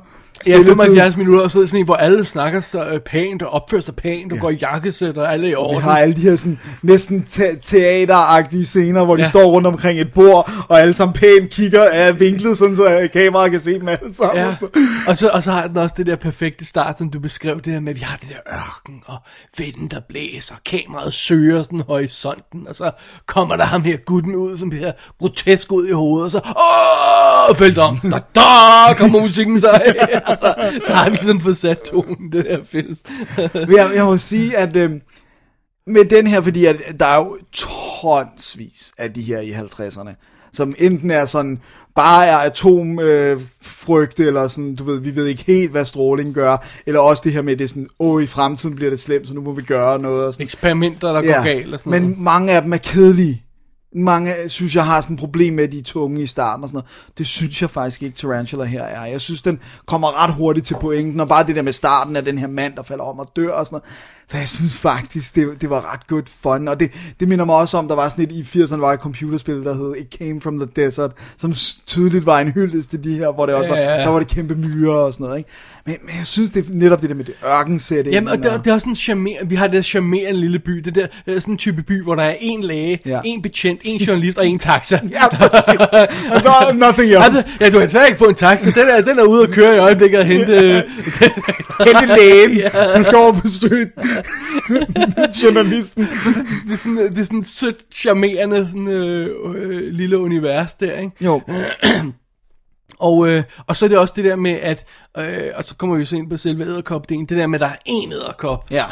Ja, 0.47 0.53
Spilletid. 0.53 0.77
75 0.77 1.17
minutter, 1.17 1.41
og 1.41 1.45
er 1.45 1.59
det 1.61 1.69
sådan 1.69 1.81
en, 1.81 1.85
hvor 1.85 1.95
alle 1.95 2.25
snakker 2.25 2.61
så 2.61 2.85
øh, 2.85 3.01
pænt 3.01 3.43
og 3.43 3.51
opfører 3.51 3.83
sig 3.83 3.97
pænt 3.97 4.33
og 4.33 4.37
ja. 4.39 4.43
går 4.43 4.51
i 4.51 4.55
jakkesæt 4.61 5.19
og 5.19 5.33
alle 5.33 5.47
i 5.47 5.51
Vi 5.51 5.55
orden. 5.55 5.83
har 5.83 5.99
alle 5.99 6.15
de 6.15 6.21
her 6.21 6.37
sådan, 6.37 6.59
næsten 6.83 7.23
te- 7.25 7.57
teateragtige 7.63 8.65
scener, 8.65 9.05
hvor 9.05 9.17
de 9.17 9.23
Ja. 9.23 9.29
står 9.29 9.45
rundt 9.45 9.67
omkring 9.67 10.01
et 10.01 10.13
bord, 10.13 10.51
og 10.69 10.81
alle 10.81 10.95
sammen 10.95 11.13
pænt 11.15 11.51
kigger 11.51 11.85
af 11.85 12.21
vinklet, 12.21 12.59
sådan 12.59 12.77
så 12.77 13.09
kameraet 13.13 13.51
kan 13.51 13.61
se 13.61 13.79
dem 13.81 13.89
alle 13.89 14.15
sammen. 14.15 14.45
Ja. 14.45 14.49
og. 14.63 14.71
Og, 15.09 15.17
så, 15.17 15.29
og 15.29 15.43
så 15.43 15.53
har 15.53 15.67
den 15.67 15.77
også 15.77 15.95
det 15.99 16.07
der 16.07 16.17
perfekte 16.17 16.65
start, 16.65 16.99
som 16.99 17.11
du 17.11 17.21
beskrev, 17.21 17.55
det 17.57 17.65
der 17.65 17.81
med, 17.81 17.93
at 17.93 17.97
vi 17.97 18.05
har 18.05 18.17
det 18.17 18.29
der 18.29 18.55
ørken, 18.55 19.03
og 19.07 19.17
vinden, 19.59 19.89
der 19.89 20.01
blæser, 20.09 20.55
kameraet 20.67 21.15
søger 21.15 21.63
sådan 21.63 21.83
horisonten, 21.89 22.61
og 22.69 22.75
så 22.77 22.91
kommer 23.27 23.57
der 23.57 23.65
ham 23.65 23.83
her 23.83 23.97
gutten 23.97 24.35
ud, 24.37 24.59
som 24.59 24.71
bliver 24.71 24.93
grotesk 25.21 25.73
ud 25.73 25.87
i 25.89 25.93
hovedet, 25.93 26.25
og 26.25 26.31
så, 26.31 26.41
åh, 27.51 27.57
fældt 27.57 27.79
om, 27.79 27.99
da, 27.99 28.19
da, 28.35 28.95
kommer 28.97 29.21
musikken 29.21 29.61
så, 29.61 29.69
og 30.26 30.26
så, 30.41 30.81
så 30.87 30.93
har 30.93 31.11
vi 31.11 31.17
sådan 31.17 31.41
fået 31.41 31.59
sat 31.59 31.81
tonen, 31.81 32.33
det 32.33 32.45
der 32.45 32.65
film. 32.65 32.97
Men 33.55 33.73
jeg, 33.77 33.91
jeg 33.95 34.05
må 34.05 34.17
sige, 34.17 34.57
at 34.57 34.77
øh, 34.77 34.91
med 35.87 36.05
den 36.05 36.27
her, 36.27 36.41
fordi 36.41 36.67
at, 36.67 36.77
der 37.01 37.07
er 37.07 37.17
jo 37.17 37.39
tonsvis 37.53 38.93
af 38.99 39.13
de 39.13 39.23
her 39.23 39.41
i 39.41 39.51
50'erne, 39.51 40.15
som 40.53 40.75
enten 40.79 41.11
er 41.11 41.25
sådan, 41.25 41.61
bare 41.97 42.27
er 42.27 42.37
atomfrygte, 42.37 44.23
øh, 44.23 44.27
eller 44.27 44.49
sådan, 44.49 44.77
du 44.77 44.85
ved, 44.85 45.01
vi 45.01 45.17
ved 45.17 45.27
ikke 45.27 45.45
helt, 45.47 45.71
hvad 45.71 45.85
stråling 45.85 46.35
gør, 46.35 46.67
eller 46.87 47.01
også 47.01 47.23
det 47.25 47.33
her 47.33 47.43
med, 47.43 47.57
det 47.57 47.65
er 47.65 47.69
sådan, 47.69 47.89
åh, 47.99 48.23
i 48.23 48.27
fremtiden 48.27 48.77
bliver 48.77 48.91
det 48.91 49.01
slemt, 49.01 49.29
så 49.29 49.35
nu 49.35 49.41
må 49.41 49.53
vi 49.53 49.63
gøre 49.63 49.99
noget, 49.99 50.25
og 50.25 50.35
sådan. 50.35 50.45
Eksperimenter, 50.45 51.13
der 51.13 51.23
går 51.23 51.45
galt 51.45 51.75
og 51.75 51.81
sådan 51.81 51.91
men 51.91 52.03
noget. 52.03 52.19
mange 52.19 52.53
af 52.53 52.63
dem 52.63 52.73
er 52.73 52.77
kedelige. 52.77 53.46
Mange 53.95 54.35
synes 54.47 54.75
jeg 54.75 54.87
har 54.87 55.01
sådan 55.01 55.15
et 55.15 55.21
problem 55.21 55.55
med, 55.55 55.65
at 55.65 55.73
de 55.73 55.79
er 55.79 55.83
tunge 55.83 56.23
i 56.23 56.27
starten 56.27 56.63
og 56.63 56.69
sådan 56.69 56.77
noget. 56.77 56.91
Det 57.19 57.27
synes 57.27 57.63
jeg 57.63 57.71
faktisk 57.71 58.03
ikke, 58.03 58.17
Tarantula 58.17 58.65
her 58.65 58.83
er. 58.83 59.05
Jeg 59.07 59.21
synes, 59.21 59.43
den 59.43 59.61
kommer 59.87 60.25
ret 60.25 60.35
hurtigt 60.35 60.67
til 60.67 60.77
pointen, 60.81 61.21
og 61.21 61.29
bare 61.29 61.47
det 61.47 61.57
der 61.57 61.63
med 61.63 61.73
starten 61.73 62.17
af 62.17 62.25
den 62.25 62.39
her 62.39 62.47
mand, 62.47 62.77
der 62.77 62.83
falder 62.83 63.05
om 63.05 63.19
og 63.19 63.31
dør 63.37 63.51
og 63.53 63.67
sådan 63.67 63.75
noget. 63.75 63.85
Så 64.29 64.39
jeg 64.39 64.49
synes 64.49 64.77
faktisk, 64.77 65.35
det, 65.35 65.61
det 65.61 65.71
var 65.71 65.93
ret 65.93 66.07
godt 66.07 66.29
fun. 66.29 66.69
Og 66.69 66.81
det, 66.81 66.91
det 67.21 67.29
minder 67.29 67.45
mig 67.45 67.55
også 67.57 67.79
om, 67.79 67.89
der 67.89 67.95
var 67.95 68.09
sådan 68.09 68.25
et 68.25 68.33
i 68.33 68.43
80'erne 68.63 68.77
var 68.77 68.93
et 68.93 69.01
computerspil, 69.01 69.65
der 69.65 69.75
hed 69.75 69.95
It 69.97 70.15
Came 70.19 70.41
From 70.41 70.59
The 70.59 70.69
Desert, 70.77 71.13
som 71.39 71.55
tydeligt 71.87 72.27
var 72.27 72.41
en 72.41 72.53
hyldest 72.53 72.91
til 72.91 73.05
de 73.05 73.19
her, 73.19 73.33
hvor 73.33 73.47
det 73.47 73.55
også 73.55 73.71
var, 73.71 73.77
Ja, 73.77 73.83
ja, 73.83 73.95
ja. 73.95 74.01
der 74.03 74.09
var 74.09 74.19
det 74.19 74.29
kæmpe 74.29 74.55
myrer 74.55 74.95
og 74.95 75.13
sådan 75.13 75.25
noget. 75.25 75.39
Ikke? 75.39 75.51
Men, 75.87 75.95
men 76.03 76.11
jeg 76.19 76.27
synes, 76.27 76.51
det 76.51 76.65
er 76.65 76.69
netop 76.73 77.01
det 77.03 77.09
der 77.11 77.17
med 77.17 77.25
det 77.25 77.35
ørkensætning. 77.47 78.15
Jamen, 78.15 78.29
og 78.29 78.37
det, 78.43 78.53
det 78.65 78.71
er 78.71 78.75
også 78.75 78.89
en 78.89 78.95
charmer, 78.97 79.31
vi 79.47 79.55
har 79.55 79.67
det 79.67 79.75
der 79.77 79.83
charmerende 79.83 80.41
lille 80.41 80.59
by, 80.59 80.73
det 80.73 80.95
der 80.95 81.07
øh, 81.27 81.41
sådan 81.41 81.55
en 81.55 81.59
type 81.59 81.83
by, 81.83 82.03
hvor 82.03 82.15
der 82.15 82.23
er 82.23 82.35
en 82.41 82.65
læge, 82.65 82.99
Ja. 83.07 83.21
en 83.25 83.43
betjent, 83.43 83.81
en 83.85 84.01
journalist 84.01 84.39
og 84.39 84.47
en 84.47 84.59
taxa. 84.59 84.99
Ja, 85.11 85.29
præcis. 85.29 85.75
Og 85.79 85.87
er 86.35 86.73
nothing 86.73 87.09
else. 87.11 87.19
Altså, 87.25 87.49
ja, 87.61 87.67
du 87.71 87.79
kan 87.79 87.83
desværre 87.87 88.07
ikke 88.07 88.19
få 88.19 88.25
en 88.25 88.35
taxa. 88.35 88.71
Den 88.71 88.89
er, 88.89 89.01
den 89.01 89.19
er 89.19 89.23
ude 89.23 89.43
at 89.43 89.51
køre 89.51 89.77
i 89.77 89.79
øjeblikket 89.79 90.21
og 90.21 90.27
hente... 90.27 90.53
hente 91.87 92.07
lægen. 92.07 92.71
Han 92.95 93.05
skal 93.05 93.19
over 93.19 93.33
på 93.33 93.41
besøge 93.41 93.91
journalisten. 95.45 96.03
det, 96.67 96.73
er 96.73 96.77
sådan, 96.77 96.97
det 96.97 97.19
er 97.21 97.25
sådan 97.25 97.43
sødt, 97.43 97.77
charmerende 97.95 98.67
sådan, 98.67 98.89
øh, 98.89 99.29
øh, 99.55 99.93
lille 99.93 100.19
univers 100.19 100.75
der, 100.75 100.93
ikke? 100.97 101.11
Jo. 101.21 101.41
Og, 102.99 103.29
øh, 103.29 103.43
og 103.67 103.77
så 103.77 103.85
er 103.85 103.89
det 103.89 103.99
også 103.99 104.15
det 104.17 104.25
der 104.25 104.37
med, 104.37 104.51
at... 104.51 104.85
Øh, 105.19 105.51
og 105.55 105.65
så 105.65 105.77
kommer 105.77 105.97
vi 105.97 106.05
så 106.05 106.17
ind 106.17 106.31
på 106.31 106.37
selve 106.37 106.65
æderkopdelen. 106.65 107.27
Det 107.27 107.37
der 107.37 107.47
med, 107.47 107.61
at 107.61 107.61
der 107.61 107.67
er 107.67 107.77
én 107.89 108.13
æderkop. 108.13 108.71
Ja, 108.71 108.85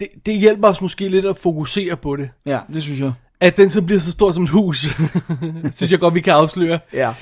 Det, 0.00 0.08
det 0.26 0.38
hjælper 0.38 0.68
os 0.68 0.80
måske 0.80 1.08
lidt 1.08 1.24
at 1.24 1.36
fokusere 1.36 1.96
på 1.96 2.16
det. 2.16 2.30
ja, 2.46 2.58
det 2.72 2.82
synes 2.82 3.00
jeg. 3.00 3.12
At 3.40 3.56
den 3.56 3.70
så 3.70 3.82
bliver 3.82 4.00
så 4.00 4.10
stor 4.10 4.32
som 4.32 4.44
et 4.44 4.50
hus, 4.50 4.86
synes 5.76 5.92
jeg 5.92 6.00
godt, 6.00 6.14
vi 6.14 6.20
kan 6.20 6.32
afsløre. 6.32 6.78
Ja. 6.92 7.14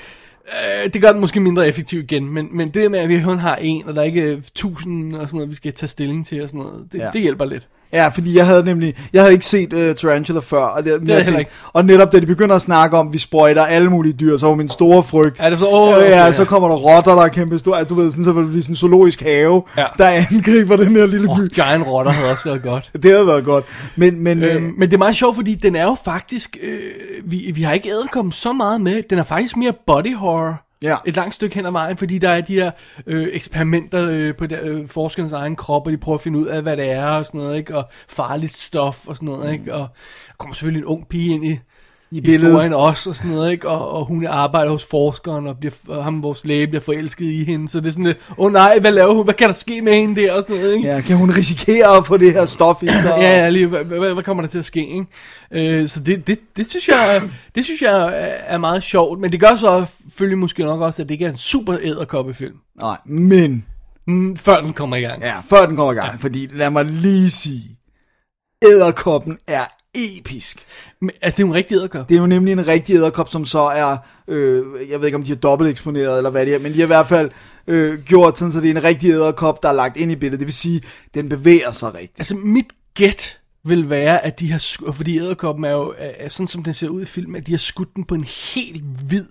Øh, 0.47 0.93
det 0.93 1.01
gør 1.01 1.11
den 1.11 1.21
måske 1.21 1.39
mindre 1.39 1.67
effektiv 1.67 1.99
igen, 1.99 2.25
men, 2.25 2.47
men 2.51 2.69
det 2.69 2.91
med, 2.91 2.99
at 2.99 3.09
vi 3.09 3.21
kun 3.21 3.39
har 3.39 3.55
en, 3.55 3.83
og 3.87 3.95
der 3.95 4.01
er 4.01 4.05
ikke 4.05 4.43
tusind 4.55 5.15
og 5.15 5.27
sådan 5.27 5.37
noget, 5.37 5.49
vi 5.49 5.55
skal 5.55 5.73
tage 5.73 5.89
stilling 5.89 6.25
til 6.25 6.41
og 6.41 6.49
sådan 6.49 6.61
noget, 6.61 6.87
det, 6.91 6.99
ja. 6.99 7.09
det 7.13 7.21
hjælper 7.21 7.45
lidt. 7.45 7.67
Ja, 7.95 8.07
fordi 8.07 8.37
jeg 8.37 8.45
havde 8.45 8.63
nemlig, 8.65 8.93
jeg 9.13 9.21
havde 9.21 9.33
ikke 9.33 9.45
set 9.45 9.73
uh, 9.73 9.95
Tarantula 9.95 10.39
før, 10.39 10.57
og, 10.63 10.83
det, 10.85 11.01
det 11.01 11.09
jeg 11.09 11.39
ikke. 11.39 11.51
og 11.73 11.85
netop 11.85 12.11
da 12.11 12.19
de 12.19 12.25
begynder 12.25 12.55
at 12.55 12.61
snakke 12.61 12.97
om, 12.97 13.13
vi 13.13 13.17
sprøjter 13.17 13.65
alle 13.65 13.89
mulige 13.89 14.13
dyr, 14.13 14.37
så 14.37 14.47
var 14.47 14.55
min 14.55 14.69
store 14.69 15.03
frygt. 15.03 15.39
Er 15.39 15.49
det 15.49 15.59
så, 15.59 15.67
åh, 15.67 15.89
Øh, 15.89 15.95
okay, 15.97 16.09
ja, 16.09 16.25
ja. 16.25 16.31
så 16.31 16.45
kommer 16.45 16.69
der 16.69 16.75
rotter, 16.75 17.15
der 17.15 17.21
er 17.23 17.27
kæmpe 17.27 17.59
store, 17.59 17.77
altså, 17.79 17.95
du 17.95 18.01
ved, 18.01 18.11
sådan, 18.11 18.23
så 18.25 18.31
vil 18.31 18.41
det 18.43 18.49
blive 18.49 18.63
sådan 18.63 18.71
en 18.73 18.77
zoologisk 18.77 19.21
have, 19.21 19.63
Ja. 19.77 19.85
der 19.97 20.07
angriber 20.07 20.75
den 20.75 20.95
her 20.95 21.05
lille 21.05 21.27
by. 21.27 21.31
Oh, 21.31 21.47
Giant 21.47 21.87
Rotter 21.87 22.11
havde 22.11 22.31
også 22.31 22.43
været 22.45 22.61
godt. 22.63 22.89
Det 23.03 23.11
havde 23.11 23.27
været 23.27 23.45
godt. 23.45 23.65
Men, 23.95 24.19
men 24.23 24.43
øh, 24.43 24.55
Øhm, 24.55 24.73
men 24.77 24.89
det 24.89 24.93
er 24.93 24.97
meget 24.97 25.15
sjovt, 25.15 25.35
fordi 25.35 25.55
den 25.55 25.75
er 25.75 25.83
jo 25.83 25.95
faktisk, 26.05 26.57
øh, 26.63 26.79
vi, 27.31 27.51
vi 27.55 27.61
har 27.63 27.73
ikke 27.73 27.89
æderkommen 27.89 28.31
så 28.31 28.53
meget 28.53 28.81
med, 28.81 29.03
den 29.09 29.17
er 29.19 29.23
faktisk 29.23 29.57
mere 29.57 29.73
body 29.87 30.15
horror. 30.15 30.61
Ja. 30.81 30.97
Et 31.05 31.15
langt 31.15 31.35
stykke 31.35 31.55
hen 31.55 31.65
ad 31.65 31.71
vejen, 31.71 31.97
fordi 31.97 32.17
der 32.17 32.29
er 32.29 32.41
de 32.41 32.53
her 32.53 32.71
øh, 33.05 33.27
eksperimenter 33.31 34.09
øh, 34.09 34.35
på 34.35 34.47
der, 34.47 34.59
øh, 34.61 34.87
forskernes 34.87 35.33
egen 35.33 35.55
krop, 35.55 35.85
og 35.85 35.91
de 35.91 35.97
prøver 35.97 36.17
at 36.17 36.21
finde 36.21 36.39
ud 36.39 36.45
af, 36.45 36.61
hvad 36.61 36.77
det 36.77 36.91
er 36.91 37.05
og 37.05 37.25
sådan 37.25 37.39
noget, 37.39 37.57
ikke? 37.57 37.77
og 37.77 37.89
farligt 38.09 38.53
stof 38.53 39.07
og 39.07 39.15
sådan 39.15 39.25
noget, 39.25 39.53
ikke? 39.53 39.73
og 39.73 39.79
der 40.27 40.33
kommer 40.37 40.53
selvfølgelig 40.53 40.81
en 40.81 40.85
ung 40.85 41.07
pige 41.07 41.33
ind 41.33 41.45
i, 41.45 41.59
i 42.15 42.21
billedet. 42.21 42.45
historien 42.45 42.73
også 42.73 43.09
og 43.09 43.15
sådan 43.15 43.31
noget, 43.31 43.51
ikke? 43.51 43.69
Og, 43.69 43.91
og 43.91 44.05
hun 44.05 44.25
arbejder 44.25 44.71
hos 44.71 44.85
forskeren, 44.85 45.47
og, 45.47 45.57
bliver, 45.57 45.73
og 45.87 46.03
ham, 46.03 46.23
vores 46.23 46.45
læge, 46.45 46.67
bliver 46.67 46.81
forelsket 46.81 47.25
i 47.25 47.43
hende, 47.43 47.67
så 47.67 47.79
det 47.79 47.87
er 47.87 47.91
sådan 47.91 48.05
lidt, 48.05 48.17
åh 48.29 48.45
oh, 48.45 48.53
nej, 48.53 48.79
hvad 48.79 48.91
laver 48.91 49.13
hun, 49.13 49.23
hvad 49.23 49.33
kan 49.33 49.47
der 49.47 49.55
ske 49.55 49.81
med 49.81 49.93
hende 49.93 50.21
der, 50.21 50.33
og 50.33 50.43
sådan 50.43 50.55
noget, 50.61 50.75
ikke? 50.75 50.87
ja, 50.87 51.01
kan 51.01 51.17
hun 51.17 51.31
risikere 51.31 51.97
at 51.97 52.07
få 52.07 52.17
det 52.17 52.33
her 52.33 52.45
stof 52.45 52.83
i 52.83 52.87
sig? 52.87 53.13
Ja, 53.21 53.37
ja, 53.37 53.49
lige, 53.49 53.67
hvad, 53.67 53.83
hvad, 53.83 54.13
hvad 54.13 54.23
kommer 54.23 54.43
der 54.43 54.49
til 54.49 54.57
at 54.57 54.65
ske, 54.65 54.87
ikke? 54.87 55.05
Øh, 55.81 55.87
så 55.87 55.99
det, 55.99 56.27
det, 56.27 56.39
det, 56.57 56.69
synes 56.69 56.87
jeg, 56.87 57.21
det 57.55 57.63
synes 57.63 57.81
jeg 57.81 58.33
er, 58.47 58.57
meget 58.57 58.83
sjovt, 58.83 59.19
men 59.19 59.31
det 59.31 59.39
gør 59.39 59.55
så 59.55 59.85
selvfølgelig 60.03 60.37
måske 60.37 60.63
nok 60.63 60.81
også, 60.81 61.01
at 61.01 61.07
det 61.07 61.13
ikke 61.13 61.25
er 61.25 61.29
en 61.29 61.37
super 61.37 61.77
æderkoppefilm, 61.81 62.55
Nej, 62.81 62.97
men, 63.05 63.65
mm, 64.07 64.35
før 64.35 64.61
den 64.61 64.73
kommer 64.73 64.95
i 64.95 65.01
gang. 65.01 65.23
ja, 65.23 65.35
før 65.49 65.65
den 65.65 65.75
kommer 65.75 65.93
i 65.93 65.95
gang, 65.95 66.11
ja. 66.11 66.17
fordi 66.17 66.47
lad 66.53 66.69
mig 66.69 66.85
lige 66.85 67.29
sige, 67.29 67.77
æderkoppen 68.63 69.37
er 69.47 69.65
episk. 69.95 70.65
Men, 71.05 71.11
er 71.21 71.29
det 71.29 71.39
jo 71.39 71.47
en 71.47 71.53
rigtig 71.53 71.75
æderkop? 71.75 72.09
Det 72.09 72.15
er 72.15 72.19
jo 72.19 72.27
nemlig 72.27 72.51
en 72.51 72.67
rigtig 72.67 72.95
æderkop, 72.95 73.29
som 73.29 73.45
så 73.45 73.59
er, 73.59 73.97
øh, 74.27 74.63
jeg 74.89 74.99
ved 74.99 75.05
ikke 75.05 75.15
om 75.15 75.23
de 75.23 75.31
er 75.31 75.35
dobbelt 75.35 75.69
eksponeret 75.69 76.17
eller 76.17 76.29
hvad 76.29 76.45
det 76.45 76.53
er, 76.53 76.59
men 76.59 76.73
de 76.73 76.77
har 76.77 76.85
i 76.85 76.87
hvert 76.87 77.07
fald 77.07 77.31
øh, 77.67 78.03
gjort 78.03 78.37
sådan, 78.37 78.51
så 78.51 78.61
det 78.61 78.67
er 78.67 78.71
en 78.71 78.83
rigtig 78.83 79.09
æderkop, 79.09 79.63
der 79.63 79.69
er 79.69 79.73
lagt 79.73 79.97
ind 79.97 80.11
i 80.11 80.15
billedet. 80.15 80.39
Det 80.39 80.45
vil 80.47 80.53
sige, 80.53 80.81
den 81.13 81.29
bevæger 81.29 81.71
sig 81.71 81.93
rigtigt. 81.93 82.19
Altså, 82.19 82.35
mit 82.35 82.65
gæt 82.93 83.39
vil 83.65 83.89
være, 83.89 84.25
at 84.25 84.39
de 84.39 84.51
har, 84.51 84.91
fordi 84.91 85.19
æderkoppen 85.19 85.65
er 85.65 85.71
jo, 85.71 85.93
er, 85.97 86.11
er 86.17 86.27
sådan 86.27 86.47
som 86.47 86.63
den 86.63 86.73
ser 86.73 86.87
ud 86.87 87.01
i 87.01 87.05
filmen, 87.05 87.35
at 87.35 87.47
de 87.47 87.51
har 87.51 87.57
skudt 87.57 87.95
den 87.95 88.03
på 88.03 88.15
en 88.15 88.23
helt 88.53 88.83
hvid 89.07 89.25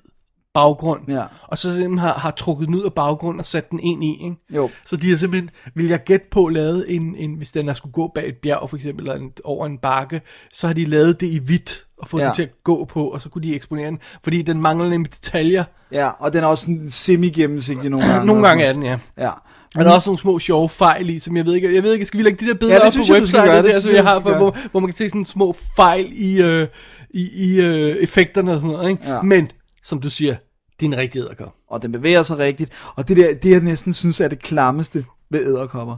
baggrund, 0.54 1.00
Ja. 1.08 1.22
og 1.48 1.58
så 1.58 1.68
simpelthen 1.68 1.98
har, 1.98 2.12
har 2.12 2.30
trukket 2.30 2.66
den 2.68 2.74
ud 2.74 2.82
af 2.82 2.92
baggrunden 2.92 3.40
og 3.40 3.46
sat 3.46 3.70
den 3.70 3.80
ind 3.80 4.04
i, 4.04 4.24
ikke? 4.24 4.36
Jo. 4.50 4.70
Så 4.84 4.96
de 4.96 5.10
har 5.10 5.16
simpelthen, 5.16 5.50
vil 5.74 5.88
jeg 5.88 6.04
gætte 6.04 6.26
på, 6.30 6.48
lavet 6.48 6.84
en, 6.88 7.14
en, 7.18 7.34
hvis 7.34 7.52
den 7.52 7.68
er 7.68 7.74
skulle 7.74 7.92
gå 7.92 8.10
bag 8.14 8.28
et 8.28 8.36
bjerg 8.42 8.70
for 8.70 8.76
eksempel, 8.76 9.08
eller 9.08 9.20
en, 9.20 9.32
over 9.44 9.66
en 9.66 9.78
bakke, 9.78 10.20
så 10.52 10.66
har 10.66 10.74
de 10.74 10.84
lavet 10.84 11.20
det 11.20 11.26
i 11.26 11.38
hvidt, 11.38 11.86
og 11.98 12.08
fået 12.08 12.20
Ja. 12.22 12.26
den 12.26 12.34
til 12.34 12.42
at 12.42 12.50
gå 12.64 12.84
på, 12.84 13.06
og 13.08 13.20
så 13.20 13.28
kunne 13.28 13.42
de 13.42 13.54
eksponere 13.54 13.86
den, 13.86 13.98
fordi 14.24 14.42
den 14.42 14.60
mangler 14.62 14.88
nemlig 14.88 15.12
detaljer. 15.14 15.64
Ja, 15.92 16.08
og 16.20 16.32
den 16.32 16.42
er 16.44 16.48
også 16.48 16.66
semi-gennemsigtig 16.88 17.90
nogle 17.90 18.06
gange. 18.06 18.26
Nogle 18.26 18.42
og 18.42 18.48
gange 18.48 18.64
er 18.64 18.72
den, 18.72 18.82
ja. 18.82 18.98
Ja. 19.18 19.30
Og 19.76 19.84
der 19.84 19.90
er 19.90 19.94
også 19.94 20.08
nogle 20.10 20.18
små 20.18 20.38
sjove 20.38 20.68
fejl 20.68 21.10
i, 21.10 21.18
som 21.18 21.36
jeg 21.36 21.44
ved 21.46 21.54
ikke, 21.54 21.74
jeg 21.74 21.82
ved 21.82 21.92
ikke, 21.92 22.04
skal 22.04 22.18
vi 22.18 22.24
lægge 22.24 22.46
de 22.46 22.50
der 22.50 22.54
billeder 22.58 22.80
Ja, 22.80 22.86
op 22.86 22.92
synes 22.92 23.08
på 23.08 23.14
website, 23.14 23.42
gøre, 23.42 23.56
det 23.56 23.64
der, 23.64 23.80
synes 23.80 23.96
jeg, 23.96 24.04
har, 24.04 24.20
for, 24.20 24.34
hvor, 24.36 24.56
hvor 24.70 24.80
man 24.80 24.88
kan 24.88 24.94
se 24.96 25.08
sådan 25.08 25.24
små 25.24 25.54
fejl 25.76 26.06
i, 26.12 26.42
øh, 26.42 26.68
i, 27.10 27.28
i 27.34 27.60
øh, 27.60 27.96
effekterne 27.96 28.52
og 28.52 28.56
sådan 28.60 28.70
noget, 28.76 28.90
ikke? 28.90 29.02
Ja. 29.12 29.22
Men, 29.22 29.50
som 29.84 30.00
du 30.00 30.10
siger, 30.10 30.36
det 30.80 30.86
er 30.86 30.90
en 30.90 30.96
rigtig 30.96 31.18
æderkop. 31.18 31.54
Og 31.68 31.82
den 31.82 31.92
bevæger 31.92 32.22
sig 32.22 32.38
rigtigt. 32.38 32.72
Og 32.96 33.08
det 33.08 33.16
der, 33.16 33.34
det 33.34 33.50
jeg 33.50 33.60
næsten 33.60 33.92
synes 33.92 34.20
er 34.20 34.28
det 34.28 34.42
klammeste 34.42 35.04
ved 35.30 35.46
æderkopper, 35.46 35.96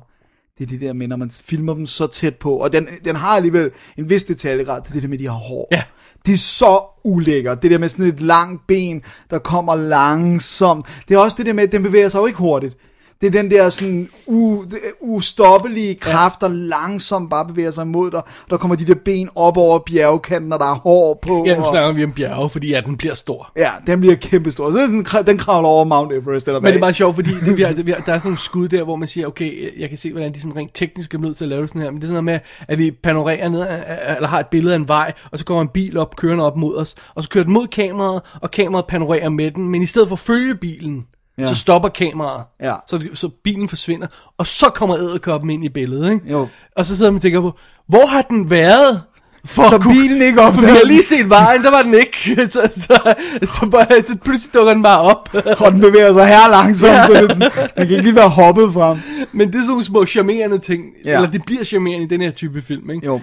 det 0.59 0.64
er 0.64 0.68
det 0.68 0.80
der 0.80 0.93
med, 0.93 1.09
når 1.09 1.16
man 1.16 1.30
filmer 1.30 1.74
dem 1.74 1.87
så 1.87 2.07
tæt 2.07 2.37
på. 2.37 2.57
Og 2.57 2.72
den, 2.72 2.89
den 3.05 3.16
har 3.16 3.37
alligevel 3.37 3.70
en 3.99 4.11
vis 4.11 4.24
detaljegrad, 4.24 4.80
det 4.82 4.89
er 4.89 4.93
det 4.93 5.03
der 5.03 5.09
med, 5.09 5.18
de 5.18 5.26
har 5.26 5.34
hår. 5.34 5.68
Ja. 5.72 5.82
Det 6.26 6.34
er 6.34 6.39
så 6.39 6.84
ulækkert. 7.05 7.62
Det 7.62 7.70
der 7.70 7.78
med 7.78 7.89
sådan 7.89 8.07
et 8.07 8.20
langt 8.20 8.66
ben, 8.66 9.03
der 9.30 9.39
kommer 9.39 9.74
langsomt. 9.74 10.87
Det 11.09 11.14
er 11.14 11.18
også 11.18 11.37
det 11.39 11.47
der 11.47 11.53
med, 11.53 11.64
at 11.64 11.72
den 11.72 11.82
bevæger 11.82 12.09
sig 12.09 12.18
jo 12.18 12.26
ikke 12.26 12.39
hurtigt. 12.39 12.76
Det 13.20 13.26
er 13.26 13.30
den 13.30 13.50
der 13.50 13.70
sådan 13.70 14.08
u, 14.26 14.62
ustoppelige 15.00 15.94
kraft, 15.94 16.40
der 16.40 16.48
langsomt 16.48 17.30
bare 17.30 17.46
bevæger 17.46 17.70
sig 17.70 17.86
mod 17.86 18.10
dig. 18.10 18.22
Der 18.50 18.56
kommer 18.56 18.76
de 18.76 18.84
der 18.84 18.94
ben 19.04 19.28
op 19.34 19.56
over 19.56 19.78
bjergkanten, 19.78 20.52
og 20.52 20.58
der 20.60 20.66
er 20.66 20.74
hår 20.74 21.18
på. 21.22 21.44
Ja, 21.46 21.56
nu 21.56 21.62
og, 21.62 21.72
snakker 21.72 21.92
vi 21.92 22.04
om 22.04 22.12
bjerge, 22.12 22.50
fordi 22.50 22.68
ja, 22.68 22.80
den 22.86 22.96
bliver 22.96 23.14
stor. 23.14 23.52
ja, 23.56 23.68
den 23.86 24.00
bliver 24.00 24.14
kæmpestor. 24.14 24.70
Så 24.70 24.78
kra- 25.06 25.22
den 25.22 25.38
kravler 25.38 25.68
over 25.68 25.84
Mount 25.84 26.12
Everest 26.12 26.46
eller 26.48 26.60
Men 26.60 26.66
det 26.68 26.74
er 26.74 26.80
meget 26.80 26.96
sjovt, 26.96 27.14
fordi 27.14 27.30
det, 27.30 27.66
har, 27.66 27.74
det, 27.74 27.88
har, 27.88 28.02
der 28.02 28.12
er 28.12 28.18
sådan 28.18 28.20
nogle 28.24 28.38
skud 28.38 28.68
der, 28.68 28.84
hvor 28.84 28.96
man 28.96 29.08
siger, 29.08 29.26
okay, 29.26 29.80
jeg 29.80 29.88
kan 29.88 29.98
se, 29.98 30.12
hvordan 30.12 30.34
de 30.34 30.40
sådan 30.40 30.56
rent 30.56 30.74
teknisk 30.74 31.14
er 31.14 31.18
nødt 31.18 31.36
til 31.36 31.44
at 31.44 31.48
lave 31.48 31.60
det 31.62 31.68
sådan 31.68 31.82
her, 31.82 31.90
men 31.90 32.00
det 32.00 32.06
er 32.06 32.08
sådan 32.08 32.24
noget 32.24 32.40
med, 32.42 32.66
at 32.68 32.78
vi 32.78 32.90
panorerer 32.90 33.48
ned, 33.48 33.60
af- 33.66 34.14
eller 34.16 34.28
har 34.28 34.40
et 34.40 34.46
billede 34.46 34.74
af 34.74 34.78
en 34.78 34.88
vej, 34.88 35.12
og 35.32 35.38
så 35.38 35.44
kommer 35.44 35.62
en 35.62 35.68
bil 35.68 35.98
op, 35.98 36.16
kørende 36.16 36.44
op 36.44 36.56
mod 36.56 36.76
os, 36.76 36.94
og 37.14 37.22
så 37.22 37.28
kører 37.28 37.44
den 37.44 37.52
mod 37.52 37.66
kameraet, 37.66 38.22
og 38.42 38.50
kameraet 38.50 38.86
panorerer 38.86 39.28
med 39.28 39.50
den, 39.50 39.68
men 39.68 39.82
i 39.82 39.86
stedet 39.86 40.08
for 40.08 40.14
at 40.14 40.20
følge 40.20 40.54
bilen, 40.54 41.04
ja. 41.39 41.47
så 41.47 41.55
stopper 41.55 41.89
kameraet, 41.89 42.45
Ja. 42.62 42.74
så, 42.89 43.05
så 43.14 43.28
bilen 43.45 43.68
forsvinder, 43.68 44.07
og 44.39 44.47
så 44.47 44.66
kommer 44.74 44.97
æderkoppen 44.97 45.51
ind 45.51 45.64
i 45.64 45.68
billedet, 45.68 46.12
ikke? 46.12 46.30
Jo. 46.30 46.49
Og 46.76 46.87
så 46.87 46.97
sidder 46.97 47.11
man 47.11 47.16
og 47.16 47.22
tænker 47.22 47.41
på, 47.41 47.53
hvor 47.89 48.07
har 48.07 48.22
den 48.22 48.51
været? 48.51 49.03
For 49.45 49.62
Så 49.68 49.78
kunne- 49.78 49.95
bilen 49.95 50.22
ikke 50.22 50.34
vi 50.34 50.39
opdager 50.41 50.68
har 50.68 50.84
lige 50.84 51.03
set 51.03 51.30
vejen, 51.30 51.62
der 51.62 51.70
var 51.70 51.82
den 51.82 51.95
ikke. 51.95 52.16
Så, 52.53 52.61
så, 52.70 53.14
så, 53.43 53.68
bare, 53.70 53.87
så 54.07 54.16
pludselig 54.24 54.55
dukker 54.55 54.74
den 54.74 54.82
bare 54.82 55.01
op. 55.01 55.28
Og 55.64 55.72
den 55.72 55.80
bevæger 55.80 56.12
sig 56.12 56.26
her 56.26 56.49
langsomt, 56.51 56.93
Ja. 56.93 57.07
så 57.07 57.12
det 57.12 57.34
sådan, 57.37 57.51
den 57.53 57.70
kan 57.76 57.82
ikke 57.91 58.03
lige 58.03 58.14
være 58.14 58.28
hoppet 58.28 58.72
frem. 58.72 58.99
Men 59.32 59.49
det 59.49 59.55
er 59.55 59.59
sådan 59.59 59.68
nogle 59.68 59.84
små 59.84 60.07
charmerende 60.07 60.59
ting. 60.59 60.82
Ja. 61.05 61.14
Eller 61.14 61.30
det 61.30 61.43
bliver 61.47 61.64
charmerende 61.64 62.05
i 62.05 62.09
den 62.09 62.20
her 62.20 62.30
type 62.30 62.62
film, 62.62 62.91
ikke? 62.91 63.07
Jo. 63.07 63.20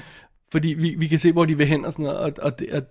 Fordi 0.51 0.67
vi, 0.67 0.95
vi 0.97 1.07
kan 1.07 1.19
se, 1.19 1.31
hvor 1.31 1.45
de 1.45 1.57
vil 1.57 1.67
hen 1.67 1.85
og 1.85 1.91
sådan 1.93 2.03
noget, 2.05 2.19
og, 2.19 2.31
og, 2.41 2.59
det, 2.59 2.67
og, 2.73 2.81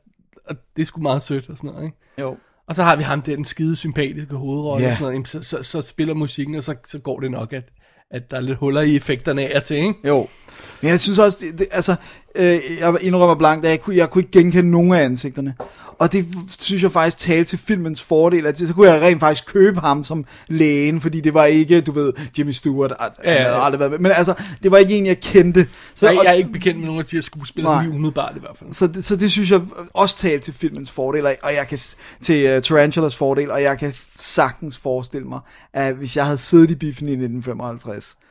og 0.49 0.57
det 0.77 0.83
er 0.83 0.87
sgu 0.87 1.01
meget 1.01 1.23
sødt 1.23 1.49
og 1.51 1.57
sådan 1.57 1.71
noget, 1.71 1.85
ikke? 1.85 1.97
Jo. 2.21 2.37
Og 2.73 2.77
så 2.77 2.83
har 2.83 2.97
vi 2.97 3.03
ham 3.03 3.23
der, 3.23 3.35
den 3.35 3.45
skide 3.45 3.77
sympatiske 3.77 4.35
hovedrolle 4.35 4.87
Ja. 4.87 4.93
og 4.93 4.99
sådan 4.99 5.13
noget, 5.13 5.29
så, 5.29 5.43
så, 5.43 5.63
så, 5.63 5.83
spiller 5.83 6.15
musikken, 6.15 6.55
og 6.55 6.65
så, 6.65 6.75
så 6.87 6.99
går 6.99 7.21
det 7.21 7.31
nok, 7.31 7.53
at, 7.53 7.65
at 8.11 8.31
der 8.31 8.37
er 8.37 8.41
lidt 8.41 8.59
huller 8.59 8.81
i 8.81 8.97
effekterne 8.97 9.43
af 9.43 9.57
og 9.57 9.65
til, 9.65 9.77
ikke? 9.77 9.95
Jo. 10.09 10.29
Men 10.81 10.91
jeg 10.91 11.01
synes 11.01 11.19
også, 11.19 11.39
det, 11.41 11.59
det, 11.59 11.67
altså, 11.71 11.95
øh, 12.35 12.61
jeg 12.81 12.97
indrømmer 13.01 13.35
blankt, 13.35 13.65
at 13.65 13.71
jeg 13.71 13.81
kunne, 13.81 13.97
jeg 13.97 14.11
kunne 14.11 14.23
ikke 14.23 14.39
genkende 14.39 14.71
nogen 14.71 14.93
af 14.95 15.03
ansigterne. 15.05 15.55
Og 15.99 16.13
det 16.13 16.27
synes 16.61 16.83
jeg 16.83 16.93
faktisk 16.93 17.19
talte 17.19 17.45
til 17.51 17.59
filmens 17.59 18.03
fordel, 18.03 18.47
at 18.47 18.59
så 18.59 18.75
kunne 18.75 18.91
jeg 18.91 19.03
rent 19.03 19.21
faktisk 19.21 19.47
købe 19.47 19.81
ham 19.81 20.05
som 20.05 20.25
lægen, 20.49 21.01
fordi 21.01 21.21
det 21.21 21.35
var 21.35 21.45
ikke, 21.45 21.81
du 21.81 21.93
ved, 21.93 22.13
Jimmy 22.39 22.51
Stewart, 22.51 22.93
ja, 23.01 23.05
Ja, 23.25 23.31
han 23.33 23.41
ja. 23.43 23.49
havde 23.49 23.63
aldrig 23.63 23.79
været 23.81 23.91
med, 23.91 23.99
men 23.99 24.13
altså, 24.13 24.35
det 24.63 24.71
var 24.71 24.79
ikke 24.79 24.95
en, 24.99 25.07
jeg 25.07 25.21
kendte. 25.21 25.67
Så, 25.95 26.07
Jeg, 26.11 26.19
og- 26.19 26.25
jeg 26.25 26.31
er 26.31 26.35
ikke 26.35 26.53
bekendt 26.53 26.79
med 26.79 26.87
nogen 26.87 27.01
af 27.01 27.07
de 27.07 27.17
her 27.17 27.21
skuespillere, 27.23 27.75
Nej. 27.75 27.83
lige 27.85 27.95
umiddelbart 27.95 28.33
i 28.37 28.41
hvert 28.41 28.57
fald. 28.57 28.73
så, 28.73 28.87
det, 28.87 29.05
så 29.05 29.17
det 29.17 29.33
synes 29.33 29.51
jeg 29.51 29.61
også 29.95 30.17
talte 30.17 30.45
til 30.45 30.55
filmens 30.55 30.91
fordel, 30.91 31.27
og- 31.27 31.35
jeg 31.43 31.67
kan 31.69 31.79
til 32.21 32.57
uh, 32.57 32.63
Tarantulas 32.63 33.17
fordel, 33.17 33.51
og 33.51 33.63
jeg 33.63 33.79
kan 33.79 33.95
sagtens 34.19 34.79
forestille 34.79 35.27
mig, 35.29 35.41
at 35.73 35.95
hvis 35.95 36.17
jeg 36.17 36.25
havde 36.25 36.39
siddet 36.39 36.71
i 36.71 36.75
biffen 36.75 37.09
i 37.09 37.13
1955, 37.13 38.05
l- 38.05 38.22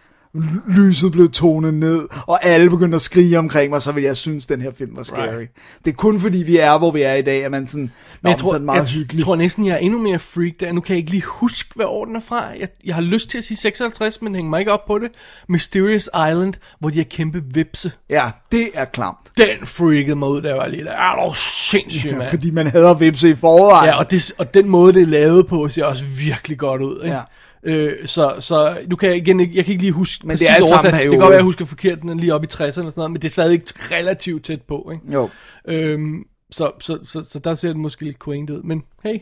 lyset 0.67 1.11
blev 1.11 1.29
tonet 1.31 1.73
ned, 1.73 2.07
og 2.27 2.45
alle 2.45 2.69
begyndte 2.69 2.95
at 2.95 3.01
skrige 3.01 3.39
omkring 3.39 3.69
mig, 3.69 3.81
så 3.81 3.91
ville 3.91 4.07
jeg 4.07 4.17
synes, 4.17 4.45
den 4.45 4.61
her 4.61 4.71
film 4.77 4.95
var 4.95 5.03
scary. 5.03 5.35
Right. 5.37 5.49
Det 5.85 5.91
er 5.91 5.95
kun 5.95 6.19
fordi, 6.19 6.37
vi 6.37 6.57
er, 6.57 6.77
hvor 6.77 6.91
vi 6.91 7.01
er 7.01 7.13
i 7.13 7.21
dag, 7.21 7.45
at 7.45 7.51
man 7.51 7.67
sådan, 7.67 7.91
Men 8.21 8.29
jeg 8.29 8.37
tror, 8.37 8.47
så 8.47 8.51
tror, 8.51 8.53
det 8.57 8.61
meget 8.65 8.77
jeg 8.79 8.85
hyggeligt. 8.89 9.25
tror 9.25 9.35
næsten, 9.35 9.65
jeg 9.65 9.73
er 9.73 9.77
endnu 9.77 9.99
mere 9.99 10.19
freak 10.19 10.53
der. 10.59 10.71
Nu 10.71 10.81
kan 10.81 10.93
jeg 10.93 10.97
ikke 10.97 11.11
lige 11.11 11.23
huske, 11.25 11.69
hvad 11.75 11.85
år 11.85 12.05
den 12.05 12.15
er 12.15 12.19
fra. 12.19 12.43
Jeg, 12.59 12.67
jeg 12.85 12.95
har 12.95 13.01
lyst 13.01 13.29
til 13.29 13.37
at 13.37 13.43
sige 13.43 13.57
56, 13.57 14.21
men 14.21 14.35
hænger 14.35 14.49
mig 14.49 14.59
ikke 14.59 14.71
op 14.71 14.85
på 14.87 14.99
det. 14.99 15.09
Mysterious 15.49 16.05
Island, 16.15 16.53
hvor 16.79 16.89
de 16.89 16.97
har 16.97 17.03
kæmpe 17.03 17.43
vipse. 17.53 17.91
Ja, 18.09 18.23
det 18.51 18.67
er 18.73 18.85
klamt. 18.85 19.17
Den 19.37 19.65
freakede 19.65 20.15
mig 20.15 20.29
ud, 20.29 20.41
der 20.41 20.53
var 20.55 20.67
lidt. 20.67 20.87
Er 20.87 21.25
du 21.27 21.33
sindssyg, 21.35 22.09
Ja, 22.09 22.17
mand? 22.17 22.29
fordi 22.29 22.51
man 22.51 22.67
hader 22.67 22.93
vipse 22.93 23.29
i 23.29 23.35
forvejen. 23.35 23.89
Ja, 23.89 23.97
og, 23.97 24.11
det, 24.11 24.31
og 24.37 24.53
den 24.53 24.69
måde, 24.69 24.93
det 24.93 25.01
er 25.01 25.07
lavet 25.07 25.47
på, 25.47 25.67
ser 25.69 25.85
også 25.85 26.03
virkelig 26.05 26.57
godt 26.57 26.81
ud. 26.81 27.01
Ikke? 27.03 27.15
Ja. 27.15 27.21
Øh, 27.63 28.07
så, 28.07 28.35
så 28.39 28.77
nu 28.87 28.95
kan 28.95 29.09
jeg 29.09 29.17
igen 29.17 29.39
ikke, 29.39 29.55
jeg 29.55 29.65
kan 29.65 29.71
ikke 29.71 29.83
lige 29.83 29.91
huske 29.93 30.27
Men 30.27 30.37
det 30.37 30.49
er 30.49 30.61
samme. 30.61 30.91
Det 30.91 30.99
kan 30.99 31.09
godt 31.09 31.21
være, 31.21 31.31
jeg 31.31 31.43
husker 31.43 31.65
forkert, 31.65 32.01
den 32.01 32.09
er 32.09 32.13
lige 32.13 32.33
oppe 32.33 32.47
i 32.47 32.53
60'erne 32.53 32.65
og 32.65 32.73
sådan 32.73 32.91
noget, 32.95 33.11
men 33.11 33.21
det 33.21 33.27
er 33.27 33.31
stadig 33.31 33.61
relativt 33.91 34.45
tæt 34.45 34.61
på. 34.61 34.91
Ikke? 34.93 35.13
Jo. 35.13 35.29
Øhm, 35.67 36.23
så, 36.51 36.71
så, 36.79 36.99
så, 37.03 37.23
så, 37.29 37.39
der 37.39 37.53
ser 37.53 37.73
den 37.73 37.81
måske 37.81 38.03
lidt 38.05 38.23
quaint 38.23 38.49
ud, 38.49 38.63
men 38.63 38.83
hey, 39.03 39.15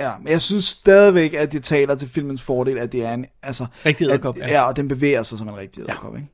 Ja, 0.00 0.10
men 0.22 0.32
jeg 0.32 0.40
synes 0.40 0.64
stadigvæk, 0.64 1.34
at 1.34 1.52
det 1.52 1.62
taler 1.64 1.94
til 1.94 2.08
filmens 2.08 2.42
fordel, 2.42 2.78
at 2.78 2.92
det 2.92 3.04
er 3.04 3.14
en, 3.14 3.26
altså... 3.42 3.66
Rigtig 3.86 4.04
edderkop, 4.04 4.38
ja. 4.38 4.50
ja. 4.50 4.62
og 4.68 4.76
den 4.76 4.88
bevæger 4.88 5.22
sig 5.22 5.38
som 5.38 5.48
en 5.48 5.56
rigtig 5.56 5.80
edderkop, 5.80 6.16
ikke? 6.16 6.28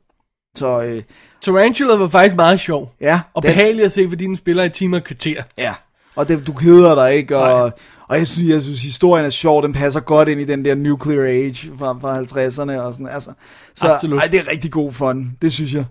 Så, 0.57 0.82
øh, 0.84 1.02
Tarantula 1.42 1.94
var 1.94 2.09
faktisk 2.09 2.36
meget 2.36 2.61
sjov. 2.61 2.92
ja. 3.00 3.20
Og 3.34 3.42
den- 3.42 3.48
behagelig 3.48 3.84
at 3.84 3.92
se, 3.92 4.09
fordi 4.09 4.24
den 4.24 4.36
spiller 4.36 4.64
i 4.64 4.68
timer 4.68 4.98
og 4.98 5.04
kvarter. 5.04 5.42
Ja, 5.59 5.74
og 6.16 6.28
det, 6.28 6.46
du 6.46 6.52
keder 6.52 6.94
dig 6.94 7.14
ikke, 7.14 7.36
og, 7.38 7.61
Nej. 7.61 7.70
Og 8.09 8.18
jeg, 8.18 8.26
synes, 8.26 8.48
jeg 8.50 8.62
synes, 8.62 8.82
historien 8.82 9.24
er 9.24 9.30
sjov, 9.30 9.62
den 9.62 9.72
passer 9.72 10.00
godt 10.00 10.28
ind 10.28 10.40
i 10.40 10.44
den 10.44 10.64
der 10.64 10.74
nuclear 10.74 11.24
age 11.26 11.70
fra, 11.78 11.98
fra 12.00 12.18
50'erne 12.20 12.80
og 12.80 12.92
sådan, 12.92 13.09
altså. 13.12 13.30
Så 13.76 13.86
Absolut. 13.92 14.18
ej, 14.20 14.26
det 14.26 14.40
er 14.40 14.50
rigtig 14.52 14.70
god 14.72 14.92
fun, 14.92 15.30
det 15.42 15.52
synes 15.52 15.74
jeg. 15.74 15.84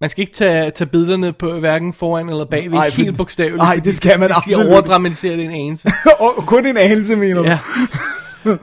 Man 0.00 0.10
skal 0.10 0.20
ikke 0.22 0.32
tage, 0.34 0.70
tage 0.70 0.88
billederne 0.88 1.32
på 1.32 1.58
hverken 1.58 1.92
foran 1.92 2.28
eller 2.28 2.44
bagved, 2.44 2.70
for- 2.78 3.02
helt 3.02 3.16
bogstaveligt. 3.16 3.56
nej, 3.58 3.80
det 3.84 3.96
skal 3.96 4.20
man 4.20 4.28
de 4.28 4.34
absolut. 4.34 4.70
overdramatisere 4.72 5.36
det 5.36 5.44
en 5.44 5.50
anelse. 5.50 5.88
og 6.20 6.34
kun 6.46 6.66
en 6.66 6.76
anelse, 6.76 7.16
mener 7.16 7.42
du? 7.42 7.48
Ja. 7.48 7.58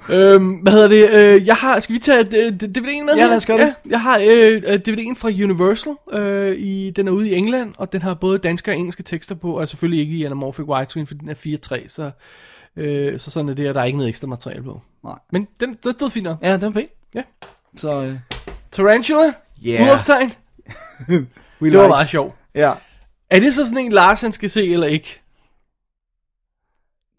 øhm, 0.10 0.50
hvad 0.54 0.74
hedder 0.74 0.88
det? 0.88 1.10
Øh, 1.14 1.48
jeg 1.48 1.56
har, 1.56 1.80
skal 1.80 1.94
vi 1.94 2.00
tage 2.00 2.20
øh, 2.20 2.48
DVD'en 2.64 3.04
med? 3.06 3.14
Ja, 3.18 3.28
lad 3.28 3.36
os 3.36 3.46
gøre 3.46 3.58
det. 3.58 3.66
Ja, 3.66 3.74
jeg 3.90 4.02
har 4.02 4.18
øh, 4.26 4.62
øh, 4.68 4.80
DVD'en 4.88 5.16
fra 5.16 5.28
Universal. 5.30 5.94
Øh, 6.14 6.56
i, 6.58 6.92
den 6.96 7.08
er 7.08 7.12
ude 7.12 7.30
i 7.30 7.34
England, 7.34 7.74
og 7.78 7.92
den 7.94 8.02
har 8.02 8.14
både 8.14 8.38
danske 8.38 8.72
og 8.72 8.78
engelske 8.78 9.04
tekster 9.04 9.36
på, 9.36 9.60
og 9.60 9.68
selvfølgelig 9.68 10.00
ikke 10.02 10.14
i 10.14 10.24
anamorphic 10.24 10.66
widescreen, 10.66 11.08
for 11.08 11.14
den 11.14 11.30
er 11.30 11.34
4.3, 11.34 11.88
så, 11.90 12.12
øh, 12.76 13.20
så 13.20 13.32
sådan 13.32 13.50
er 13.50 13.54
det, 13.54 13.70
og 13.70 13.76
der 13.76 13.82
er 13.82 13.86
ikke 13.86 13.98
noget 13.98 14.10
ekstra 14.10 14.28
materiale 14.28 14.64
på. 14.64 14.82
Nej. 15.04 15.16
Men 15.32 15.48
den, 15.60 15.78
den 15.84 15.94
stod 15.94 16.10
fint 16.10 16.24
nok. 16.24 16.38
Ja, 16.42 16.54
den 16.58 16.64
er 16.64 16.72
pæn. 16.72 16.88
Ja. 17.16 17.22
Så, 17.76 18.04
øh, 18.04 18.16
Tarantula? 18.72 19.34
Yeah. 19.68 19.84
Udopstegn? 19.88 20.30
Det 21.08 21.26
var 21.60 21.66
likes. 21.84 21.90
meget 21.90 22.08
sjovt. 22.08 22.36
Ja. 22.56 22.74
Er 23.30 23.40
det 23.40 23.54
så 23.54 23.66
sådan 23.66 23.86
en, 23.86 23.92
Lars 23.92 24.22
han 24.22 24.32
skal 24.32 24.50
se, 24.50 24.72
eller 24.74 24.88
ikke? 24.88 25.22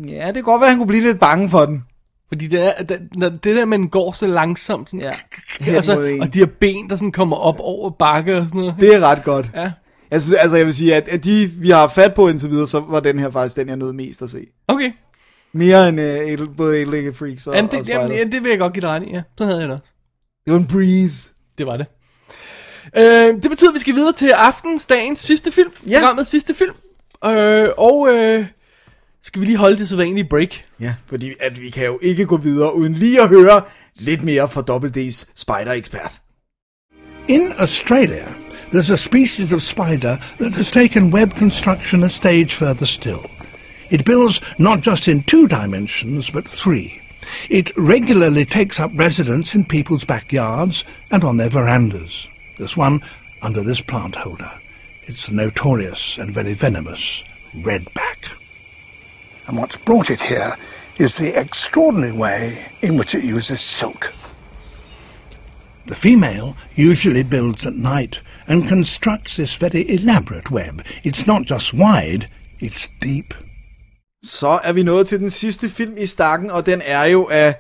ja, 0.09 0.26
det 0.26 0.34
kan 0.34 0.42
godt 0.42 0.61
være, 0.61 0.70
han 0.70 0.78
kunne 0.78 0.86
blive 0.86 1.02
lidt 1.02 1.20
bange 1.20 1.50
for 1.50 1.66
den. 1.66 1.84
Fordi 2.28 2.46
det, 2.46 2.61
er, 2.80 2.82
det, 2.84 3.09
når 3.16 3.28
det 3.28 3.57
der, 3.57 3.64
man 3.64 3.88
går 3.88 4.12
så 4.12 4.26
langsomt, 4.26 4.90
sådan, 4.90 5.00
Ja. 5.66 5.76
og, 5.78 5.84
så, 5.84 5.92
Hen 5.92 6.00
mod 6.02 6.09
en. 6.11 6.22
og 6.22 6.34
de 6.34 6.38
her 6.38 6.46
ben, 6.46 6.90
der 6.90 6.96
sådan 6.96 7.12
kommer 7.12 7.36
op 7.36 7.57
over 7.61 7.90
bakke 7.90 8.36
og 8.36 8.44
sådan 8.44 8.61
noget. 8.61 8.74
Det 8.80 8.94
er 8.94 9.00
ret 9.00 9.24
godt. 9.24 9.50
Ja, 9.55 9.72
synes, 10.20 10.32
altså 10.32 10.57
jeg 10.57 10.66
vil 10.66 10.74
sige, 10.74 10.94
at, 10.96 11.09
at 11.09 11.24
de, 11.24 11.46
vi 11.46 11.70
har 11.70 11.88
fat 11.88 12.14
på 12.14 12.28
indtil 12.28 12.50
videre, 12.50 12.68
så 12.68 12.80
var 12.80 13.00
den 13.00 13.18
her 13.18 13.30
faktisk 13.30 13.57
den, 13.57 13.68
jeg 13.68 13.76
nød 13.76 13.92
mest 13.92 14.22
at 14.22 14.30
se. 14.30 14.46
okay. 14.68 14.92
Mere 15.55 15.88
end 15.88 16.00
uh, 16.00 16.07
et, 16.07 16.57
både 16.57 16.82
Eight-Legged 16.82 17.14
Freaks 17.14 17.46
og, 17.46 17.55
Jamen, 17.55 17.70
og 17.70 17.76
det, 17.78 17.88
jamen, 17.88 18.09
Spiders. 18.09 18.24
ja, 18.24 18.30
det 18.30 18.42
vil 18.42 18.48
jeg 18.50 18.59
godt 18.59 18.72
give 18.72 18.80
dig 18.80 18.90
ret 18.90 19.02
i, 19.02 19.11
ja. 19.11 19.22
Sådan 19.38 19.48
havde 19.48 19.61
jeg 19.61 19.68
det 19.68 19.76
også. 19.80 19.92
Det 20.44 20.52
var 20.52 20.59
en 20.59 20.66
breeze. 20.66 21.28
Det 21.59 21.66
var 21.66 21.76
det. 21.76 21.86
Øh, 22.96 23.42
det 23.42 23.50
betyder, 23.50 23.70
at 23.70 23.74
vi 23.74 23.78
skal 23.78 23.94
videre 23.94 24.12
til 24.12 24.28
aftens, 24.30 24.86
dagens 24.86 25.18
sidste 25.18 25.52
film. 25.52 25.70
Ja. 25.88 25.98
Programmets 25.98 26.30
sidste 26.30 26.55
film. 26.55 26.74
Øh, 27.24 27.68
og 27.76 28.09
øh, 28.12 28.46
skal 29.22 29.40
vi 29.40 29.46
lige 29.46 29.57
holde 29.57 29.78
det 29.78 29.88
så 29.88 29.96
vanlige 29.96 30.28
break. 30.30 30.64
Ja, 30.80 30.94
fordi 31.07 31.32
at 31.40 31.61
vi 31.61 31.70
kan 31.70 31.86
jo 31.86 31.98
ikke 32.02 32.26
gå 32.26 32.36
videre 32.36 32.74
uden 32.74 32.94
lige 32.94 33.22
at 33.22 33.28
høre 33.28 33.62
lidt 33.94 34.22
mere 34.22 34.48
fra 34.48 34.62
Double 34.62 34.90
D's 34.96 35.32
spider-ekspert. 35.36 36.20
In 37.28 37.52
Australia, 37.59 38.26
there's 38.72 38.92
a 38.92 38.96
species 38.96 39.52
of 39.52 39.61
spider 39.61 40.16
that 40.40 40.52
has 40.52 40.70
taken 40.70 41.14
web 41.14 41.30
construction 41.38 42.05
a 42.05 42.09
stage 42.09 42.48
further 42.50 42.86
still. 42.86 43.18
It 43.95 44.05
builds 44.05 44.40
not 44.59 44.80
just 44.80 45.07
in 45.07 45.22
two 45.22 45.47
dimensions, 45.47 46.28
but 46.28 46.49
three. 46.49 47.01
It 47.49 47.70
regularly 47.76 48.45
takes 48.45 48.80
up 48.80 48.90
residence 48.92 49.55
in 49.55 49.64
people's 49.64 50.03
backyards 50.03 50.84
and 51.12 51.22
on 51.22 51.36
their 51.36 51.49
verandas. 51.49 52.26
There's 52.59 52.76
one 52.76 53.05
under 53.40 53.62
this 53.62 53.80
plant 53.80 54.16
holder. 54.16 54.51
It's 55.05 55.28
the 55.28 55.36
notorious 55.36 56.18
and 56.18 56.34
very 56.34 56.55
venomous 56.55 57.22
redback. 57.55 58.32
And 59.47 59.59
what's 59.59 59.76
brought 59.76 60.11
it 60.11 60.22
here 60.22 60.57
is 60.99 61.14
the 61.14 61.38
extraordinary 61.38 62.11
way 62.11 62.72
in 62.82 62.97
which 62.97 63.14
it 63.14 63.22
uses 63.22 63.61
silk. 63.61 64.12
The 65.86 65.95
female 65.95 66.57
usually 66.74 67.22
builds 67.22 67.64
at 67.64 67.74
night 67.76 68.18
and 68.49 68.66
constructs 68.66 69.36
this 69.36 69.55
very 69.55 69.88
elaborate 69.88 70.51
web. 70.51 70.84
It's 71.05 71.28
not 71.28 71.42
just 71.42 71.72
wide, 71.72 72.28
it's 72.59 72.88
deep. 72.99 73.32
Så 74.25 74.61
er 74.64 74.72
vi 74.72 74.83
nået 74.83 75.07
til 75.07 75.18
den 75.20 75.31
sidste 75.31 75.68
film 75.68 75.95
i 75.99 76.07
stakken, 76.07 76.51
og 76.51 76.66
den 76.66 76.83
er 76.85 77.05
jo 77.05 77.29
af 77.31 77.55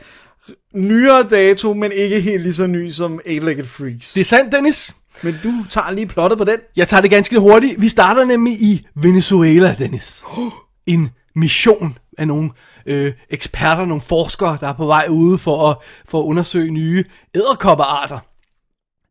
nyere 0.74 1.22
dato, 1.22 1.74
men 1.74 1.92
ikke 1.92 2.20
helt 2.20 2.42
lige 2.42 2.54
så 2.54 2.66
ny 2.66 2.90
som 2.90 3.20
Eight-Legged 3.26 3.66
Freaks. 3.66 4.12
Det 4.12 4.20
er 4.20 4.24
sandt, 4.24 4.52
Dennis. 4.52 4.94
Men 5.22 5.40
du 5.44 5.52
tager 5.70 5.90
lige 5.90 6.06
plottet 6.06 6.38
på 6.38 6.44
den. 6.44 6.56
Jeg 6.76 6.88
tager 6.88 7.00
det 7.00 7.10
ganske 7.10 7.38
hurtigt. 7.38 7.80
Vi 7.80 7.88
starter 7.88 8.24
nemlig 8.24 8.62
i 8.62 8.86
Venezuela, 8.94 9.76
Dennis. 9.78 10.24
En 10.86 11.10
mission 11.36 11.98
af 12.18 12.28
nogle 12.28 12.50
øh, 12.86 13.12
eksperter, 13.30 13.84
nogle 13.84 14.00
forskere, 14.00 14.58
der 14.60 14.68
er 14.68 14.72
på 14.72 14.86
vej 14.86 15.06
ude 15.10 15.38
for 15.38 15.70
at, 15.70 15.76
for 16.08 16.20
at 16.20 16.24
undersøge 16.24 16.70
nye 16.70 17.04
æderkopperarter. 17.34 18.18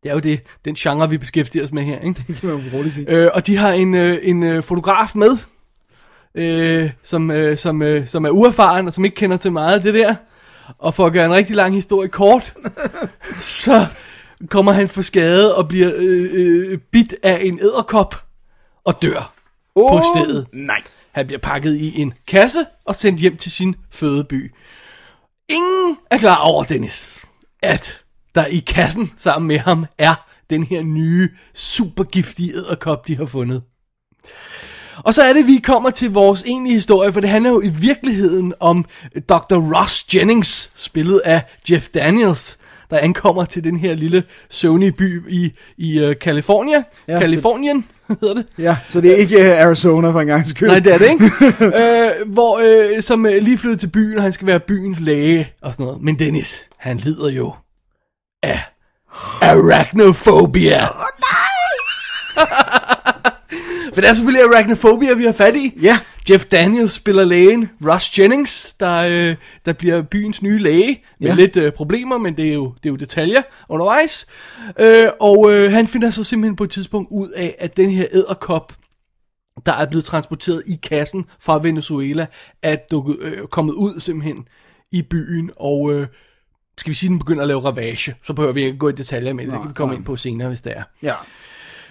Det 0.04 0.10
er 0.10 0.14
jo 0.14 0.20
det, 0.20 0.42
den 0.66 0.76
genre, 0.76 1.10
vi 1.10 1.18
beskæftiger 1.18 1.64
os 1.64 1.72
med 1.72 1.84
her, 1.84 2.00
ikke? 2.00 2.24
Det 2.28 2.36
kan 2.36 2.50
man 2.50 2.70
roligt 2.74 2.96
sige. 2.96 3.10
Øh, 3.10 3.30
og 3.34 3.48
de 3.48 3.58
har 3.58 3.72
en, 3.72 3.96
øh, 3.96 4.18
en 4.22 4.44
øh, 4.44 4.64
fotograf 4.64 5.16
med, 5.16 5.38
øh, 6.36 6.92
som, 7.04 7.32
øh, 7.32 7.58
som, 7.58 7.82
øh, 7.82 8.08
som 8.08 8.26
er 8.26 8.30
uerfaren 8.30 8.88
og 8.88 8.94
som 8.94 9.06
ikke 9.06 9.16
kender 9.16 9.38
til 9.38 9.52
meget 9.52 9.76
af 9.76 9.82
det 9.82 9.94
der. 9.94 10.16
Og 10.78 10.94
for 10.94 11.06
at 11.06 11.14
gøre 11.14 11.26
en 11.26 11.34
rigtig 11.34 11.56
lang 11.56 11.76
historie 11.76 12.10
kort, 12.10 12.54
så 13.62 13.86
kommer 14.48 14.72
han 14.72 14.90
for 14.90 15.02
skade 15.02 15.56
og 15.56 15.68
bliver 15.68 15.92
øh, 15.96 16.30
øh, 16.34 16.78
bit 16.92 17.16
af 17.24 17.40
en 17.44 17.60
æderkop 17.60 18.16
og 18.84 19.02
dør 19.02 19.34
oh, 19.76 19.92
på 19.92 20.04
stedet. 20.16 20.48
Nej. 20.54 20.82
Han 21.12 21.28
bliver 21.28 21.40
pakket 21.40 21.76
i 21.76 22.02
en 22.02 22.14
kasse 22.28 22.60
og 22.86 22.96
sendt 22.96 23.20
hjem 23.20 23.38
til 23.38 23.52
sin 23.52 23.76
fødeby. 23.92 24.54
Ingen 25.50 25.98
er 26.12 26.18
klar 26.18 26.38
over, 26.38 26.64
Dennis, 26.64 27.20
at 27.62 28.02
der 28.36 28.46
i 28.46 28.60
kassen 28.60 29.12
sammen 29.18 29.48
med 29.48 29.60
ham 29.60 29.86
er 29.98 30.28
den 30.50 30.64
her 30.64 30.84
nye 30.84 31.30
supergiftige 31.54 32.54
æderkop, 32.54 33.08
de 33.08 33.18
har 33.18 33.26
fundet. 33.26 33.62
Og 34.98 35.14
så 35.14 35.24
er 35.24 35.34
det, 35.34 35.48
vi 35.48 35.58
kommer 35.64 35.90
til 35.90 36.12
vores 36.12 36.44
egentlige 36.44 36.74
historie, 36.74 37.14
for 37.14 37.20
det 37.20 37.30
handler 37.30 37.50
jo 37.50 37.62
i 37.62 37.70
virkeligheden 37.70 38.54
om 38.60 38.86
Dr. 39.30 39.56
Ross 39.80 40.16
Jennings, 40.16 40.72
spillet 40.76 41.20
af 41.26 41.42
Jeff 41.72 41.88
Daniels, 41.94 42.58
der 42.90 42.98
ankommer 42.98 43.46
til 43.46 43.64
den 43.64 43.78
her 43.78 43.96
lille 43.96 44.24
søvnige 44.50 44.92
by 44.92 45.30
i, 45.32 45.52
i 45.78 46.06
uh, 46.06 46.14
California. 46.14 46.84
Ja, 47.08 47.14
Ja, 47.14 47.20
Kalifornien 47.20 47.86
hedder 48.22 48.34
det. 48.34 48.46
Ja, 48.58 48.78
så 48.88 49.02
det 49.02 49.12
er 49.12 49.16
ikke 49.16 49.52
øh, 49.52 49.62
Arizona 49.62 50.12
for 50.12 50.22
en 50.22 50.28
gang 50.28 50.46
skyld. 50.48 50.70
Nej, 50.70 50.80
det 50.80 50.94
er 50.94 50.98
det 50.98 51.10
ikke. 51.10 51.26
øh, 51.82 52.34
hvor, 52.34 52.62
øh, 52.96 53.02
som 53.02 53.26
øh, 53.26 53.44
lige 53.44 53.58
flyttede 53.58 53.80
til 53.82 53.88
byen, 53.88 54.18
og 54.18 54.24
han 54.24 54.34
skal 54.34 54.48
være 54.48 54.60
byens 54.60 55.00
læge 55.00 55.54
og 55.62 55.74
sådan 55.74 55.86
noget. 55.86 56.02
Men 56.02 56.20
Dennis, 56.20 56.70
han 56.78 56.98
lider 56.98 57.30
jo 57.30 57.54
af 58.44 58.60
arachnofobia. 59.42 60.76
Åh 60.82 61.00
oh, 61.00 61.06
nej! 61.22 61.40
Men 63.86 63.96
det 64.04 64.10
er 64.10 64.14
selvfølgelig 64.14 64.44
arachnofobia, 64.54 65.14
vi 65.14 65.24
har 65.24 65.32
fat 65.32 65.56
i. 65.56 65.74
Ja. 65.82 66.00
Jeff 66.30 66.46
Daniels 66.46 66.94
spiller 66.94 67.24
lægen 67.26 67.70
Russ 67.86 68.20
Jennings, 68.20 68.74
der, 68.80 68.92
øh, 68.98 69.36
der 69.66 69.74
bliver 69.74 70.02
byens 70.02 70.42
nye 70.42 70.60
læge 70.60 71.04
med 71.20 71.28
Ja. 71.30 71.36
lidt 71.36 71.58
øh, 71.58 71.72
problemer, 71.72 72.18
men 72.18 72.38
det 72.38 72.50
er, 72.50 72.54
jo, 72.54 72.74
det 72.84 72.86
er 72.86 72.90
jo 72.90 72.96
detaljer 72.96 73.42
undervejs. 73.70 74.26
Øh, 74.80 75.08
og 75.22 75.54
øh, 75.54 75.72
han 75.72 75.88
finder 75.88 76.10
så 76.10 76.24
simpelthen 76.24 76.56
på 76.56 76.64
et 76.64 76.70
tidspunkt 76.72 77.08
ud 77.12 77.30
af, 77.30 77.56
at 77.60 77.78
den 77.78 77.90
her 77.90 78.06
æderkop, 78.12 78.74
der 79.66 79.74
er 79.74 79.86
blevet 79.86 80.06
transporteret 80.06 80.64
i 80.68 80.80
kassen 80.84 81.26
fra 81.42 81.60
Venezuela, 81.64 82.26
er 82.64 82.76
dukket, 82.92 83.18
øh, 83.22 83.48
kommet 83.48 83.74
ud 83.74 84.00
simpelthen 84.00 84.48
i 84.92 85.02
byen, 85.02 85.52
og 85.56 85.94
øh, 85.94 86.08
skal 86.78 86.90
vi 86.90 86.96
sige, 86.96 87.10
den 87.10 87.20
begynder 87.20 87.42
at 87.42 87.48
lave 87.48 87.60
ravage, 87.66 88.16
så 88.26 88.34
behøver 88.34 88.54
vi 88.54 88.64
ikke 88.64 88.78
gå 88.78 88.90
i 88.90 88.92
detaljer 88.92 89.34
med 89.34 89.44
det, 89.44 89.54
det 89.54 89.62
kan 89.62 89.70
vi 89.70 89.74
komme 89.74 89.96
ind 89.96 90.06
på 90.06 90.16
senere, 90.16 90.48
hvis 90.48 90.62
det 90.62 90.74
er. 90.78 90.84
Ja. 91.04 91.14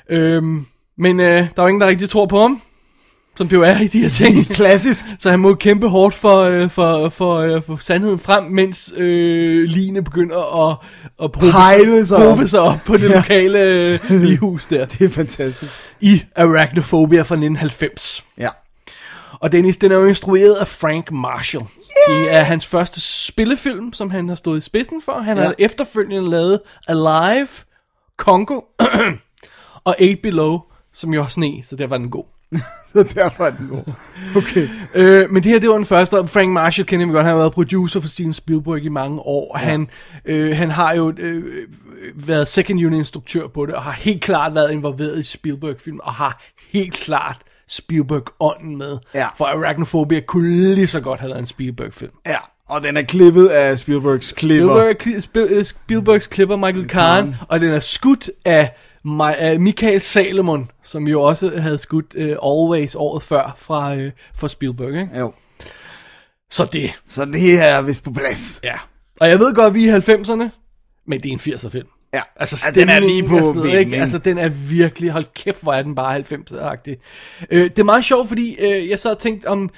Øhm, 0.08 0.66
men 0.98 1.20
øh, 1.20 1.26
der 1.26 1.42
er 1.56 1.62
jo 1.62 1.66
ingen, 1.66 1.80
der 1.80 1.86
rigtig 1.86 2.08
tror 2.10 2.26
på 2.26 2.40
ham, 2.40 2.62
som 3.36 3.48
det 3.48 3.56
jo 3.56 3.62
er 3.62 3.78
i 3.80 3.86
de 3.86 3.98
her 4.02 4.08
ting. 4.24 4.46
Klassisk. 4.46 5.04
Så 5.18 5.30
han 5.30 5.40
må 5.40 5.54
kæmpe 5.54 5.88
hårdt 5.88 6.14
for, 6.14 6.36
øh, 6.40 6.70
for, 6.70 7.08
for, 7.08 7.36
øh, 7.36 7.62
for 7.62 7.76
sandheden 7.76 8.18
frem, 8.18 8.44
mens 8.44 8.92
øh, 8.96 9.64
Line 9.68 10.04
begynder 10.04 10.70
at, 10.70 10.76
at 11.24 11.32
probe, 11.32 12.04
sig 12.06 12.16
op. 12.16 12.22
probe 12.36 12.48
sig 12.48 12.60
op 12.60 12.78
på 12.84 12.96
det 12.96 13.10
Ja. 13.10 13.16
lokale 13.16 13.62
øh, 13.62 14.00
lighus 14.24 14.66
der. 14.66 14.84
Det 14.84 15.00
er 15.04 15.08
fantastisk. 15.08 15.72
I 16.00 16.22
Arachnophobia 16.36 17.18
fra 17.18 17.34
1990. 17.34 18.24
Ja. 18.38 18.48
Og 19.32 19.52
Dennis, 19.52 19.76
den 19.76 19.92
er 19.92 19.96
jo 19.96 20.04
instrueret 20.04 20.54
af 20.54 20.68
Frank 20.68 21.10
Marshall. 21.12 21.64
Yeah! 22.08 22.20
Det 22.20 22.34
er 22.34 22.42
hans 22.42 22.66
første 22.66 23.00
spillefilm, 23.00 23.92
som 23.92 24.10
han 24.10 24.28
har 24.28 24.36
stået 24.36 24.58
i 24.58 24.60
spidsen 24.60 25.02
for. 25.04 25.20
Han 25.20 25.36
Ja. 25.36 25.42
ja. 25.42 25.48
har 25.48 25.54
efterfølgende 25.58 26.30
lavet 26.30 26.60
Alive, 26.88 27.48
Congo 28.16 28.60
og 29.84 29.96
8 30.00 30.16
Below, 30.22 30.58
som 30.94 31.14
jo 31.14 31.22
er 31.22 31.26
sne, 31.26 31.62
så 31.64 31.76
der 31.76 31.86
var 31.86 31.98
den 31.98 32.10
god. 32.10 32.24
Så 32.92 33.02
derfor 33.14 33.44
er 33.44 33.50
den 33.50 33.68
god. 33.68 33.92
Okay. 34.36 34.68
Øh, 34.94 35.30
men 35.30 35.42
det 35.42 35.52
her, 35.52 35.58
det 35.58 35.68
var 35.68 35.74
den 35.74 35.86
første, 35.86 36.18
og 36.18 36.28
Frank 36.28 36.50
Marshall 36.50 36.86
kender 36.86 37.06
vi 37.06 37.12
godt, 37.12 37.24
han 37.24 37.32
har 37.32 37.38
været 37.38 37.52
producer 37.52 38.00
for 38.00 38.08
Steven 38.08 38.32
Spielberg 38.32 38.82
i 38.82 38.88
mange 38.88 39.20
år, 39.20 39.54
og 39.54 39.60
ja. 39.60 39.66
han, 39.66 39.88
øh, 40.24 40.56
han 40.56 40.70
har 40.70 40.94
jo 40.94 41.12
øh, 41.18 41.68
været 42.14 42.48
second 42.48 42.86
unit 42.86 42.98
instruktør 42.98 43.46
på 43.46 43.66
det, 43.66 43.74
og 43.74 43.82
har 43.82 43.92
helt 43.92 44.22
klart 44.22 44.54
været 44.54 44.72
involveret 44.72 45.18
i 45.18 45.22
Spielberg-film, 45.22 46.00
og 46.02 46.12
har 46.12 46.42
helt 46.72 46.94
klart 46.94 47.36
Spielberg-ånden 47.68 48.78
med. 48.78 48.98
Ja. 49.14 49.26
For 49.36 49.44
Arachnophobia 49.44 50.20
kunne 50.20 50.74
lige 50.74 50.86
så 50.86 51.00
godt 51.00 51.20
have 51.20 51.30
været 51.30 51.40
en 51.40 51.46
Spielberg-film. 51.46 52.12
Ja, 52.26 52.38
og 52.68 52.82
den 52.82 52.96
er 52.96 53.02
klippet 53.02 53.46
af 53.46 53.78
Spielbergs 53.78 54.32
klipper. 54.32 54.94
Spielberg, 55.20 55.66
Spielbergs 55.66 56.26
klipper 56.26 56.56
Michael 56.56 56.88
Kahn, 56.88 57.36
og 57.48 57.60
den 57.60 57.70
er 57.70 57.80
skudt 57.80 58.30
af, 58.44 58.76
Mi- 59.04 59.34
af 59.38 59.60
Michael 59.60 60.00
Salomon, 60.00 60.70
som 60.82 61.08
jo 61.08 61.22
også 61.22 61.58
havde 61.60 61.78
skudt 61.78 62.14
uh, 62.14 62.22
Always 62.22 62.94
året 62.94 63.22
før 63.22 63.54
fra, 63.56 63.94
uh, 63.96 64.10
fra 64.34 64.48
Spielberg. 64.48 64.88
Ikke? 64.94 65.18
Jo. 65.18 65.32
Så 66.50 66.64
det, 66.72 66.90
Så 67.08 67.24
det 67.24 67.58
er 67.60 67.82
vist 67.82 68.04
på 68.04 68.10
plads. 68.12 68.60
ja. 68.64 68.74
Og 69.20 69.28
jeg 69.28 69.38
ved 69.38 69.54
godt, 69.54 69.74
vi 69.74 69.88
er 69.88 69.96
i 69.96 69.98
90'erne, 69.98 70.48
men 71.06 71.20
det 71.20 71.28
er 71.28 71.32
en 71.32 71.38
80'er 71.54 71.68
film. 71.68 71.88
Ja. 72.14 72.20
Altså, 72.36 72.72
ja, 72.76 72.80
den 72.80 72.88
er 72.88 73.00
lige 73.00 73.08
stemningen 73.08 73.40
på 73.40 73.46
sådan 73.46 73.60
noget, 73.60 73.80
ikke? 73.80 73.96
Altså, 73.96 74.18
den 74.18 74.38
er 74.38 74.48
virkelig, 74.48 75.10
hold 75.10 75.26
kæft, 75.34 75.62
hvor 75.62 75.72
er 75.72 75.82
den 75.82 75.94
bare 75.94 76.18
90'er-agtig. 76.18 76.96
Øh, 77.50 77.64
det 77.64 77.78
er 77.78 77.84
meget 77.84 78.04
sjovt, 78.04 78.28
fordi 78.28 78.56
øh, 78.60 78.88
jeg 78.88 78.98
så 78.98 79.08
har 79.08 79.14
tænkt 79.14 79.44
om 79.44 79.70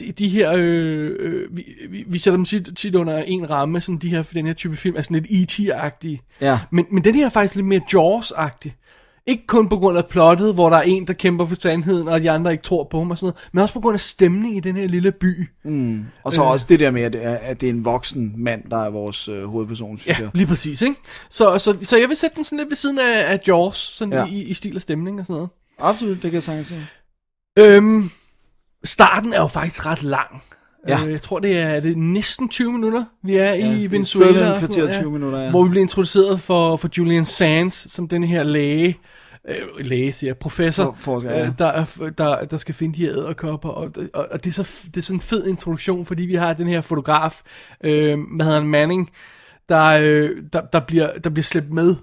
de, 0.00 0.12
de 0.12 0.28
her, 0.28 0.52
øh, 0.56 1.10
øh, 1.18 1.56
vi, 1.56 1.66
vi, 1.88 2.04
vi 2.06 2.18
sætter 2.18 2.36
dem 2.36 2.44
tit, 2.44 2.68
tit 2.76 2.94
under 2.94 3.22
en 3.22 3.50
ramme, 3.50 3.80
sådan 3.80 3.98
de 3.98 4.10
her, 4.10 4.22
den 4.34 4.46
her 4.46 4.52
type 4.52 4.76
film 4.76 4.96
er 4.96 5.02
sådan 5.02 5.22
lidt 5.22 5.50
E.T.-agtige. 5.50 6.36
Ja. 6.40 6.58
Men, 6.70 6.86
men 6.90 7.04
den 7.04 7.14
her 7.14 7.24
er 7.24 7.28
faktisk 7.28 7.54
lidt 7.54 7.66
mere 7.66 7.80
Jaws-agtig. 7.92 8.70
Ikke 9.30 9.46
kun 9.46 9.68
på 9.68 9.76
grund 9.76 9.98
af 9.98 10.06
plottet, 10.06 10.54
hvor 10.54 10.70
der 10.70 10.76
er 10.76 10.82
en, 10.82 11.06
der 11.06 11.12
kæmper 11.12 11.44
for 11.44 11.54
sandheden, 11.54 12.08
og 12.08 12.20
de 12.20 12.30
andre 12.30 12.52
ikke 12.52 12.62
tror 12.64 12.84
på 12.84 12.98
ham 12.98 13.10
og 13.10 13.18
sådan 13.18 13.26
noget, 13.26 13.48
men 13.52 13.62
også 13.62 13.74
på 13.74 13.80
grund 13.80 13.94
af 13.94 14.00
stemningen 14.00 14.56
i 14.56 14.60
den 14.60 14.76
her 14.76 14.86
lille 14.88 15.12
by. 15.12 15.48
Og 16.24 16.32
så 16.32 16.42
også 16.42 16.66
det 16.68 16.80
der 16.80 16.90
med, 16.90 17.02
at 17.02 17.12
det 17.12 17.24
er, 17.24 17.34
at 17.36 17.60
det 17.60 17.66
er 17.66 17.70
en 17.70 17.84
voksen 17.84 18.34
mand, 18.36 18.70
der 18.70 18.76
er 18.84 18.90
vores 18.90 19.28
øh, 19.28 19.44
hovedperson, 19.44 19.98
synes 19.98 20.18
Ja, 20.18 20.22
jeg. 20.24 20.30
lige 20.34 20.46
præcis, 20.46 20.82
ikke? 20.82 20.96
Så, 21.30 21.58
så, 21.58 21.76
så 21.82 21.96
jeg 21.96 22.08
vil 22.08 22.16
sætte 22.16 22.36
den 22.36 22.44
sådan 22.44 22.58
lidt 22.58 22.70
ved 22.70 22.76
siden 22.76 22.98
af, 22.98 23.32
af 23.32 23.40
Jaws, 23.48 23.76
sådan 23.76 24.12
ja. 24.14 24.26
i, 24.26 24.42
i 24.42 24.54
stil 24.54 24.76
og 24.76 24.82
stemning 24.82 25.20
og 25.20 25.26
sådan 25.26 25.34
noget. 25.34 25.48
Absolut, 25.78 26.14
det 26.14 26.22
kan 26.22 26.32
jeg 26.32 26.42
sagtens 26.42 26.66
se. 26.66 26.86
Øhm, 27.58 28.10
starten 28.84 29.32
er 29.32 29.40
jo 29.40 29.46
faktisk 29.46 29.86
ret 29.86 30.02
lang. 30.02 30.42
Ja. 30.88 31.04
Øh, 31.04 31.12
jeg 31.12 31.22
tror, 31.22 31.38
det 31.38 31.58
er, 31.58 31.66
er 31.68 31.80
det 31.80 31.98
næsten 31.98 32.48
20 32.48 32.72
minutter, 32.72 33.04
vi 33.24 33.36
er 33.36 33.44
Ja, 33.44 33.54
i 33.54 33.90
Venezuela. 33.90 34.32
sådan 34.40 34.58
kvarter 34.58 34.78
noget, 34.80 34.96
og 34.96 35.02
20 35.02 35.12
minutter, 35.12 35.38
ja. 35.40 35.50
Hvor 35.50 35.62
vi 35.64 35.68
bliver 35.68 35.82
introduceret 35.82 36.40
for, 36.40 36.76
for 36.76 36.88
Julian 36.98 37.24
Sands, 37.24 37.92
som 37.92 38.08
den 38.08 38.24
her 38.24 38.42
læge, 38.42 38.98
øh, 39.48 39.56
læge 39.78 40.12
siger 40.12 40.34
professor, 40.34 40.84
For- 40.84 40.96
forsker, 40.98 41.30
ja. 41.32 41.46
øh, 41.46 41.52
der, 41.58 41.66
er- 41.66 42.10
der, 42.18 42.44
der 42.44 42.56
skal 42.56 42.74
finde 42.74 42.94
de 42.98 43.00
her 43.06 43.12
æderkopper. 43.12 43.68
Og, 43.68 43.90
og, 44.14 44.26
og 44.30 44.44
det, 44.44 44.50
er 44.58 44.64
så, 44.64 44.82
det 44.86 44.96
er 44.96 45.02
sådan 45.02 45.16
en 45.16 45.20
fed 45.20 45.46
introduktion, 45.46 46.06
fordi 46.06 46.22
vi 46.22 46.34
har 46.34 46.52
den 46.52 46.66
her 46.66 46.80
fotograf, 46.80 47.40
øh, 47.84 48.18
hvad 48.36 48.46
hedder 48.46 48.60
han, 48.60 48.68
Manning, 48.68 49.10
der, 49.68 49.84
øh, 50.02 50.30
der, 50.52 50.60
der, 50.72 50.80
bliver, 50.80 51.18
der 51.24 51.30
bliver 51.30 51.44
slæbt 51.44 51.72
med 51.72 51.96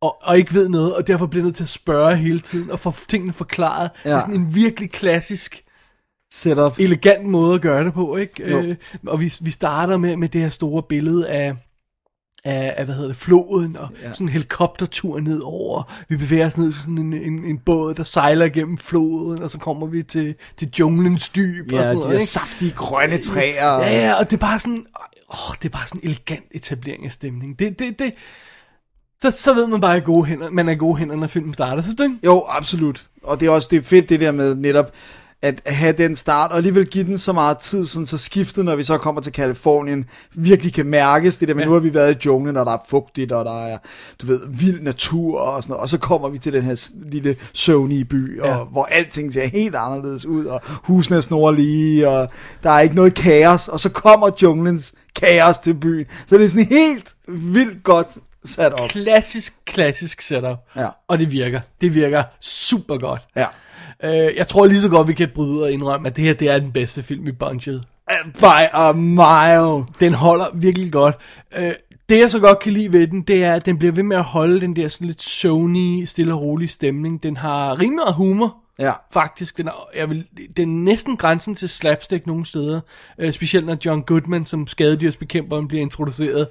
og, 0.00 0.16
og 0.22 0.38
ikke 0.38 0.54
ved 0.54 0.68
noget, 0.68 0.94
og 0.94 1.06
derfor 1.06 1.26
bliver 1.26 1.44
nødt 1.44 1.56
til 1.56 1.62
at 1.62 1.68
spørge 1.68 2.16
hele 2.16 2.40
tiden, 2.40 2.70
og 2.70 2.80
få 2.80 2.94
tingene 3.08 3.32
forklaret. 3.32 3.90
Ja. 4.04 4.08
Det 4.08 4.14
Ja. 4.14 4.16
er 4.16 4.20
sådan 4.20 4.34
en 4.40 4.54
virkelig 4.54 4.90
klassisk, 4.90 5.62
Setup. 6.32 6.78
elegant 6.78 7.24
måde 7.24 7.54
at 7.54 7.60
gøre 7.60 7.84
det 7.84 7.94
på, 7.94 8.16
ikke? 8.16 8.50
Jo. 8.50 8.58
Øh, 8.62 8.76
og 9.06 9.20
vi, 9.20 9.32
vi 9.40 9.50
starter 9.50 9.96
med, 9.96 10.16
med 10.16 10.28
det 10.28 10.40
her 10.40 10.50
store 10.50 10.82
billede 10.82 11.28
af, 11.28 11.54
af, 12.44 12.74
af 12.76 12.84
hvad 12.84 12.94
hedder 12.94 13.08
det, 13.08 13.16
floden, 13.16 13.76
og 13.76 13.88
ja. 14.02 14.12
sådan 14.12 14.26
en 14.26 14.32
helikoptertur 14.32 15.20
nedover. 15.20 15.92
Vi 16.08 16.16
bevæger 16.16 16.46
os 16.46 16.56
ned 16.56 16.72
til 16.72 16.80
sådan 16.80 16.98
en, 16.98 17.12
en, 17.12 17.44
en 17.44 17.58
båd, 17.58 17.94
der 17.94 18.04
sejler 18.04 18.48
gennem 18.48 18.78
floden, 18.78 19.42
og 19.42 19.50
så 19.50 19.58
kommer 19.58 19.86
vi 19.86 20.02
til, 20.02 20.34
til 20.56 20.70
junglens 20.78 21.28
dyb. 21.28 21.66
og 21.66 21.72
Ja, 21.72 21.82
sådan 21.82 21.96
de 21.96 22.00
noget, 22.00 22.14
ikke? 22.14 22.26
saftige 22.26 22.72
grønne 22.72 23.18
træer. 23.18 23.78
Ja, 23.80 24.06
ja, 24.06 24.14
og 24.14 24.30
det 24.30 24.36
er 24.36 24.40
bare 24.40 24.58
sådan, 24.58 24.86
åh, 25.30 25.54
det 25.62 25.64
er 25.64 25.72
bare 25.78 25.86
sådan 25.86 26.00
en 26.02 26.08
elegant 26.08 26.44
etablering 26.50 27.06
af 27.06 27.12
stemning. 27.12 27.58
Det, 27.58 27.78
det, 27.78 27.98
det, 27.98 28.12
så, 29.22 29.30
så 29.30 29.54
ved 29.54 29.66
man 29.66 29.80
bare, 29.80 29.96
at 29.96 30.04
gode 30.04 30.24
hænder, 30.24 30.50
man 30.50 30.68
er 30.68 30.72
i 30.72 30.76
gode 30.76 30.96
hænder, 30.96 31.16
når 31.16 31.26
filmen 31.26 31.54
starter, 31.54 31.82
synes 31.82 31.96
du 31.96 32.02
ikke? 32.02 32.16
Jo, 32.24 32.44
absolut. 32.48 33.06
Og 33.22 33.40
det 33.40 33.46
er 33.46 33.50
også 33.50 33.68
det 33.70 33.76
er 33.76 33.82
fedt, 33.82 34.08
det 34.08 34.20
der 34.20 34.32
med 34.32 34.54
netop 34.54 34.92
at 35.42 35.62
have 35.66 35.92
den 35.92 36.14
start, 36.14 36.50
og 36.50 36.56
alligevel 36.56 36.86
give 36.86 37.04
den 37.04 37.18
så 37.18 37.32
meget 37.32 37.58
tid, 37.58 37.86
sådan, 37.86 38.06
så 38.06 38.18
skiftet, 38.18 38.64
når 38.64 38.76
vi 38.76 38.84
så 38.84 38.98
kommer 38.98 39.20
til 39.20 39.32
Kalifornien, 39.32 40.04
virkelig 40.34 40.74
kan 40.74 40.86
mærkes. 40.86 41.36
Det 41.36 41.48
der 41.48 41.54
med, 41.54 41.62
ja. 41.62 41.66
Nu 41.66 41.72
har 41.72 41.80
vi 41.80 41.94
været 41.94 42.14
i 42.14 42.18
junglen, 42.26 42.56
og 42.56 42.66
der 42.66 42.72
er 42.72 42.84
fugtigt, 42.88 43.32
og 43.32 43.44
der 43.44 43.66
er, 43.66 43.78
du 44.22 44.26
ved, 44.26 44.40
vild 44.48 44.80
natur 44.80 45.40
og 45.40 45.62
sådan 45.62 45.72
noget. 45.72 45.82
Og 45.82 45.88
så 45.88 45.98
kommer 45.98 46.28
vi 46.28 46.38
til 46.38 46.52
den 46.52 46.62
her 46.62 46.88
lille 47.04 47.36
søvnige 47.54 48.04
by, 48.04 48.40
og, 48.40 48.48
Ja. 48.48 48.56
hvor 48.64 48.84
alting 48.84 49.32
ser 49.32 49.46
helt 49.46 49.74
anderledes 49.74 50.24
ud, 50.24 50.44
og 50.46 50.60
husene 50.64 51.16
er 51.16 51.20
snorlige, 51.20 52.08
og 52.08 52.28
der 52.62 52.70
er 52.70 52.80
ikke 52.80 52.94
noget 52.94 53.14
kaos. 53.14 53.68
Og 53.68 53.80
så 53.80 53.88
kommer 53.88 54.30
junglens 54.42 54.92
kaos 55.16 55.58
til 55.58 55.74
byen. 55.74 56.06
Så 56.26 56.38
det 56.38 56.44
er 56.44 56.48
sådan 56.48 56.66
helt 56.66 57.08
vildt 57.28 57.82
godt 57.82 58.06
sat 58.44 58.72
op. 58.72 58.88
Klassisk, 58.88 59.54
klassisk 59.64 60.20
setup. 60.20 60.58
Ja. 60.76 60.88
Og 61.08 61.18
det 61.18 61.32
virker. 61.32 61.60
Det 61.80 61.94
virker 61.94 62.22
super 62.40 62.98
godt. 62.98 63.20
Ja. 63.36 63.46
Øh, 64.04 64.36
jeg 64.36 64.46
tror 64.46 64.66
lige 64.66 64.80
så 64.80 64.88
godt, 64.88 65.08
vi 65.08 65.12
kan 65.12 65.28
bryde 65.34 65.62
og 65.62 65.72
indrømme, 65.72 66.08
at 66.08 66.16
det 66.16 66.24
her 66.24 66.34
det 66.34 66.50
er 66.50 66.58
den 66.58 66.72
bedste 66.72 67.02
film 67.02 67.28
i 67.28 67.32
bunget. 67.32 67.84
By 68.38 68.64
a 68.72 68.92
mile. 68.92 69.86
Den 70.00 70.14
holder 70.14 70.44
virkelig 70.54 70.92
godt. 70.92 71.16
Øh, 71.58 71.72
det 72.08 72.18
jeg 72.18 72.30
så 72.30 72.40
godt 72.40 72.58
kan 72.58 72.72
lide 72.72 72.92
ved 72.92 73.06
den, 73.06 73.22
det 73.22 73.44
er, 73.44 73.54
at 73.54 73.66
den 73.66 73.78
bliver 73.78 73.92
ved 73.92 74.02
med 74.02 74.16
at 74.16 74.24
holde 74.24 74.60
den 74.60 74.76
der 74.76 74.88
sådan 74.88 75.06
lidt 75.06 75.22
Sony, 75.22 76.04
stille 76.04 76.34
og 76.34 76.42
rolig 76.42 76.70
stemning. 76.70 77.22
Den 77.22 77.36
har 77.36 77.80
rimelig 77.80 77.96
meget 77.96 78.14
humor. 78.14 78.56
Ja. 78.78 78.92
faktisk. 79.12 79.58
Den 79.58 79.68
er, 79.68 79.88
jeg 79.96 80.10
vil, 80.10 80.26
den 80.56 80.78
er 80.78 80.82
næsten 80.84 81.16
grænsen 81.16 81.54
til 81.54 81.68
slapstick 81.68 82.26
nogle 82.26 82.46
steder. 82.46 82.80
Øh, 83.18 83.32
specielt 83.32 83.66
når 83.66 83.76
John 83.84 84.02
Goodman 84.02 84.46
som 84.46 84.66
skadedyrsbekæmperen 84.66 85.68
bliver 85.68 85.82
introduceret. 85.82 86.48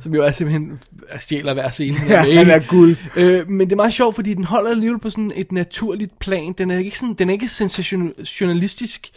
Som 0.00 0.14
jo 0.14 0.22
er 0.22 0.30
simpelthen 0.30 0.78
er 1.08 1.18
stjæler 1.18 1.54
hver 1.54 1.70
scene. 1.70 1.96
Ja, 2.08 2.24
med, 2.24 2.36
han 2.36 2.50
er 2.50 2.66
guld. 2.68 2.96
Øh, 3.16 3.48
men 3.48 3.66
det 3.66 3.72
er 3.72 3.76
meget 3.76 3.92
sjovt, 3.92 4.14
fordi 4.14 4.34
den 4.34 4.44
holder 4.44 4.70
alligevel 4.70 4.98
på 4.98 5.10
sådan 5.10 5.32
et 5.34 5.52
naturligt 5.52 6.18
plan. 6.18 6.54
Den 6.58 6.70
er 6.70 6.78
ikke, 6.78 6.98
sådan, 6.98 7.14
den 7.14 7.28
er 7.28 7.32
ikke 7.32 7.48
sensationalistisk. 7.48 9.10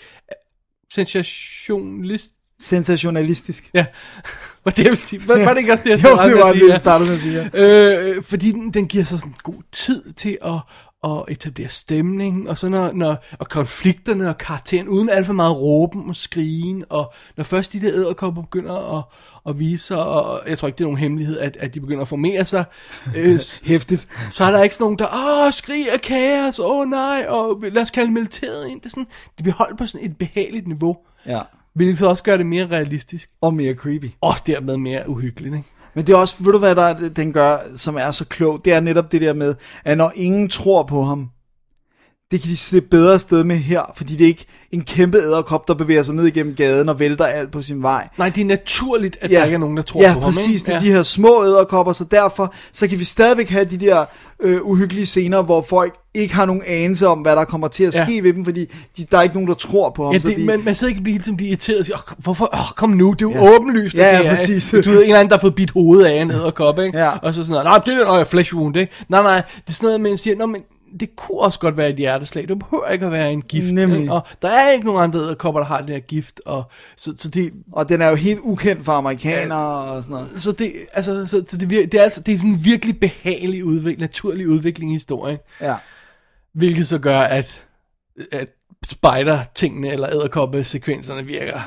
Sensationalist. 0.94 2.32
Sensationalistisk. 2.60 3.70
Ja, 3.74 3.86
var 4.66 4.72
det, 4.72 4.86
var, 5.28 5.46
var 5.46 5.54
det 5.54 5.60
ikke 5.60 5.72
også 5.72 5.84
det, 5.84 5.90
jeg 5.90 5.98
Jo, 5.98 6.00
startede 6.00 6.30
det 6.30 6.36
med 6.36 6.44
var 6.44 6.54
det, 6.54 6.70
jeg 6.70 6.80
startede 6.80 7.10
med 7.10 7.18
at 7.18 7.24
sige. 7.24 8.16
Øh, 8.18 8.24
fordi 8.24 8.52
den, 8.52 8.74
den 8.74 8.88
giver 8.88 9.04
sig 9.04 9.20
sådan 9.20 9.36
god 9.44 9.62
tid 9.72 10.12
til 10.14 10.38
at, 10.46 10.60
at 11.04 11.24
etablere 11.28 11.68
stemning, 11.68 12.50
og 12.50 12.58
så 12.58 12.70
når, 12.70 12.92
når 12.94 13.26
og 13.40 13.50
konflikterne 13.50 14.30
og 14.30 14.38
karakteren, 14.38 14.88
uden 14.88 15.10
alt 15.10 15.26
for 15.26 15.34
meget 15.34 15.58
råben 15.58 16.10
og 16.10 16.16
skrigen, 16.16 16.84
og 16.90 17.14
når 17.38 17.44
først 17.44 17.74
de 17.74 17.82
der 17.82 17.94
æderkopper 17.94 18.42
begynder 18.42 18.98
at, 18.98 19.04
at 19.50 19.60
vise 19.60 19.86
sig, 19.86 20.04
og 20.06 20.42
jeg 20.50 20.58
tror 20.58 20.68
ikke, 20.68 20.78
det 20.78 20.84
er 20.84 20.86
nogen 20.88 20.98
hemmelighed, 21.00 21.40
at, 21.40 21.58
at 21.60 21.74
de 21.74 21.80
begynder 21.80 22.02
at 22.02 22.08
formere 22.08 22.46
sig, 22.46 22.66
øh, 23.16 23.40
Hæftigt. 23.64 24.08
så 24.32 24.44
er 24.44 24.52
der 24.52 24.64
ikke 24.64 24.76
sådan 24.76 24.84
nogen, 24.84 25.00
der, 25.00 25.08
åh, 25.48 25.54
skriger 25.54 25.98
kaos, 26.04 26.60
åh 26.60 26.90
nej, 26.90 27.26
og 27.30 27.62
lad 27.72 27.82
os 27.82 27.92
kalde 27.92 28.12
militæret 28.12 28.68
ind. 28.68 28.80
Det 28.82 28.86
er 28.86 28.90
sådan, 28.90 29.08
de 29.38 29.44
bliver 29.44 29.56
holdt 29.56 29.78
på 29.78 29.86
sådan 29.86 30.06
et 30.10 30.18
behageligt 30.18 30.68
niveau, 30.68 30.98
Ja. 31.26 31.42
hvilket 31.74 31.98
så 32.00 32.08
også 32.10 32.24
gør 32.24 32.38
det 32.38 32.46
mere 32.46 32.68
realistisk, 32.68 33.30
Og 33.42 33.54
mere 33.54 33.74
creepy. 33.74 34.06
og 34.22 34.34
dermed 34.48 34.78
mere 34.78 35.10
uhyggeligt, 35.10 35.56
ikke? 35.56 35.68
Men 35.94 36.08
det 36.08 36.14
er 36.14 36.18
også, 36.18 36.36
ved 36.40 36.52
du 36.52 36.60
hvad 36.60 36.76
der, 36.76 37.10
den 37.10 37.34
gør, 37.34 37.58
som 37.76 37.96
er 37.98 38.12
så 38.12 38.26
klog, 38.26 38.62
det 38.66 38.74
er 38.74 38.80
netop 38.80 39.12
det 39.12 39.22
der 39.22 39.34
med, 39.34 39.56
at 39.86 39.98
når 39.98 40.12
ingen 40.16 40.50
tror 40.50 40.84
på 40.84 41.04
ham, 41.04 41.30
det 42.32 42.42
kan 42.42 42.50
de 42.50 42.58
slippe 42.58 42.90
bedre 42.90 43.14
afsted 43.14 43.44
med 43.44 43.56
her, 43.56 43.82
fordi 43.96 44.16
det 44.16 44.24
er 44.24 44.28
ikke 44.28 44.46
en 44.72 44.82
kæmpe 44.84 45.18
æderkop, 45.18 45.68
der 45.68 45.74
bevæger 45.74 46.04
sig 46.04 46.16
ned 46.16 46.26
igennem 46.26 46.56
gaden 46.56 46.90
og 46.90 47.00
vælter 47.00 47.26
alt 47.26 47.52
på 47.52 47.62
sin 47.62 47.84
vej. 47.84 48.08
Nej, 48.18 48.30
det 48.30 48.42
er 48.42 48.46
naturligt, 48.46 49.18
at 49.22 49.32
ja. 49.32 49.38
der 49.38 49.44
ikke 49.44 49.56
er 49.56 49.60
nogen, 49.60 49.78
der 49.78 49.84
tror 49.84 50.02
ja, 50.02 50.14
på 50.14 50.20
ham. 50.20 50.32
præcis, 50.32 50.48
ikke? 50.48 50.66
det 50.66 50.74
er 50.74 50.80
de 50.80 50.92
her 50.92 51.04
små 51.04 51.46
æderkopper, 51.46 51.94
så 51.94 52.04
derfor 52.12 52.54
så 52.72 52.88
kan 52.88 53.00
vi 53.00 53.04
stadigvæk 53.04 53.50
have 53.50 53.66
de 53.66 53.78
der 53.78 54.06
øh, 54.40 54.62
uhyggelige 54.62 55.06
scener, 55.06 55.42
hvor 55.42 55.66
folk 55.70 55.96
ikke 56.14 56.36
har 56.36 56.46
nogen 56.46 56.62
anelse 56.68 57.08
om, 57.08 57.20
hvad 57.20 57.36
der 57.36 57.44
kommer 57.46 57.68
til 57.68 57.84
at 57.84 57.96
Ja. 57.96 58.06
ske 58.06 58.24
ved 58.24 58.34
dem, 58.34 58.46
fordi 58.46 58.66
de, 58.98 59.06
der 59.12 59.18
er 59.18 59.22
ikke 59.22 59.36
nogen, 59.36 59.50
der 59.50 59.56
tror 59.56 59.90
på 59.90 60.04
ham. 60.04 60.14
Ja, 60.14 60.20
så 60.20 60.28
det, 60.28 60.38
de, 60.38 60.46
man, 60.46 60.62
man 60.66 60.76
sidder 60.76 60.96
ikke 60.96 61.20
tiden 61.20 61.38
bliver 61.38 61.50
irriteret 61.50 61.80
og 61.80 61.86
siger, 61.86 61.98
oh, 61.98 62.24
hvorfor, 62.24 62.50
oh, 62.54 62.70
kom 62.76 62.90
nu, 62.90 63.14
det 63.14 63.26
er 63.26 63.26
jo 63.26 63.46
ja. 63.46 63.56
åbenlyst. 63.56 63.96
Ja, 63.96 64.06
ja, 64.06 64.18
det 64.18 64.26
er, 64.26 64.30
præcis. 64.30 64.74
ikke? 64.74 64.86
Du 64.86 64.90
ved, 64.90 64.98
en 64.98 65.04
eller 65.04 65.20
anden, 65.20 65.30
der 65.30 65.36
har 65.36 65.42
fået 65.42 65.56
bidt 65.56 65.72
hovedet 65.72 66.06
af 66.06 66.22
en 66.22 66.32
æderkop, 66.32 66.80
ikke? 66.80 66.98
Ja. 66.98 67.12
Og 67.18 67.34
så 67.34 67.44
sådan 67.44 67.52
noget, 67.52 67.66
nej, 67.66 67.78
det 67.78 68.02
er 68.02 68.06
noget 68.06 68.28
flesh 68.28 68.56
wound, 68.56 68.78
ikke? 68.78 68.94
Nej, 69.10 69.22
nej, 69.22 69.36
det 69.36 69.70
er 69.70 69.72
sådan 69.74 69.88
noget, 69.88 70.02
man 70.02 70.18
siger, 70.18 70.36
nå, 70.36 70.46
men 70.46 70.62
det 71.00 71.16
kunne 71.16 71.40
også 71.40 71.60
godt 71.60 71.78
være 71.78 71.90
et 71.90 71.96
hjerteslag. 71.96 72.48
Det 72.48 72.60
behøver 72.60 72.88
ikke 72.88 73.06
at 73.06 73.12
være 73.12 73.32
en 73.34 73.42
gift. 73.42 73.74
Nemlig. 73.74 74.02
Ikke? 74.02 74.14
Og 74.14 74.28
der 74.42 74.50
er 74.50 74.72
ikke 74.72 74.86
nogen 74.86 75.04
andre 75.04 75.20
æderkopper, 75.20 75.62
der 75.62 75.68
har 75.68 75.82
den 75.82 75.90
her 75.90 76.00
gift. 76.00 76.42
Og, 76.46 76.64
så, 76.98 77.14
så 77.18 77.30
det, 77.30 77.54
Og 77.72 77.90
den 77.90 78.02
er 78.02 78.10
jo 78.10 78.16
helt 78.16 78.40
ukendt 78.44 78.86
for 78.86 78.92
amerikanere 78.92 79.84
og 79.84 80.04
sådan 80.04 80.14
noget. 80.14 80.42
så 80.42 80.52
det, 80.52 80.74
altså, 80.94 81.28
så, 81.28 81.44
så 81.48 81.58
det, 81.58 81.70
det, 81.70 81.94
er 81.94 82.04
altså, 82.04 82.22
det 82.22 82.34
er 82.34 82.38
sådan 82.38 82.52
en 82.52 82.66
virkelig 82.66 83.00
behagelig 83.00 83.66
udvikling, 83.66 84.00
naturlig 84.00 84.48
udvikling 84.48 84.92
i 84.92 84.96
historien. 84.96 85.38
Ja. 85.62 85.76
Hvilket 86.54 86.88
så 86.88 86.98
gør, 86.98 87.20
at, 87.20 87.64
at 88.32 88.48
spider-tingene 88.86 89.92
eller 89.92 90.10
æderkoppe-sekvenserne 90.10 91.26
virker. 91.26 91.60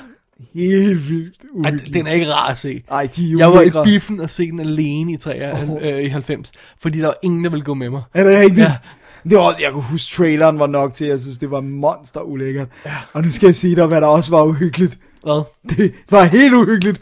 Helt 0.54 1.08
vildt 1.08 1.36
Ej, 1.42 1.48
uhyggeligt. 1.52 1.94
den 1.94 2.06
er 2.06 2.12
ikke 2.12 2.32
rar 2.32 2.50
at 2.50 2.58
se. 2.58 2.82
Ej, 2.90 3.08
de 3.16 3.32
er 3.32 3.38
Jeg 3.38 3.52
var 3.52 3.62
i 3.62 3.84
biffen 3.84 4.20
og 4.20 4.30
se 4.30 4.50
den 4.50 4.60
alene 4.60 5.12
i, 5.12 5.16
3, 5.16 5.52
oh. 5.52 5.82
øh, 5.82 6.04
i 6.04 6.08
90, 6.08 6.52
fordi 6.78 6.98
der 6.98 7.06
var 7.06 7.16
ingen, 7.22 7.44
der 7.44 7.50
ville 7.50 7.64
gå 7.64 7.74
med 7.74 7.90
mig. 7.90 8.02
Er 8.14 8.24
det 8.24 8.38
rigtigt? 8.38 8.58
Ja. 8.58 8.76
Det 9.24 9.38
var, 9.38 9.56
jeg 9.60 9.72
kunne 9.72 9.82
huske, 9.82 10.14
traileren 10.16 10.58
var 10.58 10.66
nok 10.66 10.92
til, 10.92 11.06
jeg 11.06 11.20
synes, 11.20 11.38
det 11.38 11.50
var 11.50 11.60
monster 11.60 12.20
ulækkert. 12.20 12.68
Ja. 12.86 12.92
Og 13.12 13.22
nu 13.22 13.30
skal 13.30 13.46
jeg 13.46 13.54
sige 13.54 13.76
dig, 13.76 13.86
hvad 13.86 14.00
der 14.00 14.06
også 14.06 14.30
var 14.30 14.42
uhyggeligt. 14.42 14.98
Hvad? 15.22 15.42
Det 15.68 15.92
var 16.10 16.24
helt 16.24 16.54
uhyggeligt. 16.54 17.00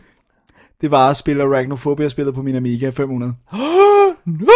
Det 0.80 0.90
var 0.90 1.10
at 1.10 1.16
spille 1.16 1.42
Arachnophobia, 1.42 2.02
jeg 2.02 2.10
spillede 2.10 2.34
på 2.34 2.42
min 2.42 2.56
Amiga 2.56 2.90
500. 2.90 3.34
No! 4.26 4.52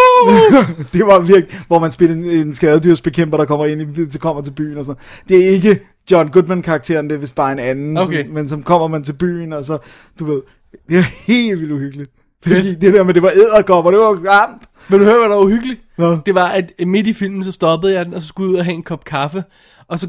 det 0.92 1.06
var 1.06 1.20
virkelig, 1.20 1.58
hvor 1.66 1.78
man 1.78 1.90
spiller 1.90 2.16
en, 2.16 2.24
en 2.24 2.54
skadedyrsbekæmper, 2.54 3.36
der 3.36 3.44
kommer 3.44 3.66
ind 3.66 3.98
i, 3.98 4.10
så 4.10 4.18
kommer 4.18 4.42
til 4.42 4.50
byen 4.50 4.78
og 4.78 4.84
sådan 4.84 5.02
Det 5.28 5.44
er 5.44 5.50
ikke 5.50 5.80
John 6.10 6.30
Goodman-karakteren, 6.30 7.08
det 7.08 7.14
er 7.14 7.18
vist 7.18 7.34
bare 7.34 7.52
en 7.52 7.58
anden, 7.58 7.96
Okay. 7.96 8.24
som, 8.24 8.32
men 8.34 8.48
som 8.48 8.62
kommer 8.62 8.88
man 8.88 9.02
til 9.02 9.12
byen, 9.12 9.52
og 9.52 9.64
så, 9.64 9.78
du 10.18 10.24
ved, 10.24 10.42
det 10.88 10.98
er 10.98 11.02
helt 11.26 11.60
vildt 11.60 11.72
uhyggeligt. 11.72 12.10
Fordi 12.46 12.74
det 12.74 12.94
der 12.94 13.04
med, 13.04 13.14
det 13.14 13.22
var 13.22 13.30
æderkopper, 13.30 13.90
det 13.90 14.00
var 14.00 14.14
grimt. 14.14 14.62
Vil 14.88 14.98
du 15.00 15.04
høre, 15.04 15.18
hvad 15.18 15.28
der 15.28 15.34
var 15.34 15.44
uhyggeligt? 15.44 15.80
Hvad? 15.96 16.18
Det 16.26 16.34
var, 16.34 16.48
at 16.48 16.72
midt 16.86 17.06
i 17.06 17.12
filmen, 17.12 17.44
så 17.44 17.52
stoppede 17.52 17.94
jeg 17.94 18.04
den, 18.04 18.14
og 18.14 18.22
så 18.22 18.28
skulle 18.28 18.48
jeg 18.48 18.52
ud 18.52 18.58
og 18.58 18.64
have 18.64 18.74
en 18.74 18.82
kop 18.82 19.04
kaffe. 19.04 19.44
Og 19.88 19.98
så, 19.98 20.08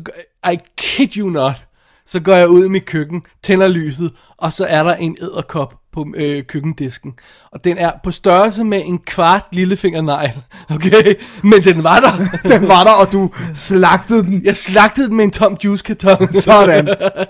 I 0.51 0.57
kid 0.77 1.17
you 1.17 1.29
not, 1.29 1.65
så 2.05 2.19
går 2.19 2.33
jeg 2.33 2.49
ud 2.49 2.65
i 2.65 2.69
mit 2.69 2.85
køkken, 2.85 3.23
tænder 3.43 3.67
lyset, 3.67 4.11
og 4.37 4.53
så 4.53 4.65
er 4.65 4.83
der 4.83 4.95
en 4.95 5.17
æderkop 5.21 5.75
på 5.95 6.05
øh, 6.15 6.43
køkkendisken. 6.43 7.13
Og 7.51 7.63
den 7.63 7.77
er 7.77 7.91
på 8.03 8.11
størrelse 8.11 8.63
med 8.63 8.81
en 8.85 8.99
kvart 9.05 9.45
lillefingernegl, 9.51 10.31
okay? 10.75 11.13
Men 11.43 11.63
den 11.63 11.83
var 11.83 11.99
der. 11.99 12.11
Den 12.57 12.67
var 12.67 12.83
der, 12.83 12.91
og 12.91 13.11
du 13.11 13.31
slagtede 13.53 14.23
den. 14.23 14.41
Jeg 14.45 14.55
slagtede 14.57 15.07
den 15.07 15.15
med 15.15 15.25
en 15.25 15.31
tom 15.31 15.57
juicekarton. 15.63 16.33
Sådan. 16.47 16.87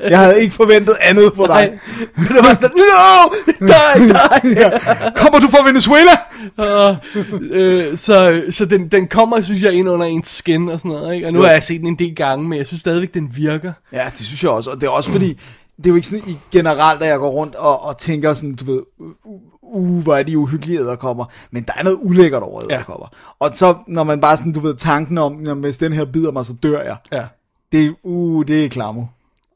Jeg 0.09 0.19
havde 0.19 0.41
ikke 0.41 0.53
forventet 0.55 0.95
andet 1.01 1.33
på 1.35 1.45
dig. 1.47 1.55
Nej, 1.55 1.79
men 2.15 2.27
det 2.27 2.35
var 2.35 2.53
sådan, 2.53 2.69
no, 2.75 3.35
nej, 3.67 4.07
nej. 4.07 4.53
Ja. 4.61 4.69
Kommer 5.15 5.39
du 5.39 5.47
fra 5.47 5.67
Venezuela? 5.67 6.11
Og, 6.57 6.97
øh, 7.51 7.97
så 7.97 8.43
så 8.49 8.65
den, 8.65 8.87
den 8.87 9.07
kommer, 9.07 9.41
synes 9.41 9.61
jeg, 9.61 9.73
ind 9.73 9.89
under 9.89 10.05
ens 10.05 10.27
skin 10.29 10.69
og 10.69 10.79
sådan 10.79 10.91
noget, 10.91 11.15
ikke? 11.15 11.27
Og 11.27 11.33
nu 11.33 11.39
Jo. 11.39 11.45
har 11.45 11.51
jeg 11.51 11.63
set 11.63 11.79
den 11.79 11.87
en 11.87 11.99
del 11.99 12.15
gange, 12.15 12.47
men 12.49 12.57
jeg 12.57 12.65
synes 12.65 12.81
stadigvæk, 12.81 13.13
den 13.13 13.31
virker. 13.35 13.73
Ja, 13.93 14.03
det 14.17 14.25
synes 14.25 14.43
jeg 14.43 14.51
også. 14.51 14.69
Og 14.69 14.81
det 14.81 14.87
er 14.87 14.91
også 14.91 15.11
fordi, 15.11 15.39
det 15.77 15.85
er 15.85 15.89
jo 15.89 15.95
ikke 15.95 16.07
sådan 16.07 16.29
i 16.29 16.37
generelt, 16.51 17.01
at 17.01 17.09
jeg 17.09 17.19
går 17.19 17.29
rundt 17.29 17.55
og, 17.55 17.83
og 17.83 17.97
tænker 17.97 18.33
sådan, 18.33 18.55
du 18.55 18.65
ved, 18.65 18.81
uh, 19.63 20.03
hvor 20.03 20.15
er 20.15 20.23
de 20.23 20.37
uhyggelige 20.37 20.79
æderkopper. 20.79 21.25
Men 21.51 21.63
der 21.63 21.73
er 21.77 21.83
noget 21.83 21.99
ulækkert 22.01 22.43
over 22.43 22.61
æderkopper. 22.63 23.07
Ja. 23.11 23.45
Og 23.45 23.53
så, 23.53 23.75
når 23.87 24.03
man 24.03 24.21
bare 24.21 24.37
sådan, 24.37 24.51
du 24.51 24.59
ved, 24.59 24.75
tanken 24.75 25.17
om, 25.17 25.33
når 25.33 25.53
hvis 25.53 25.77
den 25.77 25.93
her 25.93 26.05
bider 26.05 26.31
mig, 26.31 26.45
så 26.45 26.53
dør 26.53 26.81
jeg. 26.81 26.97
Ja. 27.11 27.25
Det, 27.71 27.95
uh, 28.03 28.45
det 28.47 28.65
er 28.65 28.69
klammer. 28.69 29.05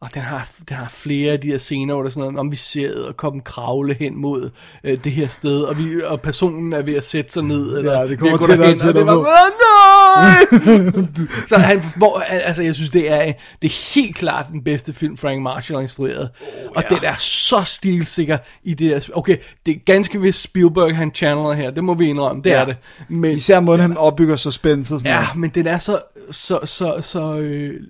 Og 0.02 0.10
den 0.14 0.22
har, 0.22 0.50
den 0.70 0.78
har 0.78 0.90
flere 0.90 1.32
af 1.34 1.40
de 1.40 1.48
her 1.48 1.58
scener, 1.58 1.94
hvor 1.94 2.02
der 2.04 2.10
er 2.10 2.12
sådan 2.12 2.24
noget, 2.24 2.40
om 2.40 2.52
vi 2.52 2.56
ser 2.56 2.90
æderkoppen 2.90 3.42
kravle 3.42 3.94
hen 4.00 4.18
mod 4.18 4.50
øh, 4.84 5.04
det 5.04 5.12
her 5.12 5.28
sted, 5.28 5.62
og, 5.62 5.78
vi, 5.78 6.02
og 6.04 6.22
personen 6.22 6.74
er 6.74 6.82
ved 6.82 6.94
at 6.94 7.06
sætte 7.06 7.32
sig 7.32 7.44
ned. 7.44 7.78
Eller, 7.78 8.00
Ja, 8.00 8.08
det 8.08 8.20
kommer 8.20 8.38
ved 8.38 8.54
at 8.54 8.60
og 8.60 8.64
derhen, 8.66 8.88
og 8.90 8.96
det 8.96 9.06
var 9.06 9.14
sådan, 9.14 9.26
"Åh, 10.88 11.04
nej! 11.04 11.08
så 11.50 11.58
han, 11.58 11.84
hvor, 11.96 12.20
altså, 12.20 12.64
jeg 12.64 12.76
synes, 12.76 12.90
det 12.90 13.12
er, 13.12 13.34
det 13.62 13.68
er 13.68 13.94
helt 13.96 14.16
klart 14.16 14.46
den 14.52 14.64
bedste 14.64 14.94
film, 14.94 15.18
Frank 15.18 15.42
Marshall 15.42 15.76
har 15.78 15.82
instrueret. 15.82 16.30
Oh, 16.66 16.72
og 16.76 16.84
ja. 16.92 16.96
den 16.96 17.04
er 17.06 17.16
så 17.20 17.64
stilsikker 17.66 18.38
i 18.64 18.74
det 18.74 18.92
der. 19.08 19.10
Okay, 19.18 19.38
det 19.66 19.76
er 19.76 19.80
ganske 19.86 20.22
vist 20.22 20.42
Spielberg, 20.42 20.96
han 20.98 21.12
channeler 21.16 21.54
her, 21.54 21.72
det 21.72 21.84
må 21.84 21.94
vi 21.94 22.08
indrømme, 22.08 22.42
det 22.44 22.50
Ja. 22.50 22.62
er 22.62 22.66
det. 22.66 22.76
Men, 23.10 23.36
Især 23.36 23.60
måden, 23.60 23.82
han 23.82 23.98
opbygger 23.98 24.36
suspense 24.36 24.94
og 24.94 25.00
sådan 25.00 25.12
Ja, 25.14 25.20
noget. 25.20 25.36
men 25.38 25.50
den 25.50 25.68
er 25.68 25.78
så, 25.78 26.00
så, 26.32 26.60
så, 26.66 26.94
så, 27.02 27.36
øh, 27.36 27.82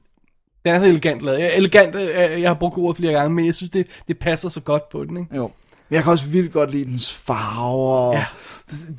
den 0.66 0.76
er 0.76 0.80
så 0.80 0.86
elegant 0.86 1.22
lavet. 1.22 1.58
Elegant, 1.58 1.96
øh, 1.96 2.42
jeg 2.42 2.50
har 2.50 2.54
brugt 2.54 2.78
ordet 2.78 2.98
flere 2.98 3.14
gange, 3.14 3.30
men 3.36 3.46
jeg 3.46 3.56
synes, 3.56 3.70
det, 3.70 3.88
det 4.08 4.18
passer 4.20 4.50
så 4.50 4.60
godt 4.62 4.90
på 4.90 5.06
den, 5.06 5.18
ikke? 5.18 5.36
Jo. 5.36 5.52
Men 5.90 5.96
jeg 5.96 6.04
kan 6.04 6.12
også 6.12 6.26
vildt 6.26 6.52
godt 6.54 6.72
lide 6.72 6.86
dens 6.86 7.14
farver. 7.14 8.14
Ja. 8.18 8.26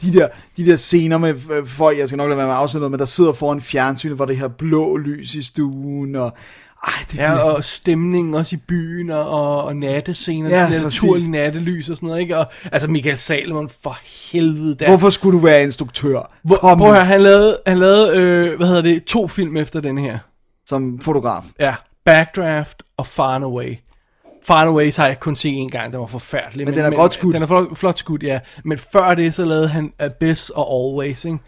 De, 0.02 0.12
der, 0.12 0.28
de 0.56 0.66
der 0.66 0.76
scener 0.76 1.18
med 1.18 1.34
øh, 1.52 1.66
folk, 1.66 1.98
jeg 1.98 2.08
skal 2.08 2.16
nok 2.16 2.28
lade 2.28 2.36
være 2.38 2.46
med 2.46 2.54
at 2.54 2.60
afsætte 2.60 2.80
noget, 2.80 2.90
men 2.90 2.98
der 3.00 3.04
sidder 3.06 3.32
foran 3.32 3.60
fjernsynet, 3.60 4.16
hvor 4.16 4.24
det 4.24 4.36
her 4.36 4.48
blå 4.48 4.96
lys 4.96 5.34
i 5.34 5.42
stuen, 5.42 6.14
og 6.16 6.32
ej, 6.86 6.92
det 7.10 7.18
Ja, 7.18 7.28
virkelig- 7.28 7.52
og 7.52 7.64
stemningen 7.64 8.34
også 8.34 8.56
i 8.56 8.58
byen, 8.68 9.10
og, 9.10 9.62
og, 9.64 9.76
nattescener, 9.76 10.50
Ja, 10.50 10.68
det 10.74 10.82
naturlige 10.82 11.30
nattelys 11.30 11.88
og 11.88 11.96
sådan 11.96 12.06
noget, 12.06 12.20
ikke? 12.20 12.38
Og, 12.38 12.46
altså 12.72 12.88
Michael 12.88 13.16
Salomon, 13.18 13.70
for 13.82 13.98
helvede 14.32 14.74
der. 14.74 14.88
Hvorfor 14.88 15.10
skulle 15.10 15.38
du 15.38 15.44
være 15.44 15.62
instruktør? 15.62 16.32
Hvor, 16.42 16.56
Kom 16.56 16.78
prøv 16.78 16.88
at 16.88 16.94
høre, 16.94 17.04
han 17.04 17.20
lavede, 17.20 17.58
han 17.66 17.78
lavede 17.78 18.16
øh, 18.18 18.56
hvad 18.56 18.66
hedder 18.66 18.82
det, 18.82 19.04
to 19.04 19.28
film 19.28 19.56
efter 19.56 19.80
den 19.80 19.98
her. 19.98 20.18
Som 20.70 21.00
fotograf. 21.00 21.44
Ja, 21.58 21.74
Backdraft 22.04 22.82
og 22.96 23.06
Far 23.06 23.34
and 23.34 23.44
Away. 23.44 23.76
Far 24.46 24.60
and 24.60 24.68
Away 24.70 24.92
har 24.96 25.06
jeg 25.06 25.20
kun 25.20 25.36
set 25.36 25.52
en 25.52 25.70
gang, 25.70 25.92
den 25.92 26.00
var 26.00 26.06
forfærdelig. 26.06 26.66
Men 26.66 26.74
den 26.76 26.84
er 26.84 26.90
godt 26.96 27.14
skudt. 27.14 27.34
Den 27.34 27.42
er 27.42 27.46
flot, 27.46 27.78
flot 27.78 27.98
skudt, 27.98 28.22
ja. 28.22 28.40
Men 28.64 28.78
før 28.78 29.14
det, 29.14 29.34
så 29.34 29.44
lavede 29.44 29.68
han 29.68 29.92
Abyss 29.98 30.50
og 30.50 30.72
Always, 30.74 31.24
ikke? 31.24 31.38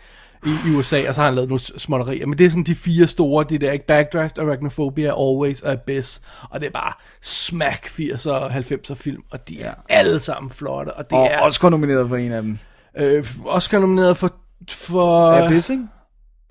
I, 0.46 0.50
i 0.66 0.70
USA, 0.76 1.08
og 1.08 1.14
så 1.14 1.20
har 1.20 1.26
han 1.26 1.34
lavet 1.34 1.48
nogle 1.48 1.60
småtterier. 1.78 2.26
Men 2.26 2.38
det 2.38 2.46
er 2.46 2.50
sådan 2.50 2.64
de 2.64 2.74
fire 2.74 3.06
store, 3.06 3.44
det 3.48 3.60
der, 3.60 3.72
ikke? 3.72 3.86
Backdraft, 3.86 4.38
Arachnophobia, 4.38 5.06
Always 5.30 5.60
og 5.60 5.72
Abyss. 5.72 6.20
Og 6.50 6.60
det 6.60 6.66
er 6.66 6.70
bare 6.70 6.92
smack 7.22 7.86
80'er 7.86 8.30
og 8.30 8.50
90'er 8.50 8.94
film, 8.94 9.22
og 9.30 9.48
de 9.48 9.60
er 9.62 9.66
Ja. 9.66 9.72
alle 9.88 10.20
sammen 10.20 10.50
flotte. 10.50 10.94
Og 10.94 11.10
det 11.10 11.18
Og 11.18 11.24
er 11.26 11.38
Oscar 11.48 11.68
nomineret 11.68 12.08
for 12.08 12.16
en 12.16 12.32
af 12.32 12.42
dem. 12.42 12.58
øh, 12.96 13.26
Oscar 13.46 13.78
nomineret 13.78 14.16
for... 14.16 14.32
for 14.70 15.30
Abyss, 15.32 15.70
ikke? 15.70 15.82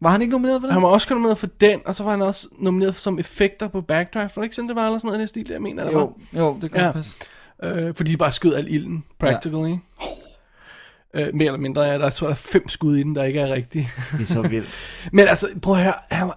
Var 0.02 0.10
han 0.10 0.22
ikke 0.22 0.32
nomineret 0.32 0.62
for 0.62 0.68
det? 0.68 0.74
han 0.74 0.84
var 0.84 0.90
også 0.90 1.08
nomineret 1.10 1.38
for 1.38 1.48
den, 1.48 1.80
og 1.86 1.96
så 1.96 2.04
var 2.04 2.12
han 2.12 2.22
også 2.22 2.48
nomineret 2.60 2.96
som 2.96 3.20
effekter 3.20 3.68
på 3.68 3.82
Backdraft. 3.82 4.36
Var 4.36 4.42
det 4.42 4.46
ikke 4.46 4.56
sådan, 4.56 4.68
det 4.70 4.76
var, 4.76 4.86
eller 4.86 4.98
sådan 4.98 5.08
noget 5.08 5.18
i 5.18 5.20
den 5.20 5.28
stil, 5.28 5.48
jeg 5.50 5.62
mener, 5.62 5.84
det 5.84 5.94
var? 5.96 6.02
Jo, 6.02 6.14
jo, 6.34 6.58
det 6.62 6.72
kan 6.72 6.82
Ja. 6.82 6.92
passe. 6.92 7.16
Øh, 7.64 7.96
fordi 7.96 8.12
de 8.12 8.18
bare 8.18 8.32
skød 8.32 8.54
al 8.56 8.68
ilden, 8.74 9.04
practically. 9.20 9.70
Ja. 9.70 11.28
Øh, 11.28 11.36
mere 11.36 11.46
eller 11.46 11.60
mindre, 11.60 11.82
ja, 11.82 11.98
der 11.98 12.10
tror 12.10 12.28
der 12.28 12.32
er 12.32 12.36
fem 12.36 12.68
skud 12.68 12.96
i 12.98 13.04
den, 13.04 13.16
der 13.16 13.24
ikke 13.24 13.40
er 13.40 13.54
rigtige. 13.54 13.90
Det 14.12 14.22
er 14.22 14.26
så 14.26 14.42
vildt. 14.42 14.70
Men 15.12 15.28
altså, 15.28 15.48
prøv 15.62 15.76
at 15.76 15.84
høre, 15.84 15.94
han 16.12 16.32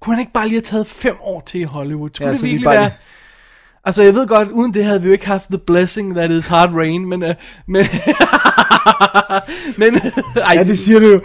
kunne 0.00 0.14
han 0.14 0.20
ikke 0.20 0.32
bare 0.32 0.48
lige 0.48 0.56
have 0.56 0.62
taget 0.62 0.86
fem 0.86 1.16
år 1.20 1.40
til 1.40 1.60
i 1.60 1.64
Hollywood? 1.64 2.10
Skulle 2.14 2.28
Ja, 2.28 2.34
det 2.34 2.42
virkelig 2.42 2.66
være... 2.66 2.82
lige- 2.82 2.94
Altså, 3.86 4.02
jeg 4.02 4.14
ved 4.14 4.26
godt, 4.26 4.48
uden 4.48 4.74
det 4.74 4.84
havde 4.84 5.02
vi 5.02 5.06
jo 5.06 5.12
ikke 5.12 5.26
haft 5.26 5.48
the 5.48 5.58
blessing 5.58 6.14
that 6.14 6.30
is 6.30 6.46
hard 6.46 6.70
rain, 6.74 7.06
men... 7.06 7.22
Uh, 7.22 7.28
men, 7.66 7.86
men, 9.80 9.94
ej, 10.36 10.54
Ja, 10.54 10.64
det 10.64 10.78
siger 10.78 11.00
du 11.00 11.06
jo. 11.06 11.20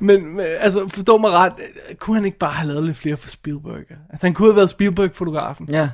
men, 0.00 0.26
men, 0.36 0.46
altså, 0.60 0.88
forstå 0.88 1.18
mig 1.18 1.30
ret, 1.30 1.52
kunne 1.98 2.16
han 2.16 2.24
ikke 2.24 2.38
bare 2.38 2.52
have 2.52 2.68
lavet 2.68 2.84
lidt 2.84 2.96
flere 2.96 3.16
for 3.16 3.28
Spielberg? 3.28 3.76
Altså, 4.10 4.26
han 4.26 4.34
kunne 4.34 4.48
have 4.48 4.56
været 4.56 4.70
Spielberg-fotografen. 4.70 5.68
Ja. 5.70 5.88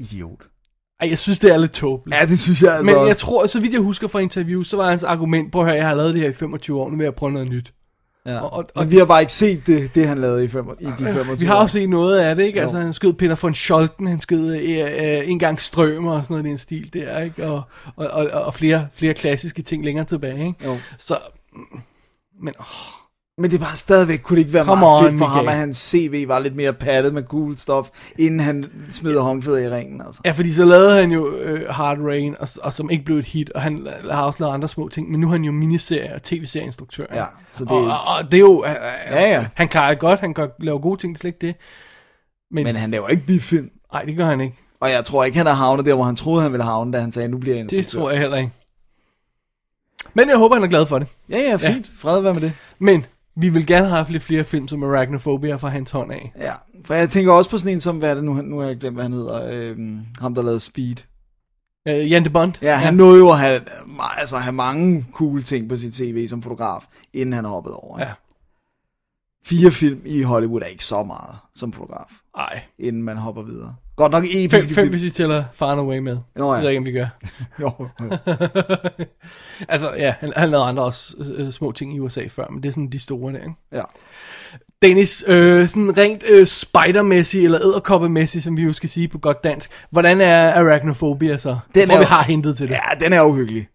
Idiot. 0.00 0.42
Ej, 1.00 1.08
jeg 1.10 1.18
synes, 1.18 1.40
det 1.40 1.52
er 1.52 1.56
lidt 1.56 1.72
tåbeligt. 1.72 2.20
Ja, 2.20 2.26
det 2.26 2.40
synes 2.40 2.62
jeg 2.62 2.76
altså 2.76 2.98
Men 2.98 3.08
jeg 3.08 3.16
tror, 3.16 3.46
så 3.46 3.60
vidt 3.60 3.72
jeg 3.72 3.80
husker 3.80 4.08
fra 4.08 4.18
interview, 4.18 4.62
så 4.62 4.76
var 4.76 4.90
hans 4.90 5.04
argument 5.04 5.52
på, 5.52 5.62
at 5.62 5.76
jeg 5.76 5.86
har 5.86 5.94
lavet 5.94 6.14
det 6.14 6.22
her 6.22 6.28
i 6.28 6.32
25 6.32 6.80
år, 6.80 6.90
nu 6.90 6.96
vil 6.96 7.04
jeg 7.04 7.14
prøve 7.14 7.32
noget 7.32 7.48
nyt. 7.48 7.72
Ja. 8.26 8.40
og- 8.40 8.52
og- 8.52 8.66
Men 8.76 8.90
vi 8.90 8.96
har 8.96 9.04
bare 9.04 9.20
ikke 9.20 9.32
set 9.32 9.66
det, 9.66 9.94
det 9.94 10.08
han 10.08 10.18
lavede 10.20 10.44
i, 10.44 10.48
fem, 10.48 10.64
i 10.80 10.84
de 10.84 10.92
25 10.98 11.40
Vi 11.40 11.46
har 11.46 11.54
år. 11.56 11.58
også 11.60 11.72
set 11.78 11.88
noget 11.88 12.18
af 12.18 12.36
det, 12.36 12.44
ikke? 12.44 12.58
Jo. 12.58 12.62
Altså, 12.62 12.78
han 12.78 12.92
skød 12.92 13.12
Peter 13.12 13.36
von 13.42 13.54
Scholten, 13.54 14.06
han 14.06 14.20
skød 14.20 14.54
øh, 14.56 15.18
øh, 15.18 15.30
en 15.30 15.38
gang 15.38 15.60
Strømer 15.60 16.12
og 16.12 16.22
sådan 16.24 16.34
noget 16.34 16.46
i 16.46 16.48
den 16.50 16.58
stil 16.58 16.90
der, 16.92 17.18
ikke? 17.20 17.46
Og, 17.48 17.62
og, 17.96 18.06
og, 18.06 18.30
og 18.30 18.54
flere, 18.54 18.86
flere 18.94 19.14
klassiske 19.14 19.62
ting 19.62 19.84
længere 19.84 20.04
tilbage, 20.04 20.46
ikke? 20.46 20.64
Jo. 20.64 20.76
Så, 20.98 21.18
mm, 21.52 21.80
men 22.42 22.54
åh, 22.60 23.05
Men 23.38 23.50
det 23.50 23.60
var 23.60 23.72
stadigvæk, 23.74 24.20
kunne 24.22 24.36
det 24.36 24.40
ikke 24.42 24.52
være 24.54 24.64
Come 24.64 24.80
meget 24.80 25.04
on, 25.04 25.10
fedt 25.10 25.18
for 25.18 25.26
ham, 25.26 25.36
Michael. 25.44 25.54
at 25.54 25.60
hans 25.60 25.76
CV 25.76 26.28
var 26.28 26.38
lidt 26.38 26.56
mere 26.56 26.72
pattet 26.72 27.14
med 27.14 27.22
cool 27.22 27.56
stuff, 27.56 27.88
inden 28.18 28.40
han 28.40 28.64
smed 28.90 29.18
håndklæder 29.18 29.58
i 29.58 29.70
ringen, 29.76 30.00
altså. 30.00 30.20
ja, 30.24 30.30
fordi 30.30 30.52
så 30.52 30.64
lavede 30.64 31.00
han 31.00 31.12
jo 31.12 31.30
øh, 31.36 31.68
Hard 31.70 31.98
Rain, 32.00 32.34
og, 32.40 32.48
og 32.62 32.72
som 32.72 32.90
ikke 32.90 33.04
blev 33.04 33.16
et 33.16 33.24
hit, 33.24 33.50
og 33.50 33.62
han 33.62 33.86
har 34.10 34.22
også 34.22 34.42
lavet 34.42 34.54
andre 34.54 34.68
små 34.68 34.88
ting, 34.88 35.10
men 35.10 35.20
nu 35.20 35.26
er 35.26 35.32
han 35.32 35.44
jo 35.44 35.52
miniserie- 35.52 36.14
og 36.14 36.22
tv-serieinstruktør. 36.22 37.06
Ja, 37.14 37.24
så 37.52 37.64
det- 37.64 37.72
og, 37.72 37.84
og, 37.84 37.98
og 38.16 38.24
det 38.24 38.34
er 38.34 38.40
jo, 38.40 38.64
øh, 38.64 38.70
Ja, 39.10 39.30
ja. 39.30 39.46
han 39.54 39.68
klarer 39.68 39.88
det 39.90 39.98
godt, 39.98 40.20
han 40.20 40.34
kan 40.34 40.48
lave 40.60 40.78
gode 40.78 41.00
ting, 41.00 41.14
det 41.14 41.18
er 41.18 41.20
slet 41.20 41.28
ikke 41.28 41.46
det. 41.46 41.56
Men, 42.50 42.64
Men 42.64 42.76
han 42.76 42.90
laver 42.90 43.08
ikke 43.08 43.26
bifilm. 43.26 43.70
nej, 43.92 44.02
det 44.02 44.16
gør 44.16 44.26
han 44.26 44.40
ikke. 44.40 44.56
Og 44.80 44.90
jeg 44.90 45.04
tror 45.04 45.24
ikke, 45.24 45.38
han 45.38 45.46
har 45.46 45.54
havnet 45.54 45.86
der, 45.86 45.94
hvor 45.94 46.04
han 46.04 46.16
troede, 46.16 46.42
han 46.42 46.52
ville 46.52 46.64
havne, 46.64 46.92
da 46.92 47.00
han 47.00 47.12
sagde, 47.12 47.28
nu 47.28 47.38
bliver 47.38 47.56
jeg 47.56 47.64
Det 47.64 47.72
instruktør. 47.72 48.00
tror 48.00 48.10
jeg 48.10 48.20
heller 48.20 48.36
ikke. 48.36 48.50
Men 50.14 50.28
jeg 50.28 50.36
håber, 50.36 50.54
han 50.54 50.64
er 50.64 50.68
glad 50.68 50.86
for 50.86 50.98
det. 50.98 51.08
Ja, 51.30 51.38
ja, 51.38 51.56
fint. 51.56 51.90
Fred 51.98 52.20
være 52.20 52.34
med 52.34 52.42
det. 52.42 52.52
Men 52.78 53.04
vi 53.36 53.48
vil 53.48 53.66
gerne 53.66 53.86
have 53.86 53.96
haft 53.96 54.10
lidt 54.10 54.22
flere 54.22 54.44
film 54.44 54.68
som 54.68 54.82
Arachnophobia 54.82 55.56
fra 55.56 55.68
hans 55.68 55.90
hånd 55.90 56.12
af. 56.12 56.32
Ja, 56.40 56.52
for 56.84 56.94
jeg 56.94 57.08
tænker 57.08 57.32
også 57.32 57.50
på 57.50 57.58
sådan 57.58 57.72
en 57.72 57.80
som, 57.80 57.98
hvad 57.98 58.10
er 58.10 58.14
det 58.14 58.24
nu, 58.24 58.34
nu 58.34 58.58
har 58.58 58.66
jeg 58.66 58.76
glemt, 58.76 58.96
hvad 58.96 59.04
han 59.04 59.12
hedder, 59.12 59.46
øhm, 59.52 60.00
ham 60.20 60.34
der 60.34 60.42
lavede 60.42 60.60
Speed. 60.60 60.96
Uh, 61.90 62.10
Jan 62.10 62.24
de 62.24 62.30
Bond. 62.30 62.52
Ja, 62.62 62.74
han 62.76 62.94
nåede 62.94 63.18
jo 63.18 63.30
at 63.30 63.38
have, 63.38 63.60
altså, 64.18 64.36
have 64.36 64.52
mange 64.52 65.06
cool 65.12 65.42
ting 65.42 65.68
på 65.68 65.76
sit 65.76 65.94
CV 65.94 66.28
som 66.28 66.42
fotograf, 66.42 66.86
inden 67.12 67.32
han 67.32 67.44
hoppede 67.44 67.76
over. 67.76 68.00
Ja. 68.00 68.12
Fire 69.46 69.70
film 69.70 70.00
i 70.04 70.22
Hollywood 70.22 70.62
er 70.62 70.66
ikke 70.66 70.84
så 70.84 71.02
meget 71.02 71.36
som 71.54 71.72
fotograf, 71.72 72.10
Ej. 72.36 72.60
inden 72.78 73.02
man 73.02 73.16
hopper 73.16 73.42
videre. 73.42 73.74
Godt 73.96 74.12
nok 74.12 74.22
Fem, 74.22 74.30
episke 74.34 74.74
fem 74.74 74.82
film. 74.82 74.88
hvis 74.90 75.02
vi 75.02 75.10
tæller 75.10 75.44
Far 75.52 75.72
and 75.72 75.80
Away 75.80 75.98
med. 75.98 76.16
Nå 76.36 76.54
ja. 76.54 76.60
Det 76.60 76.62
ved 76.64 76.70
jeg 76.70 76.70
ikke, 76.70 76.78
om 76.78 76.86
vi 76.86 76.92
gør. 76.92 77.06
Jo, 77.60 77.70
jo. 78.02 78.16
altså, 79.68 79.92
ja, 79.94 80.14
han, 80.20 80.32
han 80.36 80.48
lavede 80.50 80.66
andre 80.66 80.82
også 80.82 81.14
øh, 81.36 81.52
små 81.52 81.72
ting 81.72 81.96
i 81.96 82.00
USA 82.00 82.26
før, 82.28 82.46
men 82.50 82.62
det 82.62 82.68
er 82.68 82.72
sådan 82.72 82.88
de 82.88 82.98
store 82.98 83.32
der, 83.32 83.38
ikke? 83.38 83.54
ja. 83.74 83.82
Dennis, 84.82 85.24
øh, 85.26 85.68
sådan 85.68 85.96
rent 85.98 86.24
øh, 86.28 86.46
spidermæssigt, 86.46 87.44
eller 87.44 87.60
æderkoppemæssigt, 87.60 88.44
som 88.44 88.56
vi 88.56 88.62
jo 88.62 88.72
skal 88.72 88.88
sige 88.88 89.08
på 89.08 89.18
godt 89.18 89.44
dansk. 89.44 89.70
Hvordan 89.90 90.20
er 90.20 90.52
Arachnophobia 90.54 91.36
så? 91.38 91.50
Den 91.74 91.80
jeg 91.80 91.88
tror, 91.88 91.94
er 91.96 91.98
vi 91.98 92.04
har 92.04 92.22
hentet 92.22 92.56
til 92.56 92.68
det. 92.68 92.74
ja, 92.74 93.04
den 93.04 93.12
er 93.12 93.22
uhyggelig. 93.22 93.68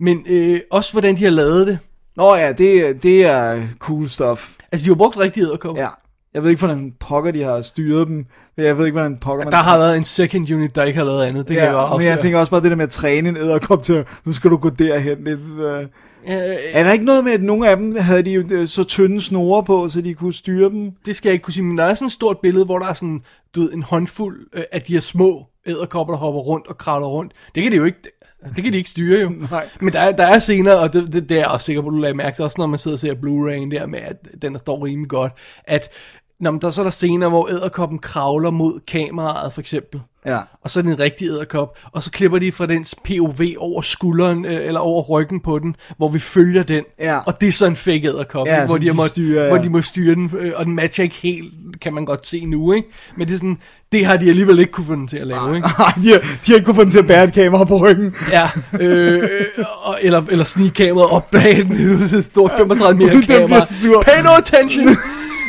Men 0.00 0.26
øh, 0.28 0.60
også 0.70 0.92
hvordan 0.92 1.16
de 1.16 1.24
har 1.24 1.30
lavet 1.30 1.66
det. 1.66 1.78
Nå 2.16 2.34
ja, 2.34 2.52
det, 2.52 3.02
det 3.02 3.26
er 3.26 3.62
cool 3.78 4.08
stuff. 4.08 4.52
Altså, 4.72 4.84
de 4.84 4.90
har 4.90 4.94
brugt 4.96 5.16
rigtige 5.18 5.44
æderkopper. 5.46 5.82
Ja. 5.82 5.88
Jeg 6.36 6.44
ved 6.44 6.50
ikke, 6.50 6.60
hvordan 6.60 6.92
pokker 7.00 7.30
de 7.30 7.42
har 7.42 7.62
styret 7.62 8.08
dem. 8.08 8.26
Jeg 8.56 8.78
ved 8.78 8.86
ikke, 8.86 8.98
hvordan 8.98 9.18
pokker 9.18 9.44
man... 9.44 9.52
Der 9.52 9.58
har 9.58 9.78
været 9.78 9.96
en 9.96 10.04
second 10.04 10.50
unit, 10.50 10.74
der 10.74 10.84
ikke 10.84 10.98
har 10.98 11.04
lavet 11.04 11.24
andet. 11.24 11.48
Det 11.48 11.56
kan 11.56 11.64
jeg 11.64 11.74
ja, 11.74 11.96
men 11.96 12.06
jeg 12.06 12.18
tænker 12.18 12.38
også 12.38 12.50
bare 12.50 12.62
det 12.62 12.70
der 12.70 12.76
med 12.76 12.84
at 12.84 12.90
træne 12.90 13.28
en 13.28 13.36
æderkop 13.36 13.82
til, 13.82 14.04
nu 14.24 14.32
skal 14.32 14.50
du 14.50 14.56
gå 14.56 14.68
derhen. 14.68 15.26
Det, 15.26 15.38
øh. 15.58 15.82
Øh, 15.82 16.56
Er 16.72 16.84
der 16.84 16.92
ikke 16.92 17.04
noget 17.04 17.24
med, 17.24 17.32
at 17.32 17.42
nogle 17.42 17.68
af 17.68 17.76
dem 17.76 17.96
havde 17.98 18.22
de 18.22 18.30
jo 18.30 18.44
øh, 18.50 18.68
så 18.68 18.84
tynde 18.84 19.20
snore 19.20 19.64
på, 19.64 19.88
så 19.88 20.00
de 20.00 20.14
kunne 20.14 20.34
styre 20.34 20.70
dem? 20.70 20.92
det 21.06 21.16
skal 21.16 21.28
jeg 21.28 21.32
ikke 21.32 21.42
kunne 21.42 21.54
sige, 21.54 21.64
men 21.64 21.78
der 21.78 21.84
er 21.84 21.94
sådan 21.94 22.06
et 22.06 22.12
stort 22.12 22.38
billede, 22.42 22.64
hvor 22.64 22.78
der 22.78 22.86
er 22.86 22.92
sådan, 22.92 23.22
du 23.54 23.60
ved, 23.60 23.72
en 23.72 23.82
håndfuld 23.82 24.46
øh, 24.52 24.64
af 24.72 24.82
de 24.82 24.92
her 24.92 25.00
små 25.00 25.46
æderkopper, 25.66 26.14
der 26.14 26.18
hopper 26.18 26.40
rundt 26.40 26.66
og 26.66 26.78
kravler 26.78 27.06
rundt. 27.06 27.32
Det 27.54 27.62
kan 27.62 27.72
de 27.72 27.76
jo 27.76 27.84
ikke, 27.84 27.98
det 28.56 28.64
kan 28.64 28.72
de 28.72 28.78
ikke 28.78 28.90
styre 28.90 29.20
jo. 29.20 29.28
Nej. 29.50 29.68
Men 29.80 29.92
der 29.92 30.00
er, 30.00 30.12
der 30.12 30.26
er 30.26 30.38
scener, 30.38 30.74
og 30.74 30.92
det, 30.92 31.12
det, 31.12 31.28
det 31.28 31.34
er 31.34 31.40
jeg 31.40 31.46
også 31.46 31.66
sikker 31.66 31.82
på, 31.82 31.90
du 31.90 31.96
lagde 31.96 32.14
mærke 32.14 32.36
til, 32.36 32.44
også 32.44 32.54
når 32.58 32.66
man 32.66 32.78
sidder 32.78 32.94
og 32.94 32.98
ser 32.98 33.14
Blu-ray'en 33.14 33.70
der 33.70 33.86
med, 33.86 33.98
at 33.98 34.16
den 34.42 34.52
der 34.52 34.58
står 34.58 34.84
rimelig 34.84 35.10
godt, 35.10 35.32
at 35.64 35.88
når 36.40 36.50
man, 36.50 36.60
der, 36.60 36.70
så 36.70 36.80
er 36.80 36.84
der 36.84 36.90
scener, 36.90 37.28
hvor 37.28 37.48
æderkoppen 37.50 37.98
kravler 37.98 38.50
mod 38.50 38.80
kameraet, 38.88 39.52
for 39.52 39.60
eksempel. 39.60 40.00
Ja. 40.26 40.38
Og 40.62 40.70
så 40.70 40.80
er 40.80 40.82
det 40.82 40.90
en 40.92 40.98
rigtig 40.98 41.28
æderkop, 41.28 41.78
og 41.92 42.02
så 42.02 42.10
klipper 42.10 42.38
de 42.38 42.52
fra 42.52 42.66
dens 42.66 42.94
POV 43.04 43.40
over 43.58 43.82
skulderen, 43.82 44.44
øh, 44.44 44.66
eller 44.66 44.80
over 44.80 45.02
ryggen 45.02 45.40
på 45.40 45.58
den, 45.58 45.76
hvor 45.96 46.08
vi 46.08 46.18
følger 46.18 46.62
den. 46.62 46.84
Ja. 47.00 47.18
Og 47.26 47.40
det 47.40 47.48
er 47.48 47.52
så 47.52 47.66
en 47.66 47.76
fake 47.76 48.06
æderkop, 48.08 48.46
Ja, 48.46 48.54
ikke? 48.56 48.66
hvor, 48.68 48.78
de, 48.78 48.86
de 48.88 48.92
må, 48.92 49.06
styrer, 49.06 49.42
ja. 49.42 49.48
hvor 49.48 49.58
de 49.58 49.70
må 49.70 49.82
styre 49.82 50.14
den, 50.14 50.30
øh, 50.38 50.52
og 50.56 50.64
den 50.66 50.74
matcher 50.74 51.04
ikke 51.04 51.16
helt, 51.22 51.52
kan 51.80 51.94
man 51.94 52.04
godt 52.04 52.26
se 52.28 52.44
nu, 52.46 52.72
ikke? 52.72 52.88
Men 53.16 53.26
det 53.28 53.34
er 53.34 53.38
sådan, 53.38 53.58
det 53.92 54.06
har 54.06 54.16
de 54.16 54.28
alligevel 54.28 54.58
ikke 54.58 54.72
kunne 54.72 54.86
få 54.86 54.94
den 54.94 55.08
til 55.08 55.16
at 55.18 55.26
lave, 55.26 55.56
ikke? 55.56 55.68
Nej, 55.78 55.92
de 56.02 56.08
har, 56.12 56.18
de 56.18 56.26
har 56.46 56.54
ikke 56.54 56.64
kunnet 56.64 56.76
få 56.76 56.82
den 56.82 56.90
til 56.90 56.98
at 56.98 57.06
bære 57.06 57.24
et 57.24 57.32
kamera 57.32 57.64
på 57.64 57.76
ryggen. 57.76 58.14
Ja, 58.32 58.48
øh, 58.80 59.12
øh, 59.22 59.64
og- 59.82 59.98
eller, 60.02 60.22
eller 60.30 60.44
snige 60.44 60.70
kameraet 60.70 61.10
op 61.10 61.30
bag 61.30 61.56
den, 61.56 61.70
det 62.00 62.12
er 62.12 62.18
et 62.18 62.24
stort 62.24 62.50
35 62.58 62.98
meter 62.98 63.26
kamera. 63.38 64.02
Pay 64.04 64.22
no 64.24 64.30
attention! 64.36 64.86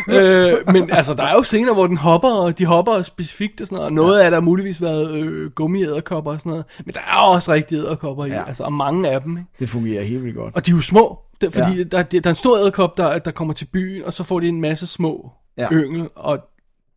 øh, 0.15 0.53
men 0.73 0.91
altså, 0.91 1.13
der 1.13 1.23
er 1.23 1.33
jo 1.33 1.43
scener, 1.43 1.73
hvor 1.73 1.87
den 1.87 1.97
hopper, 1.97 2.29
og 2.29 2.57
de 2.57 2.65
hopper 2.65 3.01
specifikt 3.01 3.61
og 3.61 3.67
sådan 3.67 3.75
noget, 3.75 3.85
og 3.85 3.93
noget 3.93 4.19
af 4.19 4.31
der 4.31 4.35
har 4.37 4.41
muligvis 4.41 4.81
været 4.81 5.11
øh, 5.15 5.51
gummiæderkopper 5.51 6.31
og 6.31 6.39
sådan 6.39 6.49
noget, 6.49 6.65
men 6.85 6.93
der 6.93 6.99
er 6.99 7.17
også 7.17 7.51
rigtige 7.53 7.79
æderkopper 7.79 8.25
i, 8.25 8.29
Ja. 8.29 8.43
altså, 8.47 8.63
og 8.63 8.73
mange 8.73 9.09
af 9.09 9.21
dem, 9.21 9.37
ikke? 9.37 9.49
Det 9.59 9.69
fungerer 9.69 10.03
helt 10.03 10.23
vildt 10.23 10.35
godt. 10.35 10.55
Og 10.55 10.65
de 10.65 10.71
er 10.71 10.75
jo 10.75 10.81
små, 10.81 11.19
det, 11.41 11.53
fordi 11.53 11.71
Ja. 11.71 11.77
ja. 11.77 11.83
der, 11.83 12.01
der 12.03 12.21
er 12.23 12.29
en 12.29 12.35
stor 12.35 12.57
æderkop, 12.57 12.97
der, 12.97 13.19
der 13.19 13.31
kommer 13.31 13.53
til 13.53 13.65
byen, 13.65 14.03
og 14.05 14.13
så 14.13 14.23
får 14.23 14.39
de 14.39 14.47
en 14.47 14.61
masse 14.61 14.87
små 14.87 15.31
Ja. 15.57 15.63
ja. 15.71 15.77
yngel, 15.77 16.09
og 16.15 16.39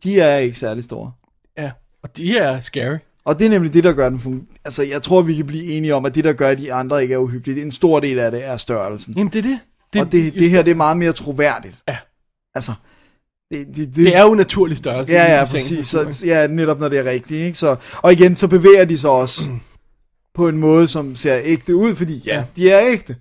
De 0.04 0.20
er 0.20 0.36
ikke 0.36 0.58
særlig 0.58 0.84
store. 0.84 1.12
ja, 1.58 1.70
og 2.02 2.16
de 2.16 2.38
er 2.38 2.60
scary. 2.60 2.96
Og 3.24 3.38
det 3.38 3.46
er 3.46 3.50
nemlig 3.50 3.74
det, 3.74 3.84
der 3.84 3.92
gør 3.92 4.08
den 4.08 4.18
fun- 4.18 4.60
Altså, 4.64 4.82
jeg 4.82 5.02
tror, 5.02 5.22
vi 5.22 5.34
kan 5.34 5.46
blive 5.46 5.64
enige 5.64 5.94
om, 5.94 6.04
at 6.06 6.14
det, 6.14 6.24
der 6.24 6.32
gør, 6.32 6.48
at 6.48 6.58
de 6.58 6.72
andre 6.74 7.02
ikke 7.02 7.14
er 7.14 7.18
uhyggelige, 7.18 7.62
en 7.62 7.72
stor 7.72 8.00
del 8.00 8.18
af 8.18 8.30
det 8.30 8.46
er 8.48 8.56
størrelsen. 8.56 9.14
Jamen, 9.16 9.32
det 9.32 9.38
er 9.38 9.42
det. 9.42 9.58
Det, 9.92 10.00
og 10.00 10.12
det, 10.12 10.34
det 10.34 10.50
her, 10.50 10.62
det 10.62 10.70
er 10.70 10.74
meget 10.74 10.96
mere 10.96 11.12
troværdigt. 11.12 11.82
Ja. 11.88 11.96
Altså, 12.54 12.72
det, 13.50 13.66
det, 13.66 13.76
det, 13.76 13.96
Det 13.96 14.16
er 14.16 14.22
jo 14.22 14.34
naturlig 14.34 14.76
størrelse. 14.76 15.12
Ja, 15.12 15.32
ja, 15.38 15.44
præcis. 15.44 15.88
Så, 15.88 16.22
ja, 16.26 16.46
netop 16.46 16.80
når 16.80 16.88
det 16.88 16.98
er 16.98 17.04
rigtigt. 17.04 17.40
Ikke? 17.46 17.58
Så, 17.58 17.76
og 17.96 18.12
igen, 18.12 18.36
så 18.36 18.48
bevæger 18.48 18.84
de 18.84 18.98
sig 18.98 19.10
også 19.10 19.42
på 20.34 20.48
en 20.48 20.58
måde, 20.58 20.88
som 20.88 21.14
ser 21.14 21.38
ægte 21.42 21.74
ud, 21.76 21.94
fordi 21.94 22.22
ja, 22.26 22.36
Ja. 22.36 22.44
de 22.56 22.70
er 22.70 22.80
ægte. 22.92 23.16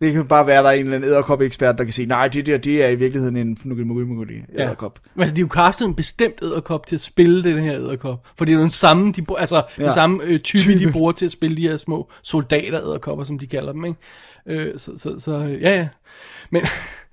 Det 0.00 0.12
kan 0.12 0.26
bare 0.28 0.46
være, 0.46 0.58
at 0.58 0.64
der 0.64 0.70
er 0.70 0.74
en 0.74 0.80
eller 0.84 0.96
anden 0.96 1.10
æderkop-ekspert, 1.10 1.78
der 1.78 1.84
kan 1.84 1.92
sige, 1.92 2.06
nej, 2.06 2.28
det 2.28 2.46
der, 2.46 2.58
det 2.58 2.84
er 2.84 2.88
i 2.88 2.94
virkeligheden 2.94 3.36
en 3.36 3.56
fnuggelmuggelmuggelig 3.56 4.44
Ja. 4.58 4.64
æderkop. 4.64 4.98
Men 5.14 5.22
altså, 5.22 5.34
de 5.36 5.40
har 5.42 5.46
jo 5.46 5.50
castet 5.54 5.86
en 5.86 5.94
bestemt 5.94 6.34
æderkop 6.42 6.86
til 6.86 6.94
at 6.94 7.00
spille 7.00 7.44
den 7.44 7.58
her 7.64 7.74
æderkop. 7.74 8.26
For 8.38 8.44
det 8.44 8.52
er 8.52 8.56
jo 8.56 8.62
den 8.62 8.70
samme, 8.70 9.12
de, 9.12 9.24
altså, 9.38 9.56
ja. 9.56 9.62
Ja. 9.78 9.84
den 9.84 9.92
samme 9.92 10.22
øh, 10.24 10.40
type, 10.40 10.40
type, 10.62 10.72
Type. 10.74 10.86
de 10.86 10.92
bruger 10.92 11.12
til 11.12 11.24
at 11.26 11.32
spille 11.32 11.56
de 11.56 11.62
her 11.62 11.76
små 11.76 12.10
soldater 12.22 12.80
æderkopper, 12.80 13.24
som 13.24 13.38
de 13.38 13.46
kalder 13.46 13.72
dem, 13.72 13.84
ikke? 13.84 13.98
Øh, 14.48 14.78
så, 14.78 14.92
så, 14.96 15.14
så, 15.18 15.38
ja, 15.60 15.76
ja. 15.76 15.88
Men 16.50 16.62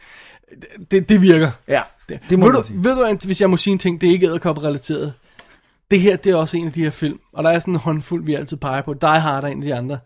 det, 0.91 1.09
det 1.09 1.21
virker. 1.21 1.51
Ja, 1.67 1.81
det 2.09 2.39
må 2.39 2.45
ved, 2.45 2.53
du, 2.53 2.63
sige. 2.63 2.83
ved 2.83 2.95
du, 2.95 3.25
hvis 3.25 3.41
jeg 3.41 3.49
må 3.49 3.57
sige 3.57 3.71
en 3.71 3.79
ting, 3.79 4.01
det 4.01 4.09
er 4.09 4.13
ikke 4.13 4.27
æderkop-relateret. 4.27 5.13
Det 5.91 6.01
her, 6.01 6.15
det 6.15 6.31
er 6.31 6.35
også 6.35 6.57
en 6.57 6.67
af 6.67 6.73
de 6.73 6.83
her 6.83 6.89
film, 6.89 7.19
og 7.33 7.43
der 7.43 7.49
er 7.49 7.59
sådan 7.59 7.73
en 7.73 7.79
håndfuld, 7.79 8.25
vi 8.25 8.33
altid 8.33 8.57
peger 8.57 8.81
på. 8.81 8.93
Die 8.93 9.19
Hard 9.19 9.43
er 9.43 9.47
en 9.47 9.63
af 9.63 9.67
de 9.67 9.75
andre, 9.75 9.99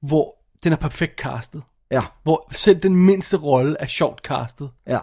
hvor 0.00 0.36
den 0.64 0.72
er 0.72 0.76
perfekt 0.76 1.20
castet. 1.20 1.62
Ja, 1.90 2.02
Hvor 2.22 2.48
selv 2.52 2.78
den 2.80 2.96
mindste 2.96 3.36
rolle 3.36 3.76
er 3.80 3.86
sjovt 3.86 4.20
castet. 4.20 4.70
ja. 4.86 4.98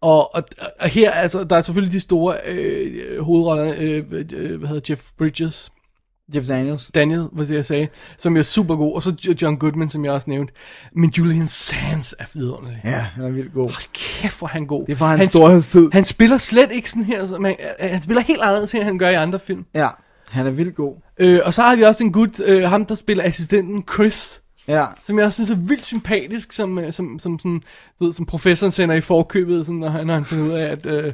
Og, 0.00 0.34
og, 0.34 0.42
og 0.80 0.88
her, 0.88 1.10
altså, 1.10 1.44
der 1.44 1.56
er 1.56 1.60
selvfølgelig 1.60 1.92
de 1.92 2.00
store 2.00 2.36
øh, 2.46 3.20
hovedroller, 3.22 3.74
øh, 3.78 4.04
øh, 4.32 4.58
hvad 4.58 4.68
hedder 4.68 4.86
Jeff 4.88 5.02
Bridges, 5.18 5.70
Jeff 6.34 6.46
Daniels. 6.46 6.90
Daniel, 6.94 7.28
hvad 7.32 7.46
det 7.46 7.54
jeg 7.54 7.66
sagde, 7.66 7.88
som 8.18 8.36
er 8.36 8.42
super 8.42 8.76
god, 8.76 8.94
og 8.94 9.02
så 9.02 9.34
John 9.42 9.56
Goodman, 9.56 9.88
som 9.88 10.04
jeg 10.04 10.12
også 10.12 10.30
nævnte. 10.30 10.52
Men 10.92 11.12
Julian 11.18 11.48
Sands 11.48 12.14
er 12.18 12.24
vidunderlig. 12.34 12.80
Ja, 12.84 12.98
han 13.14 13.24
er 13.24 13.30
vildt 13.30 13.52
god. 13.52 13.70
Kæft, 13.94 14.38
hvor 14.38 14.48
han 14.48 14.66
god. 14.66 14.86
Det 14.86 14.92
er 14.92 14.96
for 14.96 15.06
hans 15.06 15.24
han, 15.24 15.30
storhedstid. 15.30 15.90
Han 15.92 16.04
spiller 16.04 16.36
slet 16.36 16.72
ikke 16.72 16.90
sådan 16.90 17.04
her, 17.04 17.26
som 17.26 17.44
han, 17.44 17.56
han 17.80 18.02
spiller 18.02 18.22
helt 18.22 18.40
anderledes, 18.42 18.74
end 18.74 18.84
han 18.84 18.98
gør 18.98 19.08
i 19.08 19.14
andre 19.14 19.38
film. 19.38 19.64
Ja, 19.74 19.88
han 20.28 20.46
er 20.46 20.50
vildt 20.50 20.74
god. 20.74 20.94
Øh, 21.18 21.40
og 21.44 21.54
så 21.54 21.62
har 21.62 21.76
vi 21.76 21.82
også 21.82 22.04
en 22.04 22.12
gut, 22.12 22.40
øh, 22.40 22.62
ham 22.62 22.84
der 22.84 22.94
spiller 22.94 23.24
assistenten 23.24 23.84
Chris, 23.94 24.40
Ja, 24.68 24.84
som 25.00 25.18
jeg 25.18 25.26
også 25.26 25.36
synes 25.44 25.50
er 25.50 25.66
vildt 25.68 25.84
sympatisk, 25.84 26.52
som, 26.52 26.78
øh, 26.78 26.92
som, 26.92 27.18
som, 27.18 27.38
sådan, 27.38 27.62
du 27.98 28.04
ved, 28.04 28.12
som 28.12 28.26
professoren 28.26 28.70
sender 28.70 28.94
i 28.94 29.00
forkøbet, 29.00 29.66
sådan, 29.66 29.78
når, 29.78 29.88
han, 29.88 30.06
når 30.06 30.14
han 30.14 30.24
finder 30.24 30.44
ud 30.44 30.50
af, 30.50 30.66
at... 30.66 30.86
Øh, 30.86 31.12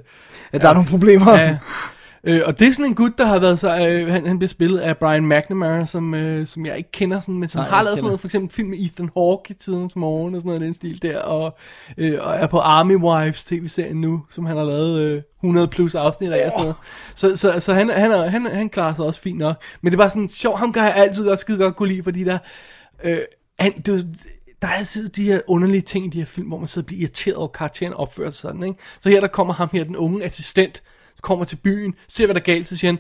ja 0.52 0.58
der 0.58 0.68
er 0.68 0.74
nogle 0.74 0.88
problemer. 0.88 1.32
Ja, 1.32 1.58
Øh, 2.24 2.40
og 2.46 2.58
det 2.58 2.68
er 2.68 2.72
sådan 2.72 2.84
en 2.86 2.94
gut, 2.94 3.18
der 3.18 3.24
har 3.24 3.38
været 3.38 3.58
så, 3.58 3.86
øh, 3.88 4.08
han, 4.12 4.26
han 4.26 4.38
bliver 4.38 4.48
spillet 4.48 4.78
af 4.78 4.96
Brian 4.98 5.28
McNamara, 5.28 5.86
som, 5.86 6.14
øh, 6.14 6.46
som 6.46 6.66
jeg 6.66 6.76
ikke 6.76 6.92
kender 6.92 7.20
sådan, 7.20 7.38
men 7.38 7.48
som 7.48 7.58
Nej, 7.58 7.68
har 7.68 7.82
lavet 7.82 7.98
sådan 7.98 8.06
noget, 8.06 8.20
for 8.20 8.26
eksempel 8.28 8.54
film 8.54 8.68
med 8.68 8.78
Ethan 8.78 9.10
Hawke 9.16 9.50
i 9.50 9.54
tidens 9.54 9.96
morgen 9.96 10.34
og 10.34 10.40
sådan 10.40 10.48
noget 10.48 10.60
den 10.60 10.74
stil 10.74 11.02
der, 11.02 11.18
og, 11.18 11.56
øh, 11.98 12.18
og 12.20 12.34
er 12.34 12.46
på 12.46 12.58
Army 12.58 12.96
Wives 12.96 13.44
tv-serien 13.44 14.00
nu, 14.00 14.22
som 14.30 14.46
han 14.46 14.56
har 14.56 14.64
lavet 14.64 15.00
øh, 15.00 15.22
100 15.42 15.68
plus 15.68 15.94
afsnit 15.94 16.32
af 16.32 16.46
og 16.46 16.52
sådan 16.52 16.62
noget. 16.62 16.76
Så, 17.14 17.36
så, 17.36 17.60
så 17.60 17.74
han, 17.74 17.90
han, 17.90 18.10
er, 18.10 18.28
han, 18.28 18.46
han 18.46 18.68
klarer 18.68 18.94
sig 18.94 19.04
også 19.04 19.20
fint 19.20 19.38
nok. 19.38 19.56
Men 19.82 19.90
det 19.92 19.98
var 19.98 20.08
sådan 20.08 20.28
sjovt, 20.28 20.58
ham 20.58 20.72
kan 20.72 20.82
jeg 20.82 20.94
altid 20.96 21.28
også 21.28 21.42
skide 21.42 21.58
godt 21.58 21.76
kunne 21.76 21.88
lide, 21.88 22.02
fordi 22.02 22.24
der, 22.24 22.38
øh, 23.04 23.18
han, 23.58 23.72
det, 23.86 23.94
var- 23.94 24.02
der 24.62 24.68
er 24.68 24.72
altid 24.72 25.08
de 25.08 25.24
her 25.24 25.40
underlige 25.46 25.80
ting 25.80 26.06
i 26.06 26.08
de 26.08 26.18
her 26.18 26.26
film, 26.26 26.48
hvor 26.48 26.58
man 26.58 26.68
sidder 26.68 26.84
og 26.84 26.86
bliver 26.86 27.00
irriteret 27.00 27.36
over 27.36 27.48
karakteren 27.48 27.92
opfører 27.92 28.30
sig 28.30 28.40
sådan, 28.40 28.62
ikke? 28.62 28.78
Så 29.00 29.08
her 29.08 29.20
der 29.20 29.26
kommer 29.26 29.54
ham 29.54 29.68
her, 29.72 29.84
den 29.84 29.96
unge 29.96 30.24
assistent, 30.24 30.82
kommer 31.22 31.44
til 31.44 31.56
byen, 31.56 31.94
ser 32.08 32.26
hvad 32.26 32.34
der 32.34 32.40
er 32.40 32.44
galt, 32.44 32.68
så 32.68 32.76
siger 32.76 32.92
han, 32.92 32.98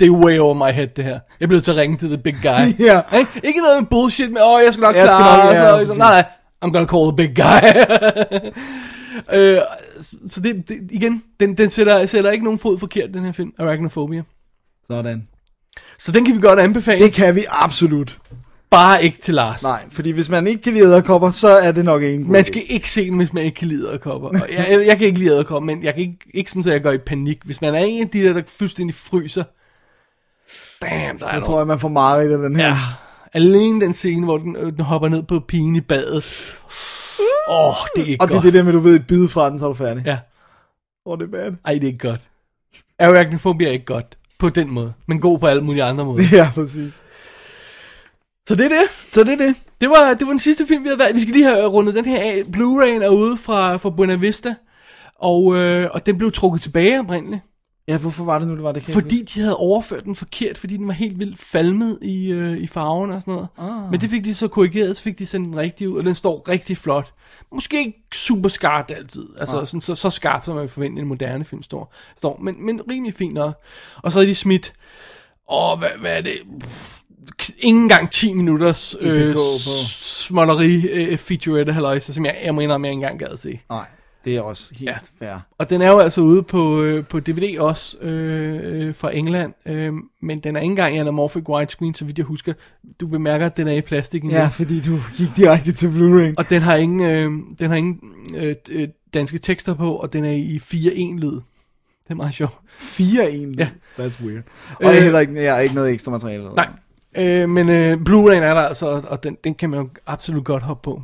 det 0.00 0.06
er 0.06 0.10
way 0.10 0.38
over 0.38 0.54
my 0.54 0.72
head 0.74 0.86
det 0.96 1.04
her. 1.04 1.18
Jeg 1.40 1.48
bliver 1.48 1.60
til 1.60 1.70
at 1.70 1.76
ringe 1.76 1.96
til 1.96 2.08
the 2.08 2.18
big 2.18 2.34
guy. 2.42 2.48
Ja. 2.86 3.00
Ikke? 3.18 3.30
ikke 3.44 3.60
noget 3.60 3.82
med 3.82 3.88
bullshit 3.90 4.30
med, 4.32 4.40
åh, 4.44 4.60
jeg 4.64 4.72
skal 4.72 4.82
nok 4.82 4.96
Jeg 4.96 5.08
skal 5.08 5.16
klare, 5.18 5.38
nok- 5.38 5.48
og 5.48 5.54
ja, 5.54 5.70
så, 5.70 5.76
præcis. 5.76 5.98
nej, 5.98 6.10
nej, 6.10 6.24
I'm 6.64 6.72
gonna 6.72 6.86
call 6.86 7.04
the 7.10 7.16
big 7.16 7.36
guy. 7.36 7.60
øh, 9.38 9.58
så 10.30 10.40
det, 10.40 10.68
det, 10.68 10.78
igen, 10.90 11.22
den, 11.40 11.54
den 11.58 11.70
sætter, 11.70 12.06
sætter 12.06 12.30
ikke 12.30 12.44
nogen 12.44 12.58
fod 12.58 12.78
forkert, 12.78 13.14
den 13.14 13.24
her 13.24 13.32
film, 13.32 13.52
Arachnophobia. 13.58 14.22
Sådan. 14.90 15.28
Så 15.98 16.12
den 16.12 16.24
kan 16.24 16.34
vi 16.36 16.40
godt 16.40 16.58
anbefale, 16.60 17.04
Det 17.04 17.12
kan 17.12 17.34
vi 17.34 17.44
absolut. 17.50 18.18
Bare 18.70 19.04
ikke 19.04 19.18
til 19.20 19.34
Lars. 19.34 19.62
Nej, 19.62 19.84
fordi 19.90 20.10
hvis 20.10 20.28
man 20.30 20.46
ikke 20.46 20.62
kan 20.62 20.72
lide 20.74 20.84
æderkopper, 20.84 21.30
så 21.30 21.48
er 21.48 21.72
det 21.72 21.84
nok 21.84 22.02
en 22.02 22.22
god 22.24 22.32
Man 22.32 22.40
idé. 22.40 22.44
skal 22.44 22.62
ikke 22.68 22.90
se 22.90 23.06
den, 23.10 23.16
hvis 23.16 23.32
man 23.32 23.44
ikke 23.44 23.54
kan 23.54 23.68
lide 23.68 23.88
æderkopper. 23.88 24.28
Og 24.28 24.48
jeg, 24.52 24.66
jeg, 24.70 24.86
jeg 24.86 24.98
kan 24.98 25.06
ikke 25.06 25.18
lide 25.18 25.30
æderkopper, 25.30 25.66
men 25.66 25.82
jeg 25.84 25.94
kan 25.94 26.02
ikke, 26.02 26.18
ikke 26.34 26.50
sådan, 26.50 26.68
at 26.68 26.72
jeg 26.74 26.82
går 26.82 26.92
i 26.92 26.98
panik. 26.98 27.38
Hvis 27.44 27.60
man 27.60 27.74
er 27.74 27.78
en 27.78 28.02
af 28.02 28.08
de 28.08 28.22
der, 28.22 28.32
der 28.32 28.42
fuldstændig 28.58 28.94
fryser, 28.94 29.44
damn, 30.82 31.18
der 31.18 31.26
er 31.26 31.34
Jeg 31.34 31.42
tror, 31.42 31.60
at 31.60 31.66
man 31.66 31.78
får 31.78 31.88
meget 31.88 32.32
af 32.32 32.38
den 32.38 32.56
her. 32.56 32.66
Ja, 32.66 32.76
alene 33.32 33.80
den 33.80 33.92
scene, 33.92 34.24
hvor 34.24 34.38
den, 34.38 34.56
øh, 34.56 34.72
den 34.72 34.80
hopper 34.80 35.08
ned 35.08 35.22
på 35.22 35.40
pigen 35.48 35.76
i 35.76 35.80
badet. 35.80 36.24
Åh, 37.50 37.66
oh, 37.68 37.74
det 37.96 38.02
er 38.02 38.06
ikke 38.06 38.22
Og 38.24 38.28
det 38.28 38.34
er 38.34 38.36
godt. 38.38 38.44
det 38.44 38.54
der 38.54 38.62
med, 38.62 38.68
at 38.72 38.74
du 38.74 38.80
ved 38.80 38.94
et 38.94 39.06
bid 39.06 39.28
fra 39.28 39.50
den, 39.50 39.58
så 39.58 39.64
er 39.64 39.68
du 39.68 39.74
færdig. 39.74 40.02
Ja, 40.06 40.18
Åh, 41.06 41.12
oh, 41.12 41.18
det 41.18 41.24
er 41.24 41.30
bad. 41.30 41.52
ej, 41.64 41.72
det 41.74 41.82
er 41.82 41.86
ikke 41.86 42.08
godt. 42.08 42.20
Arachnophobia 42.98 43.68
er 43.68 43.72
ikke 43.72 43.84
godt 43.84 44.16
på 44.38 44.48
den 44.48 44.70
måde, 44.70 44.92
men 45.06 45.20
god 45.20 45.38
på 45.38 45.46
alle 45.46 45.62
mulige 45.64 45.84
andre 45.84 46.04
måder. 46.04 46.24
Ja, 46.36 46.50
præcis. 46.54 47.00
Så 48.48 48.54
det 48.54 48.64
er 48.64 48.68
det. 48.68 49.12
Så 49.12 49.24
det 49.24 49.32
er 49.32 49.46
det. 49.46 49.54
Det 49.80 49.90
var, 49.90 50.14
det 50.14 50.26
var 50.26 50.32
den 50.32 50.38
sidste 50.38 50.66
film, 50.66 50.82
vi 50.82 50.88
havde 50.88 50.98
været. 50.98 51.14
Vi 51.14 51.20
skal 51.20 51.32
lige 51.32 51.44
have 51.44 51.66
rundet 51.66 51.94
den 51.94 52.04
her 52.04 52.20
af. 52.20 52.42
Blu-ray'en 52.56 53.04
er 53.04 53.08
ude 53.08 53.36
fra, 53.36 53.76
fra 53.76 53.90
Buena 53.90 54.14
Vista, 54.14 54.54
og, 55.14 55.56
øh, 55.56 55.88
og 55.92 56.06
den 56.06 56.18
blev 56.18 56.32
trukket 56.32 56.62
tilbage 56.62 57.00
oprindeligt. 57.00 57.42
Ja, 57.88 57.98
hvorfor 57.98 58.24
var 58.24 58.38
det 58.38 58.48
nu, 58.48 58.54
det 58.54 58.62
var 58.62 58.72
det? 58.72 58.88
Jeg 58.88 58.94
Fordi 58.94 59.22
de 59.22 59.40
havde 59.40 59.56
overført 59.56 60.04
den 60.04 60.14
forkert, 60.14 60.58
fordi 60.58 60.76
den 60.76 60.86
var 60.86 60.92
helt 60.92 61.18
vildt 61.18 61.38
falmet 61.38 61.98
i, 62.02 62.30
øh, 62.30 62.58
i 62.58 62.66
farven 62.66 63.10
og 63.10 63.20
sådan 63.20 63.34
noget. 63.34 63.48
Ah. 63.58 63.90
Men 63.90 64.00
det 64.00 64.10
fik 64.10 64.24
de 64.24 64.34
så 64.34 64.48
korrigeret, 64.48 64.96
så 64.96 65.02
fik 65.02 65.18
de 65.18 65.26
sendt 65.26 65.46
den 65.46 65.56
rigtig 65.56 65.88
ud, 65.88 65.98
og 65.98 66.04
den 66.04 66.14
står 66.14 66.48
rigtig 66.48 66.76
flot. 66.76 67.12
Måske 67.52 67.78
ikke 67.78 68.02
super 68.14 68.48
skarpt 68.48 68.90
altid, 68.90 69.26
altså 69.38 69.64
sådan, 69.64 69.80
så, 69.80 69.94
så 69.94 70.10
skarpt, 70.10 70.44
som 70.44 70.54
man 70.54 70.62
vil 70.62 70.68
forvente 70.68 71.02
en 71.02 71.08
moderne 71.08 71.44
film 71.44 71.62
står, 71.62 71.94
står 72.16 72.38
men, 72.42 72.66
men 72.66 72.80
rimelig 72.90 73.14
fint 73.14 73.34
nok. 73.34 73.62
Og 74.02 74.12
så 74.12 74.18
har 74.18 74.26
de 74.26 74.34
smidt, 74.34 74.72
åh, 75.50 75.78
hvad, 75.78 75.90
hvad 76.00 76.16
er 76.16 76.20
det, 76.20 76.38
Pff, 76.60 76.97
ikke 77.28 77.54
engang 77.66 78.10
10 78.10 78.32
minutters 78.34 78.96
øh, 79.00 79.34
småtteri 79.36 80.86
øh, 80.88 81.18
featurette 81.18 81.72
halløjse, 81.72 82.12
som 82.14 82.24
jeg, 82.26 82.36
jeg 82.44 82.54
må 82.54 82.60
indrømme, 82.60 82.86
jeg 82.86 82.92
ikke 82.92 82.96
engang 83.04 83.18
gad 83.18 83.28
at 83.28 83.38
se. 83.38 83.60
Nej, 83.70 83.86
det 84.24 84.36
er 84.36 84.40
også 84.40 84.66
helt 84.70 84.82
Ja. 84.90 84.96
ja. 85.26 85.26
fair. 85.32 85.38
Og 85.58 85.70
den 85.70 85.82
er 85.82 85.90
jo 85.92 85.98
altså 85.98 86.20
ude 86.20 86.42
på, 86.42 86.82
øh, 86.82 87.04
på 87.06 87.20
DVD 87.20 87.58
også 87.58 87.98
øh, 87.98 88.60
øh, 88.88 88.94
fra 88.94 89.16
England, 89.16 89.52
øh, 89.66 89.92
men 90.22 90.40
den 90.40 90.56
er 90.56 90.60
ikke 90.60 90.70
engang 90.70 90.96
i 90.96 90.98
anamorphic 90.98 91.48
widescreen, 91.48 91.94
så 91.94 92.04
vidt 92.04 92.18
jeg 92.18 92.26
husker. 92.26 92.52
Du 93.00 93.06
bemærker, 93.06 93.46
at 93.46 93.56
den 93.56 93.68
er 93.68 93.72
i 93.72 93.80
plastik 93.80 94.22
endnu. 94.22 94.38
Ja, 94.38 94.48
fordi 94.48 94.80
du 94.80 94.98
gik 95.16 95.28
direkte 95.36 95.72
til 95.72 95.86
Blu-ray. 95.86 96.34
Og 96.36 96.50
den 96.50 96.62
har 96.62 96.74
ingen, 96.76 97.00
øh, 97.00 97.30
den 97.58 97.70
har 97.70 97.76
ingen 97.76 98.00
øh, 98.36 98.54
øh, 98.70 98.88
danske 99.14 99.38
tekster 99.38 99.74
på, 99.74 99.94
og 99.96 100.12
den 100.12 100.24
er 100.24 100.32
i 100.32 100.60
4.1 100.64 101.18
lyd. 101.20 101.40
Det 102.04 102.14
er 102.14 102.14
meget 102.14 102.34
sjovt. 102.34 102.54
4 102.78 103.30
egentlig. 103.30 103.58
Ja. 103.98 104.04
That's 104.04 104.24
weird. 104.24 104.42
Og 104.76 104.84
Øh, 104.90 104.96
er 104.96 105.00
heller 105.00 105.20
ikke, 105.20 105.42
jeg 105.42 105.54
har 105.54 105.60
ikke 105.60 105.74
noget 105.74 105.92
ekstra 105.92 106.10
materiale. 106.10 106.44
Nej. 106.54 106.68
Øh, 107.16 107.48
men 107.48 107.68
øh, 107.68 107.92
Blu-ray'en 107.92 108.42
er 108.42 108.54
der 108.54 108.60
altså, 108.60 108.86
og- 108.86 109.04
og 109.08 109.22
den, 109.22 109.36
den 109.44 109.54
kan 109.54 109.70
man 109.70 109.80
jo 109.80 109.88
absolut 110.06 110.44
godt 110.44 110.62
hoppe 110.62 110.82
på. 110.84 111.02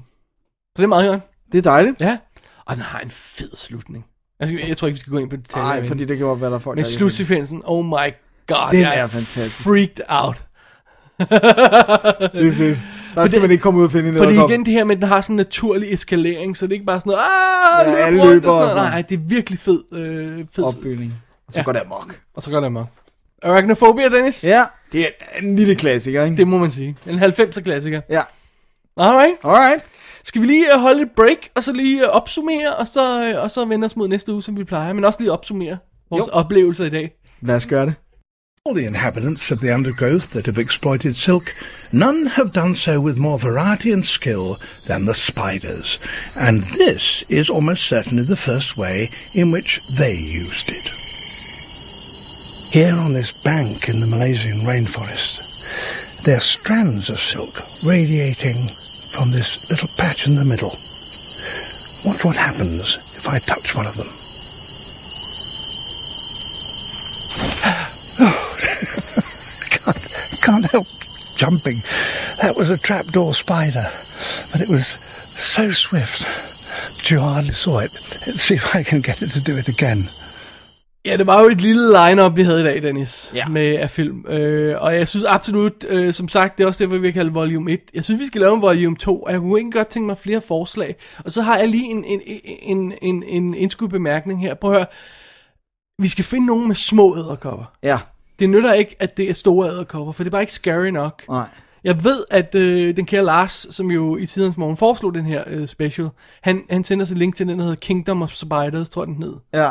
Så 0.77 0.77
det 0.77 0.83
er 0.85 0.87
meget 0.89 1.11
godt. 1.11 1.21
Det 1.53 1.59
er 1.59 1.63
dejligt. 1.63 2.01
Ja, 2.01 2.19
og 2.65 2.75
den 2.75 2.83
har 2.83 2.99
en 3.01 3.11
fed 3.11 3.57
slutning. 3.57 4.05
Altså, 4.41 4.57
jeg 4.69 4.77
tror 4.77 4.87
ikke, 4.89 4.95
vi 4.95 5.01
skal 5.01 5.11
gå 5.13 5.19
ind 5.19 5.31
på 5.31 5.37
detaljer. 5.37 5.67
Nej, 5.81 5.89
fordi 5.89 6.05
det 6.05 6.19
kan 6.19 6.27
godt 6.27 6.41
være, 6.41 6.51
der 6.51 6.57
er 6.57 6.61
folk, 6.61 6.77
Men 6.77 6.85
slutsekvensen, 6.85 7.63
oh 7.65 7.85
my 7.85 7.91
god, 8.47 8.71
Den 8.71 8.81
jeg 8.81 8.99
er 9.01 9.07
fantastisk. 9.07 9.57
freaked 9.63 10.01
out. 10.09 10.45
det. 11.19 11.29
Det 11.31 12.49
er 12.49 12.55
fedt. 12.57 12.79
Der 13.15 13.27
skal 13.27 13.41
man 13.41 13.51
ikke 13.51 13.63
komme 13.63 13.81
ud 13.81 13.85
og 13.85 13.91
finde 13.93 14.09
en 14.09 14.15
Fordi 14.17 14.35
igen 14.35 14.65
det 14.65 14.73
her 14.73 14.85
med, 14.85 14.97
at 14.97 15.03
den 15.03 15.09
har 15.09 15.21
sådan 15.21 15.35
en 15.35 15.37
naturlig 15.37 15.93
eskalering, 15.95 16.57
så 16.57 16.67
det 16.67 16.73
er 16.73 16.75
ikke 16.75 16.87
bare 16.87 17.01
sådan 17.01 17.11
noget, 17.11 17.23
ah, 17.25 18.01
Ja, 18.01 18.11
løb 18.11 18.21
rundt 18.21 18.33
løber 18.33 18.49
og 18.51 18.55
sådan 18.55 18.69
og 18.71 18.77
noget. 18.77 18.91
Nej, 18.91 19.03
det 19.03 19.15
er 19.15 19.19
virkelig 19.19 19.59
fed, 19.59 19.83
øh, 19.93 20.45
fed. 20.53 20.65
opbygning. 20.65 21.15
Og 21.47 21.53
så 21.55 21.61
ja. 21.61 21.65
går 21.65 21.73
det 21.73 21.81
amok. 21.85 22.21
Og 22.35 22.43
så 22.43 22.51
går 22.51 22.61
det 22.61 22.67
amok. 22.67 22.87
Arachnophobia, 23.43 24.09
Dennis? 24.09 24.45
Ja, 24.45 24.65
det 24.95 25.07
er 25.07 25.41
en 25.43 25.57
lille 25.57 25.75
klassiker, 25.75 26.25
ikke? 26.25 26.37
Det 26.37 26.49
må 26.49 26.59
man 26.59 26.71
sige. 26.71 26.97
En 27.09 27.19
90'er 27.23 27.61
klassiker. 27.61 28.01
Ja. 28.11 28.23
Alright. 28.97 29.35
Alright. 29.45 29.85
Skal 30.25 30.41
vi 30.43 30.47
lige 30.47 30.75
øh, 30.75 30.81
holde 30.81 31.03
et 31.03 31.11
break, 31.17 31.39
og 31.55 31.63
så 31.63 31.73
lige 31.73 32.03
øh, 32.03 32.09
opsummere, 32.09 32.75
og 32.77 32.89
så, 32.89 33.29
øh, 33.29 33.43
og 33.43 33.51
så 33.51 33.65
vende 33.65 33.85
os 33.85 33.97
mod 33.97 34.09
næste 34.09 34.33
uge, 34.33 34.43
som 34.43 34.59
vi 34.59 34.65
plejer, 34.65 34.93
men 34.93 35.05
også 35.05 35.21
lige 35.21 35.33
opsummere 35.33 35.79
vores 36.11 36.27
Jo. 36.27 36.33
oplevelser 36.33 36.85
i 36.85 36.91
dag. 36.91 37.11
Lad 37.43 37.57
os 37.57 37.67
gøre 37.67 37.87
det. 37.87 37.95
All 38.67 38.77
the 38.77 38.87
inhabitants 38.87 39.53
of 39.53 39.59
the 39.59 39.75
undergrowth 39.75 40.27
that 40.31 40.47
have 40.47 40.59
exploited 40.63 41.15
silk, 41.15 41.51
none 41.93 42.29
have 42.29 42.51
done 42.55 42.77
so 42.77 42.99
with 42.99 43.19
more 43.19 43.39
variety 43.39 43.89
and 43.93 44.05
skill 44.05 44.47
than 44.89 45.03
the 45.03 45.15
spiders. 45.15 46.01
And 46.37 46.63
this 46.63 47.25
is 47.29 47.51
almost 47.51 47.83
certainly 47.83 48.25
the 48.27 48.37
first 48.37 48.79
way 48.79 49.07
in 49.35 49.53
which 49.53 49.81
they 49.99 50.15
used 50.45 50.69
it. 50.71 51.04
Here 52.75 52.99
on 52.99 53.13
this 53.13 53.31
bank 53.31 53.89
in 53.89 54.01
the 54.01 54.07
Malaysian 54.09 54.63
rainforest, 54.63 56.25
there 56.25 56.39
are 56.39 56.41
strands 56.41 57.09
of 57.09 57.21
silk 57.21 57.63
radiating 57.85 58.67
from 59.13 59.31
this 59.31 59.71
little 59.71 59.87
patch 59.97 60.27
in 60.27 60.35
the 60.35 60.45
middle. 60.45 60.77
Watch 62.05 62.25
what 62.25 62.35
happens 62.35 62.97
if 63.15 63.29
I 63.29 63.39
touch 63.39 63.77
one 63.77 63.87
of 63.87 63.97
them. 63.97 64.09
can't, 69.71 70.43
can't 70.43 70.69
help 70.73 70.89
jumping. 71.37 71.81
That 72.43 72.57
was 72.57 72.71
a 72.71 72.77
trapdoor 72.77 73.35
spider, 73.35 73.89
but 74.51 74.61
it 74.61 74.69
was 74.69 74.89
so 74.89 75.71
swift. 75.71 76.25
hardly 77.21 77.55
saw 77.55 77.79
it. 77.79 77.93
Let's 78.27 78.43
see 78.43 78.57
if 78.57 78.75
I 78.75 78.83
can 78.83 79.01
get 79.01 79.23
it 79.23 79.31
to 79.31 79.41
do 79.41 79.57
it 79.57 79.69
again. 79.69 80.11
Ja, 81.07 81.17
det 81.17 81.27
var 81.27 81.41
jo 81.43 81.49
et 81.49 81.61
lille 81.61 81.89
line-up, 81.93 82.37
vi 82.37 82.43
havde 82.43 82.61
i 82.61 82.65
dag, 82.65 82.83
Dennis, 82.83 83.33
Ja. 83.35 83.49
med 83.49 83.75
af 83.75 83.91
film. 83.91 84.25
Øh, 84.29 84.83
og 84.83 84.95
jeg 84.95 85.09
synes 85.09 85.25
absolut, 85.29 85.85
øh, 85.89 86.13
som 86.13 86.29
sagt, 86.29 86.59
det 86.59 86.65
er 86.65 86.69
også 86.69 86.87
det, 86.87 87.03
vi 87.03 87.13
kalde 87.13 87.33
volume 87.33 87.73
1. 87.73 87.81
Jeg 87.95 88.05
synes, 88.05 88.21
vi 88.21 88.27
skal 88.27 88.41
lave 88.41 88.55
en 88.55 88.63
volume 88.63 88.97
2, 88.97 89.23
og 89.23 89.33
jeg 89.33 89.41
kunne 89.41 89.59
ikke 89.59 89.71
godt 89.71 89.89
tænke 89.89 90.07
mig 90.07 90.19
flere 90.19 90.41
forslag. 90.41 90.97
Og 91.25 91.33
så 91.33 91.43
har 91.43 91.59
jeg 91.59 91.69
lige 91.69 91.85
en, 91.85 92.05
en, 92.05 92.21
en, 92.63 92.93
en, 93.03 93.23
en 93.23 93.55
indskudt 93.55 93.91
bemærkning 93.91 94.41
her. 94.41 94.55
Prøv 94.55 94.71
at 94.71 94.77
høre. 94.77 94.87
Vi 96.03 96.09
skal 96.09 96.25
finde 96.25 96.47
nogen 96.47 96.69
med 96.69 96.75
små 96.77 97.17
æderkopper. 97.17 97.65
Ja. 97.83 97.99
Det 98.39 98.51
nytter 98.51 98.73
ikke, 98.73 98.97
at 99.01 99.17
det 99.17 99.31
er 99.31 99.35
store 99.35 99.69
æderkopper, 99.69 100.13
for 100.13 100.25
det 100.25 100.29
er 100.31 100.33
bare 100.33 100.43
ikke 100.43 100.53
scary 100.53 100.87
nok. 100.89 101.23
Nej. 101.29 101.47
Jeg 101.85 102.05
ved, 102.05 102.25
at 102.31 102.55
øh, 102.55 102.97
den 102.97 103.07
kære 103.07 103.25
Lars, 103.25 103.67
som 103.71 103.91
jo 103.91 104.17
i 104.17 104.27
tidens 104.27 104.57
morgen 104.57 104.77
foreslog 104.77 105.15
den 105.15 105.25
her 105.27 105.45
øh, 105.47 105.69
special, 105.69 106.09
han, 106.43 106.63
han 106.71 106.85
sender 106.85 107.03
os 107.05 107.11
et 107.11 107.19
link 107.19 107.37
til 107.37 107.47
den, 107.49 107.59
der 107.59 107.65
hedder 107.65 107.77
Kingdom 107.79 108.23
of 108.23 108.33
Spiders, 108.33 108.91
tror 108.91 109.03
jeg 109.03 109.07
den 109.07 109.23
hed. 109.23 109.35
Ja. 109.55 109.69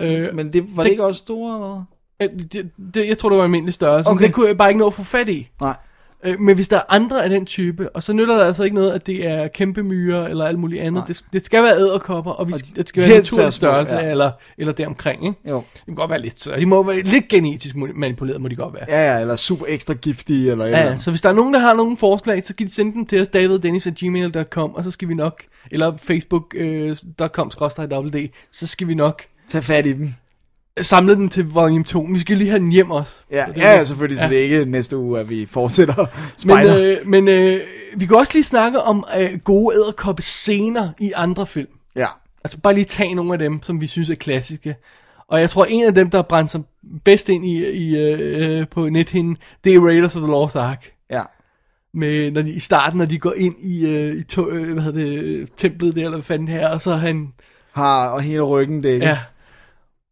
Øh, 0.00 0.34
Men 0.34 0.52
det, 0.52 0.64
var 0.76 0.82
det, 0.82 0.84
Det- 0.84 0.90
ikke 0.90 1.04
også 1.04 1.18
store, 1.18 1.54
eller? 1.54 1.84
Øh, 2.22 2.28
Det, 2.52 2.70
det, 2.94 3.08
jeg 3.08 3.18
tror, 3.18 3.28
det 3.28 3.38
var 3.38 3.44
almindelig 3.44 3.74
størrelse, 3.74 4.10
okay. 4.10 4.20
men 4.20 4.26
det 4.26 4.34
kunne 4.34 4.46
jeg 4.48 4.58
bare 4.58 4.68
ikke 4.70 4.78
nå 4.80 4.86
at 4.86 4.94
få 4.94 5.02
fat 5.02 5.28
i. 5.28 5.48
Nej. 5.60 5.76
Øh, 6.24 6.40
men 6.40 6.54
hvis 6.54 6.68
der 6.68 6.76
er 6.76 6.82
andre 6.88 7.24
af 7.24 7.30
den 7.30 7.46
type, 7.46 7.96
og 7.96 8.02
så 8.02 8.12
nytter 8.12 8.38
det 8.38 8.44
altså 8.44 8.64
ikke 8.64 8.76
noget, 8.76 8.92
at 8.92 9.06
det 9.06 9.26
er 9.26 9.48
kæmpe 9.48 9.82
myrer 9.82 10.26
eller 10.26 10.44
alt 10.44 10.58
muligt 10.58 10.82
andet. 10.82 11.04
Det, 11.08 11.24
det 11.32 11.44
skal 11.44 11.62
være 11.62 11.76
æderkopper, 11.76 12.30
og, 12.30 12.48
vi, 12.48 12.52
Og 12.52 12.58
det 12.76 12.88
skal 12.88 13.00
være 13.02 13.10
helst 13.10 13.32
naturlig 13.32 13.52
størrelse, 13.52 13.94
ja. 13.94 14.10
eller, 14.10 14.30
eller 14.58 14.72
deromkring. 14.72 15.26
Ikke? 15.26 15.38
Jo. 15.48 15.62
Det 15.74 15.84
kan 15.84 15.94
godt 15.94 16.10
være 16.10 16.20
lidt 16.20 16.40
større. 16.40 16.60
De 16.60 16.66
må 16.66 16.82
være 16.82 17.00
lidt 17.00 17.28
genetisk 17.28 17.76
manipuleret, 17.76 18.40
må 18.40 18.48
de 18.48 18.56
godt 18.56 18.74
være. 18.74 18.84
Ja, 18.88 19.14
ja, 19.14 19.20
eller 19.20 19.36
super 19.36 19.66
ekstra 19.68 19.94
giftige, 19.94 20.50
eller 20.50 20.66
Ja, 20.66 20.80
eller 20.86 20.98
så 20.98 21.10
hvis 21.10 21.20
der 21.20 21.28
er 21.28 21.32
nogen, 21.34 21.54
der 21.54 21.60
har 21.60 21.74
nogle 21.74 21.96
forslag, 21.96 22.44
så 22.44 22.54
kan 22.54 22.66
de 22.66 22.74
sende 22.74 22.92
dem 22.92 23.06
til 23.06 23.20
os, 23.20 23.28
daviddennis.gmail.com, 23.28 24.74
og 24.74 24.84
så 24.84 24.90
skal 24.90 25.08
vi 25.08 25.14
nok, 25.14 25.42
eller 25.70 25.96
facebook.com, 25.96 27.50
d 27.50 28.28
så 28.52 28.66
skal 28.66 28.88
vi 28.88 28.94
nok 28.94 29.22
Tag 29.48 29.64
fat 29.64 29.86
i 29.86 29.92
dem. 29.92 30.14
samle 30.80 31.14
dem 31.14 31.28
til 31.28 31.44
volume 31.50 31.84
2. 31.84 32.06
Vi 32.12 32.18
skal 32.18 32.36
lige 32.36 32.50
have 32.50 32.60
den 32.60 32.72
hjem 32.72 32.90
også. 32.90 33.24
Ja, 33.30 33.46
Så 33.46 33.52
det- 33.52 33.60
ja, 33.60 33.72
ja 33.76 33.84
selvfølgelig, 33.84 34.18
så 34.20 34.28
det 34.28 34.38
er 34.38 34.42
ikke 34.42 34.64
næste 34.70 34.96
uge, 34.96 35.20
at 35.20 35.30
vi 35.30 35.46
fortsætter 35.46 36.06
Men, 36.46 36.66
øh, 36.84 36.96
men 37.08 37.28
øh, 37.28 37.60
vi 37.96 38.06
kan 38.06 38.16
også 38.16 38.32
lige 38.34 38.44
snakke 38.44 38.80
om 38.82 39.04
øh, 39.20 39.38
gode 39.44 39.74
æderkoppe 39.76 40.22
scener 40.22 40.88
i 41.00 41.12
andre 41.16 41.46
film. 41.46 41.68
ja. 41.96 42.06
Altså 42.44 42.58
bare 42.60 42.74
lige 42.74 42.84
tage 42.84 43.14
nogle 43.14 43.32
af 43.32 43.38
dem, 43.38 43.62
som 43.62 43.80
vi 43.80 43.86
synes 43.86 44.10
er 44.10 44.14
klassiske. 44.14 44.76
Og 45.28 45.40
jeg 45.40 45.50
tror, 45.50 45.64
en 45.64 45.84
af 45.84 45.94
dem, 45.94 46.10
der 46.10 46.22
brændte 46.22 46.52
sig 46.52 46.60
bedst 47.04 47.28
ind 47.28 47.44
i, 47.46 47.66
i 47.70 47.96
øh, 47.96 48.66
på 48.70 48.88
nethinden, 48.88 49.36
det 49.64 49.74
er 49.74 49.80
Raiders 49.80 50.16
of 50.16 50.22
the 50.22 50.30
Lost 50.30 50.56
Ark. 50.56 50.90
Ja. 51.10 51.22
Med, 51.94 52.30
når 52.30 52.42
de, 52.42 52.50
I 52.50 52.60
starten, 52.60 52.98
når 52.98 53.04
de 53.04 53.18
går 53.18 53.32
ind 53.36 53.54
i, 53.58 53.86
øh, 53.86 54.16
i 54.16 54.22
to, 54.22 54.48
øh, 54.50 54.72
hvad 54.72 54.82
hedder 54.82 54.98
det, 54.98 55.48
templet 55.56 55.94
der, 55.94 56.00
eller 56.04 56.16
hvad 56.16 56.22
fanden 56.24 56.48
her, 56.48 56.68
og 56.68 56.82
så 56.82 56.94
han, 56.96 57.28
Har 57.72 58.08
og 58.08 58.20
hele 58.22 58.42
ryggen 58.42 58.82
det. 58.82 59.00
ja, 59.00 59.18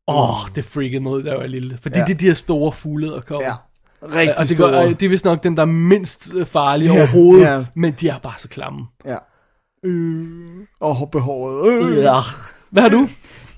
åh, 0.09 0.31
oh, 0.45 0.49
det 0.55 0.65
freakede 0.65 1.01
mod, 1.03 1.23
da 1.23 1.31
jeg 1.31 1.39
var 1.39 1.47
lille. 1.47 1.79
Fordi 1.83 1.99
Ja. 1.99 2.05
det 2.05 2.13
er 2.15 2.19
de 2.19 2.25
her 2.27 2.35
store 2.35 2.73
fugle, 2.73 3.07
der 3.07 3.21
kommer. 3.21 3.45
ja. 3.47 3.53
Rigtig 4.03 4.39
og 4.39 4.49
det, 4.49 4.57
store. 4.57 4.71
og 4.79 4.89
det 5.01 5.03
er 5.03 5.09
vist 5.09 5.25
nok 5.25 5.43
dem, 5.45 5.57
der 5.57 5.63
er 5.63 5.67
mindst 5.67 6.33
øh, 6.35 6.47
farlige 6.47 6.93
Ja, 6.93 6.99
overhovedet, 6.99 7.45
ja. 7.45 7.65
men 7.75 7.93
de 8.01 8.09
er 8.09 8.19
bare 8.19 8.33
så 8.39 8.49
klamme. 8.49 8.81
Ja. 9.07 9.17
Øh. 9.85 10.27
Og 10.81 11.09
behåret. 11.13 11.73
Øh. 11.73 11.99
Ja. 11.99 12.15
Hvad 12.71 12.83
har 12.83 12.89
du? 12.89 13.09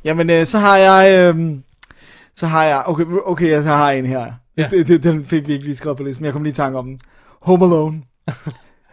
Jamen, 0.04 0.30
øh, 0.30 0.46
så 0.46 0.58
har 0.58 0.76
jeg... 0.76 1.34
Øh, 1.36 1.50
så 2.36 2.46
har 2.46 2.64
jeg... 2.64 2.82
Okay, 2.86 3.04
okay, 3.26 3.50
jeg 3.50 3.62
har 3.62 3.90
en 3.90 4.06
her. 4.06 4.32
Ja. 4.56 4.66
Det, 4.70 4.88
det, 4.88 5.02
den 5.02 5.24
fik 5.24 5.48
vi 5.48 5.52
ikke 5.52 5.64
lige 5.64 5.76
skrevet 5.76 5.96
på 5.96 6.02
listen, 6.02 6.22
men 6.22 6.26
jeg 6.26 6.32
kom 6.32 6.42
lige 6.42 6.50
i 6.50 6.54
tanke 6.54 6.78
om 6.78 6.84
den. 6.86 7.00
Home 7.42 7.64
Alone. 7.64 8.02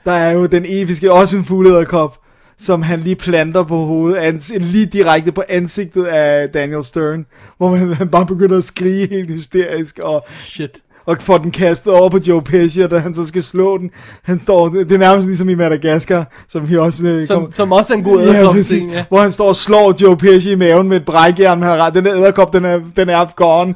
Der 0.05 0.11
er 0.11 0.31
jo 0.31 0.45
den 0.45 0.65
episke, 0.67 1.11
også 1.13 1.37
en 1.37 1.45
fuglederkop, 1.45 2.17
som 2.59 2.81
han 2.81 2.99
lige 2.99 3.15
planter 3.15 3.63
på 3.63 3.75
hovedet, 3.77 4.17
ans, 4.17 4.53
lige 4.59 4.85
direkte 4.85 5.31
på 5.31 5.43
ansigtet 5.49 6.05
af 6.05 6.49
Daniel 6.49 6.83
Stern, 6.83 7.25
hvor 7.57 7.69
man, 7.69 7.93
han 7.93 8.07
bare 8.09 8.25
begynder 8.25 8.57
at 8.57 8.63
skrige 8.63 9.07
helt 9.09 9.31
hysterisk, 9.31 9.99
og, 10.03 10.25
Shit. 10.45 10.71
og 11.05 11.17
får 11.19 11.37
den 11.37 11.51
kastet 11.51 11.93
over 11.93 12.09
på 12.09 12.19
Joe 12.27 12.41
Pesci, 12.41 12.79
og 12.81 12.91
da 12.91 12.97
han 12.97 13.13
så 13.13 13.25
skal 13.25 13.43
slå 13.43 13.77
den, 13.77 13.91
han 14.23 14.39
står, 14.39 14.69
det 14.69 14.91
er 14.91 14.97
nærmest 14.97 15.27
ligesom 15.27 15.49
i 15.49 15.55
Madagaskar, 15.55 16.31
som 16.49 16.69
vi 16.69 16.77
også 16.77 17.05
øh, 17.07 17.27
Som, 17.27 17.41
kom- 17.43 17.51
som 17.53 17.71
også 17.71 17.93
er 17.93 17.97
en 17.97 18.03
god 18.03 18.19
Ja, 18.19 18.25
æderkop 18.25 18.53
præcis. 18.53 18.85
ja. 18.93 19.05
Hvor 19.09 19.19
han 19.21 19.31
står 19.31 19.47
og 19.47 19.55
slår 19.55 19.93
Joe 20.01 20.17
Pesci 20.17 20.51
i 20.51 20.55
maven 20.55 20.87
med 20.89 20.97
et 20.97 21.05
brækjern. 21.05 21.61
Han 21.63 21.79
har. 21.79 21.89
Den 21.89 22.05
der 22.05 22.15
æderkop, 22.15 22.53
den 22.53 22.65
er, 22.65 22.79
den 22.97 23.09
er 23.09 23.25
gone. 23.35 23.75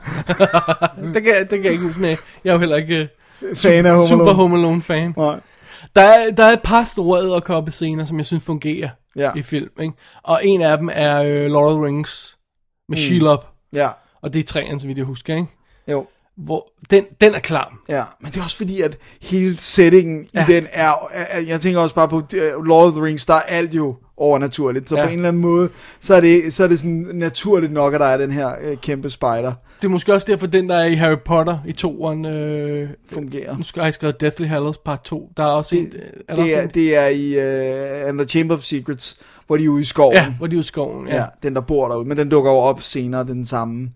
Det 1.14 1.24
kan, 1.24 1.34
det 1.40 1.50
kan 1.50 1.64
jeg 1.64 1.72
ikke 1.72 1.84
huske 1.84 2.02
med. 2.02 2.16
Jeg 2.44 2.50
er 2.50 2.54
jo 2.54 2.60
heller 2.60 2.76
ikke 2.76 3.10
øh, 3.42 3.56
Fan 3.56 3.86
af 3.86 3.94
Home 3.96 4.08
super. 4.08 4.34
Home 4.34 4.58
Alone 4.58 4.82
fan. 4.82 5.14
Nej. 5.18 5.36
Der 5.96 6.02
er, 6.02 6.32
der 6.32 6.44
er 6.46 6.52
et 6.52 6.62
par 6.64 6.84
store 6.84 7.22
æderkoppe 7.24 7.72
scener, 7.72 8.06
som 8.06 8.18
jeg 8.18 8.26
synes 8.26 8.46
fungerer 8.46 8.90
Ja. 9.16 9.32
i 9.36 9.42
film. 9.42 9.70
Ikke? 9.80 9.94
Og 10.24 10.46
en 10.46 10.62
af 10.62 10.78
dem 10.78 10.90
er 10.94 11.24
øh, 11.24 11.46
Lord 11.52 11.72
of 11.72 11.78
the 11.78 11.86
Rings 11.86 12.38
med 12.90 12.98
mm. 12.98 13.02
Shelob. 13.02 13.46
Ja, 13.74 13.88
Og 14.22 14.34
det 14.34 14.40
er 14.40 14.44
træerne, 14.44 14.80
så 14.80 14.88
vidt 14.88 14.98
jeg 14.98 15.06
husker. 15.06 15.36
Ikke? 15.36 15.48
jo. 15.92 16.08
Hvor 16.46 16.72
den, 16.90 17.04
den 17.22 17.34
er 17.36 17.40
klam. 17.40 17.68
Ja, 17.90 18.04
men 18.22 18.32
det 18.32 18.40
er 18.40 18.44
også 18.44 18.58
fordi, 18.58 18.82
at 18.82 18.98
hele 19.22 19.58
settingen 19.58 20.28
Ja. 20.36 20.44
i 20.44 20.54
den 20.54 20.66
er, 20.72 20.92
er, 21.12 21.40
jeg 21.40 21.62
tænker 21.62 21.80
også 21.82 21.96
bare 21.96 22.08
på 22.10 22.16
uh, 22.16 22.66
Lord 22.66 22.88
of 22.88 22.94
the 22.94 23.04
Rings, 23.04 23.26
der 23.26 23.34
er 23.34 23.40
alt 23.42 23.74
jo 23.76 23.96
overnaturligt. 24.18 24.90
Så 24.90 24.96
Ja. 24.96 25.04
på 25.06 25.08
en 25.10 25.16
eller 25.16 25.28
anden 25.28 25.42
måde, 25.42 25.70
så 26.00 26.16
er 26.16 26.22
det, 26.22 26.54
så 26.54 26.64
er 26.64 26.68
det 26.68 26.80
sådan 26.80 27.08
naturligt 27.14 27.74
nok, 27.74 27.94
at 27.94 28.00
der 28.00 28.06
er 28.06 28.18
den 28.18 28.32
her 28.32 28.48
uh, 28.72 28.78
kæmpe 28.82 29.10
spider 29.10 29.54
Det 29.82 29.86
er 29.86 29.90
måske 29.90 30.14
også 30.14 30.28
derfor, 30.30 30.48
den 30.48 30.70
der 30.70 30.76
er 30.76 30.86
i 30.86 30.96
Harry 30.96 31.18
Potter 31.26 31.58
i 31.68 31.72
toeren, 31.72 32.26
øh, 32.26 32.90
fungerer. 33.12 33.58
nu 33.58 33.64
skal 33.64 33.82
jeg 33.84 33.94
skrevet 33.94 34.22
Deathly 34.22 34.46
Hallows 34.48 34.78
part 34.78 35.02
2. 35.04 35.32
Der 35.38 35.44
er 35.44 35.48
også 35.48 35.76
en, 35.76 35.86
øh, 35.96 36.02
er 36.28 36.36
Det 36.36 36.58
er, 36.58 36.62
en? 36.62 36.70
det 36.70 36.96
er 36.98 37.08
i 37.08 37.38
uh, 38.04 38.08
And 38.10 38.20
the 38.20 38.28
Chamber 38.28 38.56
of 38.56 38.62
Secrets, 38.64 39.20
hvor 39.48 39.58
de 39.58 39.66
er 39.66 39.70
ude 39.70 39.82
i 39.82 39.86
skoven. 39.86 40.16
Ja, 40.16 40.34
hvor 40.38 40.48
de 40.48 40.54
er 40.54 40.58
ude 40.58 40.64
i 40.64 40.68
skoven. 40.68 41.08
Ja. 41.08 41.16
ja. 41.16 41.26
den 41.44 41.56
der 41.56 41.62
bor 41.62 41.88
derude. 41.88 42.08
Men 42.08 42.18
den 42.18 42.30
dukker 42.30 42.52
jo 42.52 42.58
op 42.58 42.82
senere, 42.82 43.24
den 43.24 43.46
samme. 43.46 43.90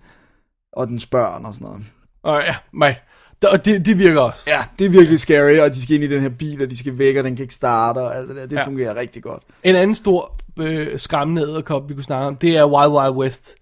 Og 0.74 0.88
den 0.88 1.00
spørger 1.00 1.28
og 1.48 1.54
sådan 1.54 1.66
noget. 1.68 1.84
Og 2.24 2.42
ja, 2.42 2.56
mig. 2.74 3.00
Og 3.52 3.66
det, 3.66 3.86
de 3.86 3.98
virker 3.98 4.20
også. 4.22 4.44
Ja, 4.48 4.58
det 4.80 4.86
er 4.86 4.90
virkelig 4.90 5.20
scary, 5.20 5.58
og 5.58 5.74
de 5.74 5.82
skal 5.82 5.96
ind 5.96 6.04
i 6.04 6.08
den 6.08 6.22
her 6.22 6.30
bil, 6.30 6.64
og 6.64 6.70
de 6.70 6.78
skal 6.78 6.98
væk, 6.98 7.18
og 7.18 7.24
den 7.24 7.36
kan 7.36 7.44
ikke 7.44 7.54
starte, 7.54 7.98
og 7.98 8.18
alt 8.18 8.28
det 8.30 8.36
der. 8.36 8.46
Det 8.46 8.56
Ja. 8.56 8.66
fungerer 8.66 8.96
rigtig 8.96 9.24
godt. 9.24 9.44
En 9.64 9.76
anden 9.76 9.96
stor 9.96 10.36
øh, 10.60 11.00
skræmmende 11.00 11.42
æderkop, 11.42 11.90
vi 11.90 11.94
kunne 11.94 12.04
snakke 12.04 12.28
om, 12.28 12.36
det 12.36 12.58
er 12.58 12.66
Wild 12.66 12.92
Wild 12.92 13.12
West. 13.16 13.56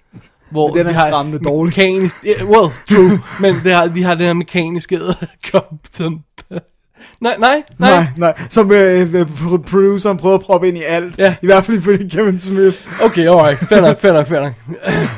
Hvor 0.51 0.67
Men 0.67 0.77
den 0.77 0.85
er 0.85 0.89
vi 0.89 0.95
har 0.95 1.07
skræmmende 1.07 1.39
dårlig. 1.39 1.69
Mekanisk, 1.77 2.15
yeah, 2.25 2.49
well, 2.49 2.71
true. 2.89 3.19
men 3.41 3.55
det 3.63 3.75
har, 3.75 3.87
vi 3.87 4.01
har 4.01 4.15
den 4.15 4.25
her 4.25 4.33
mekaniske 4.33 4.95
æderkop, 4.95 5.73
som... 5.91 6.19
nej, 7.21 7.35
nej, 7.39 7.63
nej. 7.79 7.89
Nej, 7.91 8.05
nej. 8.17 8.33
Som 8.49 8.71
øh, 8.71 9.13
øh, 9.13 9.21
pro- 9.21 9.57
produceren 9.57 10.17
prøver 10.17 10.35
at 10.35 10.41
proppe 10.41 10.67
ind 10.67 10.77
i 10.77 10.81
alt. 10.83 11.17
Ja. 11.17 11.35
I 11.41 11.45
hvert 11.45 11.65
fald 11.65 11.77
ifølge 11.77 12.09
Kevin 12.09 12.39
Smith. 12.39 12.77
Okay, 13.03 13.27
alright. 13.27 13.59
Fair 13.69 13.81
nok, 13.81 13.99
fair 13.99 14.13
nok, 14.13 14.27
fair 14.27 14.39
nok. 14.45 14.53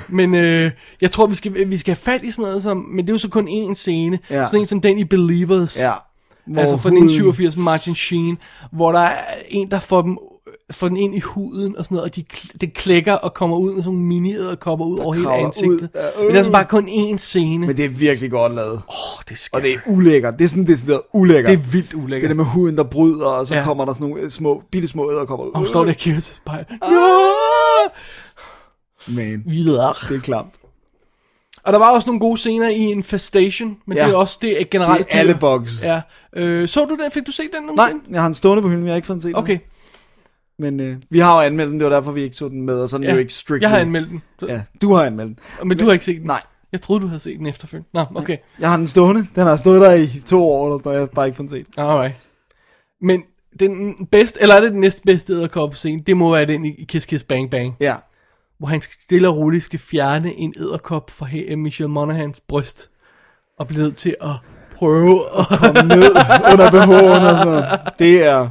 men 0.09 0.35
øh, 0.35 0.71
jeg 1.01 1.11
tror, 1.11 1.27
vi 1.27 1.35
skal, 1.35 1.69
vi 1.69 1.77
skal 1.77 1.91
have 1.91 2.13
fat 2.13 2.23
i 2.23 2.31
sådan 2.31 2.43
noget 2.43 2.63
som... 2.63 2.77
Men 2.77 3.05
det 3.05 3.09
er 3.09 3.13
jo 3.13 3.17
så 3.19 3.29
kun 3.29 3.47
én 3.47 3.73
scene. 3.75 4.19
Ja. 4.29 4.45
Sådan 4.45 4.59
en 4.59 4.65
som 4.65 4.81
den 4.81 4.99
i 4.99 5.03
Believers. 5.03 5.79
Ja. 5.79 5.91
Altså 6.57 6.77
fra 6.77 6.89
huden- 6.89 7.03
1987 7.05 7.55
med 7.57 7.63
Martin 7.63 7.95
Sheen, 7.95 8.37
hvor 8.71 8.91
der 8.91 8.99
er 8.99 9.23
en, 9.49 9.71
der 9.71 9.79
får, 9.79 10.01
dem, 10.01 10.17
får 10.71 10.87
den 10.87 10.97
ind 10.97 11.15
i 11.15 11.19
huden 11.19 11.77
og 11.77 11.85
sådan 11.85 11.95
noget, 11.95 12.09
og 12.09 12.15
de, 12.15 12.23
det 12.61 12.73
klækker 12.73 13.13
og 13.13 13.33
kommer 13.33 13.57
ud 13.57 13.73
med 13.73 13.83
sådan 13.83 13.93
nogle 13.97 14.07
mini 14.07 14.35
kommer 14.59 14.85
ud 14.85 14.99
over 14.99 15.13
hele 15.13 15.33
ansigtet. 15.33 15.73
ud. 15.81 15.87
Ja, 15.95 16.01
Men 16.17 16.25
det 16.27 16.33
er 16.33 16.37
altså 16.37 16.51
bare 16.51 16.65
kun 16.65 16.87
én 16.89 17.17
scene. 17.17 17.67
Men 17.67 17.77
det 17.77 17.85
er 17.85 17.89
virkelig 17.89 18.31
godt 18.31 18.55
lavet. 18.55 18.71
Åh, 18.73 18.79
oh, 18.89 19.23
det 19.29 19.35
er 19.35 19.47
Og 19.51 19.61
det 19.61 19.73
er 19.73 19.77
ulækkert. 19.87 20.33
Det 20.39 20.45
er 20.45 20.49
sådan 20.49 20.65
det 20.67 20.89
er 20.89 20.99
ulækkert. 21.13 21.51
det 21.57 21.65
er 21.65 21.71
vildt 21.71 21.91
det 21.91 21.97
ulækkert. 21.97 22.29
der 22.29 22.35
med 22.35 22.45
huden, 22.45 22.77
der 22.77 22.83
bryder, 22.83 23.25
og 23.27 23.47
så 23.47 23.55
Ja. 23.55 23.63
kommer 23.63 23.85
der 23.85 23.93
sådan 23.93 24.07
nogle 24.07 24.23
øh, 24.23 24.29
små, 24.29 24.63
bitte 24.71 24.87
små 24.87 25.11
æderkopper 25.11 25.45
ud. 25.45 25.51
Og 25.51 25.57
hun 25.59 25.67
står 25.67 25.83
der 25.83 25.91
og 25.91 25.97
kigger 25.97 26.21
til 26.21 26.35
spejlet. 26.35 26.67
Ah. 26.81 26.91
Ja! 26.91 27.89
Man, 29.07 29.43
Videre. 29.45 29.93
det 30.09 30.15
er 30.17 30.21
klamt. 30.21 30.53
Og 31.65 31.73
der 31.73 31.79
var 31.79 31.89
også 31.91 32.07
nogle 32.07 32.19
gode 32.19 32.37
scener 32.37 32.69
i 32.69 32.75
Infestation, 32.91 33.77
men 33.87 33.97
Ja. 33.97 34.05
det 34.05 34.11
er 34.13 34.15
også 34.17 34.37
det 34.41 34.51
er 34.51 34.57
Det 34.57 34.69
generelt. 34.69 35.07
er 35.09 35.19
alle 35.19 35.35
bugs. 35.39 35.83
Ja. 35.83 36.01
Øh, 36.35 36.67
så 36.67 36.85
du 36.85 36.95
den? 37.03 37.11
Fik 37.11 37.25
du 37.27 37.31
set 37.31 37.49
den 37.53 37.63
Nej, 37.63 37.75
nogensinde? 37.75 38.03
jeg 38.13 38.21
har 38.21 38.27
den 38.27 38.35
stående 38.35 38.61
på 38.61 38.69
hylden, 38.69 38.83
jeg 38.85 38.91
har 38.91 38.95
ikke 38.95 39.05
fået 39.05 39.15
den 39.15 39.21
set. 39.21 39.37
Okay. 39.37 39.57
Men 40.59 40.79
øh, 40.79 40.95
vi 41.09 41.19
har 41.19 41.35
jo 41.41 41.45
anmeldt 41.47 41.71
den, 41.71 41.79
det 41.79 41.85
var 41.89 41.93
derfor, 41.93 42.11
vi 42.11 42.21
ikke 42.21 42.35
så 42.35 42.49
den 42.49 42.61
med, 42.61 42.81
og 42.81 42.89
så 42.89 42.95
er 42.95 42.97
den 42.97 43.07
Ja. 43.07 43.13
jo 43.13 43.19
ikke 43.19 43.33
strictly. 43.33 43.61
Jeg 43.61 43.69
har 43.69 43.77
anmeldt 43.77 44.09
den. 44.09 44.21
Så, 44.39 44.45
Ja, 44.45 44.61
du 44.81 44.93
har 44.93 45.05
anmeldt 45.05 45.39
den. 45.59 45.67
Men 45.67 45.77
du 45.77 45.85
har 45.85 45.91
ikke 45.93 46.05
set 46.05 46.17
den? 46.17 46.25
Nej. 46.27 46.41
Jeg 46.71 46.81
troede, 46.81 47.01
du 47.01 47.07
havde 47.07 47.19
set 47.19 47.37
den 47.37 47.45
efterfølgende. 47.45 47.89
Nå, 47.93 48.05
okay. 48.15 48.37
Jeg 48.59 48.69
har 48.69 48.77
den 48.77 48.87
stående. 48.87 49.27
Den 49.35 49.47
har 49.47 49.55
stået 49.55 49.81
der 49.81 49.93
i 49.93 50.07
to 50.25 50.49
år, 50.49 50.65
eller 50.65 50.77
sådan 50.77 50.87
noget. 50.89 50.95
Jeg 50.99 51.01
har 51.01 51.15
bare 51.15 51.27
ikke 51.27 51.35
fået 51.37 51.49
den 51.49 51.57
set. 51.57 51.65
Alright. 51.77 52.15
Men 53.01 53.23
den 53.59 53.95
bedste, 54.11 54.41
eller 54.41 54.55
er 54.55 54.61
det 54.61 54.71
den 54.71 54.79
næstbedste 54.79 55.33
æderkop 55.33 55.75
scene, 55.75 56.01
det 56.07 56.17
må 56.17 56.31
være 56.31 56.45
den 56.45 56.65
i 56.65 56.85
Kiss 56.87 57.05
Kiss 57.05 57.23
Bang 57.23 57.51
Bang, 57.51 57.73
Ja. 57.79 57.95
Hvor 58.63 58.69
han 58.69 58.81
stille 58.81 59.27
og 59.29 59.37
roligt 59.37 59.63
skal 59.63 59.79
fjerne 59.79 60.33
en 60.33 60.53
æderkop 60.57 61.09
fra 61.11 61.25
he- 61.25 61.55
Michelle 61.55 61.91
Monagans 61.91 62.39
bryst, 62.39 62.89
og 63.59 63.67
bliver 63.67 63.83
nødt 63.83 63.95
til 63.95 64.15
at 64.21 64.35
prøve 64.75 65.23
at... 65.39 65.47
Kom 65.59 65.75
ned 65.97 66.11
under 66.53 66.69
BH'en 66.71 67.21
og 67.21 67.37
sådan 67.37 67.47
noget. 67.47 67.79
Det 67.99 68.23
er, 68.25 68.49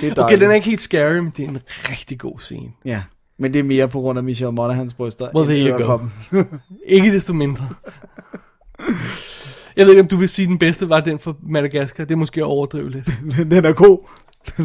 det 0.00 0.08
er 0.08 0.14
dejligt. 0.14 0.18
Okay, 0.18 0.40
den 0.40 0.50
er 0.50 0.54
ikke 0.54 0.66
helt 0.66 0.80
scary, 0.80 1.16
men 1.18 1.32
det 1.36 1.44
er 1.44 1.48
en 1.48 1.58
rigtig 1.90 2.18
god 2.18 2.38
scene. 2.38 2.70
Ja, 2.84 3.02
men 3.38 3.52
det 3.52 3.58
er 3.58 3.62
mere 3.62 3.88
på 3.88 4.00
grund 4.00 4.18
af 4.18 4.24
Michelle 4.24 4.52
Monagans 4.52 4.94
bryster. 4.94 5.28
Well, 5.34 5.50
end 5.50 5.68
edderkoppen. 5.68 6.12
Ikke 6.86 7.14
desto 7.14 7.32
mindre. 7.32 7.68
Jeg 9.76 9.86
ved 9.86 9.90
ikke, 9.90 10.02
om 10.02 10.08
du 10.08 10.16
vil 10.16 10.28
sige, 10.28 10.44
at 10.44 10.48
den 10.48 10.58
bedste 10.58 10.88
var 10.88 11.00
den 11.00 11.18
for 11.18 11.36
Madagaskar. 11.42 12.04
Det 12.04 12.14
er 12.14 12.18
måske 12.18 12.40
at 12.40 12.44
overdrive 12.44 12.90
lidt. 12.90 13.10
den 13.50 13.64
er 13.64 13.72
god. 13.72 13.98
For 14.56 14.62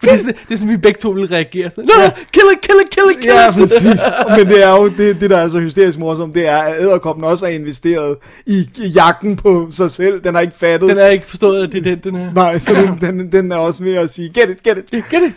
det 0.00 0.12
er 0.12 0.18
sådan, 0.18 0.34
det 0.48 0.54
er 0.54 0.58
sådan, 0.58 0.68
vi 0.72 0.76
begge 0.76 0.98
to 1.00 1.10
vil 1.10 1.26
reagere. 1.28 1.70
Sådan, 1.70 1.84
no, 1.96 2.10
kill 2.32 2.44
it, 2.54 2.60
kill 2.60 2.78
it, 2.84 2.90
kill 2.90 3.10
it, 3.10 3.16
kill 3.20 3.32
Ja, 3.34 3.48
it. 3.48 3.54
præcis. 3.54 4.00
Men 4.38 4.46
det 4.48 4.62
er 4.64 4.70
jo 4.76 4.88
det, 4.88 5.20
det 5.20 5.30
der 5.30 5.36
er 5.38 5.48
så 5.48 5.60
hysterisk 5.60 5.98
morsomt, 5.98 6.34
det 6.34 6.48
er, 6.48 6.56
at 6.58 6.80
æderkoppen 6.80 7.24
også 7.24 7.46
har 7.46 7.52
investeret 7.52 8.16
i, 8.46 8.70
i 8.76 8.86
jagten 8.88 9.36
på 9.36 9.68
sig 9.70 9.90
selv. 9.90 10.20
Den 10.24 10.34
har 10.34 10.40
ikke 10.42 10.54
fattet. 10.56 10.88
Den 10.88 10.98
er 10.98 11.06
ikke 11.06 11.26
forstået, 11.26 11.62
at 11.66 11.72
det 11.72 11.78
er 11.78 11.82
den, 11.82 11.98
den 11.98 12.14
her. 12.16 12.32
Nej, 12.32 12.58
så 12.58 12.74
den, 12.74 13.18
den, 13.18 13.32
den 13.32 13.52
er 13.52 13.56
også 13.56 13.82
med 13.82 13.94
at 13.94 14.10
sige, 14.10 14.28
get 14.28 14.50
it, 14.50 14.62
get 14.62 14.78
it. 14.78 14.90
Get 15.10 15.22
it? 15.22 15.32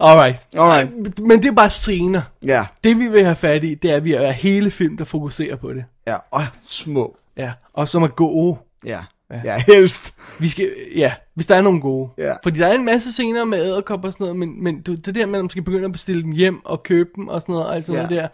Alright. 0.00 0.36
Alright. 0.56 1.18
Men 1.18 1.42
det 1.42 1.48
er 1.48 1.52
bare 1.52 1.70
scener. 1.70 2.20
Ja, 2.44 2.64
Det 2.84 2.98
vi 2.98 3.06
vil 3.08 3.24
have 3.24 3.36
fat 3.36 3.64
i, 3.64 3.74
det 3.74 3.90
er, 3.90 3.96
at 3.96 4.04
vi 4.04 4.12
er 4.12 4.30
hele 4.32 4.70
film, 4.70 4.96
der 4.96 5.04
fokuserer 5.04 5.56
på 5.56 5.72
det. 5.72 5.84
ja, 6.06 6.14
og 6.32 6.42
små. 6.68 7.16
Ja. 7.36 7.50
Og 7.74 7.88
som 7.88 8.02
er 8.02 8.06
gode. 8.08 8.56
Ja, 8.86 8.98
ja, 9.44 9.62
helst. 9.66 10.14
Vi 10.38 10.48
skal, 10.48 10.70
ja, 10.96 11.12
hvis 11.34 11.46
der 11.46 11.54
er 11.54 11.62
nogle 11.62 11.80
gode. 11.80 12.10
Ja. 12.18 12.34
Fordi 12.42 12.58
der 12.58 12.66
er 12.66 12.74
en 12.74 12.84
masse 12.84 13.12
scener 13.12 13.44
med 13.44 13.58
æderkopper 13.66 14.08
og 14.08 14.12
sådan 14.12 14.24
noget, 14.24 14.36
men, 14.38 14.64
men 14.64 14.80
du, 14.82 14.94
det 14.94 15.14
der 15.14 15.26
med, 15.26 15.38
at 15.38 15.44
man 15.44 15.50
skal 15.50 15.62
begynde 15.62 15.84
at 15.84 15.92
bestille 15.92 16.22
dem 16.22 16.32
hjem 16.32 16.64
og 16.64 16.82
købe 16.82 17.10
dem 17.16 17.28
og 17.28 17.40
sådan 17.40 17.52
noget, 17.52 17.66
og 17.68 17.74
alt 17.76 17.86
sådan 17.86 18.00
Ja. 18.02 18.06
noget 18.08 18.22
der. 18.22 18.28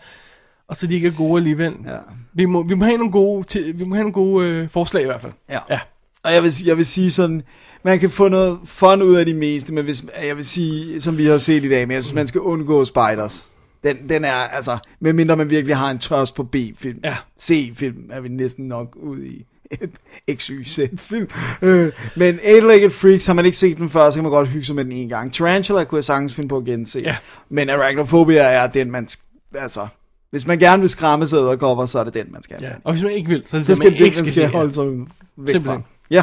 Og 0.69 0.77
så 0.77 0.87
de 0.87 0.95
ikke 0.95 1.09
er 1.09 1.13
gode 1.13 1.37
alligevel. 1.37 1.75
Ja. 1.87 1.97
Vi, 2.35 2.45
må, 2.45 2.63
vi 2.63 2.75
må 2.75 2.85
have 2.85 2.97
nogle 2.97 3.13
gode, 3.13 3.47
til, 3.49 3.79
vi 3.79 3.85
må 3.87 3.95
have 3.95 4.03
nogle 4.03 4.13
gode 4.13 4.47
øh, 4.49 4.69
forslag 4.69 5.03
i 5.03 5.07
hvert 5.07 5.21
fald. 5.21 5.33
Ja. 5.51 5.59
ja. 5.71 5.81
Og 6.25 6.33
jeg 6.35 6.43
vil, 6.43 6.53
jeg 6.65 6.77
vil 6.77 6.87
sige 6.87 7.11
sådan, 7.11 7.43
man 7.85 7.99
kan 7.99 8.11
få 8.11 8.29
noget 8.29 8.59
fun 8.65 9.03
ud 9.03 9.15
af 9.15 9.27
de 9.27 9.35
meste, 9.35 9.75
men 9.75 9.85
hvis, 9.85 10.05
jeg 10.27 10.37
vil 10.37 10.45
sige, 10.45 11.01
som 11.01 11.19
vi 11.19 11.25
har 11.27 11.39
set 11.39 11.65
i 11.65 11.69
dag, 11.69 11.89
men 11.89 11.95
jeg 11.95 12.03
synes, 12.03 12.15
man 12.15 12.27
skal 12.27 12.41
undgå 12.41 12.85
spiders. 12.85 13.51
Den, 13.85 14.09
den 14.09 14.25
er, 14.25 14.33
altså, 14.33 14.79
medmindre 15.01 15.37
man 15.37 15.51
virkelig 15.51 15.77
har 15.77 15.91
en 15.91 15.99
tørst 15.99 16.35
på 16.35 16.43
B-film. 16.45 17.01
Ja. 17.05 17.17
C-film 17.41 18.11
er 18.11 18.21
vi 18.21 18.29
næsten 18.29 18.69
nok 18.69 18.97
ude 18.97 19.27
i. 19.29 19.47
Et 20.27 20.39
XYZ-film. 20.39 21.29
Øh, 21.63 21.93
men 22.17 22.35
Eight-Legged 22.39 22.91
Freaks, 22.91 23.27
har 23.27 23.35
man 23.35 23.45
ikke 23.45 23.57
set 23.57 23.77
den 23.79 23.91
før, 23.91 24.11
så 24.11 24.15
kan 24.15 24.23
man 24.23 24.33
godt 24.33 24.49
hygge 24.49 24.67
sig 24.67 24.75
med 24.75 24.85
den 24.85 24.93
en 24.93 25.09
gang. 25.09 25.35
Tarantula 25.35 25.85
kunne 25.85 25.97
jeg 25.97 26.05
sagtens 26.05 26.35
finde 26.35 26.49
på 26.49 26.57
at 26.57 26.65
gense. 26.65 27.01
Ja. 27.05 27.17
Men 27.49 27.71
Arachnophobia 27.71 28.43
er 28.43 28.67
den, 28.67 28.91
man, 28.91 29.09
altså, 29.55 29.87
hvis 30.31 30.47
man 30.47 30.59
gerne 30.59 30.81
vil 30.81 30.91
skræmme 30.91 31.27
sig 31.27 31.37
æderkopper, 31.37 31.87
så 31.87 31.99
er 31.99 32.05
det 32.05 32.15
den, 32.15 32.27
man 32.33 32.43
skal 32.43 32.57
have. 32.59 32.69
ja. 32.71 32.75
Og 32.85 32.93
hvis 32.93 33.03
man 33.03 33.13
ikke 33.13 33.29
vil, 33.29 33.43
så 33.47 33.57
er 33.57 33.59
det 33.59 33.67
Så 33.67 33.71
det, 33.73 33.77
skal 33.77 33.91
man 33.91 33.99
det, 33.99 34.05
ikke 34.05 34.17
skal 34.17 34.31
skal 34.31 34.49
holde 34.49 34.73
sig 34.73 34.85
væk 34.87 34.97
fra. 34.97 35.53
Simpelthen. 35.53 35.85
Ja, 36.11 36.23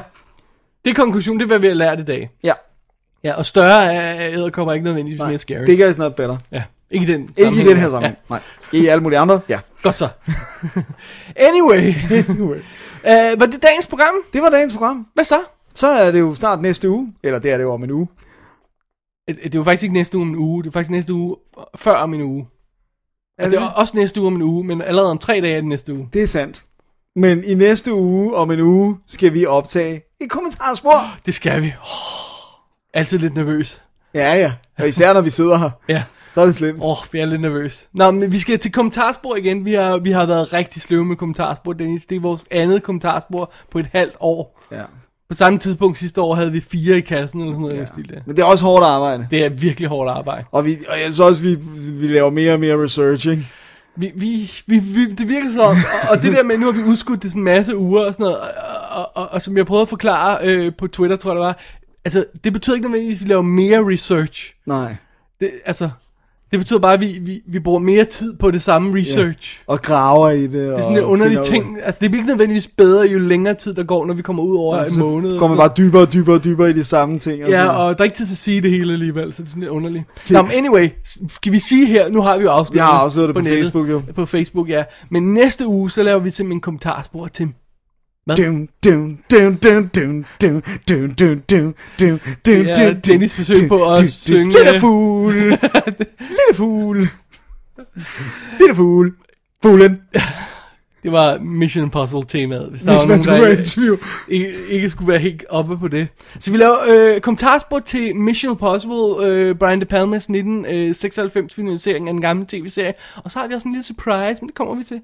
Det 0.86 0.90
er 0.92 0.96
konklusionen, 0.96 1.40
det 1.40 1.44
er, 1.46 1.48
hvad 1.48 1.60
vi 1.60 1.68
har 1.68 1.74
lært 1.74 2.00
i 2.00 2.04
dag. 2.06 2.30
ja. 2.44 2.54
Ja, 3.24 3.34
og 3.34 3.46
større 3.46 3.94
er 3.94 4.30
æderkopper 4.34 4.74
ikke 4.74 4.84
nødvendigvis 4.84 5.20
mere 5.20 5.38
scary. 5.40 5.66
Bigger 5.66 5.90
is 5.90 5.98
not 5.98 6.16
better. 6.16 6.38
Ja. 6.52 6.64
Ikke 6.92 7.04
i 7.04 7.08
den 7.14 7.30
Ikke 7.38 7.62
i 7.62 7.64
den 7.66 7.78
her 7.78 7.90
sammenhæng. 7.90 8.18
Nej. 8.30 8.40
I 8.74 8.88
alle 8.88 9.04
mulige 9.04 9.20
andre, 9.20 9.40
ja. 9.50 9.60
Godt 9.84 9.96
så. 9.96 10.08
anyway. 11.36 11.94
Anyway. 12.30 12.60
Uh, 13.04 13.40
var 13.40 13.46
det 13.46 13.62
dagens 13.64 13.86
program? 13.88 14.14
Det 14.34 14.42
var 14.42 14.50
dagens 14.50 14.74
program. 14.74 15.08
Hvad 15.14 15.24
så? 15.24 15.40
Så 15.76 15.88
er 15.88 16.12
det 16.12 16.20
jo 16.20 16.36
snart 16.36 16.62
næste 16.62 16.90
uge. 16.90 17.14
Eller 17.24 17.40
det 17.40 17.52
er 17.52 17.58
det 17.58 17.64
jo 17.64 17.74
om 17.74 17.84
en 17.84 17.92
uge. 17.92 18.08
Øh, 19.30 19.36
Det 19.36 19.56
er 19.56 19.60
jo 19.60 19.64
faktisk 19.64 19.84
ikke 19.84 19.94
næste 19.94 20.18
uge 20.18 20.24
om 20.26 20.30
en 20.30 20.36
uge. 20.36 20.64
Det 20.64 20.70
er 20.70 20.72
faktisk 20.74 20.92
næste 20.92 21.14
uge 21.14 21.36
før 21.76 21.94
om 21.96 22.14
en 22.14 22.22
uge. 22.22 22.48
Er 23.38 23.44
Altså, 23.44 23.60
det, 23.60 23.62
det 23.66 23.68
er 23.72 23.74
også 23.74 23.98
næste 23.98 24.22
uge 24.22 24.28
om 24.28 24.36
en 24.36 24.42
uge, 24.42 24.64
men 24.64 24.82
allerede 24.82 25.12
om 25.12 25.18
tre 25.18 25.34
dage 25.42 25.52
er 25.56 25.60
det 25.60 25.68
næste 25.70 25.94
uge. 25.94 26.10
det 26.14 26.24
er 26.24 26.28
sandt. 26.28 26.64
Men 27.16 27.44
i 27.44 27.54
næste 27.54 27.94
uge, 27.94 28.36
om 28.36 28.52
en 28.52 28.60
uge, 28.60 28.98
skal 29.08 29.34
vi 29.34 29.46
optage 29.46 30.02
et 30.22 30.30
kommentarspor. 30.30 31.18
Det 31.26 31.34
skal 31.34 31.62
vi. 31.62 31.68
Oh, 31.68 32.60
altid 32.94 33.18
lidt 33.18 33.36
nervøs. 33.36 33.82
Ja, 34.14 34.34
ja. 34.34 34.54
Og 34.80 34.88
især 34.88 35.14
når 35.14 35.22
vi 35.22 35.30
sidder 35.30 35.58
her, 35.58 35.70
Ja. 35.88 36.04
Så 36.40 36.44
er 36.44 36.46
det 36.46 36.56
slemt. 36.56 36.80
Åh, 36.82 36.90
oh, 36.90 36.98
vi 37.12 37.20
er 37.20 37.26
lidt 37.26 37.42
nervøs. 37.42 37.88
Nå, 37.94 38.12
men 38.12 38.32
vi 38.32 38.40
skal 38.40 38.60
til 38.60 38.72
kommentarspor 38.72 39.36
igen. 39.36 39.66
Vi 39.66 39.74
har, 39.74 39.98
vi 39.98 40.12
har 40.12 40.26
været 40.26 40.54
rigtig 40.54 40.82
sløve 40.82 41.06
med 41.06 41.16
kommentarspor, 41.16 41.74
Dennis. 41.74 42.06
Det 42.06 42.16
er 42.16 42.20
vores 42.20 42.46
andet 42.52 42.84
kommentarspor 42.84 43.52
på 43.72 43.80
et 43.80 43.88
halvt 43.94 44.16
år. 44.20 44.60
Ja. 44.72 44.82
På 45.30 45.36
samme 45.36 45.60
tidspunkt 45.60 45.98
sidste 45.98 46.22
år 46.22 46.36
havde 46.36 46.52
vi 46.52 46.60
fire 46.60 46.98
i 46.98 47.02
kassen, 47.02 47.42
eller 47.42 47.54
sådan 47.54 47.62
noget 47.62 47.78
ja. 47.78 47.86
stil 47.86 48.10
der. 48.10 48.20
Men 48.26 48.36
det 48.36 48.42
er 48.42 48.46
også 48.46 48.66
hårdt 48.66 48.86
arbejde. 48.86 49.28
Det 49.32 49.46
er 49.46 49.50
virkelig 49.50 49.90
hårdt 49.90 50.10
arbejde. 50.10 50.46
Og, 50.52 50.66
vi, 50.66 50.72
og 50.72 50.98
jeg 50.98 51.04
synes 51.04 51.20
også, 51.20 51.42
vi, 51.42 51.56
vi 52.00 52.08
laver 52.08 52.30
mere 52.30 52.54
og 52.54 52.60
mere 52.60 52.84
research, 52.84 53.28
ikke? 53.30 53.48
Vi, 53.96 54.12
vi, 54.16 54.52
vi, 54.68 54.80
vi, 54.80 55.10
det 55.10 55.28
virker 55.28 55.52
sådan, 55.52 55.66
og, 55.66 55.76
og 56.10 56.22
det 56.22 56.34
der 56.34 56.44
med, 56.44 56.58
nu 56.58 56.66
har 56.66 56.72
vi 56.72 56.84
udskudt 56.84 57.24
det 57.24 57.32
sådan 57.32 57.40
en 57.40 57.46
masse 57.46 57.78
uger 57.78 58.06
og 58.06 58.14
sådan 58.14 58.24
noget, 58.24 58.38
og, 58.38 58.48
og, 58.92 59.12
og, 59.16 59.32
og 59.32 59.42
som 59.42 59.58
jeg 59.58 59.66
prøvede 59.66 59.82
at 59.82 59.90
forklare 59.90 60.38
øh, 60.44 60.72
på 60.78 60.88
Twitter, 60.88 61.18
tror 61.18 61.32
jeg 61.32 61.36
det 61.36 61.46
var, 61.46 61.58
altså, 62.06 62.26
det 62.44 62.54
betyder 62.54 62.76
ikke 62.76 62.88
nødvendigvis, 62.88 63.22
at 63.22 63.26
vi 63.26 63.30
laver 63.30 63.42
mere 63.42 63.94
research. 63.94 64.54
Nej. 64.66 64.96
Det, 65.40 65.52
altså, 65.66 65.90
det 66.52 66.60
betyder 66.60 66.80
bare, 66.80 66.94
at 66.94 67.02
vi, 67.02 67.20
vi, 67.22 67.42
vi 67.48 67.60
bruger 67.60 67.80
mere 67.80 68.06
tid 68.06 68.36
på 68.36 68.52
det 68.52 68.62
samme 68.62 69.00
research. 69.00 69.62
Og 69.68 69.82
graver 69.82 70.30
i 70.30 70.42
det. 70.42 70.52
Det 70.54 70.74
er 70.74 70.82
sådan 70.82 70.98
en 70.98 71.04
underlig 71.04 71.42
ting. 71.42 71.78
Altså, 71.84 72.00
det 72.02 72.12
bliver 72.12 72.22
ikke 72.22 72.32
nødvendigvis 72.32 72.68
bedre, 72.68 73.08
jo 73.08 73.20
længere 73.20 73.54
tid 73.54 73.74
der 73.74 73.84
går, 73.84 74.06
når 74.06 74.14
vi 74.14 74.22
kommer 74.22 74.44
ud 74.44 74.58
over 74.58 74.84
en 74.84 75.00
måned. 75.00 75.32
Så 75.32 75.40
går 75.40 75.48
man 75.48 75.58
bare 75.58 75.72
dybere 75.78 76.02
og 76.02 76.14
dybere 76.14 76.36
og 76.36 76.44
dybere 76.44 76.70
i 76.70 76.74
de 76.74 76.84
samme 76.84 77.20
ting. 77.20 77.40
Ja, 77.40 77.46
sådan. 77.46 77.68
og 77.68 77.98
der 77.98 78.00
er 78.00 78.04
ikke 78.04 78.18
tid 78.18 78.26
til 78.26 78.34
at 78.34 78.38
sige 78.38 78.62
det 78.62 78.72
hele 78.72 78.94
alligevel, 78.94 79.34
så 79.34 79.42
det 79.42 79.48
er 79.48 79.50
sådan 79.50 79.62
lidt 79.62 79.72
underligt. 79.72 80.04
Nå, 80.30 80.42
men 80.42 80.52
anyway, 80.52 80.90
skal 81.30 81.52
vi 81.52 81.60
sige 81.60 81.86
her, 81.86 82.12
nu 82.12 82.22
har 82.22 82.38
vi 82.38 82.44
jo 82.44 82.50
afsløret 82.50 82.74
Vi 82.74 82.80
har 82.80 82.92
afsløret 82.92 83.28
det 83.28 83.36
på 83.36 83.42
nettet. 83.42 83.60
Facebook, 83.60 83.90
jo. 83.90 84.02
På 84.16 84.26
Facebook, 84.26 84.70
ja. 84.70 84.84
Men 85.10 85.34
næste 85.34 85.68
uge, 85.68 85.92
så 85.92 86.04
laver 86.04 86.20
vi 86.20 86.32
simpelthen 86.32 86.58
en 86.58 86.62
kommentarspor 86.62 87.28
til 87.28 87.48
det 92.46 92.70
er 92.70 92.94
Dennis 92.94 93.36
forsøg 93.36 93.68
på 93.68 93.92
at 93.92 94.10
synge... 94.10 94.54
Lille 94.54 94.80
fugl! 94.80 95.34
Lille 96.20 96.54
fugl! 96.54 97.10
Lille 98.60 98.76
fugl! 98.76 99.14
Fuglen! 99.62 99.98
Det 101.04 101.12
var 101.12 101.40
Mission 101.40 101.84
Impossible 101.84 102.26
temaet 102.28 102.70
Hvis 102.70 102.82
der 102.82 102.92
Hvis 102.92 103.08
var 103.08 103.16
man 103.16 103.42
nogen, 103.42 103.58
der 103.58 103.64
tvivl. 103.64 104.00
Ikke, 104.70 104.90
skulle 104.90 105.08
være 105.12 105.20
helt 105.20 105.46
oppe 105.50 105.78
på 105.78 105.88
det 105.88 106.08
Så 106.40 106.52
vi 106.52 106.58
laver 106.58 106.76
øh, 106.90 107.22
kommentarspot 107.22 107.84
til 107.84 108.16
Mission 108.16 108.52
Impossible 108.52 109.56
Brian 109.56 109.80
De 109.82 109.86
Palmas 109.86 110.24
1996 110.24 111.54
finansiering 111.54 112.08
af 112.08 112.14
den 112.14 112.22
gamle 112.22 112.46
tv-serie 112.50 112.94
Og 113.16 113.32
så 113.32 113.40
har 113.40 113.48
vi 113.48 113.54
også 113.54 113.68
en 113.68 113.74
lille 113.74 113.86
surprise 113.86 114.42
Men 114.42 114.48
det 114.48 114.56
kommer 114.56 114.76
vi 114.76 114.84
til 114.84 115.02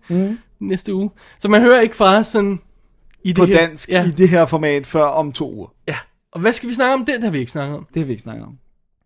næste 0.60 0.94
uge 0.94 1.10
Så 1.40 1.48
man 1.50 1.62
hører 1.62 1.82
ikke 1.82 1.96
fra 1.96 2.24
sådan 2.24 2.60
i 3.26 3.32
det 3.32 3.38
På 3.38 3.46
her, 3.46 3.58
dansk 3.60 3.90
Ja, 3.90 4.06
i 4.08 4.12
det 4.12 4.30
her 4.30 4.46
format 4.46 4.88
før 4.88 5.04
om 5.06 5.32
to 5.32 5.54
uger. 5.54 5.68
ja. 5.88 5.96
Og 6.32 6.42
hvad 6.42 6.54
skal 6.54 6.70
vi 6.70 6.74
snakke 6.74 6.94
om? 6.94 7.06
Det 7.06 7.24
har 7.24 7.30
vi 7.32 7.40
ikke 7.40 7.52
snakket 7.52 7.78
om. 7.78 7.88
Det 7.94 8.00
har 8.02 8.06
vi 8.06 8.12
ikke 8.12 8.24
snakket 8.24 8.46
om. 8.46 8.58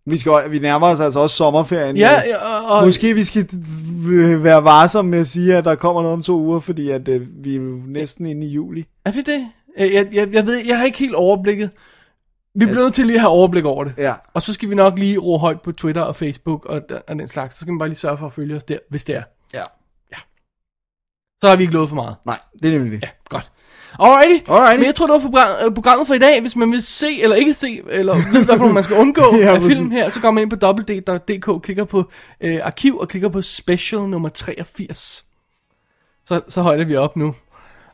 Vi, 0.05 0.17
skal, 0.17 0.31
vi 0.49 0.59
nærmer 0.59 0.87
os 0.87 0.99
altså 0.99 1.19
også 1.19 1.35
sommerferien. 1.35 1.97
Ja, 1.97 2.11
ja 2.27 2.37
og, 2.37 2.77
og 2.77 2.85
Måske 2.85 3.13
vi 3.13 3.23
skal 3.23 3.49
øh, 4.11 4.43
være 4.43 4.63
varsomme 4.63 5.11
med 5.11 5.19
at 5.19 5.27
sige, 5.27 5.55
at 5.57 5.65
der 5.65 5.75
kommer 5.75 6.01
noget 6.01 6.13
om 6.13 6.23
to 6.23 6.39
uger, 6.39 6.59
fordi 6.59 6.89
at, 6.89 7.07
øh, 7.07 7.27
vi 7.43 7.51
er 7.55 7.59
jo 7.59 7.81
næsten 7.87 8.25
inde 8.25 8.47
i 8.47 8.49
juli. 8.49 8.85
er 9.05 9.11
vi 9.11 9.21
det? 9.21 9.47
Øh, 9.79 9.93
Jeg, 9.93 10.07
jeg, 10.13 10.33
jeg 10.33 10.45
ved, 10.45 10.65
jeg 10.65 10.77
har 10.77 10.85
ikke 10.85 10.97
helt 10.97 11.15
overblikket. 11.15 11.69
Vi 12.55 12.65
bliver 12.65 12.79
nødt 12.79 12.93
til 12.93 13.05
lige 13.05 13.15
at 13.15 13.21
have 13.21 13.31
overblik 13.31 13.65
over 13.65 13.83
det. 13.83 13.93
Ja. 13.97 14.13
Og 14.33 14.41
så 14.41 14.53
skal 14.53 14.69
vi 14.69 14.75
nok 14.75 14.99
lige 14.99 15.17
ro 15.17 15.37
højt 15.37 15.61
på 15.61 15.71
Twitter 15.71 16.01
og 16.01 16.15
Facebook 16.15 16.65
og, 16.65 16.81
og 17.07 17.15
den 17.15 17.27
slags. 17.27 17.55
Så 17.55 17.61
skal 17.61 17.71
man 17.73 17.79
bare 17.79 17.89
lige 17.89 17.97
sørge 17.99 18.17
for 18.17 18.25
at 18.25 18.33
følge 18.33 18.55
os 18.55 18.63
der, 18.63 18.77
hvis 18.89 19.03
det 19.03 19.15
er. 19.15 19.23
Ja. 19.53 19.63
Så 21.41 21.47
har 21.49 21.55
vi 21.55 21.63
ikke 21.63 21.73
lovet 21.73 21.89
for 21.89 21.95
meget. 21.95 22.15
Nej, 22.25 22.39
det 22.63 22.73
er 22.73 22.77
nemlig 22.77 22.91
det. 22.91 23.01
Ja, 23.03 23.09
godt. 23.29 23.51
Alrighty. 23.99 24.49
Alrighty. 24.49 24.77
Men 24.77 24.85
jeg 24.85 24.95
tror, 24.95 25.07
det 25.17 25.33
var 25.33 25.57
øh, 25.65 25.71
programmet 25.73 26.07
for 26.07 26.13
i 26.13 26.17
dag. 26.19 26.41
Hvis 26.41 26.55
man 26.55 26.71
vil 26.71 26.81
se 26.81 27.21
eller 27.21 27.35
ikke 27.35 27.53
se, 27.53 27.81
eller 27.89 28.15
vide, 28.31 28.45
hvad 28.45 28.57
for 28.57 28.67
man 28.67 28.83
skal 28.83 28.97
undgå 28.97 29.35
Ja, 29.35 29.37
ja, 29.45 29.55
af 29.55 29.61
film 29.61 29.91
her, 29.91 30.09
så 30.09 30.21
går 30.21 30.31
man 30.31 30.41
ind 30.41 30.49
på 30.49 30.67
www.dk, 30.67 31.63
klikker 31.63 31.83
på 31.83 32.03
øh, 32.41 32.59
arkiv 32.63 32.97
og 32.97 33.07
klikker 33.07 33.29
på 33.29 33.41
special 33.41 34.01
nummer 34.01 34.29
83. 34.29 35.25
Så, 36.25 36.41
så 36.47 36.61
højder 36.61 36.85
vi 36.85 36.95
op 36.95 37.15
nu. 37.15 37.35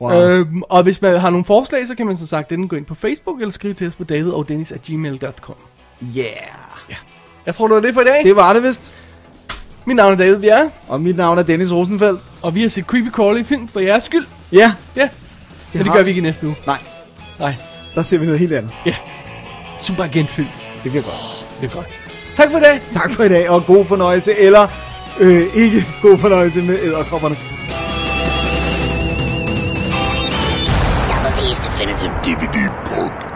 Wow. 0.00 0.12
Øhm, 0.22 0.62
og 0.62 0.82
hvis 0.82 1.02
man 1.02 1.20
har 1.20 1.30
nogle 1.30 1.44
forslag, 1.44 1.86
så 1.86 1.94
kan 1.94 2.06
man 2.06 2.16
som 2.16 2.26
sagt 2.26 2.52
enten 2.52 2.68
gå 2.68 2.76
ind 2.76 2.84
på 2.86 2.94
Facebook, 2.94 3.40
eller 3.40 3.52
skrive 3.52 3.74
til 3.74 3.86
os 3.86 3.94
på 3.94 4.04
davidogdennis.gmail.com. 4.04 5.54
Yeah. 6.16 6.26
Jeg 7.46 7.54
tror, 7.54 7.66
det 7.68 7.74
var 7.74 7.80
det 7.80 7.94
for 7.94 8.00
i 8.00 8.04
dag. 8.04 8.24
Det 8.24 8.36
var 8.36 8.52
det 8.52 8.62
vist. 8.62 8.94
Mit 9.84 9.96
navn 9.96 10.12
er 10.12 10.16
David 10.16 10.38
Bjerre, 10.38 10.70
Og 10.88 11.00
mit 11.00 11.16
navn 11.16 11.38
er 11.38 11.42
Dennis 11.42 11.72
Rosenfeldt. 11.72 12.20
og 12.42 12.54
vi 12.54 12.62
har 12.62 12.68
set 12.68 12.84
Creepy 12.84 13.10
Crawly 13.10 13.42
film 13.42 13.68
for 13.68 13.80
jeres 13.80 14.04
skyld. 14.04 14.26
Ja. 14.52 14.72
Ja, 14.96 15.08
men 15.78 15.84
det 15.84 15.86
har- 15.92 15.96
gør 15.98 16.02
vi 16.02 16.08
ikke 16.10 16.18
i 16.18 16.22
næste 16.22 16.46
uge. 16.46 16.56
Nej, 16.66 16.78
Nej, 17.38 17.54
der 17.94 18.02
ser 18.02 18.18
vi 18.18 18.24
noget 18.24 18.40
helt 18.40 18.52
andet. 18.52 18.70
ja. 18.86 18.94
Super 19.78 20.04
agentfilm. 20.04 20.48
Det 20.84 20.90
bliver 20.92 21.02
godt. 21.04 21.46
Det 21.60 21.70
er 21.70 21.74
godt. 21.74 21.86
Tak 22.36 22.50
for 22.50 22.58
i 22.58 22.60
dag. 22.60 22.80
Tak 22.92 23.12
for 23.12 23.22
i 23.24 23.28
dag, 23.28 23.50
og 23.50 23.66
god 23.66 23.84
fornøjelse, 23.84 24.38
eller 24.38 24.68
øh, 25.20 25.42
ikke 25.54 25.86
god 26.02 26.18
fornøjelse 26.18 26.62
med 26.62 26.78
æderkopperne. 26.82 27.36
Double 31.08 31.30
D's 31.30 31.64
Definitive 31.64 32.12
DVD 32.24 32.70
podcast. 32.86 33.35